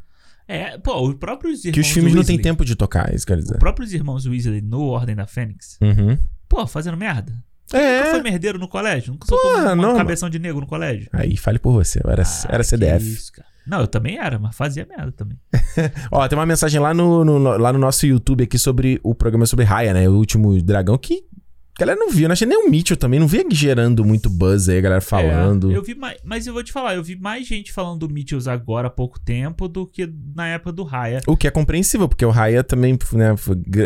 É, 0.47 0.75
pô, 0.79 1.07
os 1.07 1.13
próprios 1.15 1.59
irmãos 1.63 1.73
que 1.75 1.79
os 1.81 1.87
filmes 1.91 2.15
não 2.15 2.23
têm 2.23 2.35
Weasley- 2.37 2.43
tempo 2.43 2.65
de 2.65 2.75
tocar, 2.75 3.11
é 3.11 3.15
isso 3.15 3.27
que 3.27 3.31
eu 3.31 3.35
quero 3.35 3.43
dizer. 3.43 3.53
Os 3.53 3.59
próprios 3.59 3.93
irmãos 3.93 4.25
Weasley 4.25 4.59
no 4.61 4.81
Ordem 4.87 5.15
da 5.15 5.27
Fênix, 5.27 5.77
Uhum. 5.79 6.17
pô, 6.49 6.65
fazendo 6.65 6.97
merda. 6.97 7.31
Nunca 7.73 7.85
É. 7.85 8.11
foi 8.11 8.21
merdeiro 8.21 8.59
no 8.59 8.67
colégio? 8.67 9.13
Nunca 9.13 9.25
soltou 9.27 9.51
Porra, 9.51 9.73
uma 9.73 9.75
não, 9.75 9.95
cabeção 9.95 10.29
de 10.29 10.39
negro 10.39 10.61
no 10.61 10.67
colégio? 10.67 11.07
Aí, 11.13 11.37
fale 11.37 11.59
por 11.59 11.71
você. 11.73 11.99
Eu 12.03 12.09
era, 12.11 12.23
Ah, 12.23 12.47
era 12.49 12.63
CDF. 12.63 13.05
isso, 13.05 13.31
cara. 13.31 13.47
Não, 13.65 13.81
eu 13.81 13.87
também 13.87 14.17
era, 14.17 14.39
mas 14.39 14.55
fazia 14.55 14.87
merda 14.89 15.11
também. 15.11 15.37
Ó, 16.11 16.27
tem 16.27 16.37
uma 16.37 16.45
mensagem 16.47 16.79
lá 16.81 16.93
no, 16.93 17.23
no- 17.23 17.57
lá 17.57 17.71
no 17.71 17.77
nosso 17.77 18.05
YouTube 18.07 18.43
aqui 18.43 18.57
sobre 18.57 18.99
o 19.03 19.13
programa 19.13 19.45
sobre 19.45 19.63
Raya, 19.65 19.93
né? 19.93 20.09
O 20.09 20.13
último 20.13 20.59
dragão 20.61 20.97
que 20.97 21.23
galera 21.85 21.99
não 21.99 22.09
viu. 22.09 22.27
Não 22.27 22.33
achei 22.33 22.47
nem 22.47 22.57
o 22.57 22.69
Mitchell 22.69 22.97
também. 22.97 23.19
Não 23.19 23.27
vi 23.27 23.45
gerando 23.51 24.03
muito 24.05 24.29
buzz 24.29 24.69
aí, 24.69 24.77
a 24.77 24.81
galera 24.81 25.01
falando. 25.01 25.71
É, 25.71 25.75
eu 25.77 25.83
vi 25.83 25.95
mais, 25.95 26.17
mas 26.23 26.47
eu 26.47 26.53
vou 26.53 26.63
te 26.63 26.71
falar, 26.71 26.95
eu 26.95 27.03
vi 27.03 27.15
mais 27.19 27.47
gente 27.47 27.71
falando 27.71 28.07
do 28.07 28.13
Mitchells 28.13 28.49
agora 28.49 28.87
há 28.87 28.91
pouco 28.91 29.19
tempo 29.19 29.67
do 29.67 29.85
que 29.85 30.09
na 30.35 30.47
época 30.47 30.71
do 30.71 30.83
Raya. 30.83 31.21
O 31.27 31.35
que 31.37 31.47
é 31.47 31.51
compreensível, 31.51 32.07
porque 32.07 32.25
o 32.25 32.29
Raya 32.29 32.63
também, 32.63 32.97
né, 33.13 33.35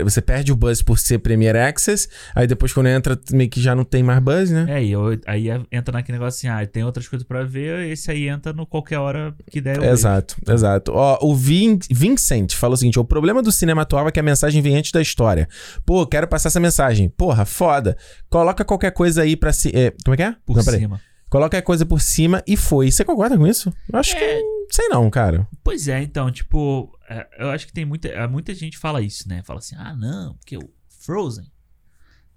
você 0.04 0.22
perde 0.22 0.52
o 0.52 0.56
buzz 0.56 0.82
por 0.82 0.98
ser 1.00 1.20
Premier 1.20 1.56
Access, 1.56 2.08
aí 2.34 2.48
depois 2.48 2.72
quando 2.74 2.88
entra, 2.88 3.20
meio 3.32 3.50
que 3.50 3.62
já 3.62 3.74
não 3.76 3.84
tem 3.84 4.04
mais 4.04 4.20
buzz, 4.20 4.50
né? 4.52 4.66
É, 4.70 4.84
e 4.84 4.92
eu- 4.92 5.20
aí 5.26 5.48
entra 5.72 5.94
naquele 5.94 6.18
negócio 6.18 6.38
assim, 6.38 6.48
ah, 6.48 6.66
tem 6.66 6.84
outras 6.84 7.08
coisas 7.08 7.28
pra 7.28 7.44
ver, 7.44 7.90
esse 7.90 8.10
aí 8.12 8.28
entra 8.28 8.54
no 8.54 8.66
qualquer 8.66 9.00
hora 9.00 9.34
que 9.50 9.62
der. 9.62 9.76
eu 9.78 9.82
vejo. 9.82 9.94
Exato, 9.94 10.36
exato. 10.48 10.92
Ó, 10.94 11.18
o 11.22 11.36
Vin- 11.36 11.80
Vincent 11.92 12.54
falou 12.54 12.74
o 12.74 12.78
seguinte: 12.78 13.00
o 13.00 13.04
problema 13.06 13.42
do 13.42 13.52
cinema 13.52 13.82
atual 13.84 14.08
é 14.08 14.12
que 14.12 14.20
a 14.20 14.24
mensagem 14.24 14.62
vem 14.62 14.76
antes 14.78 14.92
da 14.92 15.02
história. 15.02 15.48
Pô, 15.86 16.06
quero 16.06 16.28
passar 16.28 16.50
essa 16.50 16.60
mensagem. 16.60 17.10
Porra, 17.10 17.46
foda. 17.46 17.85
Coloca 18.30 18.64
qualquer 18.66 18.92
coisa 18.92 19.22
aí 19.24 19.36
pra 19.36 19.52
se. 19.54 19.70
é, 19.76 19.92
como 20.04 20.14
é 20.14 20.18
que 20.18 20.24
é? 20.24 20.36
Por 20.46 20.56
Não, 20.56 20.64
cima. 20.64 21.02
Coloca 21.30 21.50
qualquer 21.50 21.62
coisa 21.64 21.86
por 21.86 22.00
cima 22.02 22.42
e 22.48 22.56
foi. 22.56 22.90
Você 22.92 23.04
concorda 23.04 23.38
com 23.38 23.46
isso? 23.46 23.74
Eu 23.92 24.00
acho 24.00 24.16
É. 24.16 24.20
que. 24.20 24.56
Sei 24.72 24.88
não, 24.88 25.10
cara. 25.10 25.48
Pois 25.64 25.88
é, 25.88 26.02
então, 26.02 26.32
tipo, 26.32 26.98
é, 27.10 27.28
eu 27.40 27.50
acho 27.50 27.68
que 27.68 27.74
tem 27.74 27.86
muita, 27.86 28.08
é, 28.08 28.26
muita 28.28 28.54
gente 28.56 28.78
fala 28.78 29.02
isso, 29.02 29.28
né? 29.30 29.42
Fala 29.44 29.60
assim, 29.60 29.76
ah, 29.78 29.94
não, 29.96 30.34
porque 30.36 30.58
o 30.58 30.70
Frozen 31.02 31.46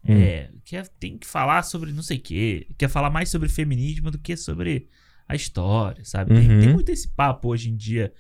Hum. 0.07 0.13
é, 0.13 0.51
quer, 0.65 0.87
tem 1.01 1.17
que 1.19 1.27
falar 1.27 1.63
sobre 1.63 1.93
não 1.93 2.03
sei 2.03 2.19
o 2.19 2.21
quê, 2.21 2.67
quer 2.79 2.89
falar 2.89 3.11
mais 3.11 3.29
sobre 3.31 3.49
feminismo 3.49 4.11
do 4.11 4.19
que 4.19 4.37
sobre 4.37 4.89
a 5.29 5.35
história, 5.35 6.05
sabe? 6.05 6.35
Tem, 6.35 6.51
Uhum. 6.51 6.61
tem 6.61 6.73
muito 6.73 6.91
esse 6.91 7.09
papo 7.09 7.49
hoje 7.49 7.69
em 7.71 7.77
dia, 7.77 8.13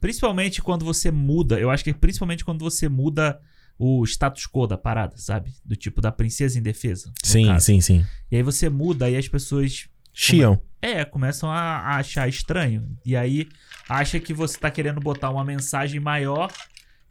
principalmente 0.00 0.62
quando 0.62 0.84
você 0.84 1.10
muda, 1.10 1.58
eu 1.60 1.70
acho 1.70 1.84
que 1.84 1.92
principalmente 1.92 2.44
quando 2.44 2.60
você 2.64 2.88
muda 2.88 3.38
o 3.78 4.04
status 4.04 4.46
quo 4.46 4.66
da 4.66 4.78
parada, 4.78 5.16
sabe? 5.16 5.52
Do 5.64 5.76
tipo 5.76 6.00
da 6.00 6.10
princesa 6.10 6.58
indefesa. 6.58 7.12
Sim, 7.22 7.46
caso. 7.46 7.66
sim, 7.66 7.80
sim. 7.80 8.06
E 8.30 8.36
aí 8.36 8.42
você 8.42 8.68
muda 8.68 9.08
e 9.10 9.16
as 9.16 9.28
pessoas 9.28 9.88
Chiam. 10.12 10.60
é, 10.80 11.04
começam 11.04 11.50
a, 11.50 11.58
a 11.78 11.96
achar 11.96 12.28
estranho. 12.28 12.96
E 13.04 13.14
aí 13.16 13.48
acha 13.88 14.18
que 14.18 14.32
você 14.32 14.58
tá 14.58 14.70
querendo 14.70 15.00
botar 15.00 15.30
uma 15.30 15.44
mensagem 15.44 16.00
maior. 16.00 16.50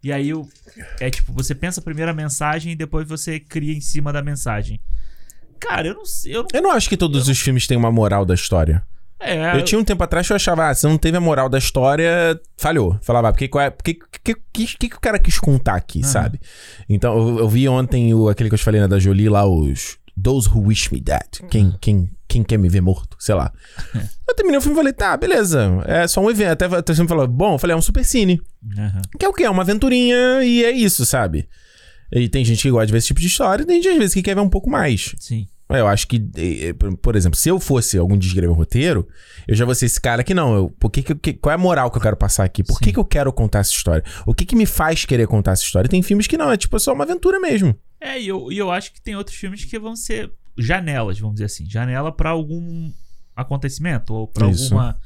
E 0.03 0.11
aí 0.11 0.34
o, 0.34 0.47
é 0.99 1.09
tipo, 1.09 1.34
você 1.34 1.53
pensa 1.55 1.82
primeiro 1.82 2.11
a 2.11 2.13
mensagem 2.13 2.74
e 2.74 2.76
depois 2.76 3.07
você 3.07 3.39
cria 3.39 3.74
em 3.74 3.82
cima 3.82 4.11
da 4.11 4.22
mensagem. 4.22 4.80
Cara, 5.59 5.88
eu 5.88 5.93
não 5.95 6.05
sei. 6.05 6.36
Eu 6.36 6.41
não, 6.41 6.47
Eu 6.53 6.61
não 6.61 6.72
acho 6.72 6.89
que 6.89 6.97
todos 6.97 7.28
os 7.28 7.39
filmes 7.39 7.66
têm 7.66 7.78
uma 7.78 7.91
moral 7.91 8.26
da 8.26 8.34
história. 8.34 8.86
É, 9.26 9.57
eu 9.57 9.63
tinha 9.63 9.80
um 9.80 9.84
tempo 9.84 10.03
atrás 10.03 10.28
que 10.28 10.34
eu 10.34 10.36
achava, 10.36 10.69
ah, 10.69 10.76
se 10.76 10.86
não 10.88 10.97
teve 10.97 11.17
a 11.17 11.21
moral 11.21 11.49
da 11.49 11.57
história, 11.57 12.39
falhou. 12.57 12.97
Falava, 13.01 13.30
ah, 13.30 13.32
porque, 13.32 13.47
qual 13.47 13.63
é, 13.63 13.69
porque, 13.69 13.95
que, 14.23 14.36
que, 14.53 14.67
que, 14.78 14.89
que 14.89 14.95
o 14.95 14.99
cara 14.99 15.19
quis 15.19 15.39
contar 15.39 15.76
aqui, 15.76 16.03
sabe? 16.03 16.39
Então, 16.88 17.17
eu, 17.17 17.39
eu, 17.39 17.49
vi 17.49 17.67
ontem 17.67 18.13
o, 18.13 18.30
aquele 18.30 18.49
que 18.49 18.55
eu 18.55 18.59
te 18.59 18.65
falei, 18.65 18.82
né, 18.82 18.88
da 18.88 18.99
Jolie 18.99 19.30
lá, 19.30 19.45
os 19.45 19.97
Those 20.21 20.49
Who 20.49 20.67
Wish 20.67 20.93
Me 20.93 21.01
Dead. 21.01 21.47
Quem, 21.49 21.65
uhum. 21.65 21.78
quem, 21.80 22.11
quem 22.28 22.43
quer 22.43 22.57
me 22.57 22.69
ver 22.69 22.82
morto, 22.82 23.17
sei 23.19 23.36
lá. 23.36 23.51
eu 24.28 24.36
terminei 24.36 24.57
o 24.57 24.61
filme 24.61 24.76
e 24.76 24.80
falei, 24.80 24.93
tá, 24.93 25.17
beleza. 25.17 25.84
É 25.86 26.07
só 26.07 26.21
um 26.21 26.30
evento. 26.30 26.51
Até, 26.51 26.65
até 26.65 26.93
você 26.93 27.01
me 27.01 27.07
falou, 27.07 27.28
bom, 27.28 27.55
eu 27.55 27.59
falei, 27.59 27.73
é 27.73 27.78
um 27.78 27.82
super 27.82 28.03
cine. 28.03 28.41
Uhum. 28.63 29.01
Que 29.19 29.26
é 29.26 29.30
o 29.30 29.34
quê? 29.34 29.43
É 29.43 29.49
uma 29.49 29.63
aventurinha 29.63 30.43
e 30.43 30.63
é 30.63 30.71
isso, 30.71 31.05
sabe? 31.05 31.47
E 32.11 32.30
tem 32.30 32.45
gente 32.45 32.61
que 32.61 32.71
gosta 32.71 32.86
de 32.86 32.91
ver 32.91 32.99
esse 32.99 33.07
tipo 33.07 33.19
de 33.19 33.28
história 33.28 33.63
e 33.63 33.65
tem 33.65 33.82
gente 33.82 33.93
às 33.93 33.97
vezes 33.97 34.13
que 34.13 34.21
quer 34.21 34.36
ver 34.36 34.41
um 34.41 34.49
pouco 34.49 34.69
mais. 34.69 35.15
Sim. 35.19 35.47
Eu 35.78 35.88
acho 35.88 36.07
que, 36.07 36.21
por 37.01 37.15
exemplo, 37.15 37.38
se 37.38 37.49
eu 37.49 37.59
fosse 37.59 37.97
algum 37.97 38.17
dia 38.17 38.30
escrever 38.30 38.49
um 38.49 38.55
roteiro, 38.55 39.07
eu 39.47 39.55
já 39.55 39.65
vou 39.65 39.76
ser 39.76 39.86
esse 39.86 39.99
cara 39.99 40.23
que 40.23 40.34
não. 40.34 40.55
Eu, 40.55 40.69
por 40.80 40.89
que 40.89 41.01
que, 41.01 41.34
qual 41.34 41.51
é 41.51 41.55
a 41.55 41.57
moral 41.57 41.91
que 41.91 41.97
eu 41.97 42.01
quero 42.01 42.15
passar 42.15 42.43
aqui? 42.43 42.63
Por 42.63 42.80
que, 42.80 42.91
que 42.91 42.99
eu 42.99 43.05
quero 43.05 43.32
contar 43.32 43.59
essa 43.59 43.71
história? 43.71 44.03
O 44.26 44.34
que, 44.34 44.45
que 44.45 44.55
me 44.55 44.65
faz 44.65 45.05
querer 45.05 45.28
contar 45.28 45.51
essa 45.51 45.63
história? 45.63 45.89
Tem 45.89 46.01
filmes 46.01 46.28
que 46.28 46.38
não, 46.38 46.51
é 46.51 46.57
tipo 46.57 46.80
só 46.80 46.93
uma 46.93 47.03
aventura 47.03 47.39
mesmo. 47.39 47.78
É, 47.99 48.19
e 48.19 48.28
eu, 48.28 48.51
e 48.51 48.57
eu 48.57 48.71
acho 48.71 48.93
que 48.93 49.01
tem 49.01 49.15
outros 49.15 49.36
filmes 49.36 49.65
que 49.65 49.80
vão 49.80 49.95
ser 49.95 50.32
janelas, 50.57 51.19
vamos 51.19 51.36
dizer 51.36 51.45
assim. 51.45 51.69
Janela 51.69 52.11
para 52.11 52.30
algum 52.30 52.91
acontecimento 53.36 54.13
ou 54.13 54.28
pra 54.28 54.49
Isso. 54.49 54.65
alguma 54.65 54.99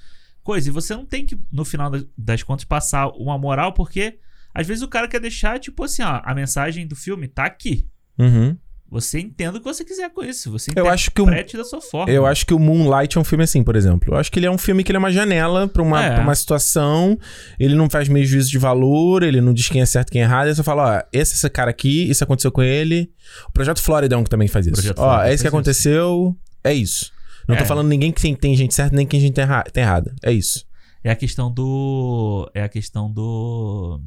coisa. 0.43 0.69
E 0.69 0.71
você 0.71 0.95
não 0.95 1.05
tem 1.05 1.25
que, 1.25 1.37
no 1.51 1.65
final 1.65 1.91
das 2.17 2.43
contas, 2.43 2.65
passar 2.65 3.07
uma 3.09 3.37
moral, 3.37 3.73
porque 3.73 4.19
às 4.53 4.67
vezes 4.67 4.83
o 4.83 4.87
cara 4.87 5.07
quer 5.07 5.19
deixar, 5.19 5.59
tipo 5.59 5.83
assim, 5.83 6.01
ó, 6.01 6.21
a 6.23 6.33
mensagem 6.33 6.87
do 6.87 6.95
filme 6.95 7.27
tá 7.27 7.45
aqui. 7.45 7.87
Uhum. 8.17 8.57
Você 8.91 9.19
entenda 9.19 9.57
o 9.57 9.61
que 9.61 9.67
você 9.67 9.85
quiser 9.85 10.09
com 10.09 10.23
isso. 10.23 10.51
Você 10.51 10.71
eu 10.75 10.89
acho 10.89 11.11
que 11.11 11.21
o, 11.21 11.25
da 11.25 11.63
sua 11.63 11.79
forma. 11.79 12.11
Eu 12.11 12.25
acho 12.25 12.43
que 12.43 12.53
o 12.55 12.59
Moonlight 12.59 13.17
é 13.17 13.21
um 13.21 13.23
filme 13.23 13.43
assim, 13.43 13.63
por 13.63 13.75
exemplo. 13.75 14.15
Eu 14.15 14.17
acho 14.17 14.31
que 14.31 14.39
ele 14.39 14.47
é 14.47 14.51
um 14.51 14.57
filme 14.57 14.83
que 14.83 14.91
ele 14.91 14.97
é 14.97 14.99
uma 14.99 15.11
janela 15.11 15.67
pra 15.67 15.83
uma, 15.83 16.03
é. 16.03 16.13
pra 16.15 16.23
uma 16.23 16.33
situação. 16.33 17.17
Ele 17.59 17.75
não 17.75 17.87
faz 17.87 18.09
meio 18.09 18.25
juízo 18.25 18.49
de 18.49 18.57
valor, 18.57 19.21
ele 19.21 19.41
não 19.41 19.53
diz 19.53 19.69
quem 19.69 19.81
é 19.81 19.85
certo 19.85 20.09
e 20.09 20.13
quem 20.13 20.21
é 20.21 20.25
errado. 20.25 20.47
Ele 20.47 20.55
só 20.55 20.63
fala, 20.63 20.97
ó, 20.97 21.07
esse, 21.13 21.35
esse 21.35 21.49
cara 21.51 21.69
aqui, 21.69 22.09
isso 22.09 22.23
aconteceu 22.23 22.51
com 22.51 22.63
ele. 22.63 23.11
O 23.47 23.51
Projeto 23.51 23.79
Florida 23.79 24.15
é 24.15 24.17
um 24.17 24.23
que 24.23 24.29
também 24.29 24.47
faz 24.47 24.65
isso. 24.65 24.93
ó, 24.97 25.23
é 25.23 25.33
isso 25.35 25.43
que 25.43 25.47
aconteceu, 25.47 26.35
isso. 26.35 26.59
é 26.63 26.73
isso. 26.73 27.11
Não 27.47 27.55
é. 27.55 27.59
tô 27.59 27.65
falando 27.65 27.87
ninguém 27.87 28.11
que 28.11 28.21
tem, 28.21 28.35
tem 28.35 28.55
gente 28.55 28.73
certa 28.73 28.95
nem 28.95 29.05
quem 29.05 29.19
gente 29.19 29.33
tem, 29.33 29.43
erra, 29.43 29.63
tem 29.71 29.83
errada. 29.83 30.15
É 30.23 30.31
isso. 30.31 30.65
É 31.03 31.11
a 31.11 31.15
questão 31.15 31.51
do... 31.51 32.49
É 32.55 32.63
a 32.63 32.69
questão 32.69 33.11
do... 33.11 34.01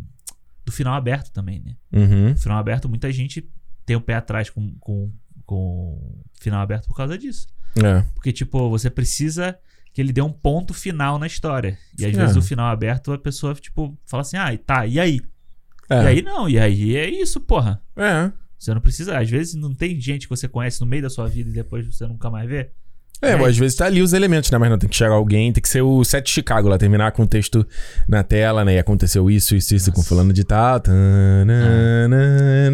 Do 0.64 0.70
final 0.70 0.94
aberto 0.94 1.32
também, 1.32 1.60
né? 1.60 1.74
Uhum. 1.92 2.36
Final 2.36 2.58
aberto, 2.58 2.88
muita 2.88 3.10
gente 3.10 3.48
tem 3.84 3.96
o 3.96 4.00
pé 4.00 4.14
atrás 4.14 4.50
com, 4.50 4.74
com, 4.80 5.12
com 5.44 6.22
final 6.40 6.60
aberto 6.60 6.86
por 6.86 6.96
causa 6.96 7.16
disso. 7.18 7.46
É. 7.76 8.04
Porque, 8.14 8.32
tipo, 8.32 8.68
você 8.68 8.90
precisa 8.90 9.58
que 9.92 10.00
ele 10.00 10.12
dê 10.12 10.22
um 10.22 10.32
ponto 10.32 10.72
final 10.72 11.18
na 11.18 11.26
história. 11.26 11.78
E 11.98 12.04
às 12.04 12.14
é. 12.14 12.20
vezes 12.20 12.36
o 12.36 12.42
final 12.42 12.66
aberto 12.66 13.12
a 13.12 13.18
pessoa, 13.18 13.54
tipo, 13.54 13.96
fala 14.06 14.22
assim, 14.22 14.36
ah, 14.36 14.56
tá, 14.58 14.86
e 14.86 14.98
aí? 14.98 15.20
É. 15.90 16.02
E 16.02 16.06
aí 16.06 16.22
não, 16.22 16.48
e 16.48 16.58
aí 16.58 16.96
é 16.96 17.08
isso, 17.08 17.40
porra. 17.40 17.82
É. 17.96 18.32
Você 18.58 18.72
não 18.72 18.80
precisa, 18.80 19.18
às 19.18 19.28
vezes 19.28 19.54
não 19.54 19.74
tem 19.74 20.00
gente 20.00 20.26
que 20.26 20.30
você 20.30 20.48
conhece 20.48 20.80
no 20.80 20.86
meio 20.86 21.02
da 21.02 21.10
sua 21.10 21.26
vida 21.28 21.50
e 21.50 21.52
depois 21.52 21.84
você 21.84 22.06
nunca 22.06 22.30
mais 22.30 22.48
vê. 22.48 22.70
É, 23.22 23.30
é, 23.30 23.46
às 23.46 23.56
vezes 23.56 23.76
tá 23.76 23.86
ali 23.86 24.02
os 24.02 24.12
elementos, 24.12 24.50
né? 24.50 24.58
Mas 24.58 24.68
não 24.68 24.76
tem 24.76 24.90
que 24.90 24.96
chegar 24.96 25.14
alguém, 25.14 25.52
tem 25.52 25.62
que 25.62 25.68
ser 25.68 25.80
o 25.80 26.02
set 26.02 26.28
Chicago 26.28 26.68
lá, 26.68 26.76
terminar 26.76 27.12
com 27.12 27.22
o 27.22 27.26
texto 27.26 27.64
na 28.08 28.24
tela, 28.24 28.64
né? 28.64 28.74
E 28.74 28.78
aconteceu 28.80 29.30
isso, 29.30 29.54
isso, 29.54 29.76
isso, 29.76 29.90
Nossa. 29.90 30.02
com 30.02 30.06
fulano 30.06 30.32
de 30.32 30.42
tal. 30.42 30.62
Ah. 30.62 30.82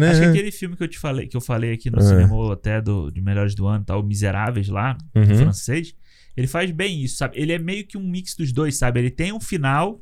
Acho 0.09 0.21
que 0.21 0.27
aquele 0.27 0.51
filme 0.51 0.75
que 0.75 0.83
eu 0.83 0.87
te 0.87 0.97
falei, 0.97 1.27
que 1.27 1.37
eu 1.37 1.41
falei 1.41 1.73
aqui 1.73 1.91
no 1.91 1.99
ah. 1.99 2.01
cinema 2.01 2.51
até 2.51 2.81
do, 2.81 3.11
de 3.11 3.21
Melhores 3.21 3.53
do 3.53 3.67
Ano, 3.67 3.85
tal, 3.85 4.01
Miseráveis 4.01 4.67
lá, 4.69 4.97
uhum. 5.15 5.35
francês, 5.35 5.93
ele 6.35 6.47
faz 6.47 6.71
bem 6.71 7.03
isso, 7.03 7.17
sabe? 7.17 7.39
Ele 7.39 7.53
é 7.53 7.59
meio 7.59 7.85
que 7.85 7.95
um 7.95 8.03
mix 8.03 8.35
dos 8.35 8.51
dois, 8.51 8.75
sabe? 8.75 8.99
Ele 8.99 9.11
tem 9.11 9.31
um 9.31 9.39
final, 9.39 10.01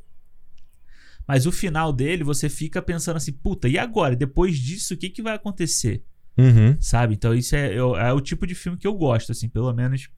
mas 1.26 1.44
o 1.44 1.52
final 1.52 1.92
dele 1.92 2.24
você 2.24 2.48
fica 2.48 2.80
pensando 2.80 3.16
assim, 3.16 3.32
puta, 3.32 3.68
e 3.68 3.76
agora? 3.76 4.16
Depois 4.16 4.56
disso, 4.56 4.94
o 4.94 4.96
que, 4.96 5.10
que 5.10 5.20
vai 5.20 5.34
acontecer? 5.34 6.02
Uhum. 6.38 6.74
Sabe? 6.80 7.14
Então 7.14 7.34
isso 7.34 7.54
é, 7.54 7.74
é, 7.74 8.12
o 8.12 8.20
tipo 8.20 8.46
de 8.46 8.54
filme 8.54 8.78
que 8.78 8.86
eu 8.86 8.94
gosto, 8.94 9.32
assim, 9.32 9.48
pelo 9.48 9.72
menos 9.74 10.08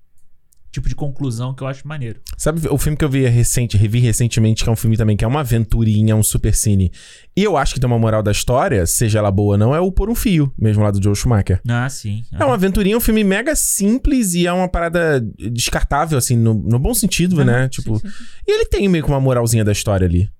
tipo 0.70 0.88
de 0.88 0.94
conclusão 0.94 1.54
que 1.54 1.62
eu 1.62 1.66
acho 1.66 1.86
maneiro. 1.86 2.20
Sabe 2.36 2.66
o 2.68 2.78
filme 2.78 2.96
que 2.96 3.04
eu 3.04 3.08
vi 3.08 3.26
recente, 3.26 3.76
revi 3.76 3.98
recentemente, 3.98 4.62
que 4.62 4.68
é 4.68 4.72
um 4.72 4.76
filme 4.76 4.96
também 4.96 5.16
que 5.16 5.24
é 5.24 5.28
uma 5.28 5.40
aventurinha, 5.40 6.14
um 6.14 6.22
super 6.22 6.54
cine. 6.54 6.92
E 7.36 7.42
eu 7.42 7.56
acho 7.56 7.74
que 7.74 7.80
tem 7.80 7.86
uma 7.86 7.98
moral 7.98 8.22
da 8.22 8.30
história, 8.30 8.86
seja 8.86 9.18
ela 9.18 9.30
boa 9.30 9.52
ou 9.52 9.58
não, 9.58 9.74
é 9.74 9.80
o 9.80 9.90
Por 9.90 10.08
um 10.08 10.14
Fio, 10.14 10.52
mesmo 10.58 10.82
lá 10.82 10.90
do 10.90 11.02
Joe 11.02 11.14
Schumacher. 11.14 11.60
Ah, 11.68 11.88
sim. 11.88 12.22
É 12.32 12.44
uma 12.44 12.54
aventurinha, 12.54 12.96
um 12.96 13.00
filme 13.00 13.24
mega 13.24 13.54
simples 13.56 14.34
e 14.34 14.46
é 14.46 14.52
uma 14.52 14.68
parada 14.68 15.20
descartável, 15.52 16.16
assim, 16.16 16.36
no, 16.36 16.54
no 16.54 16.78
bom 16.78 16.94
sentido, 16.94 17.44
né? 17.44 17.68
Tipo. 17.68 17.98
Sim, 17.98 18.08
sim, 18.08 18.14
sim. 18.14 18.24
E 18.46 18.52
ele 18.52 18.64
tem 18.66 18.88
meio 18.88 19.04
que 19.04 19.10
uma 19.10 19.20
moralzinha 19.20 19.64
da 19.64 19.72
história 19.72 20.06
ali. 20.06 20.30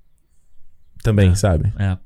Também, 1.02 1.30
é, 1.30 1.34
sabe? 1.34 1.72
É. 1.78 1.96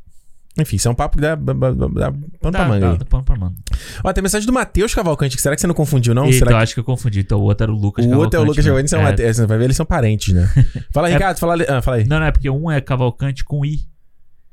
Enfim, 0.57 0.77
isso 0.77 0.87
é 0.87 0.91
um 0.91 0.95
papo 0.95 1.17
que 1.17 1.23
dá, 1.23 1.35
dá, 1.35 1.53
dá, 1.53 1.71
dá 1.73 2.13
pano 2.41 2.53
pra 2.53 2.69
manga. 2.69 2.91
Dá, 2.91 2.97
dá 2.97 3.05
pano 3.05 3.25
pra 3.25 3.37
manga. 3.37 3.57
Ó, 4.05 4.13
tem 4.13 4.23
mensagem 4.23 4.47
do 4.47 4.53
Matheus 4.53 4.95
Cavalcante, 4.95 5.35
que 5.35 5.43
será 5.43 5.57
que 5.57 5.61
você 5.61 5.67
não 5.67 5.75
confundiu, 5.75 6.15
não? 6.15 6.27
Eita, 6.27 6.39
será 6.39 6.51
eu 6.53 6.57
que... 6.57 6.63
acho 6.63 6.75
que 6.75 6.81
eu 6.81 6.85
confundi. 6.85 7.21
Então 7.21 7.41
o 7.41 7.43
outro 7.43 7.65
era 7.65 7.73
o 7.73 7.75
Lucas 7.75 8.05
o 8.05 8.09
Cavalcante. 8.09 8.25
Outro 8.25 8.39
é 8.39 8.43
o 8.43 8.47
Lucas 8.47 8.65
Cavalcante, 8.65 8.93
né? 8.95 9.01
é. 9.01 9.03
Mateus, 9.03 9.37
você 9.37 9.47
vai 9.47 9.59
ver, 9.59 9.65
eles 9.65 9.77
são 9.77 9.87
parentes, 9.87 10.33
né? 10.33 10.49
Fala, 10.93 11.11
é... 11.11 11.15
Ricardo, 11.15 11.39
fala, 11.39 11.57
ah, 11.69 11.83
fala 11.83 11.97
aí. 11.97 12.07
Não, 12.07 12.21
não, 12.21 12.27
é 12.27 12.31
porque 12.31 12.49
um 12.49 12.71
é 12.71 12.81
Cavalcante 12.81 13.43
com 13.43 13.65
I. 13.65 13.81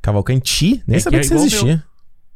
Cavalcante? 0.02 0.84
Nem 0.88 0.98
é 0.98 1.00
sabia 1.00 1.20
que, 1.20 1.28
que, 1.28 1.34
você 1.36 1.46
existia. 1.46 1.84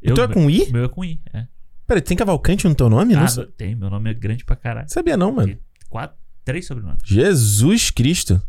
Eu, 0.01 0.11
o 0.11 0.15
teu 0.15 0.23
é 0.25 0.27
com 0.27 0.47
I? 0.47 0.63
O 0.69 0.71
meu 0.71 0.85
é 0.85 0.87
com 0.87 1.03
I, 1.03 1.19
é. 1.33 1.45
Peraí, 1.87 2.01
tem 2.01 2.15
Cavalcante 2.15 2.67
no 2.67 2.75
teu 2.75 2.89
nome? 2.89 3.15
Ah, 3.15 3.25
não 3.35 3.45
tem. 3.45 3.75
Meu 3.75 3.89
nome 3.89 4.11
é 4.11 4.13
grande 4.13 4.45
pra 4.45 4.55
caralho. 4.55 4.87
Sabia 4.89 5.17
não, 5.17 5.31
mano. 5.31 5.47
Tem 5.47 5.59
quatro, 5.89 6.15
três 6.43 6.67
sobrenomes. 6.67 7.01
Jesus 7.03 7.89
Cristo. 7.89 8.41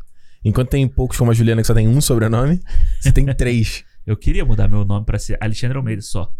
Enquanto 0.44 0.70
tem 0.70 0.86
poucos 0.86 1.18
como 1.18 1.30
a 1.30 1.34
Juliana 1.34 1.60
que 1.60 1.66
só 1.66 1.74
tem 1.74 1.88
um 1.88 2.00
sobrenome, 2.00 2.60
você 3.00 3.10
tem 3.10 3.26
três. 3.34 3.84
Eu 4.06 4.16
queria 4.16 4.44
mudar 4.44 4.68
meu 4.68 4.84
nome 4.84 5.04
para 5.04 5.18
ser 5.18 5.36
Alexandre 5.40 5.76
Almeida 5.76 6.00
só. 6.00 6.32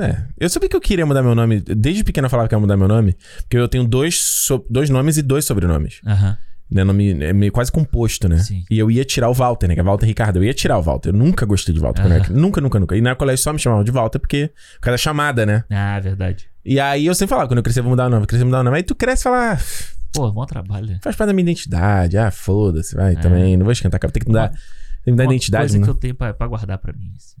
É, 0.00 0.24
eu 0.36 0.50
sabia 0.50 0.68
que 0.68 0.74
eu 0.74 0.80
queria 0.80 1.06
mudar 1.06 1.22
meu 1.22 1.34
nome. 1.34 1.60
Desde 1.60 2.02
pequeno 2.02 2.26
eu 2.26 2.30
falava 2.30 2.48
que 2.48 2.54
ia 2.54 2.58
mudar 2.58 2.76
meu 2.76 2.88
nome. 2.88 3.16
Porque 3.42 3.56
eu 3.56 3.68
tenho 3.68 3.84
dois, 3.84 4.20
so, 4.20 4.64
dois 4.68 4.90
nomes 4.90 5.16
e 5.16 5.22
dois 5.22 5.44
sobrenomes. 5.44 6.00
Aham. 6.04 6.36
Né, 6.70 6.84
nome, 6.84 7.24
é 7.24 7.32
meio 7.32 7.50
quase 7.50 7.72
composto, 7.72 8.28
né? 8.28 8.38
Sim. 8.40 8.62
E 8.70 8.78
eu 8.78 8.90
ia 8.90 9.02
tirar 9.02 9.30
o 9.30 9.32
Walter, 9.32 9.68
né? 9.68 9.74
Que 9.74 9.80
é 9.80 9.82
Walter 9.82 10.04
Ricardo. 10.04 10.36
Eu 10.36 10.44
ia 10.44 10.52
tirar 10.52 10.76
o 10.76 10.82
Walter. 10.82 11.10
Eu 11.10 11.14
nunca 11.14 11.46
gostei 11.46 11.74
de 11.74 11.80
Walter. 11.80 12.04
Uhum. 12.04 12.36
Nunca, 12.36 12.60
nunca, 12.60 12.80
nunca. 12.80 12.96
E 12.96 13.00
na 13.00 13.14
colégio 13.14 13.42
só 13.42 13.52
me 13.54 13.58
chamavam 13.58 13.84
de 13.84 13.90
Walter 13.90 14.18
porque... 14.18 14.52
Por 14.74 14.80
causa 14.80 14.94
da 14.94 14.98
chamada, 14.98 15.46
né? 15.46 15.64
Ah, 15.70 15.98
verdade. 15.98 16.50
E 16.62 16.78
aí 16.78 17.06
eu 17.06 17.14
sempre 17.14 17.30
falava, 17.30 17.48
quando 17.48 17.58
eu 17.58 17.62
crescer 17.62 17.78
eu 17.78 17.84
vou 17.84 17.90
mudar 17.90 18.08
o 18.08 18.10
nome. 18.10 18.26
Crescer 18.26 18.42
vou 18.42 18.50
mudar 18.50 18.60
o 18.60 18.64
nome. 18.64 18.76
Aí 18.76 18.82
tu 18.82 18.94
cresce 18.94 19.22
e 19.22 19.24
fala... 19.24 19.52
Ah, 19.52 19.58
Pô, 20.12 20.30
bom 20.30 20.44
trabalho. 20.44 20.98
Faz 21.02 21.16
parte 21.16 21.28
da 21.28 21.32
minha 21.32 21.44
identidade. 21.44 22.18
Ah, 22.18 22.30
foda-se. 22.30 22.94
Vai, 22.94 23.12
é. 23.12 23.16
também. 23.16 23.56
Não 23.56 23.64
vou 23.64 23.72
esquentar. 23.72 23.98
Tem 23.98 24.20
que 24.20 24.28
mudar... 24.28 24.52
Tem 25.08 25.16
que 25.16 25.16
dar 25.16 25.24
identidade. 25.24 25.62
coisa 25.62 25.78
né? 25.78 25.84
que 25.84 25.90
eu 25.90 25.94
tenho 25.94 26.14
pra, 26.14 26.34
pra 26.34 26.46
guardar 26.46 26.78
pra 26.78 26.92
mim. 26.92 27.12
Assim. 27.16 27.36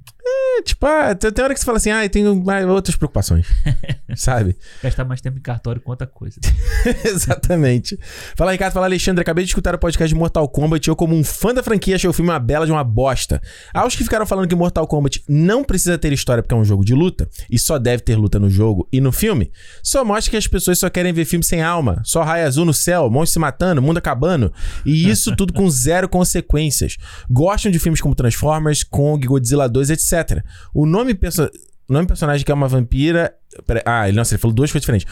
É, 0.58 0.62
tipo, 0.62 0.84
ah, 0.86 1.14
tem 1.14 1.44
hora 1.44 1.54
que 1.54 1.60
você 1.60 1.66
fala 1.66 1.78
assim, 1.78 1.90
ah, 1.90 2.04
eu 2.04 2.08
tenho 2.08 2.44
outras 2.68 2.96
preocupações. 2.96 3.46
sabe? 4.16 4.56
Gastar 4.82 5.04
mais 5.04 5.20
tempo 5.20 5.38
em 5.38 5.40
cartório 5.40 5.80
com 5.80 5.90
outra 5.90 6.06
coisa. 6.06 6.40
Exatamente. 7.04 7.98
Fala, 8.36 8.52
Ricardo. 8.52 8.72
Fala, 8.72 8.86
Alexandre. 8.86 9.22
Acabei 9.22 9.44
de 9.44 9.50
escutar 9.50 9.74
o 9.74 9.78
podcast 9.78 10.12
de 10.12 10.18
Mortal 10.18 10.48
Kombat 10.48 10.88
eu, 10.88 10.96
como 10.96 11.14
um 11.14 11.22
fã 11.22 11.54
da 11.54 11.62
franquia, 11.62 11.94
achei 11.94 12.10
o 12.10 12.12
filme 12.12 12.30
uma 12.30 12.38
bela 12.38 12.66
de 12.66 12.72
uma 12.72 12.82
bosta. 12.82 13.40
Aos 13.72 13.94
que 13.94 14.02
ficaram 14.02 14.26
falando 14.26 14.48
que 14.48 14.54
Mortal 14.54 14.86
Kombat 14.86 15.22
não 15.28 15.62
precisa 15.62 15.96
ter 15.96 16.12
história 16.12 16.42
porque 16.42 16.54
é 16.54 16.58
um 16.58 16.64
jogo 16.64 16.84
de 16.84 16.94
luta 16.94 17.28
e 17.48 17.58
só 17.58 17.78
deve 17.78 18.02
ter 18.02 18.16
luta 18.16 18.38
no 18.38 18.50
jogo 18.50 18.88
e 18.92 19.00
no 19.00 19.12
filme, 19.12 19.52
só 19.82 20.04
mostra 20.04 20.30
que 20.30 20.36
as 20.36 20.46
pessoas 20.46 20.78
só 20.78 20.90
querem 20.90 21.12
ver 21.12 21.24
filme 21.24 21.44
sem 21.44 21.62
alma, 21.62 22.00
só 22.04 22.22
raio 22.22 22.46
azul 22.46 22.64
no 22.64 22.74
céu, 22.74 23.08
monstros 23.08 23.32
se 23.32 23.38
matando, 23.38 23.82
mundo 23.82 23.98
acabando 23.98 24.52
e 24.84 25.08
isso 25.08 25.34
tudo 25.36 25.52
com 25.52 25.68
zero 25.70 26.08
consequências. 26.08 26.96
Gostam 27.30 27.70
de 27.70 27.78
filmes 27.78 28.00
como 28.00 28.14
Transformers, 28.14 28.82
Kong, 28.82 29.26
Godzilla 29.26 29.68
2, 29.68 29.90
etc. 29.90 30.42
O 30.74 30.86
nome, 30.86 31.14
perso 31.14 31.48
o 31.88 31.92
nome 31.92 32.06
personagem 32.06 32.44
que 32.44 32.52
é 32.52 32.54
uma 32.54 32.68
vampira. 32.68 33.34
Pera, 33.66 33.82
ah, 33.86 34.06
ele, 34.06 34.16
nossa, 34.16 34.34
ele 34.34 34.40
falou 34.40 34.54
duas 34.54 34.70
coisas 34.70 34.82
diferentes. 34.82 35.10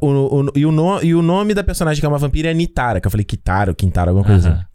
O, 0.00 0.06
o, 0.06 0.42
o, 0.42 0.52
e, 0.54 0.66
o 0.66 0.70
no, 0.70 1.02
e 1.02 1.14
o 1.14 1.22
nome 1.22 1.54
da 1.54 1.64
personagem 1.64 2.00
que 2.00 2.06
é 2.06 2.08
uma 2.08 2.18
vampira 2.18 2.50
é 2.50 2.54
Nitara, 2.54 3.00
que 3.00 3.06
eu 3.06 3.10
falei 3.10 3.24
Kitara 3.24 3.74
Quintara, 3.74 4.10
alguma 4.10 4.26
coisa 4.26 4.50
assim. 4.50 4.67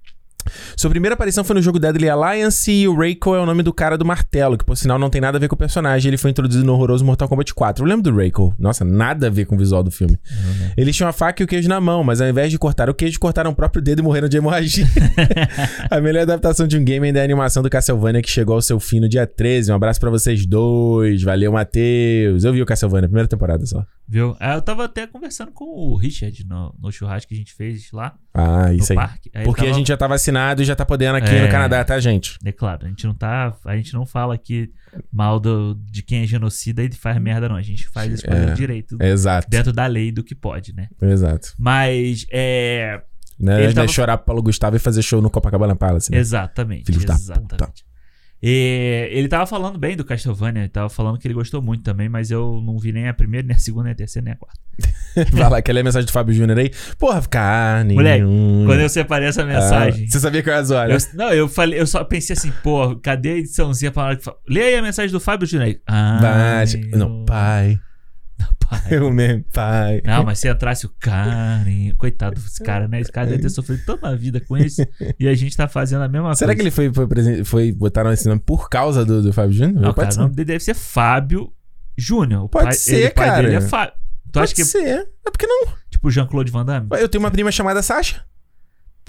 Sua 0.75 0.89
primeira 0.89 1.13
aparição 1.13 1.43
foi 1.43 1.55
no 1.55 1.61
jogo 1.61 1.79
Deadly 1.79 2.09
Alliance 2.09 2.71
e 2.71 2.87
o 2.87 2.95
Reiko 2.95 3.35
é 3.35 3.39
o 3.39 3.45
nome 3.45 3.63
do 3.63 3.73
cara 3.73 3.97
do 3.97 4.05
martelo, 4.05 4.57
que 4.57 4.65
por 4.65 4.75
sinal 4.75 4.99
não 4.99 5.09
tem 5.09 5.21
nada 5.21 5.37
a 5.37 5.39
ver 5.39 5.47
com 5.47 5.55
o 5.55 5.57
personagem. 5.57 6.09
Ele 6.09 6.17
foi 6.17 6.31
introduzido 6.31 6.65
no 6.65 6.73
horroroso 6.73 7.03
Mortal 7.05 7.27
Kombat 7.27 7.53
4. 7.53 7.83
Eu 7.83 7.89
lembro 7.89 8.03
do 8.03 8.15
Reiko. 8.17 8.53
Nossa, 8.57 8.83
nada 8.83 9.27
a 9.27 9.29
ver 9.29 9.45
com 9.45 9.55
o 9.55 9.57
visual 9.57 9.83
do 9.83 9.91
filme. 9.91 10.13
Uhum. 10.13 10.71
Eles 10.77 10.95
tinham 10.95 11.09
a 11.09 11.13
faca 11.13 11.41
e 11.41 11.45
o 11.45 11.47
queijo 11.47 11.69
na 11.69 11.79
mão, 11.79 12.03
mas 12.03 12.21
ao 12.21 12.27
invés 12.27 12.51
de 12.51 12.57
cortar 12.57 12.89
o 12.89 12.93
queijo, 12.93 13.19
cortaram 13.19 13.51
o 13.51 13.55
próprio 13.55 13.81
dedo 13.81 13.99
e 13.99 14.03
morreram 14.03 14.27
de 14.27 14.37
hemorragia. 14.37 14.85
a 15.89 15.99
melhor 15.99 16.23
adaptação 16.23 16.67
de 16.67 16.77
um 16.77 16.83
game 16.83 17.05
ainda 17.07 17.19
é 17.19 17.21
a 17.21 17.25
animação 17.25 17.63
do 17.63 17.69
Castlevania 17.69 18.21
que 18.21 18.29
chegou 18.29 18.55
ao 18.55 18.61
seu 18.61 18.79
fim 18.79 18.99
no 18.99 19.09
dia 19.09 19.25
13. 19.25 19.71
Um 19.71 19.75
abraço 19.75 19.99
para 19.99 20.09
vocês 20.09 20.45
dois. 20.45 21.23
Valeu, 21.23 21.51
Matheus. 21.51 22.43
Eu 22.43 22.53
vi 22.53 22.61
o 22.61 22.65
Castlevania, 22.65 23.07
primeira 23.07 23.27
temporada 23.27 23.65
só. 23.65 23.85
Viu? 24.07 24.35
É, 24.39 24.55
eu 24.55 24.61
tava 24.61 24.85
até 24.85 25.07
conversando 25.07 25.51
com 25.51 25.65
o 25.65 25.95
Richard 25.95 26.45
no, 26.45 26.75
no 26.79 26.91
churrasco 26.91 27.29
que 27.29 27.35
a 27.35 27.37
gente 27.37 27.53
fez 27.53 27.91
lá. 27.91 28.15
Ah, 28.33 28.73
isso 28.73 28.91
aí. 28.91 28.97
Parque. 28.97 29.29
aí 29.33 29.43
Porque 29.43 29.61
tava... 29.61 29.73
a 29.73 29.77
gente 29.77 29.87
já 29.87 29.97
tá 29.97 30.07
vacinado 30.07 30.61
e 30.61 30.65
já 30.65 30.75
tá 30.75 30.83
podendo 30.83 31.17
aqui 31.17 31.29
é... 31.29 31.43
no 31.43 31.49
Canadá, 31.49 31.83
tá, 31.83 31.99
gente? 31.99 32.37
É 32.43 32.51
claro, 32.51 32.85
a 32.85 32.89
gente 32.89 33.05
não 33.05 33.13
tá. 33.13 33.55
A 33.63 33.75
gente 33.75 33.93
não 33.93 34.05
fala 34.05 34.33
aqui 34.33 34.71
mal 35.11 35.39
do, 35.39 35.75
de 35.75 36.01
quem 36.01 36.23
é 36.23 36.25
genocida 36.25 36.83
e 36.83 36.91
faz 36.91 37.19
merda, 37.21 37.47
não. 37.47 37.55
A 37.55 37.61
gente 37.61 37.87
faz 37.87 38.11
isso 38.11 38.25
é, 38.27 38.53
direito. 38.53 38.97
Exato. 38.99 39.47
Dentro 39.49 39.71
da 39.71 39.85
lei 39.85 40.11
do 40.11 40.23
que 40.23 40.33
pode, 40.33 40.73
né? 40.73 40.87
Exato. 41.01 41.53
Mas 41.59 42.25
é. 42.31 43.01
Né? 43.39 43.63
Ele 43.63 43.73
tava... 43.73 43.87
chorar 43.87 44.17
pro 44.17 44.27
Paulo 44.27 44.41
Gustavo 44.41 44.75
e 44.75 44.79
fazer 44.79 45.03
show 45.03 45.21
no 45.21 45.29
Copacabana 45.29 45.75
Palace. 45.75 46.11
Né? 46.11 46.17
Exatamente. 46.17 46.85
Filhos 46.85 47.03
exatamente. 47.03 47.49
da 47.49 47.67
puta. 47.67 47.92
E 48.45 49.07
ele 49.09 49.29
tava 49.29 49.45
falando 49.45 49.79
bem 49.79 49.95
do 49.95 50.03
Castlevania, 50.03 50.63
ele 50.63 50.69
tava 50.69 50.89
falando 50.89 51.17
que 51.17 51.25
ele 51.25 51.33
gostou 51.33 51.61
muito 51.61 51.81
também, 51.81 52.09
mas 52.09 52.29
eu 52.29 52.61
não 52.61 52.77
vi 52.77 52.91
nem 52.91 53.07
a 53.07 53.13
primeira, 53.13 53.47
nem 53.47 53.55
a 53.55 53.59
segunda, 53.59 53.85
nem 53.85 53.93
a 53.93 53.95
terceira, 53.95 54.25
nem 54.25 54.33
a 54.33 54.35
quarta. 54.35 54.59
Vai 55.31 55.49
lá, 55.49 55.61
quer 55.61 55.71
ler 55.71 55.79
a 55.79 55.83
mensagem 55.85 56.05
do 56.05 56.11
Fábio 56.11 56.33
Júnior 56.33 56.59
aí? 56.59 56.69
Porra, 56.99 57.21
carne. 57.21 57.93
Moleque, 57.93 58.25
quando 58.65 58.81
eu 58.81 58.89
separei 58.89 59.29
essa 59.29 59.45
mensagem. 59.45 60.03
Ah, 60.03 60.11
você 60.11 60.19
sabia 60.19 60.43
que 60.43 60.49
eu 60.49 60.53
ia 60.53 60.63
zoar, 60.63 60.89
né? 60.89 60.95
Eu, 60.95 60.99
não, 61.13 61.29
eu 61.31 61.47
falei, 61.47 61.79
eu 61.79 61.87
só 61.87 62.03
pensei 62.03 62.35
assim, 62.35 62.51
pô, 62.61 62.97
cadê 62.97 63.29
a 63.29 63.37
ediçãozinha 63.37 63.91
pra 63.93 64.17
Lê 64.45 64.61
aí 64.61 64.75
a 64.75 64.81
mensagem 64.81 65.13
do 65.13 65.21
Fábio 65.21 65.47
Júnior 65.47 65.69
aí. 65.69 65.79
Ah, 65.87 66.19
Bate. 66.21 66.77
Não, 66.97 67.23
pai. 67.23 67.79
Pai. 68.59 68.81
Eu 68.91 69.11
mesmo, 69.11 69.43
pai. 69.53 70.01
Não, 70.05 70.23
mas 70.23 70.39
se 70.39 70.49
entrasse 70.49 70.85
o 70.85 70.89
Karen. 70.99 71.91
Coitado 71.97 72.39
desse 72.39 72.63
cara, 72.63 72.87
né? 72.87 72.99
Esse 72.99 73.11
cara 73.11 73.27
deve 73.27 73.41
ter 73.43 73.49
sofrido 73.49 73.83
toda 73.85 74.09
a 74.09 74.15
vida 74.15 74.39
com 74.39 74.57
isso. 74.57 74.85
E 75.19 75.27
a 75.27 75.35
gente 75.35 75.55
tá 75.55 75.67
fazendo 75.67 76.03
a 76.03 76.07
mesma 76.07 76.33
Será 76.35 76.53
coisa. 76.53 76.53
Será 76.53 76.55
que 76.55 76.61
ele 76.61 76.71
foi, 76.71 76.93
foi, 76.93 77.43
foi 77.43 77.71
botaram 77.71 78.11
esse 78.11 78.27
nome 78.27 78.41
por 78.45 78.69
causa 78.69 79.05
do, 79.05 79.21
do 79.21 79.33
Fábio 79.33 79.53
Júnior? 79.53 79.81
Não, 79.81 79.93
cara, 79.93 80.13
o 80.13 80.17
nome 80.17 80.35
dele 80.35 80.45
deve 80.45 80.63
ser 80.63 80.73
Fábio 80.73 81.51
Júnior. 81.97 82.47
Pode 82.49 82.65
pai, 82.65 82.73
ser, 82.73 82.95
ele, 82.95 83.09
cara. 83.11 83.31
Pai 83.33 83.43
dele 83.43 83.55
é 83.55 83.61
Fábio. 83.61 83.93
Tu 84.25 84.31
Pode 84.33 84.43
acha 84.45 84.55
que. 84.55 84.65
ser. 84.65 85.07
É 85.25 85.31
porque 85.31 85.45
não. 85.45 85.67
Tipo 85.89 86.09
Jean-Claude 86.09 86.51
Van 86.51 86.65
Damme? 86.65 86.87
Eu 86.93 87.07
tenho 87.07 87.23
uma 87.23 87.31
prima 87.31 87.51
chamada 87.51 87.81
Sasha. 87.81 88.23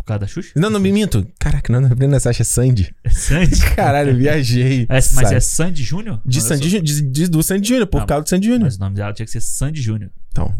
Por 0.04 0.08
causa 0.08 0.20
da 0.20 0.26
Xuxa? 0.26 0.52
Não, 0.54 0.68
não 0.68 0.78
me 0.78 0.92
minto. 0.92 1.26
Caraca, 1.38 1.72
não, 1.72 1.80
não 1.80 1.88
é 1.88 1.94
Brenda 1.94 2.20
Sasha, 2.20 2.42
é 2.42 2.44
Sandy. 2.44 2.94
É 3.02 3.08
Sandy? 3.08 3.58
Caralho, 3.74 4.14
viajei. 4.14 4.82
É, 4.82 4.86
mas 4.96 5.06
sabe? 5.06 5.34
é 5.34 5.40
Sandy 5.40 5.82
Júnior? 5.82 6.20
De 6.26 6.42
Sandy 6.42 6.68
Júnior, 6.68 6.84
de, 6.84 7.02
de, 7.02 7.26
do 7.26 7.42
Sandy 7.42 7.66
Júnior, 7.66 7.86
por 7.86 8.00
não, 8.00 8.06
causa 8.06 8.24
do 8.24 8.28
Sandy 8.28 8.46
Júnior. 8.48 8.64
Mas 8.64 8.76
o 8.76 8.80
nome 8.80 8.96
dela 8.96 9.14
tinha 9.14 9.24
que 9.24 9.32
ser 9.32 9.40
Sandy 9.40 9.80
Júnior. 9.80 10.10
Então. 10.30 10.54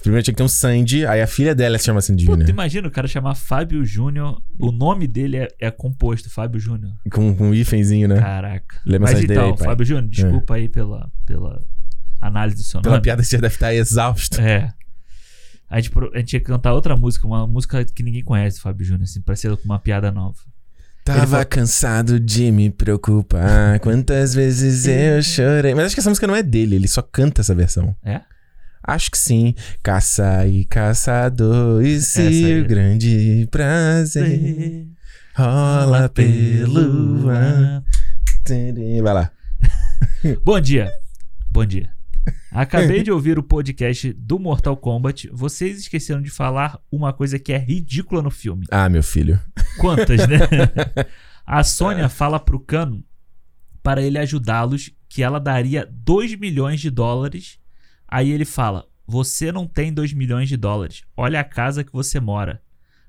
Primeiro 0.00 0.24
tinha 0.24 0.32
que 0.32 0.38
ter 0.38 0.42
um 0.42 0.48
Sandy, 0.48 1.04
aí 1.04 1.20
a 1.20 1.26
filha 1.26 1.54
dela 1.54 1.76
se 1.76 1.84
chama 1.84 2.00
Sandy 2.00 2.24
Júnior. 2.24 2.48
imagina 2.48 2.88
o 2.88 2.90
cara 2.90 3.06
chamar 3.06 3.34
Fábio 3.34 3.84
Júnior, 3.84 4.40
o 4.58 4.72
nome 4.72 5.06
dele 5.06 5.36
é, 5.36 5.48
é 5.60 5.70
composto, 5.70 6.30
Fábio 6.30 6.58
Júnior. 6.58 6.94
Com, 7.12 7.34
com 7.34 7.50
um 7.50 7.54
hífenzinho, 7.54 8.08
né? 8.08 8.18
Caraca. 8.18 8.80
Lê 8.86 8.98
Mas 8.98 9.20
então, 9.22 9.50
aí, 9.50 9.58
Fábio 9.58 9.84
Júnior, 9.84 10.08
desculpa 10.08 10.56
é. 10.56 10.60
aí 10.60 10.68
pela, 10.70 11.12
pela 11.26 11.62
análise 12.18 12.56
do 12.56 12.62
seu 12.62 12.78
nome. 12.78 12.84
Pela 12.84 13.00
piada 13.02 13.20
que 13.20 13.28
você 13.28 13.36
deve 13.36 13.54
estar 13.54 13.74
exausto. 13.74 14.40
É. 14.40 14.72
A 15.70 15.80
gente, 15.80 15.92
a 16.12 16.18
gente 16.18 16.32
ia 16.32 16.40
cantar 16.40 16.74
outra 16.74 16.96
música, 16.96 17.26
uma 17.26 17.46
música 17.46 17.84
que 17.84 18.02
ninguém 18.02 18.24
conhece, 18.24 18.60
Fábio 18.60 18.84
Júnior, 18.84 19.04
assim, 19.04 19.22
parecia 19.22 19.56
com 19.56 19.64
uma 19.64 19.78
piada 19.78 20.10
nova. 20.10 20.36
Tava 21.04 21.44
cansado 21.44 22.18
de 22.18 22.50
me 22.50 22.70
preocupar. 22.70 23.78
Quantas 23.80 24.34
vezes 24.34 24.86
eu 24.86 25.22
chorei. 25.22 25.74
Mas 25.74 25.86
acho 25.86 25.94
que 25.94 26.00
essa 26.00 26.10
música 26.10 26.26
não 26.26 26.34
é 26.34 26.42
dele, 26.42 26.74
ele 26.74 26.88
só 26.88 27.00
canta 27.00 27.40
essa 27.40 27.54
versão. 27.54 27.96
É? 28.02 28.20
Acho 28.82 29.10
que 29.12 29.18
sim. 29.18 29.54
Caça 29.82 30.44
e 30.46 30.64
caçador, 30.64 31.84
e 31.84 32.00
se 32.00 32.60
o 32.60 32.66
grande 32.66 33.46
prazer 33.50 34.88
rola 35.34 36.08
pelo 36.08 37.30
ar. 37.30 37.84
Vai 39.02 39.14
lá. 39.14 39.30
Bom 40.44 40.60
dia. 40.60 40.90
Bom 41.50 41.64
dia. 41.64 41.99
Acabei 42.50 43.02
de 43.02 43.12
ouvir 43.12 43.38
o 43.38 43.42
podcast 43.42 44.12
do 44.12 44.38
Mortal 44.38 44.76
Kombat. 44.76 45.28
Vocês 45.32 45.78
esqueceram 45.78 46.20
de 46.20 46.30
falar 46.30 46.80
uma 46.90 47.12
coisa 47.12 47.38
que 47.38 47.52
é 47.52 47.58
ridícula 47.58 48.22
no 48.22 48.30
filme. 48.30 48.66
Ah, 48.70 48.88
meu 48.88 49.02
filho. 49.02 49.40
Quantas, 49.78 50.26
né? 50.26 50.38
A 51.46 51.64
Sônia 51.64 52.08
fala 52.08 52.38
pro 52.38 52.60
Cano 52.60 53.04
para 53.82 54.02
ele 54.02 54.18
ajudá-los 54.18 54.90
que 55.08 55.22
ela 55.22 55.40
daria 55.40 55.88
2 55.90 56.36
milhões 56.36 56.80
de 56.80 56.90
dólares. 56.90 57.58
Aí 58.06 58.30
ele 58.30 58.44
fala: 58.44 58.86
Você 59.06 59.50
não 59.50 59.66
tem 59.66 59.92
2 59.92 60.12
milhões 60.12 60.48
de 60.48 60.56
dólares. 60.56 61.02
Olha 61.16 61.40
a 61.40 61.44
casa 61.44 61.84
que 61.84 61.92
você 61.92 62.20
mora. 62.20 62.62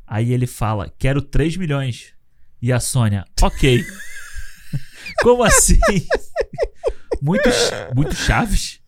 Aí 0.07 0.31
ele 0.33 0.47
fala: 0.47 0.91
Quero 0.97 1.21
3 1.21 1.57
milhões. 1.57 2.13
E 2.61 2.71
a 2.71 2.79
Sônia: 2.79 3.25
Ok. 3.41 3.83
Como 5.21 5.43
assim? 5.43 5.79
Muito, 7.21 7.49
muito 7.95 8.15
Chaves. 8.15 8.79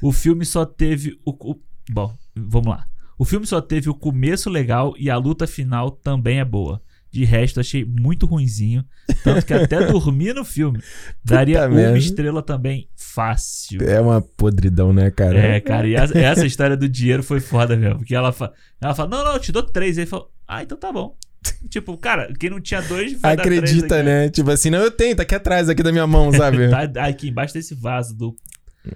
O 0.00 0.12
filme 0.12 0.44
só 0.44 0.64
teve 0.64 1.18
o, 1.24 1.30
o. 1.32 1.60
Bom, 1.90 2.12
vamos 2.34 2.68
lá. 2.68 2.84
O 3.18 3.24
filme 3.24 3.46
só 3.46 3.60
teve 3.60 3.88
o 3.88 3.94
começo 3.94 4.50
legal 4.50 4.94
e 4.98 5.08
a 5.08 5.16
luta 5.16 5.46
final 5.46 5.90
também 5.90 6.40
é 6.40 6.44
boa. 6.44 6.82
De 7.10 7.24
resto, 7.24 7.60
achei 7.60 7.84
muito 7.84 8.26
ruinzinho. 8.26 8.84
Tanto 9.22 9.46
que 9.46 9.54
até 9.54 9.86
dormir 9.86 10.34
no 10.34 10.44
filme 10.44 10.82
daria 11.24 11.60
Puta 11.60 11.68
uma 11.70 11.76
mesmo. 11.76 11.96
estrela 11.98 12.42
também 12.42 12.88
fácil. 12.96 13.80
É 13.84 14.00
uma 14.00 14.20
podridão, 14.20 14.92
né, 14.92 15.12
cara? 15.12 15.38
É, 15.38 15.60
cara. 15.60 15.86
E 15.86 15.94
essa, 15.94 16.18
essa 16.18 16.44
história 16.44 16.76
do 16.76 16.88
dinheiro 16.88 17.22
foi 17.22 17.38
foda 17.38 17.76
mesmo. 17.76 17.98
Porque 17.98 18.16
ela, 18.16 18.32
fa 18.32 18.52
ela 18.80 18.96
fala: 18.96 19.10
Não, 19.10 19.24
não, 19.24 19.32
eu 19.34 19.38
te 19.38 19.52
dou 19.52 19.62
três. 19.62 19.96
Aí 19.96 20.02
ele 20.02 20.10
falou: 20.10 20.28
Ah, 20.48 20.64
então 20.64 20.76
tá 20.76 20.92
bom. 20.92 21.16
Tipo, 21.68 21.96
cara, 21.96 22.32
quem 22.38 22.50
não 22.50 22.60
tinha 22.60 22.80
dois 22.82 23.20
vai 23.20 23.34
Acredita, 23.34 24.02
né? 24.02 24.28
Tipo 24.28 24.50
assim, 24.50 24.70
não, 24.70 24.78
eu 24.78 24.90
tenho, 24.90 25.16
tá 25.16 25.22
aqui 25.22 25.34
atrás, 25.34 25.68
aqui 25.68 25.82
da 25.82 25.92
minha 25.92 26.06
mão, 26.06 26.30
sabe? 26.34 26.68
tá 26.68 27.06
aqui 27.06 27.28
embaixo 27.28 27.54
desse 27.54 27.74
vaso 27.74 28.14
do. 28.14 28.36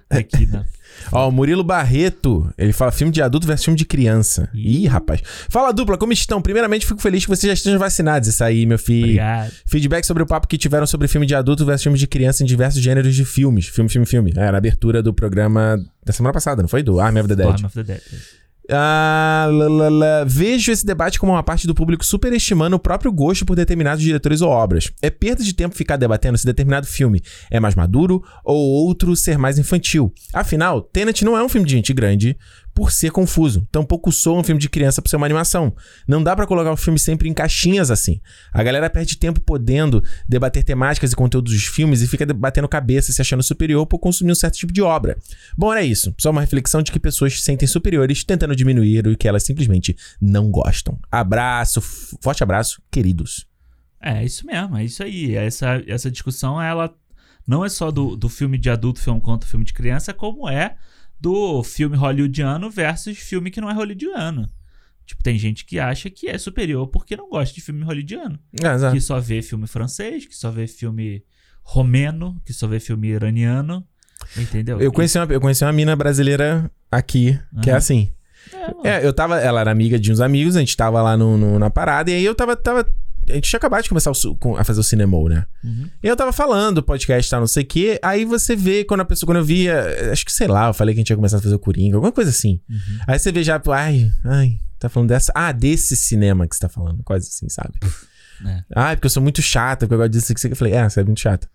Aqui, 0.09 0.45
né? 0.45 0.65
Ó, 1.11 1.29
o 1.29 1.31
Murilo 1.31 1.63
Barreto, 1.63 2.51
ele 2.57 2.73
fala 2.73 2.91
filme 2.91 3.11
de 3.11 3.21
adulto 3.21 3.47
versus 3.47 3.65
filme 3.65 3.77
de 3.77 3.85
criança. 3.85 4.49
Ih, 4.53 4.85
rapaz. 4.87 5.21
Fala, 5.49 5.71
dupla, 5.71 5.97
como 5.97 6.13
estão? 6.13 6.41
Primeiramente, 6.41 6.85
fico 6.85 7.01
feliz 7.01 7.23
que 7.23 7.29
vocês 7.29 7.49
já 7.49 7.53
estejam 7.53 7.79
vacinados. 7.79 8.27
Isso 8.27 8.43
aí, 8.43 8.65
meu 8.65 8.77
filho. 8.77 9.05
Obrigado. 9.05 9.51
Feedback 9.65 10.05
sobre 10.05 10.23
o 10.23 10.25
papo 10.25 10.47
que 10.47 10.57
tiveram 10.57 10.85
sobre 10.85 11.07
filme 11.07 11.25
de 11.25 11.33
adulto 11.33 11.65
versus 11.65 11.83
filme 11.83 11.97
de 11.97 12.07
criança 12.07 12.43
em 12.43 12.45
diversos 12.45 12.81
gêneros 12.81 13.15
de 13.15 13.25
filmes. 13.25 13.67
Filme, 13.67 13.89
filme, 13.89 14.05
filme. 14.05 14.33
Era 14.35 14.57
a 14.57 14.59
abertura 14.59 15.01
do 15.01 15.13
programa 15.13 15.77
da 16.05 16.13
semana 16.13 16.33
passada, 16.33 16.61
não 16.61 16.69
foi? 16.69 16.83
Do 16.83 16.99
Army 16.99 17.19
of 17.19 17.29
the 17.29 17.35
Dead. 17.35 17.47
Army 17.47 17.65
of 17.65 17.75
the 17.75 17.83
Dead. 17.83 18.01
Ah, 18.71 19.47
Vejo 20.25 20.71
esse 20.71 20.85
debate 20.85 21.19
como 21.19 21.31
uma 21.31 21.43
parte 21.43 21.65
do 21.65 21.73
público 21.73 22.05
superestimando 22.05 22.75
o 22.75 22.79
próprio 22.79 23.11
gosto 23.11 23.45
por 23.45 23.55
determinados 23.55 24.03
diretores 24.03 24.41
ou 24.41 24.49
obras. 24.49 24.91
É 25.01 25.09
perda 25.09 25.43
de 25.43 25.53
tempo 25.53 25.75
ficar 25.75 25.97
debatendo 25.97 26.37
se 26.37 26.45
determinado 26.45 26.85
filme 26.85 27.21
é 27.49 27.59
mais 27.59 27.75
maduro 27.75 28.23
ou 28.43 28.57
outro 28.57 29.15
ser 29.15 29.37
mais 29.37 29.57
infantil. 29.57 30.13
Afinal, 30.33 30.81
Tenet 30.81 31.25
não 31.25 31.37
é 31.37 31.43
um 31.43 31.49
filme 31.49 31.67
de 31.67 31.73
gente 31.73 31.93
grande, 31.93 32.37
por 32.79 32.93
ser 32.93 33.11
confuso. 33.11 33.67
Tampouco 33.73 34.09
sou 34.09 34.39
um 34.39 34.43
filme 34.43 34.57
de 34.57 34.69
criança 34.69 35.01
por 35.01 35.09
ser 35.09 35.17
uma 35.17 35.25
animação. 35.25 35.75
Não 36.07 36.23
dá 36.23 36.33
para 36.33 36.47
colocar 36.47 36.71
o 36.71 36.77
filme 36.77 36.97
sempre 36.97 37.27
em 37.27 37.33
caixinhas 37.33 37.91
assim. 37.91 38.21
A 38.53 38.63
galera 38.63 38.89
perde 38.89 39.17
tempo 39.17 39.41
podendo 39.41 40.01
debater 40.29 40.63
temáticas 40.63 41.11
e 41.11 41.15
conteúdos 41.15 41.51
dos 41.51 41.65
filmes 41.65 42.01
e 42.01 42.07
fica 42.07 42.25
batendo 42.33 42.69
cabeça 42.69 43.11
se 43.11 43.21
achando 43.21 43.43
superior 43.43 43.85
por 43.85 43.99
consumir 43.99 44.31
um 44.31 44.35
certo 44.35 44.53
tipo 44.53 44.71
de 44.71 44.81
obra. 44.81 45.17
Bom, 45.57 45.73
era 45.73 45.83
isso. 45.83 46.15
Só 46.17 46.31
uma 46.31 46.39
reflexão 46.39 46.81
de 46.81 46.89
que 46.89 47.01
pessoas 47.01 47.33
se 47.33 47.41
sentem 47.41 47.67
superiores 47.67 48.23
tentando 48.23 48.55
diminuir 48.55 49.05
o 49.05 49.17
que 49.17 49.27
elas 49.27 49.43
simplesmente 49.43 49.93
não 50.21 50.49
gostam. 50.49 50.97
Abraço, 51.11 51.81
forte 52.21 52.43
abraço, 52.43 52.81
queridos. 52.89 53.45
É, 54.01 54.23
isso 54.23 54.45
mesmo, 54.45 54.77
é 54.77 54.85
isso 54.85 55.03
aí. 55.03 55.35
Essa, 55.35 55.83
essa 55.85 56.09
discussão, 56.09 56.61
ela 56.61 56.95
não 57.45 57.65
é 57.65 57.67
só 57.67 57.91
do, 57.91 58.15
do 58.15 58.29
filme 58.29 58.57
de 58.57 58.69
adulto, 58.69 59.01
filme 59.01 59.19
contra 59.19 59.49
filme 59.49 59.65
de 59.65 59.73
criança, 59.73 60.13
como 60.13 60.47
é 60.47 60.77
do 61.19 61.63
filme 61.63 61.97
hollywoodiano 61.97 62.69
versus 62.69 63.17
filme 63.17 63.51
que 63.51 63.59
não 63.59 63.69
é 63.69 63.73
hollywoodiano. 63.73 64.49
Tipo, 65.05 65.23
tem 65.23 65.39
gente 65.39 65.65
que 65.65 65.79
acha 65.79 66.09
que 66.09 66.27
é 66.27 66.37
superior 66.37 66.87
porque 66.87 67.17
não 67.17 67.29
gosta 67.29 67.53
de 67.53 67.61
filme 67.61 67.83
hollywoodiano. 67.83 68.39
É, 68.53 68.91
que 68.91 69.01
só 69.01 69.19
vê 69.19 69.41
filme 69.41 69.65
francês, 69.67 70.25
que 70.25 70.35
só 70.35 70.51
vê 70.51 70.67
filme 70.67 71.23
romeno, 71.63 72.39
que 72.45 72.53
só 72.53 72.67
vê 72.67 72.79
filme 72.79 73.09
iraniano. 73.09 73.85
Entendeu? 74.37 74.79
Eu 74.79 74.91
conheci 74.91 75.17
uma, 75.17 75.25
eu 75.31 75.41
conheci 75.41 75.63
uma 75.63 75.73
mina 75.73 75.95
brasileira 75.95 76.69
aqui, 76.91 77.39
uhum. 77.53 77.61
que 77.61 77.69
é 77.71 77.73
assim. 77.73 78.11
É, 78.83 78.89
é, 78.89 79.05
eu 79.05 79.13
tava. 79.13 79.39
Ela 79.39 79.61
era 79.61 79.71
amiga 79.71 79.99
de 79.99 80.11
uns 80.11 80.19
amigos, 80.19 80.55
a 80.55 80.59
gente 80.59 80.75
tava 80.75 81.01
lá 81.01 81.17
no, 81.17 81.37
no, 81.37 81.59
na 81.59 81.69
parada, 81.69 82.11
e 82.11 82.13
aí 82.13 82.25
eu 82.25 82.35
tava, 82.35 82.55
tava 82.55 82.85
a 83.29 83.35
gente 83.35 83.49
tinha 83.49 83.57
acabado 83.57 83.83
de 83.83 83.89
começar 83.89 84.11
o, 84.11 84.57
a 84.57 84.63
fazer 84.63 84.79
o 84.79 84.83
cinema, 84.83 85.17
né? 85.29 85.45
Uhum. 85.63 85.89
E 86.03 86.07
eu 86.07 86.15
tava 86.15 86.31
falando, 86.31 86.83
podcast, 86.83 87.29
tá, 87.29 87.39
não 87.39 87.47
sei 87.47 87.63
o 87.63 87.65
quê. 87.65 87.99
Aí 88.01 88.25
você 88.25 88.55
vê, 88.55 88.83
quando 88.83 89.01
a 89.01 89.05
pessoa, 89.05 89.27
quando 89.27 89.37
eu 89.37 89.45
via, 89.45 90.11
acho 90.11 90.25
que 90.25 90.31
sei 90.31 90.47
lá, 90.47 90.67
eu 90.67 90.73
falei 90.73 90.93
que 90.93 90.99
a 90.99 91.01
gente 91.01 91.09
ia 91.09 91.15
começar 91.15 91.37
a 91.37 91.41
fazer 91.41 91.55
o 91.55 91.59
Coringa, 91.59 91.97
alguma 91.97 92.11
coisa 92.11 92.29
assim. 92.29 92.61
Uhum. 92.69 92.99
Aí 93.07 93.17
você 93.17 93.31
vê 93.31 93.43
já, 93.43 93.61
ai, 93.71 94.11
ai, 94.25 94.57
tá 94.79 94.89
falando 94.89 95.09
dessa. 95.09 95.31
Ah, 95.35 95.51
desse 95.51 95.95
cinema 95.95 96.47
que 96.47 96.55
você 96.55 96.61
tá 96.61 96.69
falando, 96.69 97.03
quase 97.03 97.27
assim, 97.27 97.49
sabe? 97.49 97.73
É. 98.45 98.63
Ah, 98.73 98.95
porque 98.95 99.07
eu 99.07 99.11
sou 99.11 99.21
muito 99.21 99.41
chata, 99.41 99.85
porque 99.85 99.93
eu 99.93 99.97
gosto 99.97 100.11
disso 100.11 100.33
que 100.33 100.39
você. 100.39 100.47
Eu 100.51 100.55
falei, 100.55 100.73
é, 100.73 100.89
você 100.89 101.01
é 101.01 101.03
muito 101.03 101.19
chata. 101.19 101.49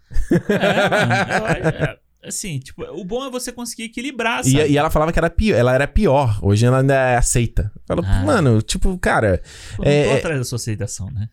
É, 0.49 1.87
é, 1.87 2.29
assim, 2.29 2.59
tipo, 2.59 2.83
o 2.83 3.05
bom 3.05 3.27
é 3.27 3.31
você 3.31 3.53
conseguir 3.53 3.85
equilibrar, 3.85 4.45
sabe? 4.45 4.57
E, 4.57 4.73
e 4.73 4.79
ela 4.79 4.91
falava 4.91 5.13
que 5.13 5.19
era 5.19 5.31
pior, 5.31 5.57
ela 5.57 5.75
era 5.75 5.87
pior. 5.87 6.39
Hoje 6.43 6.67
ela 6.67 6.81
ainda 6.81 6.95
é 6.95 7.17
aceita. 7.17 7.73
Fala, 7.87 8.03
ah. 8.05 8.25
mano, 8.25 8.61
tipo, 8.63 8.97
cara. 8.99 9.43
Pô, 9.77 9.83
não 9.83 9.91
é, 9.91 10.05
tô 10.05 10.15
atrás 10.15 10.39
da 10.39 10.45
sua 10.45 10.57
aceitação, 10.57 11.11
né? 11.11 11.29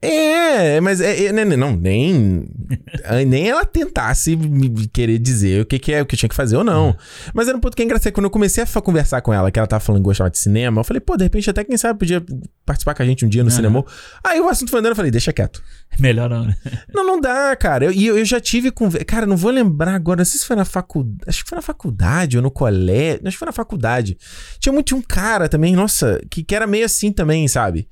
É, 0.00 0.80
mas 0.80 1.00
é, 1.00 1.24
é, 1.24 1.32
não, 1.32 1.74
nem 1.74 2.48
nem 3.26 3.48
ela 3.48 3.64
tentasse 3.64 4.36
me 4.36 4.86
querer 4.86 5.18
dizer 5.18 5.62
o 5.62 5.66
que, 5.66 5.76
que 5.76 5.92
é 5.92 6.00
o 6.00 6.06
que 6.06 6.14
eu 6.14 6.18
tinha 6.18 6.28
que 6.28 6.36
fazer 6.36 6.56
ou 6.56 6.62
não. 6.62 6.96
Mas 7.34 7.48
era 7.48 7.56
um 7.56 7.60
ponto 7.60 7.76
que 7.76 7.82
é 7.82 7.84
engraçado. 7.84 8.12
Quando 8.12 8.26
eu 8.26 8.30
comecei 8.30 8.62
a 8.62 8.80
conversar 8.80 9.20
com 9.22 9.34
ela, 9.34 9.50
que 9.50 9.58
ela 9.58 9.66
tava 9.66 9.80
falando 9.80 10.02
que 10.02 10.04
gostava 10.04 10.30
de 10.30 10.38
cinema, 10.38 10.80
eu 10.80 10.84
falei, 10.84 11.00
pô, 11.00 11.16
de 11.16 11.24
repente 11.24 11.50
até 11.50 11.64
quem 11.64 11.76
sabe 11.76 11.98
podia 11.98 12.24
participar 12.64 12.94
com 12.94 13.02
a 13.02 13.06
gente 13.06 13.26
um 13.26 13.28
dia 13.28 13.42
no 13.42 13.50
uhum. 13.50 13.56
cinema. 13.56 13.84
Aí 14.22 14.40
o 14.40 14.48
assunto 14.48 14.70
foi 14.70 14.78
andando, 14.78 14.92
eu 14.92 14.96
falei, 14.96 15.10
deixa 15.10 15.32
quieto. 15.32 15.60
Melhor 15.98 16.30
não, 16.30 16.44
né? 16.44 16.56
Não, 16.94 17.04
não 17.04 17.20
dá, 17.20 17.56
cara. 17.56 17.92
E 17.92 18.06
eu, 18.06 18.18
eu, 18.18 18.24
já 18.24 18.40
tive 18.40 18.70
com. 18.70 18.88
Cara, 19.06 19.26
não 19.26 19.36
vou 19.36 19.50
lembrar 19.50 19.94
agora, 19.94 20.18
não 20.18 20.24
sei 20.24 20.38
se 20.38 20.46
foi 20.46 20.56
na 20.56 20.64
faculdade. 20.64 21.24
Acho 21.26 21.42
que 21.42 21.48
foi 21.48 21.56
na 21.56 21.62
faculdade 21.62 22.36
ou 22.36 22.42
no 22.42 22.50
colégio. 22.50 23.20
Acho 23.24 23.34
que 23.34 23.38
foi 23.38 23.46
na 23.46 23.52
faculdade. 23.52 24.16
Tinha 24.58 24.72
muito 24.72 24.94
um 24.94 25.02
cara 25.02 25.48
também, 25.48 25.74
nossa, 25.74 26.20
que, 26.30 26.42
que 26.42 26.54
era 26.54 26.66
meio 26.66 26.84
assim 26.84 27.10
também, 27.12 27.48
sabe? 27.48 27.88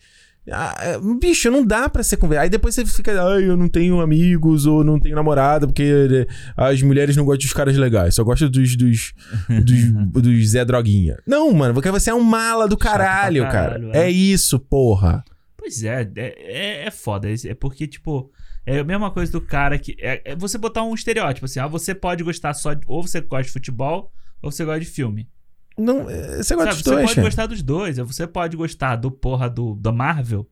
Ah, 0.50 0.76
é, 0.80 0.98
bicho, 1.18 1.50
não 1.50 1.64
dá 1.64 1.88
pra 1.88 2.02
ser 2.02 2.16
conversado. 2.16 2.44
Aí 2.44 2.50
depois 2.50 2.74
você 2.74 2.86
fica, 2.86 3.20
ai, 3.20 3.48
eu 3.48 3.56
não 3.56 3.68
tenho 3.68 4.00
amigos 4.00 4.64
ou 4.64 4.84
não 4.84 4.98
tenho 5.00 5.16
namorada, 5.16 5.66
porque 5.66 5.82
né, 6.08 6.26
as 6.56 6.80
mulheres 6.82 7.16
não 7.16 7.24
gostam 7.24 7.46
dos 7.46 7.52
caras 7.52 7.76
legais, 7.76 8.14
só 8.14 8.22
gostam 8.22 8.48
dos, 8.48 8.76
dos, 8.76 9.12
dos, 9.48 9.92
dos 10.22 10.50
Zé 10.50 10.64
Droguinha. 10.64 11.18
Não, 11.26 11.52
mano, 11.52 11.74
porque 11.74 11.90
você 11.90 12.10
é 12.10 12.14
um 12.14 12.22
mala 12.22 12.68
do 12.68 12.76
caralho, 12.76 13.42
caralho 13.42 13.90
cara. 13.90 13.98
É. 13.98 14.06
é. 14.06 14.10
isso, 14.10 14.58
porra. 14.60 15.24
Pois 15.56 15.82
é, 15.82 16.08
é, 16.16 16.34
é, 16.38 16.86
é 16.86 16.90
foda. 16.92 17.28
É 17.28 17.54
porque, 17.54 17.88
tipo, 17.88 18.30
é 18.64 18.78
a 18.78 18.84
mesma 18.84 19.10
coisa 19.10 19.32
do 19.32 19.40
cara 19.40 19.78
que. 19.78 19.96
É, 19.98 20.22
é 20.24 20.36
você 20.36 20.58
botar 20.58 20.84
um 20.84 20.94
estereótipo 20.94 21.44
assim, 21.44 21.58
ah, 21.58 21.66
você 21.66 21.94
pode 21.94 22.22
gostar 22.22 22.54
só 22.54 22.72
de. 22.72 22.84
Ou 22.86 23.02
você 23.02 23.20
gosta 23.20 23.44
de 23.44 23.52
futebol, 23.52 24.12
ou 24.40 24.52
você 24.52 24.64
gosta 24.64 24.80
de 24.80 24.86
filme. 24.86 25.28
Não, 25.76 26.08
é, 26.08 26.42
você 26.42 26.54
gosta 26.54 26.72
Sabe, 26.72 26.82
dos 26.82 26.82
dois. 26.82 27.10
Você 27.10 27.14
pode 27.14 27.20
gostar 27.26 27.46
dos 27.46 27.62
dois. 27.62 27.98
Você 27.98 28.26
pode 28.26 28.56
gostar 28.56 28.96
do 28.96 29.10
porra 29.10 29.48
do, 29.50 29.74
da 29.74 29.92
Marvel. 29.92 30.48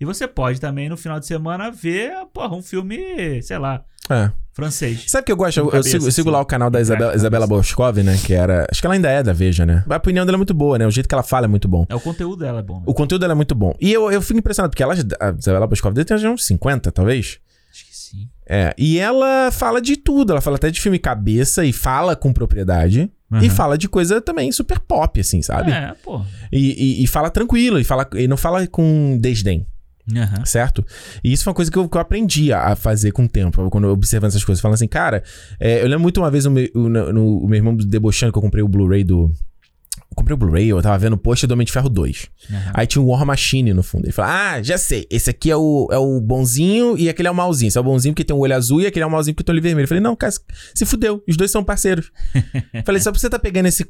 E 0.00 0.04
você 0.04 0.26
pode 0.26 0.60
também, 0.60 0.88
no 0.88 0.96
final 0.96 1.20
de 1.20 1.26
semana, 1.26 1.70
ver, 1.70 2.12
porra, 2.32 2.56
um 2.56 2.62
filme, 2.62 3.40
sei 3.42 3.58
lá. 3.58 3.84
É. 4.10 4.30
Francês. 4.52 5.04
Sabe 5.08 5.22
o 5.22 5.24
que 5.26 5.32
eu 5.32 5.36
gosto? 5.36 5.58
Eu, 5.58 5.70
eu, 5.70 5.82
sigo, 5.82 6.06
eu 6.06 6.12
sigo 6.12 6.30
lá 6.30 6.40
o 6.40 6.46
canal 6.46 6.70
da 6.70 6.80
Isabela, 6.80 7.14
Isabela 7.16 7.46
Boscov, 7.46 7.98
né? 8.02 8.16
Que 8.24 8.34
era. 8.34 8.66
Acho 8.70 8.80
que 8.80 8.86
ela 8.86 8.94
ainda 8.94 9.10
é 9.10 9.20
da 9.20 9.32
Veja, 9.32 9.66
né? 9.66 9.84
A 9.88 9.96
opinião 9.96 10.24
dela 10.24 10.36
é 10.36 10.38
muito 10.38 10.54
boa, 10.54 10.78
né? 10.78 10.86
O 10.86 10.90
jeito 10.90 11.08
que 11.08 11.14
ela 11.14 11.24
fala 11.24 11.46
é 11.46 11.48
muito 11.48 11.66
bom. 11.66 11.84
É, 11.88 11.94
o 11.94 12.00
conteúdo 12.00 12.44
dela 12.44 12.60
é 12.60 12.62
bom. 12.62 12.76
Né? 12.76 12.84
O 12.86 12.94
conteúdo 12.94 13.20
dela 13.20 13.32
é 13.32 13.34
muito 13.34 13.54
bom. 13.54 13.74
E 13.80 13.92
eu, 13.92 14.12
eu 14.12 14.22
fico 14.22 14.38
impressionado, 14.38 14.70
porque 14.70 14.82
ela, 14.82 14.94
a 14.94 15.34
Isabela 15.36 15.66
Boscov 15.66 15.92
deve 15.92 16.04
ter 16.04 16.28
uns 16.28 16.46
50, 16.46 16.92
talvez. 16.92 17.40
Acho 17.72 17.86
que 17.86 17.96
sim. 17.96 18.28
É. 18.46 18.72
E 18.78 18.98
ela 18.98 19.50
fala 19.50 19.80
de 19.80 19.96
tudo. 19.96 20.32
Ela 20.32 20.40
fala 20.40 20.54
até 20.54 20.70
de 20.70 20.80
filme 20.80 21.00
cabeça 21.00 21.64
e 21.64 21.72
fala 21.72 22.14
com 22.14 22.32
propriedade. 22.32 23.10
Uhum. 23.34 23.42
E 23.42 23.50
fala 23.50 23.76
de 23.76 23.88
coisa 23.88 24.20
também 24.20 24.52
super 24.52 24.78
pop, 24.78 25.18
assim, 25.18 25.42
sabe? 25.42 25.72
É, 25.72 25.92
pô. 26.04 26.22
E, 26.52 27.00
e, 27.00 27.04
e 27.04 27.06
fala 27.06 27.30
tranquilo, 27.30 27.80
e, 27.80 27.84
fala, 27.84 28.08
e 28.14 28.28
não 28.28 28.36
fala 28.36 28.64
com 28.68 29.18
desdém. 29.20 29.66
Uhum. 30.08 30.44
Certo? 30.44 30.84
E 31.22 31.32
isso 31.32 31.44
foi 31.44 31.50
uma 31.50 31.54
coisa 31.54 31.70
que 31.70 31.78
eu, 31.78 31.88
que 31.88 31.96
eu 31.96 32.00
aprendi 32.00 32.52
a 32.52 32.76
fazer 32.76 33.10
com 33.10 33.24
o 33.24 33.28
tempo, 33.28 33.68
quando 33.70 33.84
eu 33.84 33.92
observando 33.92 34.28
essas 34.28 34.44
coisas. 34.44 34.60
Falando 34.60 34.74
assim, 34.74 34.86
cara, 34.86 35.22
é, 35.58 35.80
eu 35.82 35.86
lembro 35.86 36.00
muito 36.00 36.20
uma 36.20 36.30
vez 36.30 36.44
o 36.44 36.50
meu, 36.50 36.68
o, 36.74 36.88
no, 36.88 37.38
o 37.38 37.48
meu 37.48 37.56
irmão 37.56 37.74
debochando 37.74 38.32
que 38.32 38.38
eu 38.38 38.42
comprei 38.42 38.62
o 38.62 38.68
Blu-ray 38.68 39.02
do, 39.02 39.32
comprei 40.14 40.34
o 40.34 40.36
Blu-ray, 40.36 40.68
eu 40.68 40.80
tava 40.82 40.96
vendo 40.98 41.14
o 41.14 41.18
post 41.18 41.46
do 41.46 41.52
Homem 41.52 41.64
de 41.64 41.72
Ferro 41.72 41.88
2. 41.88 42.28
Uhum. 42.50 42.56
Aí 42.72 42.86
tinha 42.86 43.02
o 43.02 43.06
War 43.06 43.24
Machine 43.24 43.72
no 43.72 43.82
fundo. 43.82 44.04
Ele 44.04 44.12
falou: 44.12 44.30
Ah, 44.30 44.62
já 44.62 44.78
sei. 44.78 45.06
Esse 45.10 45.30
aqui 45.30 45.50
é 45.50 45.56
o, 45.56 45.88
é 45.90 45.98
o 45.98 46.20
bonzinho 46.20 46.96
e 46.98 47.08
aquele 47.08 47.28
é 47.28 47.30
o 47.30 47.34
malzinho. 47.34 47.68
Esse 47.68 47.78
é 47.78 47.80
o 47.80 47.84
bonzinho 47.84 48.14
porque 48.14 48.24
tem 48.24 48.36
um 48.36 48.40
olho 48.40 48.54
azul 48.54 48.80
e 48.80 48.86
aquele 48.86 49.02
é 49.02 49.06
o 49.06 49.10
malzinho 49.10 49.34
porque 49.34 49.44
tem 49.44 49.52
o 49.52 49.54
olho 49.54 49.62
vermelho. 49.62 49.84
Eu 49.84 49.88
falei: 49.88 50.02
Não, 50.02 50.16
cara, 50.16 50.32
se 50.74 50.84
fudeu. 50.84 51.22
Os 51.28 51.36
dois 51.36 51.50
são 51.50 51.64
parceiros. 51.64 52.10
falei: 52.84 53.00
Só 53.00 53.10
pra 53.10 53.20
você 53.20 53.28
tá 53.28 53.38
pegando 53.38 53.66
esse 53.66 53.84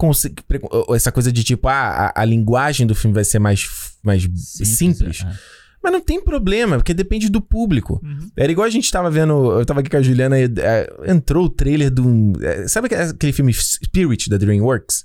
essa 0.94 1.12
coisa 1.12 1.32
de 1.32 1.44
tipo, 1.44 1.68
ah, 1.68 2.12
a, 2.14 2.22
a, 2.22 2.24
linguagem 2.24 2.86
do 2.86 2.94
filme 2.94 3.14
vai 3.14 3.24
ser 3.24 3.38
mais, 3.38 3.68
mais 4.02 4.22
simples. 4.22 4.76
simples. 4.76 5.24
É. 5.24 5.64
Mas 5.84 5.92
não 5.92 6.00
tem 6.00 6.18
problema, 6.18 6.76
porque 6.76 6.94
depende 6.94 7.28
do 7.28 7.42
público. 7.42 8.00
Uhum. 8.02 8.30
Era 8.34 8.50
igual 8.50 8.66
a 8.66 8.70
gente 8.70 8.90
tava 8.90 9.10
vendo. 9.10 9.52
Eu 9.58 9.66
tava 9.66 9.80
aqui 9.80 9.90
com 9.90 9.98
a 9.98 10.02
Juliana 10.02 10.40
e 10.40 10.44
é, 10.58 10.90
entrou 11.06 11.44
o 11.44 11.50
trailer 11.50 11.90
de 11.90 12.00
um. 12.00 12.32
É, 12.40 12.66
sabe 12.66 12.88
aquele 12.94 13.34
filme 13.34 13.52
Spirit 13.52 14.30
da 14.30 14.38
Dreamworks? 14.38 15.04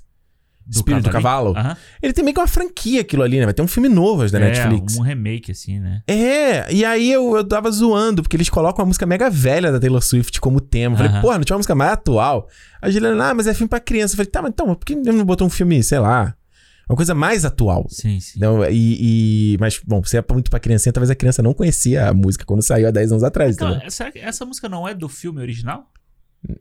Do 0.70 0.76
Espírito 0.76 1.02
do 1.02 1.10
Cavalo. 1.10 1.50
Uhum. 1.50 1.76
Ele 2.00 2.12
tem 2.12 2.22
meio 2.22 2.32
que 2.32 2.40
uma 2.40 2.46
franquia 2.46 3.00
aquilo 3.00 3.24
ali, 3.24 3.40
né? 3.40 3.44
Vai 3.44 3.52
ter 3.52 3.60
um 3.60 3.66
filme 3.66 3.88
novo 3.88 4.24
da 4.30 4.38
é, 4.38 4.42
Netflix. 4.42 4.96
um 4.96 5.02
remake, 5.02 5.50
assim, 5.50 5.80
né? 5.80 6.02
É, 6.06 6.72
e 6.72 6.84
aí 6.84 7.10
eu, 7.10 7.36
eu 7.36 7.44
tava 7.44 7.68
zoando, 7.72 8.22
porque 8.22 8.36
eles 8.36 8.48
colocam 8.48 8.84
uma 8.84 8.88
música 8.88 9.04
mega 9.04 9.28
velha 9.28 9.72
da 9.72 9.80
Taylor 9.80 10.00
Swift 10.00 10.40
como 10.40 10.60
tema. 10.60 10.94
Eu 10.94 10.98
falei, 10.98 11.12
uhum. 11.12 11.20
porra, 11.20 11.38
não 11.38 11.44
tinha 11.44 11.54
uma 11.54 11.58
música 11.58 11.74
mais 11.74 11.92
atual? 11.92 12.48
A 12.80 12.88
Juliana, 12.88 13.30
ah, 13.30 13.34
mas 13.34 13.48
é 13.48 13.54
filme 13.54 13.68
pra 13.68 13.80
criança. 13.80 14.14
Eu 14.14 14.18
falei, 14.18 14.30
tá, 14.30 14.40
mas 14.42 14.52
então, 14.52 14.72
por 14.74 14.84
que 14.84 14.94
não 14.94 15.24
botou 15.24 15.46
um 15.46 15.50
filme, 15.50 15.82
sei 15.82 15.98
lá, 15.98 16.36
uma 16.88 16.96
coisa 16.96 17.14
mais 17.14 17.44
atual. 17.44 17.86
Sim, 17.88 18.20
sim. 18.20 18.34
Então, 18.36 18.64
e, 18.64 19.54
e, 19.54 19.58
mas, 19.58 19.80
bom, 19.84 20.04
se 20.04 20.16
é 20.16 20.24
muito 20.30 20.50
pra 20.50 20.60
criancinha, 20.60 20.92
talvez 20.92 21.10
a 21.10 21.16
criança 21.16 21.42
não 21.42 21.52
conhecia 21.52 22.08
a 22.08 22.14
música 22.14 22.44
quando 22.44 22.62
saiu 22.62 22.86
há 22.86 22.90
10 22.92 23.10
anos 23.12 23.24
atrás. 23.24 23.56
Então, 23.56 23.80
essa, 23.82 24.10
essa 24.14 24.44
música 24.44 24.68
não 24.68 24.86
é 24.86 24.94
do 24.94 25.08
filme 25.08 25.40
original? 25.40 25.90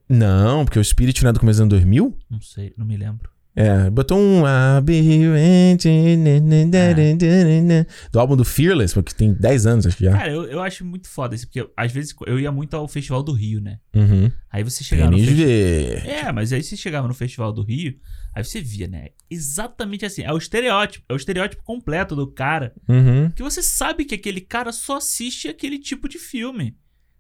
Não, 0.08 0.66
porque 0.66 0.80
o 0.80 0.84
Spirit 0.84 1.24
não 1.24 1.30
é 1.30 1.34
do 1.34 1.40
começo 1.40 1.60
do 1.60 1.64
ano 1.64 1.70
2000? 1.70 2.18
Não 2.30 2.42
sei, 2.42 2.74
não 2.76 2.86
me 2.86 2.98
lembro. 2.98 3.30
É, 3.56 3.90
botou 3.90 4.18
um 4.18 4.44
be 4.84 5.02
do 8.12 8.20
álbum 8.20 8.38
do 8.38 8.46
Fearless, 8.46 8.94
porque 8.94 9.14
tem 9.14 9.34
10 9.34 9.66
anos, 9.66 9.88
acho 9.88 9.98
que 9.98 10.06
já. 10.06 10.12
Cara, 10.12 10.32
eu, 10.32 10.46
eu 10.46 10.62
acho 10.62 10.86
muito 10.86 11.10
foda 11.10 11.36
isso, 11.36 11.48
porque 11.48 11.68
às 11.76 11.92
vezes 11.92 12.16
eu 12.28 12.40
ia 12.40 12.52
muito 12.52 12.76
ao 12.76 12.88
Festival 12.88 13.24
do 13.24 13.34
Rio, 13.34 13.60
né? 13.60 13.80
Uhum. 13.94 14.32
Aí 14.52 14.64
você 14.64 14.84
chegava 14.84 15.12
no 15.12 15.18
festival. 15.18 15.48
É, 15.48 16.32
mas 16.32 16.54
aí 16.54 16.64
você 16.64 16.78
chegava 16.78 17.08
no 17.08 17.14
Festival 17.14 17.52
do 17.52 17.64
Rio, 17.64 17.96
aí 18.34 18.44
você 18.44 18.62
via, 18.62 18.88
né? 18.88 19.08
Exatamente 19.30 20.06
assim. 20.06 20.24
É 20.24 20.32
o 20.32 20.38
estereótipo, 20.38 21.04
é 21.10 21.14
o 21.14 21.18
estereótipo 21.18 21.64
completo 21.64 22.16
do 22.16 22.28
cara. 22.28 22.74
Uhum. 22.88 23.32
Que 23.32 23.44
você 23.44 23.62
sabe 23.62 24.06
que 24.06 24.16
aquele 24.16 24.42
cara 24.42 24.72
só 24.72 24.98
assiste 24.98 25.48
aquele 25.48 25.80
tipo 25.80 26.08
de 26.08 26.18
filme 26.18 26.78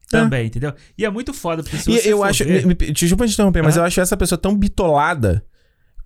também, 0.09 0.43
é. 0.43 0.45
entendeu? 0.45 0.73
E 0.97 1.05
é 1.05 1.09
muito 1.09 1.34
foda, 1.34 1.63
porque 1.63 1.77
se 1.77 1.86
você 1.86 2.07
e 2.07 2.11
eu 2.11 2.23
acho, 2.23 2.43
ver... 2.43 2.75
desculpa 2.93 3.27
te 3.27 3.34
interromper, 3.34 3.61
mas 3.61 3.77
eu 3.77 3.84
acho 3.84 3.99
essa 3.99 4.17
pessoa 4.17 4.39
tão 4.39 4.57
bitolada 4.57 5.43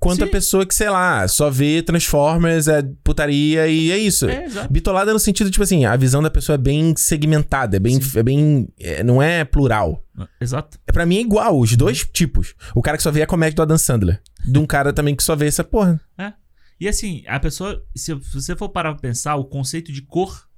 quanto 0.03 0.17
Sim. 0.17 0.23
a 0.23 0.27
pessoa 0.27 0.65
que, 0.65 0.75
sei 0.75 0.89
lá, 0.89 1.25
só 1.29 1.49
vê 1.49 1.81
Transformers, 1.81 2.67
é 2.67 2.83
putaria 3.03 3.67
e 3.69 3.89
é 3.89 3.97
isso. 3.97 4.27
É, 4.27 4.45
Bitolada 4.69 5.13
no 5.13 5.19
sentido, 5.19 5.49
tipo 5.49 5.63
assim, 5.63 5.85
a 5.85 5.95
visão 5.95 6.21
da 6.21 6.29
pessoa 6.29 6.55
é 6.55 6.57
bem 6.57 6.93
segmentada, 6.97 7.77
é 7.77 7.79
bem. 7.79 7.97
É 8.15 8.21
bem 8.23 8.67
é, 8.77 9.01
não 9.01 9.21
é 9.21 9.45
plural. 9.45 10.05
Exato. 10.41 10.77
É, 10.85 10.91
pra 10.91 11.05
mim 11.05 11.17
é 11.17 11.21
igual, 11.21 11.57
os 11.57 11.73
dois 11.77 12.05
tipos. 12.05 12.53
O 12.75 12.81
cara 12.81 12.97
que 12.97 13.03
só 13.03 13.11
vê 13.11 13.21
a 13.21 13.27
comédia 13.27 13.55
do 13.55 13.61
Adam 13.61 13.77
Sandler. 13.77 14.21
De 14.45 14.59
um 14.59 14.65
cara 14.65 14.91
também 14.91 15.15
que 15.15 15.23
só 15.23 15.37
vê 15.37 15.47
essa 15.47 15.63
porra. 15.63 16.01
É. 16.17 16.33
E 16.77 16.87
assim, 16.89 17.23
a 17.25 17.39
pessoa, 17.39 17.81
se 17.95 18.13
você 18.13 18.57
for 18.57 18.67
parar 18.67 18.91
pra 18.91 19.01
pensar, 19.01 19.37
o 19.37 19.45
conceito 19.45 19.93
de 19.93 20.01
cor, 20.01 20.49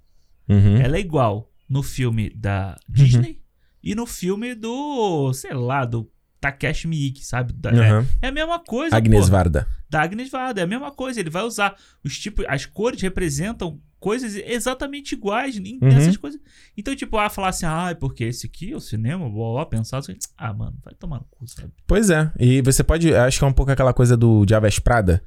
uhum. 0.50 0.78
ela 0.78 0.98
é 0.98 1.00
igual 1.00 1.52
no 1.70 1.84
filme 1.84 2.32
da 2.32 2.76
Disney 2.90 3.30
uhum. 3.30 3.36
e 3.84 3.94
no 3.94 4.08
filme 4.08 4.56
do, 4.56 5.32
sei 5.34 5.54
lá, 5.54 5.86
do 5.86 6.12
Takeshi 6.40 6.88
Miike, 6.88 7.26
sabe? 7.26 7.54
Da, 7.54 7.72
uhum. 7.72 8.00
é, 8.02 8.06
é, 8.24 8.28
a 8.28 8.32
mesma 8.32 8.60
coisa. 8.60 8.96
Agnes 8.96 9.30
Varda. 9.30 9.68
Da 9.90 10.02
Agnes 10.02 10.30
Varda, 10.30 10.62
é 10.62 10.64
a 10.64 10.68
mesma 10.68 10.92
coisa. 10.92 11.20
Ele 11.20 11.30
vai 11.30 11.44
usar 11.44 11.76
os 12.04 12.18
tipos, 12.18 12.46
as 12.48 12.66
cores 12.66 13.02
representam 13.02 13.80
coisas 14.00 14.36
exatamente 14.36 15.14
iguais 15.14 15.58
uhum. 15.58 15.80
nessas 15.82 16.16
coisas. 16.18 16.40
Então, 16.78 16.96
tipo, 16.96 17.18
ah, 17.18 17.30
falar 17.30 17.50
assim, 17.50 17.66
ah, 17.66 17.96
porque 18.00 18.26
esse 18.26 18.46
aqui 18.46 18.72
é 18.72 18.76
o 18.76 18.80
cinema, 18.80 19.28
vou 19.28 19.56
lá 19.56 19.66
pensar 19.66 19.98
assim, 19.98 20.16
ah, 20.38 20.54
mano, 20.54 20.78
vai 20.84 20.94
tomar 20.94 21.18
no 21.18 21.26
cu, 21.32 21.48
sabe? 21.48 21.72
Pois 21.88 22.12
é. 22.12 22.32
E 22.40 22.62
você 22.62 22.84
pode, 22.84 23.16
acho 23.16 23.40
que 23.40 23.44
é 23.44 23.48
um 23.48 23.54
pouco 23.54 23.72
aquela 23.72 23.94
coisa 23.94 24.16
do 24.16 24.46
Diabes 24.46 24.78
Prada 24.78 25.24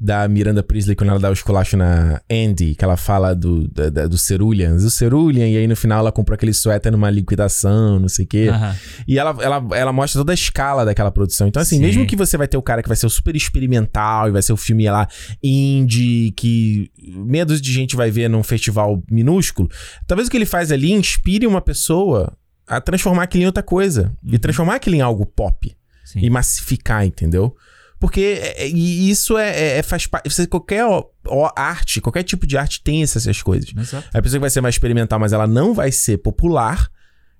da 0.00 0.26
Miranda 0.28 0.62
Priestley 0.62 0.96
quando 0.96 1.10
ela 1.10 1.20
dá 1.20 1.30
o 1.30 1.32
esculacho 1.32 1.76
na 1.76 2.20
Andy, 2.30 2.74
que 2.74 2.84
ela 2.84 2.96
fala 2.96 3.34
do, 3.34 3.68
da, 3.68 4.06
do 4.06 4.18
Ceruleans, 4.18 4.82
o 4.82 4.90
Cerulean, 4.90 5.48
e 5.48 5.56
aí 5.56 5.66
no 5.66 5.76
final 5.76 6.00
ela 6.00 6.12
comprou 6.12 6.34
aquele 6.34 6.52
suéter 6.52 6.90
numa 6.90 7.10
liquidação, 7.10 7.98
não 7.98 8.08
sei 8.08 8.24
o 8.24 8.28
quê. 8.28 8.48
Uhum. 8.50 8.74
E 9.06 9.18
ela, 9.18 9.36
ela, 9.40 9.66
ela 9.72 9.92
mostra 9.92 10.20
toda 10.20 10.32
a 10.32 10.34
escala 10.34 10.84
daquela 10.84 11.10
produção. 11.10 11.46
Então, 11.46 11.62
assim, 11.62 11.76
Sim. 11.76 11.82
mesmo 11.82 12.06
que 12.06 12.16
você 12.16 12.36
vai 12.36 12.48
ter 12.48 12.56
o 12.56 12.62
cara 12.62 12.82
que 12.82 12.88
vai 12.88 12.96
ser 12.96 13.06
o 13.06 13.10
super 13.10 13.36
experimental 13.36 14.28
e 14.28 14.32
vai 14.32 14.42
ser 14.42 14.52
o 14.52 14.56
filme 14.56 14.88
lá 14.90 15.08
indie, 15.42 16.32
que 16.32 16.90
medos 16.98 17.60
de 17.60 17.72
gente 17.72 17.96
vai 17.96 18.10
ver 18.10 18.28
num 18.28 18.42
festival 18.42 19.02
minúsculo, 19.10 19.70
talvez 20.06 20.28
o 20.28 20.30
que 20.30 20.36
ele 20.36 20.46
faz 20.46 20.72
ali 20.72 20.92
inspire 20.92 21.46
uma 21.46 21.60
pessoa 21.60 22.36
a 22.66 22.80
transformar 22.80 23.24
aquilo 23.24 23.44
em 23.44 23.46
outra 23.46 23.62
coisa. 23.62 24.12
Uhum. 24.22 24.34
E 24.34 24.38
transformar 24.38 24.76
aquilo 24.76 24.96
em 24.96 25.00
algo 25.00 25.24
pop. 25.24 25.74
Sim. 26.04 26.20
E 26.20 26.28
massificar, 26.28 27.06
entendeu? 27.06 27.56
Porque 28.04 28.38
é, 28.38 28.64
é 28.64 28.66
isso 28.66 29.38
é, 29.38 29.48
é, 29.48 29.78
é 29.78 29.82
faz 29.82 30.06
parte. 30.06 30.46
Qualquer 30.46 30.84
ó, 30.84 31.06
ó, 31.26 31.50
arte, 31.56 32.02
qualquer 32.02 32.22
tipo 32.22 32.46
de 32.46 32.58
arte 32.58 32.82
tem 32.84 33.02
essas, 33.02 33.40
coisas. 33.40 33.72
Exato. 33.74 34.06
A 34.12 34.20
pessoa 34.20 34.36
que 34.36 34.42
vai 34.42 34.50
ser 34.50 34.60
mais 34.60 34.74
experimental, 34.74 35.18
mas 35.18 35.32
ela 35.32 35.46
não 35.46 35.72
vai 35.72 35.90
ser 35.90 36.18
popular. 36.18 36.90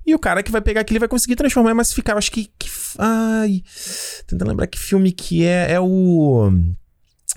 E 0.07 0.15
o 0.15 0.19
cara 0.19 0.43
que 0.43 0.51
vai 0.51 0.63
pegar 0.63 0.81
aquilo 0.81 1.01
vai 1.01 1.09
conseguir 1.09 1.37
transformar 1.37 1.73
e 1.73 1.75
massificar. 1.75 2.15
Eu 2.15 2.19
acho 2.19 2.33
que, 2.33 2.51
que. 2.59 2.71
Ai. 2.97 3.63
Tentando 4.27 4.49
lembrar 4.49 4.67
que 4.67 4.79
filme 4.79 5.13
que 5.13 5.45
é. 5.45 5.73
É 5.73 5.79
o. 5.79 6.51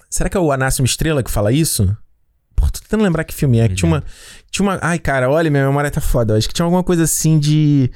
Será 0.09 0.29
que 0.29 0.37
é 0.37 0.39
o 0.39 0.49
Anásimo 0.49 0.85
Estrela 0.85 1.21
que 1.21 1.29
fala 1.29 1.51
isso? 1.51 1.85
Pô, 2.55 2.65
tô 2.67 2.79
tentando 2.79 3.03
lembrar 3.03 3.25
que 3.25 3.33
filme 3.33 3.59
é. 3.59 3.67
Que 3.67 3.75
tinha 3.75 3.91
uma. 3.91 4.05
Tinha 4.49 4.65
uma. 4.69 4.79
Ai, 4.81 4.99
cara, 4.99 5.29
olha, 5.29 5.51
minha 5.51 5.67
memória 5.67 5.91
tá 5.91 5.99
foda. 5.99 6.31
Eu 6.31 6.37
acho 6.37 6.47
que 6.47 6.53
tinha 6.53 6.63
alguma 6.63 6.81
coisa 6.81 7.03
assim 7.03 7.37
de. 7.37 7.91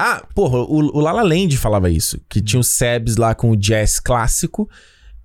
Ah, 0.00 0.24
porra, 0.34 0.58
o, 0.58 0.96
o 0.96 1.00
Lala 1.00 1.22
Land 1.22 1.56
falava 1.56 1.90
isso. 1.90 2.20
Que 2.28 2.40
tinha 2.40 2.60
o 2.60 2.62
Sebs 2.64 3.16
lá 3.16 3.34
com 3.34 3.50
o 3.50 3.56
jazz 3.56 3.98
clássico 3.98 4.70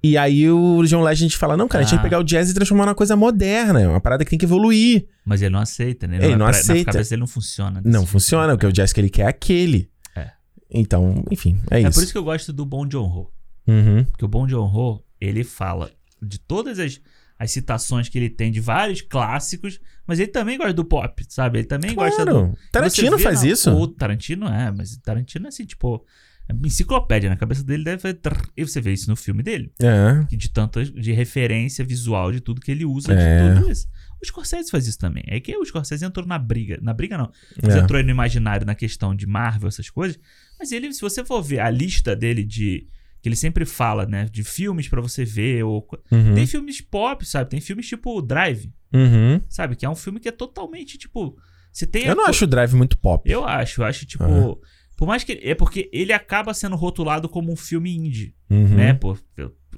E 0.03 0.17
aí 0.17 0.49
o 0.49 0.84
John 0.86 1.01
Legend 1.03 1.38
fala: 1.38 1.55
não, 1.55 1.67
cara, 1.67 1.82
a 1.82 1.84
gente 1.84 1.91
tem 1.91 1.99
que 1.99 2.05
Ah. 2.07 2.09
pegar 2.09 2.19
o 2.19 2.24
jazz 2.24 2.49
e 2.49 2.53
transformar 2.53 2.86
numa 2.88 2.95
coisa 2.95 3.15
moderna. 3.15 3.80
É 3.82 3.88
uma 3.88 4.01
parada 4.01 4.24
que 4.26 4.30
tem 4.32 4.39
que 4.39 4.45
evoluir. 4.45 5.05
Mas 5.24 5.41
ele 5.41 5.51
não 5.51 5.59
aceita, 5.59 6.07
né? 6.07 6.17
Ele 6.17 6.36
não 6.36 6.47
é 6.47 6.49
pra- 6.51 6.59
aceita. 6.59 6.88
Na 6.88 6.93
cabeça 6.93 7.09
dele 7.11 7.19
não 7.21 7.28
funciona. 7.28 7.82
Não 7.86 7.99
jeito. 8.01 8.07
funciona, 8.11 8.53
porque 8.53 8.65
o 8.65 8.71
jazz 8.74 8.91
que 8.91 8.99
ele 8.99 9.09
quer 9.09 9.21
é 9.24 9.28
aquele. 9.28 9.89
É. 10.15 10.32
Então, 10.71 11.24
enfim, 11.32 11.61
é, 11.69 11.78
É 11.78 11.82
isso. 11.84 11.93
por 11.93 12.03
isso 12.03 12.11
que 12.11 12.17
eu 12.17 12.24
gosto 12.24 12.51
do 12.51 12.65
Bom 12.65 12.86
John 12.88 13.05
Ho. 13.05 13.32
Uhum. 13.67 14.03
Porque 14.05 14.26
o 14.26 14.28
Bom 14.28 14.45
John 14.47 14.65
Ho, 14.65 15.01
ele 15.21 15.43
fala 15.43 15.91
de 16.21 16.38
todas 16.39 16.80
as, 16.80 16.99
as 17.38 17.51
citações 17.51 18.07
que 18.09 18.17
ele 18.17 18.29
tem 18.29 18.51
de 18.51 18.59
vários 18.59 19.01
clássicos, 19.01 19.79
mas 20.07 20.19
ele 20.19 20.31
também 20.31 20.57
gosta 20.57 20.73
do 20.73 20.86
pop, 20.86 21.23
sabe? 21.29 21.59
Ele 21.59 21.67
também 21.67 21.93
gosta 21.95 22.25
do. 22.25 22.31
Claro. 22.31 22.57
Tarantino 22.71 23.17
vê 23.17 23.23
faz 23.23 23.43
isso. 23.43 23.71
O 23.71 23.88
Tarantino 23.88 24.47
é, 24.47 24.71
mas 24.71 24.95
Tarantino 24.97 25.45
é 25.45 25.49
assim, 25.49 25.65
tipo. 25.65 26.05
é 26.49 26.53
enciclopédia, 26.67 27.29
na 27.29 27.36
cabeça 27.38 27.63
dele 27.63 27.84
deve 27.84 28.01
fazer. 28.01 28.19
E 28.55 28.63
você 28.65 28.79
vê 28.81 28.93
isso 28.93 29.09
no 29.09 29.15
filme 29.15 29.41
dele. 29.43 29.71
É. 29.81 30.36
De 30.36 30.49
tanta 30.49 30.84
de 30.86 31.11
referência 31.11 31.84
visual 31.86 32.31
de 32.31 32.39
tudo 32.41 32.61
que 32.61 32.71
ele 32.71 32.86
usa, 32.86 33.13
É. 33.13 33.49
de 33.53 33.59
tudo 33.59 33.71
isso. 33.71 33.88
O 34.21 34.25
Scorsese 34.25 34.69
faz 34.71 34.88
isso 34.88 34.97
também. 34.99 35.23
É 35.27 35.39
que 35.39 35.55
o 35.57 35.65
Scorsese 35.65 36.05
entrou 36.05 36.25
na 36.25 36.38
briga. 36.39 36.79
Na 36.81 36.93
briga, 36.93 37.17
não. 37.17 37.29
Mas 37.61 37.75
É. 37.75 37.79
entrou 37.79 37.97
aí 37.97 38.03
no 38.05 38.11
imaginário 38.11 38.65
na 38.65 38.75
questão 38.75 39.13
de 39.15 39.25
Marvel, 39.27 39.67
essas 39.67 39.89
coisas. 39.89 40.17
Mas 40.59 40.71
ele, 40.71 40.93
se 40.93 41.01
você 41.01 41.25
for 41.25 41.41
ver 41.41 41.59
a 41.59 41.69
lista 41.69 42.15
dele 42.15 42.43
de. 42.43 42.88
Que 43.24 43.30
ele 43.30 43.36
sempre 43.38 43.63
fala, 43.65 44.05
né? 44.05 44.26
De 44.30 44.43
filmes 44.43 44.89
pra 44.89 44.99
você 44.99 45.24
ver. 45.24 45.63
Ou, 45.63 45.88
Uhum. 46.11 46.36
Tem 46.36 46.45
filmes 46.45 46.82
pop, 46.82 47.26
sabe? 47.26 47.49
Tem 47.49 47.61
filmes 47.61 47.88
tipo 47.88 48.21
Drive, 48.21 48.69
Uhum. 48.93 49.39
sabe? 49.49 49.78
Que 49.78 49.86
é 49.86 49.89
um 49.89 49.95
filme 49.95 50.19
que 50.19 50.28
é 50.28 50.32
totalmente, 50.32 50.97
tipo. 50.97 51.36
Você 51.71 51.88
tem 51.88 52.03
Eu 52.05 52.15
não 52.17 52.26
co- 52.26 52.30
acho 52.30 52.43
o 52.43 52.47
Drive 52.47 52.74
muito 52.76 52.97
pop. 52.97 53.28
Eu 53.32 53.45
acho, 53.45 53.82
eu 53.82 53.86
acho, 53.86 54.05
tipo. 54.05 54.26
Ah. 54.26 54.67
Por 54.97 55.07
mais 55.07 55.24
que. 55.24 55.39
É 55.41 55.55
porque 55.55 55.89
ele 55.93 56.11
acaba 56.11 56.53
sendo 56.53 56.76
rotulado 56.76 57.30
como 57.30 57.49
um 57.49 57.55
filme 57.55 57.95
indie 57.95 58.36
Uhum. 58.49 58.67
né? 58.76 58.93
Por, 58.93 59.17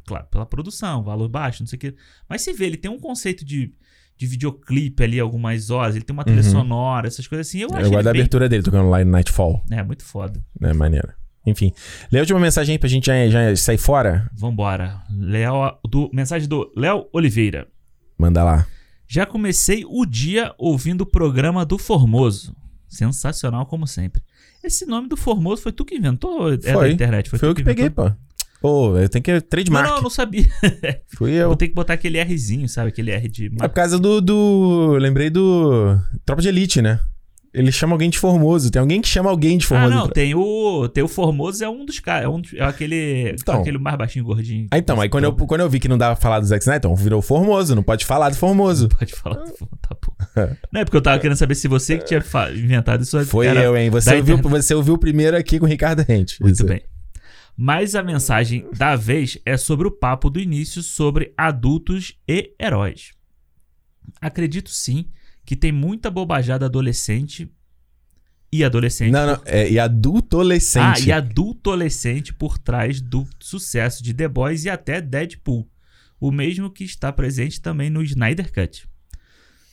claro, 0.05 0.25
pela 0.31 0.45
produção, 0.47 1.03
valor 1.03 1.29
baixo, 1.29 1.61
não 1.61 1.67
sei 1.67 1.77
o 1.77 1.79
que. 1.79 1.95
Mas 2.27 2.41
você 2.41 2.51
vê, 2.51 2.65
ele 2.65 2.77
tem 2.77 2.89
um 2.89 2.99
conceito 2.99 3.45
de, 3.45 3.71
de 4.17 4.25
videoclipe 4.25 5.03
ali, 5.03 5.19
algumas 5.19 5.69
horas, 5.69 5.95
ele 5.95 6.03
tem 6.03 6.13
uma 6.15 6.23
trilha 6.25 6.41
Uhum. 6.41 6.51
sonora, 6.51 7.07
essas 7.07 7.27
coisas 7.27 7.47
assim. 7.47 7.59
Eu, 7.59 7.69
Eu 7.69 7.75
acho 7.77 7.89
gosto 7.91 8.03
da 8.03 8.11
bem... 8.11 8.21
abertura 8.21 8.49
dele, 8.49 8.63
tocando 8.63 8.89
lá 8.89 9.01
em 9.03 9.05
Nightfall. 9.05 9.63
É, 9.71 9.83
muito 9.83 10.03
foda. 10.03 10.43
né? 10.59 10.73
Maneira. 10.73 11.15
Enfim. 11.45 11.71
Lê 12.11 12.19
a 12.19 12.21
última 12.21 12.39
mensagem 12.39 12.73
aí 12.73 12.79
pra 12.79 12.89
gente 12.89 13.05
já, 13.05 13.27
já 13.27 13.55
sair 13.55 13.77
fora. 13.77 14.29
Vambora. 14.33 15.01
Léo, 15.15 15.77
do, 15.87 16.09
mensagem 16.13 16.47
do 16.49 16.71
Léo 16.75 17.07
Oliveira. 17.13 17.67
Manda 18.17 18.43
lá. 18.43 18.65
Já 19.07 19.25
comecei 19.25 19.83
o 19.87 20.05
dia 20.05 20.53
ouvindo 20.57 21.01
o 21.01 21.05
programa 21.05 21.63
do 21.65 21.77
Formoso. 21.77 22.55
Sensacional, 22.87 23.65
como 23.65 23.85
sempre. 23.85 24.21
Esse 24.63 24.85
nome 24.85 25.07
do 25.07 25.15
Formoso 25.17 25.61
foi 25.61 25.71
tu 25.71 25.85
que 25.85 25.95
inventou? 25.95 26.41
ou 26.41 26.53
É 26.53 26.57
da 26.57 26.73
Foi. 26.73 26.91
internet? 26.91 27.29
Foi, 27.29 27.37
tu 27.37 27.45
eu 27.45 27.53
que 27.53 27.63
peguei, 27.63 27.85
inventou? 27.85 28.09
pô. 28.09 28.15
Pô, 28.61 28.97
eu 28.97 29.07
tenho 29.07 29.21
que. 29.21 29.31
Não, 29.31 29.41
Trademark. 29.41 29.87
não, 29.87 29.97
eu 29.97 30.01
não 30.01 30.09
sabia. 30.09 30.45
Fui 31.15 31.33
eu. 31.33 31.47
Vou 31.49 31.55
ter 31.55 31.67
que 31.67 31.75
botar 31.75 31.93
aquele 31.93 32.19
Rzinho, 32.23 32.67
sabe? 32.67 32.89
Aquele 32.89 33.11
R 33.11 33.27
de. 33.27 33.45
É 33.61 33.67
por 33.67 33.75
causa 33.75 33.99
do, 33.99 34.19
do. 34.19 34.93
Lembrei 34.99 35.29
do. 35.29 35.99
Tropa 36.25 36.41
de 36.41 36.47
Elite, 36.47 36.81
né? 36.81 36.99
Ele 37.57 37.71
chama 37.71 37.93
alguém 37.93 38.09
de 38.09 38.19
Formoso. 38.19 38.69
Tem 38.69 38.81
alguém 38.81 38.99
que 39.01 39.07
chama 39.07 39.29
alguém 39.29 39.57
de 39.57 39.65
Ah, 39.65 39.69
Formoso. 39.69 39.93
não, 39.95 40.09
tem 40.09 40.35
o, 40.35 40.89
tem 40.89 41.01
o 41.03 41.07
Formoso, 41.07 41.63
é 41.63 41.69
um 41.69 41.85
dos 41.85 41.99
caras. 41.99 42.25
É, 42.25 42.27
um, 42.27 42.41
é 42.53 42.63
aquele, 42.63 43.29
Então. 43.39 43.61
aquele 43.61 43.77
mais 43.77 43.97
baixinho, 43.97 44.25
gordinho. 44.25 44.67
Ah, 44.69 44.77
então, 44.77 44.99
aí 44.99 45.07
quando 45.07 45.23
eu, 45.23 45.33
quando 45.33 45.61
eu 45.61 45.69
vi 45.69 45.79
que 45.79 45.87
não 45.87 45.97
dava 45.97 46.15
pra 46.15 46.21
falar 46.21 46.41
do 46.41 46.45
Zack 46.45 46.61
Snyder, 46.63 46.79
então 46.79 46.95
virou 46.95 47.21
Formoso. 47.21 47.73
Não 47.73 47.81
pode 47.81 48.05
falar 48.05 48.29
do 48.29 48.35
Formoso. 48.35 48.89
Pode 48.89 49.13
falar. 49.15 49.37
Tá 49.81 49.95
bom. 50.05 50.13
Não 50.71 50.81
é 50.81 50.83
porque 50.85 50.97
eu 50.97 51.01
tava 51.01 51.17
querendo 51.19 51.37
saber 51.37 51.55
se 51.55 51.67
você 51.67 51.97
que 51.97 52.03
tinha 52.05 52.21
inventado 52.53 53.01
isso. 53.03 53.23
Foi 53.25 53.47
eu, 53.47 53.77
hein? 53.77 53.89
Você 53.89 54.15
ouviu, 54.15 54.35
internet. 54.37 54.63
você 54.63 54.73
ouviu 54.75 54.97
primeiro 54.97 55.37
aqui 55.37 55.57
com 55.59 55.65
o 55.65 55.69
Ricardo 55.69 56.01
Rente. 56.01 56.41
Muito 56.41 56.55
Isso. 56.55 56.65
bem. 56.65 56.81
Mas 57.55 57.95
a 57.95 58.03
mensagem 58.03 58.67
da 58.77 58.97
vez 58.97 59.37
é 59.45 59.55
sobre 59.55 59.87
o 59.87 59.91
papo 59.91 60.29
do 60.29 60.41
início 60.41 60.83
sobre 60.83 61.33
adultos 61.37 62.13
e 62.27 62.51
heróis. 62.61 63.11
Acredito 64.19 64.69
sim 64.69 65.05
que 65.45 65.55
tem 65.55 65.71
muita 65.71 66.09
bobajada 66.09 66.65
adolescente 66.65 67.49
e 68.51 68.63
adolescente. 68.63 69.11
Não, 69.11 69.25
não. 69.27 69.41
É, 69.45 69.69
e 69.69 69.77
Ah, 69.79 69.83
adultolescente. 69.85 71.07
e 71.07 71.11
adultolescente 71.11 72.33
por 72.33 72.57
trás 72.57 73.01
do 73.01 73.27
sucesso 73.39 74.03
de 74.03 74.13
The 74.13 74.27
Boys 74.27 74.65
e 74.65 74.69
até 74.69 75.01
Deadpool. 75.01 75.67
O 76.19 76.31
mesmo 76.31 76.69
que 76.69 76.83
está 76.83 77.11
presente 77.11 77.59
também 77.61 77.89
no 77.89 78.01
Snyder 78.01 78.51
Cut. 78.53 78.87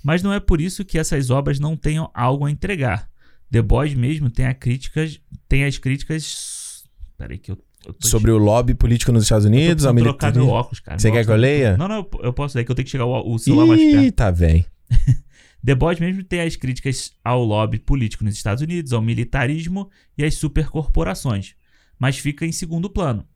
Mas 0.03 0.23
não 0.23 0.33
é 0.33 0.41
por 0.41 0.61
isso 0.61 0.85
que 0.85 0.99
essas 0.99 1.31
obras 1.31 1.61
não 1.61 1.77
tenham 1.77 2.11
algo 2.13 2.45
a 2.45 2.51
entregar. 2.51 3.09
The 3.51 3.63
Boys 3.63 3.95
mesmo 3.95 4.29
tem, 4.31 4.47
a 4.47 4.55
críticas, 4.55 5.21
tem 5.49 5.65
as 5.65 5.79
críticas. 5.79 6.83
Peraí, 7.17 7.39
que 7.39 7.53
eu. 7.53 7.59
Sobre 8.01 8.31
o 8.31 8.39
lobby 8.39 8.75
político 8.75 9.11
nos 9.13 9.25
Estados 9.25 9.45
Unidos, 9.45 9.67
precisando 9.75 10.01
trocar 10.03 10.33
meu 10.35 10.49
óculos, 10.49 10.79
cara. 10.81 10.99
Você 10.99 11.11
quer 11.11 11.25
que 11.25 11.31
eu 11.31 11.37
leia? 11.37 11.77
Não, 11.77 11.89
não, 11.89 12.09
eu- 12.23 12.33
posso 12.33 12.57
ler, 12.57 12.65
que 12.65 12.71
eu 12.71 12.75
tenho 12.77 12.85
que 12.85 12.91
chegar 12.93 13.05
o, 13.07 13.35
o 13.35 13.39
celular 13.39 13.67
mais 13.67 13.81
perto. 13.81 14.05
Ih, 14.05 14.11
tá 14.13 14.31
velho. 14.31 14.65
Boys 15.63 16.01
mesmo 16.01 16.25
tem 16.25 16.41
as 16.41 16.57
críticas 16.57 17.13
ao 17.23 17.45
lobby 17.45 17.79
político 17.79 18.25
nos 18.25 18.35
Estados 18.35 18.63
Unidos, 18.63 18.93
ao 18.93 19.01
militarismo 19.01 19.89
e 20.19 20.25
às 20.25 20.35
supercorporações, 20.35 21.55
mas 21.99 22.19
fica 22.19 22.45
em 22.45 22.51
segundo 22.51 22.91
plano. 22.91 23.27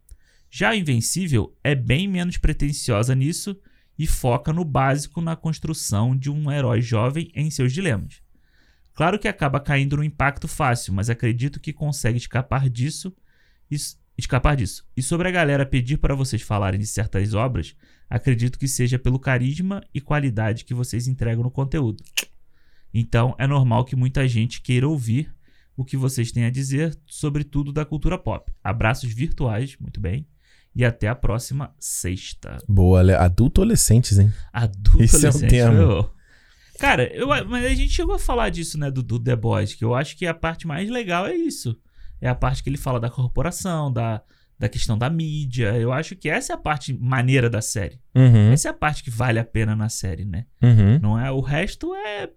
Já 0.51 0.71
a 0.71 0.77
Invencível 0.77 1.57
é 1.63 1.75
bem 1.75 2.09
menos 2.09 2.37
pretensiosa 2.37 3.15
nisso 3.15 3.57
e 3.99 4.07
foca 4.07 4.53
no 4.53 4.65
básico 4.65 5.21
na 5.21 5.37
construção 5.37 6.17
de 6.17 6.31
um 6.31 6.51
herói 6.51 6.81
jovem 6.83 7.31
em 7.35 7.51
seus 7.51 7.73
dilemas. 7.73 8.21
Claro 8.93 9.19
que 9.19 9.29
acaba 9.29 9.61
caindo 9.61 9.97
no 9.97 10.05
impacto 10.05 10.49
fácil, 10.49 10.93
mas 10.95 11.11
acredito 11.11 11.61
que 11.61 11.73
consegue 11.73 12.17
escapar 12.17 12.69
disso 12.69 13.15
e 13.71 13.77
escapar 14.17 14.57
disso. 14.57 14.87
E 14.97 15.03
sobre 15.03 15.29
a 15.29 15.31
galera 15.31 15.67
pedir 15.67 15.99
para 15.99 16.15
vocês 16.15 16.43
falarem 16.43 16.81
de 16.81 16.87
certas 16.87 17.35
obras, 17.35 17.77
acredito 18.09 18.59
que 18.59 18.69
seja 18.69 18.99
pelo 18.99 19.19
carisma 19.19 19.83
e 19.93 20.01
qualidade 20.01 20.65
que 20.65 20.75
vocês 20.75 21.07
entregam 21.09 21.43
no 21.43 21.51
conteúdo. 21.51 22.03
Então 22.93 23.35
é 23.39 23.47
normal 23.47 23.85
que 23.85 23.97
muita 23.97 24.27
gente 24.27 24.61
queira 24.63 24.89
ouvir 24.89 25.35
o 25.77 25.85
que 25.85 25.97
vocês 25.97 26.33
têm 26.33 26.45
a 26.45 26.51
dizer 26.51 26.97
sobre 27.07 27.45
tudo 27.45 27.73
da 27.73 27.85
cultura 27.85 28.19
pop. 28.19 28.51
Abraços 28.65 29.13
virtuais, 29.13 29.77
muito 29.79 30.01
bem. 30.01 30.27
E 30.75 30.85
até 30.85 31.09
a 31.09 31.15
próxima 31.15 31.75
sexta. 31.79 32.59
Boa, 32.69 33.03
le- 33.03 33.15
adultolescentes, 33.15 34.19
hein? 34.19 34.33
Adulto 34.53 35.03
Esse 35.03 35.27
é 35.27 35.31
um 35.31 35.39
Cara, 36.79 37.11
eu, 37.15 37.29
mas 37.29 37.65
a 37.65 37.75
gente 37.75 37.93
chegou 37.93 38.15
a 38.15 38.19
falar 38.19 38.51
disso, 38.51 38.79
né, 38.79 38.91
do, 38.91 39.03
do 39.03 39.19
The 39.19 39.35
Boys, 39.35 39.75
que 39.75 39.83
eu 39.83 39.95
acho 39.95 40.17
que 40.17 40.27
a 40.27 40.35
parte 40.35 40.67
mais 40.67 40.91
legal 40.91 41.27
é 41.27 41.35
isso. 41.35 41.79
É 42.21 42.29
a 42.29 42.35
parte 42.35 42.63
que 42.63 42.69
ele 42.69 42.77
fala 42.77 43.01
da 43.01 43.09
corporação, 43.09 43.91
da, 43.91 44.23
da 44.59 44.69
questão 44.69 44.97
da 44.97 45.11
mídia. 45.11 45.77
Eu 45.77 45.93
acho 45.93 46.17
que 46.17 46.29
essa 46.29 46.53
é 46.53 46.55
a 46.55 46.59
parte 46.59 46.93
maneira 46.93 47.49
da 47.51 47.61
série. 47.61 48.01
Uhum. 48.15 48.53
Essa 48.53 48.69
é 48.69 48.71
a 48.71 48.75
parte 48.75 49.03
que 49.03 49.11
vale 49.11 49.39
a 49.39 49.45
pena 49.45 49.77
na 49.77 49.89
série, 49.89 50.25
né? 50.25 50.47
Uhum. 50.63 50.99
Não 51.01 51.21
é 51.21 51.31
o 51.31 51.41
resto 51.41 51.95
é 51.95 52.31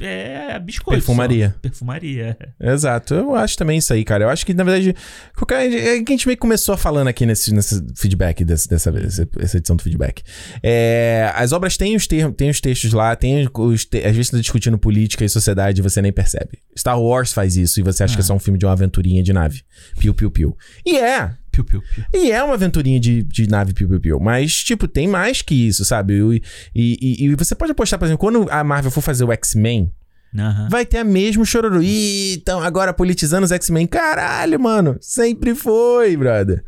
é 0.00 0.58
biscoito. 0.58 0.98
Perfumaria. 0.98 1.50
só. 1.50 1.58
Perfumaria. 1.60 2.36
Exato, 2.60 3.14
eu 3.14 3.34
acho 3.34 3.56
também 3.56 3.78
isso 3.78 3.92
aí, 3.92 4.04
cara. 4.04 4.24
Eu 4.24 4.28
acho 4.28 4.44
que, 4.44 4.52
na 4.54 4.64
verdade, 4.64 4.94
qualquer- 5.36 5.72
é 5.72 6.02
que 6.02 6.12
a 6.12 6.16
gente 6.16 6.26
meio 6.26 6.36
que 6.36 6.40
começou 6.40 6.76
falando 6.76 7.08
aqui 7.08 7.24
nesse, 7.24 7.52
nesse 7.54 7.82
feedback, 7.96 8.44
desse, 8.44 8.68
dessa 8.68 8.90
vez, 8.92 9.18
essa 9.38 9.56
edição 9.58 9.76
do 9.76 9.82
feedback. 9.82 10.22
É, 10.62 11.30
as 11.34 11.52
obras 11.52 11.76
têm 11.76 11.96
os, 11.96 12.06
termos, 12.06 12.36
têm 12.36 12.50
os 12.50 12.60
textos 12.60 12.92
lá, 12.92 13.14
tem 13.16 13.48
os 13.52 13.84
te- 13.84 14.04
às 14.04 14.14
vezes 14.14 14.30
tá 14.30 14.38
discutindo 14.38 14.78
política 14.78 15.24
e 15.24 15.28
sociedade 15.28 15.80
e 15.80 15.82
você 15.82 16.02
nem 16.02 16.12
percebe. 16.12 16.58
Star 16.76 17.00
Wars 17.00 17.32
faz 17.32 17.56
isso 17.56 17.80
e 17.80 17.82
você 17.82 18.04
acha 18.04 18.14
que 18.14 18.20
é 18.20 18.24
só 18.24 18.34
um 18.34 18.38
filme 18.38 18.58
de 18.58 18.66
uma 18.66 18.72
aventurinha 18.72 19.22
de 19.22 19.32
nave. 19.32 19.62
Piu, 19.98 20.12
piu, 20.12 20.30
piu. 20.30 20.56
E 20.84 20.98
é, 20.98 21.30
Piu, 21.64 21.64
piu, 21.64 21.82
piu. 21.94 22.04
e 22.14 22.30
é 22.30 22.42
uma 22.42 22.54
aventurinha 22.54 23.00
de, 23.00 23.22
de 23.22 23.48
nave 23.48 23.72
piu, 23.72 23.88
piu, 23.88 24.00
piu. 24.00 24.20
Mas, 24.20 24.54
tipo, 24.62 24.86
tem 24.86 25.08
mais 25.08 25.40
que 25.42 25.54
isso, 25.54 25.84
sabe? 25.84 26.14
E, 26.14 26.42
e, 26.74 26.98
e- 27.00 27.24
e 27.26 27.34
você 27.34 27.54
pode 27.54 27.72
apostar, 27.72 27.98
por 27.98 28.04
exemplo, 28.04 28.18
quando 28.18 28.46
a 28.50 28.62
Marvel 28.62 28.90
for 28.90 29.00
fazer 29.00 29.24
o 29.24 29.32
X-Men, 29.32 29.90
Aham. 30.38 30.68
vai 30.70 30.84
ter 30.84 30.98
a 30.98 31.04
mesmo 31.04 31.46
chororô. 31.46 31.80
Ih, 31.80 32.34
então 32.34 32.60
agora 32.60 32.92
politizando 32.92 33.44
os 33.44 33.52
X-Men. 33.52 33.86
Caralho, 33.86 34.60
mano. 34.60 34.96
Sempre 35.00 35.54
foi, 35.54 36.16
brother. 36.16 36.62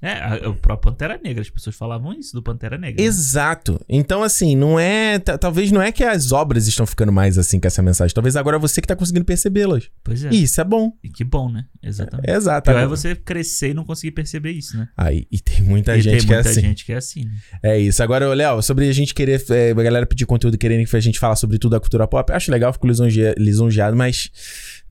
É, 0.00 0.46
o 0.46 0.54
próprio 0.54 0.92
Pantera 0.92 1.18
Negra. 1.22 1.42
As 1.42 1.50
pessoas 1.50 1.74
falavam 1.74 2.12
isso 2.12 2.32
do 2.32 2.40
Pantera 2.42 2.78
Negra. 2.78 3.02
né? 3.02 3.08
Exato. 3.08 3.80
Então, 3.88 4.22
assim, 4.22 4.54
não 4.54 4.78
é. 4.78 5.18
ta- 5.18 5.36
Talvez 5.36 5.72
não 5.72 5.82
é 5.82 5.90
que 5.90 6.04
as 6.04 6.30
obras 6.30 6.68
estão 6.68 6.86
ficando 6.86 7.10
mais 7.10 7.36
assim 7.36 7.58
com 7.58 7.66
essa 7.66 7.82
mensagem. 7.82 8.14
Talvez 8.14 8.36
agora 8.36 8.56
é 8.56 8.60
você 8.60 8.80
que 8.80 8.86
tá 8.86 8.94
conseguindo 8.94 9.24
percebê-las. 9.24 9.90
Pois 10.04 10.24
é. 10.24 10.28
E 10.30 10.44
isso 10.44 10.60
é 10.60 10.64
bom. 10.64 10.92
E 11.02 11.08
que 11.08 11.24
bom, 11.24 11.50
né? 11.50 11.64
Exatamente. 11.82 12.30
É 12.30 12.34
exato. 12.36 12.70
Pior 12.70 12.80
é 12.80 12.86
você 12.86 13.16
crescer 13.16 13.70
e 13.70 13.74
não 13.74 13.84
conseguir 13.84 14.12
perceber 14.12 14.52
isso, 14.52 14.76
né? 14.76 14.88
Aí, 14.96 15.26
e 15.32 15.40
tem 15.40 15.62
muita 15.62 15.96
e 15.96 16.00
gente 16.00 16.18
tem 16.18 16.26
que 16.26 16.32
é 16.32 16.36
muita 16.36 16.48
assim. 16.50 16.60
gente 16.60 16.84
que 16.84 16.92
é 16.92 16.96
assim, 16.96 17.24
né? 17.24 17.32
É 17.62 17.78
isso. 17.78 18.00
Agora, 18.02 18.32
Léo, 18.32 18.62
sobre 18.62 18.88
a 18.88 18.92
gente 18.92 19.12
querer. 19.12 19.44
É, 19.50 19.70
a 19.72 19.74
galera 19.74 20.06
pedir 20.06 20.26
conteúdo 20.26 20.56
quererem 20.56 20.86
que 20.86 20.96
a 20.96 21.00
gente 21.00 21.18
fala 21.18 21.34
sobre 21.34 21.58
tudo 21.58 21.72
da 21.72 21.80
cultura 21.80 22.06
pop. 22.06 22.32
Acho 22.32 22.50
legal, 22.52 22.72
fico 22.72 22.86
lisonje- 22.86 23.34
lisonjeado, 23.36 23.96
mas. 23.96 24.30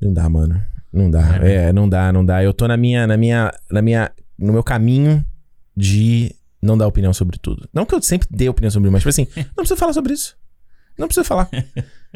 Não 0.02 0.12
dá, 0.14 0.28
mano. 0.30 0.62
Não 0.92 1.10
dá. 1.10 1.40
É, 1.42 1.68
É, 1.70 1.74
não 1.74 1.88
dá, 1.88 2.12
não 2.12 2.26
dá. 2.26 2.44
Eu 2.44 2.54
tô 2.54 2.68
na 2.68 2.76
minha. 2.76 3.08
Na 3.08 3.16
minha. 3.16 3.52
Na 3.72 3.82
minha. 3.82 4.12
No 4.38 4.54
meu 4.54 4.64
caminho 4.64 5.26
de 5.76 6.36
não 6.62 6.78
dar 6.78 6.88
opinião 6.88 7.14
sobre 7.14 7.38
tudo. 7.38 7.68
Não 7.74 7.86
que 7.86 7.94
eu 7.94 8.02
sempre 8.02 8.28
dê 8.32 8.50
opinião 8.50 8.72
sobre, 8.72 8.90
mas, 8.90 9.02
tipo 9.02 9.10
assim, 9.10 9.28
não 9.36 9.64
precisa 9.64 9.78
falar 9.78 9.94
sobre 9.94 10.14
isso. 10.14 10.36
Não 10.98 11.08
precisa 11.08 11.24
falar. 11.24 11.48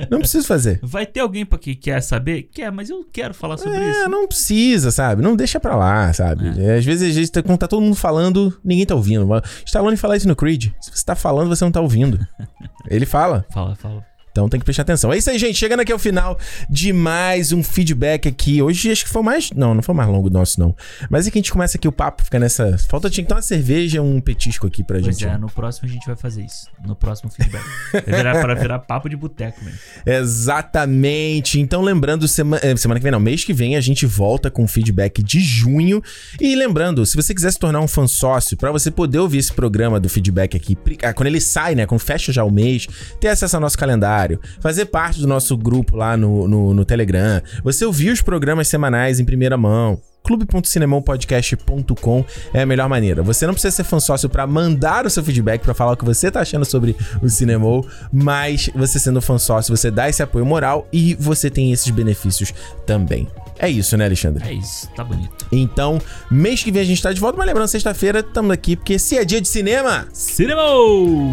Não 0.10 0.20
preciso 0.20 0.48
fazer. 0.48 0.80
Vai 0.82 1.06
ter 1.06 1.20
alguém 1.20 1.46
pra 1.46 1.60
que 1.60 1.76
quer 1.76 2.02
saber? 2.02 2.44
Quer, 2.52 2.72
mas 2.72 2.90
eu 2.90 3.06
quero 3.14 3.32
falar 3.34 3.58
sobre 3.58 3.78
é, 3.78 3.92
isso. 3.92 4.10
Não 4.10 4.28
precisa, 4.28 4.90
sabe? 4.90 5.22
Não 5.22 5.36
deixa 5.36 5.60
pra 5.60 5.76
lá, 5.76 6.12
sabe? 6.12 6.48
É. 6.60 6.78
Às 6.78 6.86
vezes, 6.86 7.10
às 7.10 7.16
vezes, 7.16 7.32
quando 7.46 7.60
tá 7.60 7.68
todo 7.68 7.82
mundo 7.82 7.96
falando, 7.96 8.58
ninguém 8.64 8.86
tá 8.86 8.96
ouvindo. 8.96 9.28
Stallone 9.66 9.98
fala 9.98 10.18
isso 10.18 10.28
no 10.28 10.36
Creed. 10.36 10.72
Se 10.82 10.90
você 10.92 11.06
tá 11.06 11.16
falando, 11.16 11.50
você 11.50 11.64
não 11.64 11.72
tá 11.72 11.80
ouvindo. 11.80 12.20
Ele 12.90 13.06
fala. 13.06 13.46
Fala, 13.52 13.76
fala. 13.76 14.04
Então 14.32 14.48
tem 14.48 14.60
que 14.60 14.64
prestar 14.64 14.84
atenção. 14.84 15.12
É 15.12 15.18
isso 15.18 15.30
aí, 15.30 15.38
gente. 15.38 15.58
Chegando 15.58 15.82
aqui 15.82 15.92
ao 15.92 16.00
final 16.00 16.40
de 16.70 16.94
mais 16.94 17.52
um 17.52 17.62
feedback 17.62 18.30
aqui. 18.30 18.62
Hoje 18.62 18.90
acho 18.90 19.04
que 19.04 19.10
foi 19.10 19.22
mais. 19.22 19.52
Não, 19.52 19.76
não 19.76 19.82
foi 19.82 19.94
mais 19.94 20.08
longo 20.10 20.30
nosso, 20.30 20.58
não. 20.58 20.74
Mas 21.10 21.28
é 21.28 21.32
que 21.32 21.38
a 21.38 21.42
gente 21.42 21.52
começa 21.52 21.78
aqui 21.78 21.86
o 21.86 21.92
papo, 21.92 22.24
fica 22.24 22.40
nessa. 22.40 22.78
Falta 22.90 23.10
tinha 23.10 23.26
ter 23.26 23.34
uma 23.34 23.42
cerveja, 23.42 24.02
um 24.02 24.22
petisco 24.22 24.68
aqui 24.68 24.84
pra 24.84 25.00
pois 25.00 25.18
gente. 25.18 25.30
É, 25.30 25.38
no 25.38 25.52
próximo 25.52 25.90
a 25.90 25.92
gente 25.92 26.06
vai 26.06 26.16
fazer 26.16 26.46
isso. 26.46 26.68
No 26.86 26.96
próximo 26.96 27.30
feedback. 27.30 27.64
vai 27.92 28.02
virar 28.04 28.40
para 28.40 28.54
virar 28.56 28.80
papo 28.80 29.10
de 29.10 29.18
boteco 29.18 29.62
mesmo. 29.66 29.80
Exatamente. 30.06 31.60
Então, 31.60 31.82
lembrando, 31.82 32.26
semana, 32.26 32.62
eh, 32.64 32.76
semana 32.78 33.02
que 33.02 33.04
vem, 33.04 33.12
não, 33.12 33.20
mês 33.20 33.44
que 33.44 33.52
vem, 33.52 33.76
a 33.76 33.82
gente 33.82 34.06
volta 34.06 34.50
com 34.50 34.64
o 34.64 34.68
feedback 34.68 35.22
de 35.22 35.42
junho. 35.42 36.02
E 36.40 36.56
lembrando, 36.56 37.06
se 37.06 37.18
você 37.18 37.36
quiser 37.36 37.52
se 37.52 37.60
tornar 37.60 37.82
um 37.82 37.88
fã 37.88 38.08
sócio, 38.08 38.56
para 38.56 38.72
você 38.72 38.90
poder 38.90 39.20
ouvir 39.20 39.40
esse 39.40 39.52
programa 39.52 40.00
do 40.00 40.08
feedback 40.08 40.56
aqui, 40.56 40.78
ah, 41.04 41.14
quando 41.14 41.28
ele 41.28 41.42
sai, 41.42 41.76
né? 41.76 41.86
Quando 41.86 42.00
fecha 42.00 42.32
já 42.32 42.46
o 42.46 42.52
mês, 42.52 42.88
ter 43.20 43.28
acesso 43.28 43.58
ao 43.58 43.62
nosso 43.62 43.78
calendário 43.78 44.21
fazer 44.60 44.86
parte 44.86 45.20
do 45.20 45.28
nosso 45.28 45.58
grupo 45.58 45.96
lá 45.96 46.18
no, 46.18 46.48
no, 46.48 46.74
no 46.74 46.86
Telegram, 46.86 47.42
você 47.64 47.86
ouvir 47.86 48.12
os 48.12 48.22
programas 48.22 48.68
semanais 48.68 49.20
em 49.20 49.26
primeira 49.26 49.58
mão, 49.58 50.00
clube.cinemopodcast.com 50.24 52.26
é 52.54 52.62
a 52.62 52.66
melhor 52.66 52.88
maneira. 52.88 53.22
Você 53.24 53.46
não 53.46 53.54
precisa 53.54 53.76
ser 53.76 53.84
fã 53.84 54.00
sócio 54.00 54.30
para 54.30 54.48
mandar 54.48 55.06
o 55.06 55.10
seu 55.10 55.24
feedback, 55.24 55.62
para 55.62 55.74
falar 55.74 55.94
o 55.94 55.98
que 55.98 56.06
você 56.06 56.30
tá 56.30 56.42
achando 56.42 56.66
sobre 56.66 56.96
o 57.22 57.30
Cinemol, 57.30 57.86
mas 58.12 58.70
você 58.76 59.00
sendo 59.00 59.22
fã 59.22 59.38
sócio, 59.38 59.76
você 59.76 59.90
dá 59.90 60.10
esse 60.10 60.22
apoio 60.22 60.46
moral 60.46 60.88
e 60.92 61.16
você 61.16 61.50
tem 61.50 61.72
esses 61.72 61.90
benefícios 61.90 62.54
também. 62.86 63.28
É 63.58 63.70
isso, 63.70 63.96
né, 63.96 64.06
Alexandre? 64.06 64.44
É 64.48 64.54
isso, 64.54 64.90
tá 64.96 65.04
bonito. 65.04 65.46
Então, 65.52 66.00
mês 66.32 66.64
que 66.64 66.72
vem 66.72 66.82
a 66.82 66.86
gente 66.86 67.02
tá 67.02 67.14
de 67.14 67.20
volta, 67.20 67.38
mas 67.38 67.46
lembrando, 67.46 67.68
sexta-feira 67.68 68.22
estamos 68.22 68.52
aqui, 68.52 68.76
porque 68.76 68.98
se 68.98 69.18
é 69.18 69.26
dia 69.26 69.40
de 69.40 69.48
cinema... 69.48 70.08
Cinema! 70.14 70.64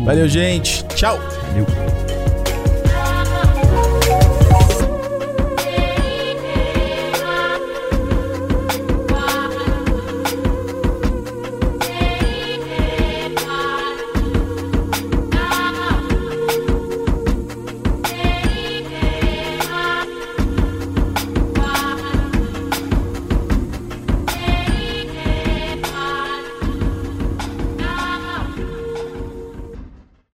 Valeu, 0.04 0.28
gente. 0.28 0.84
Tchau. 0.88 1.18
Valeu. 1.48 2.27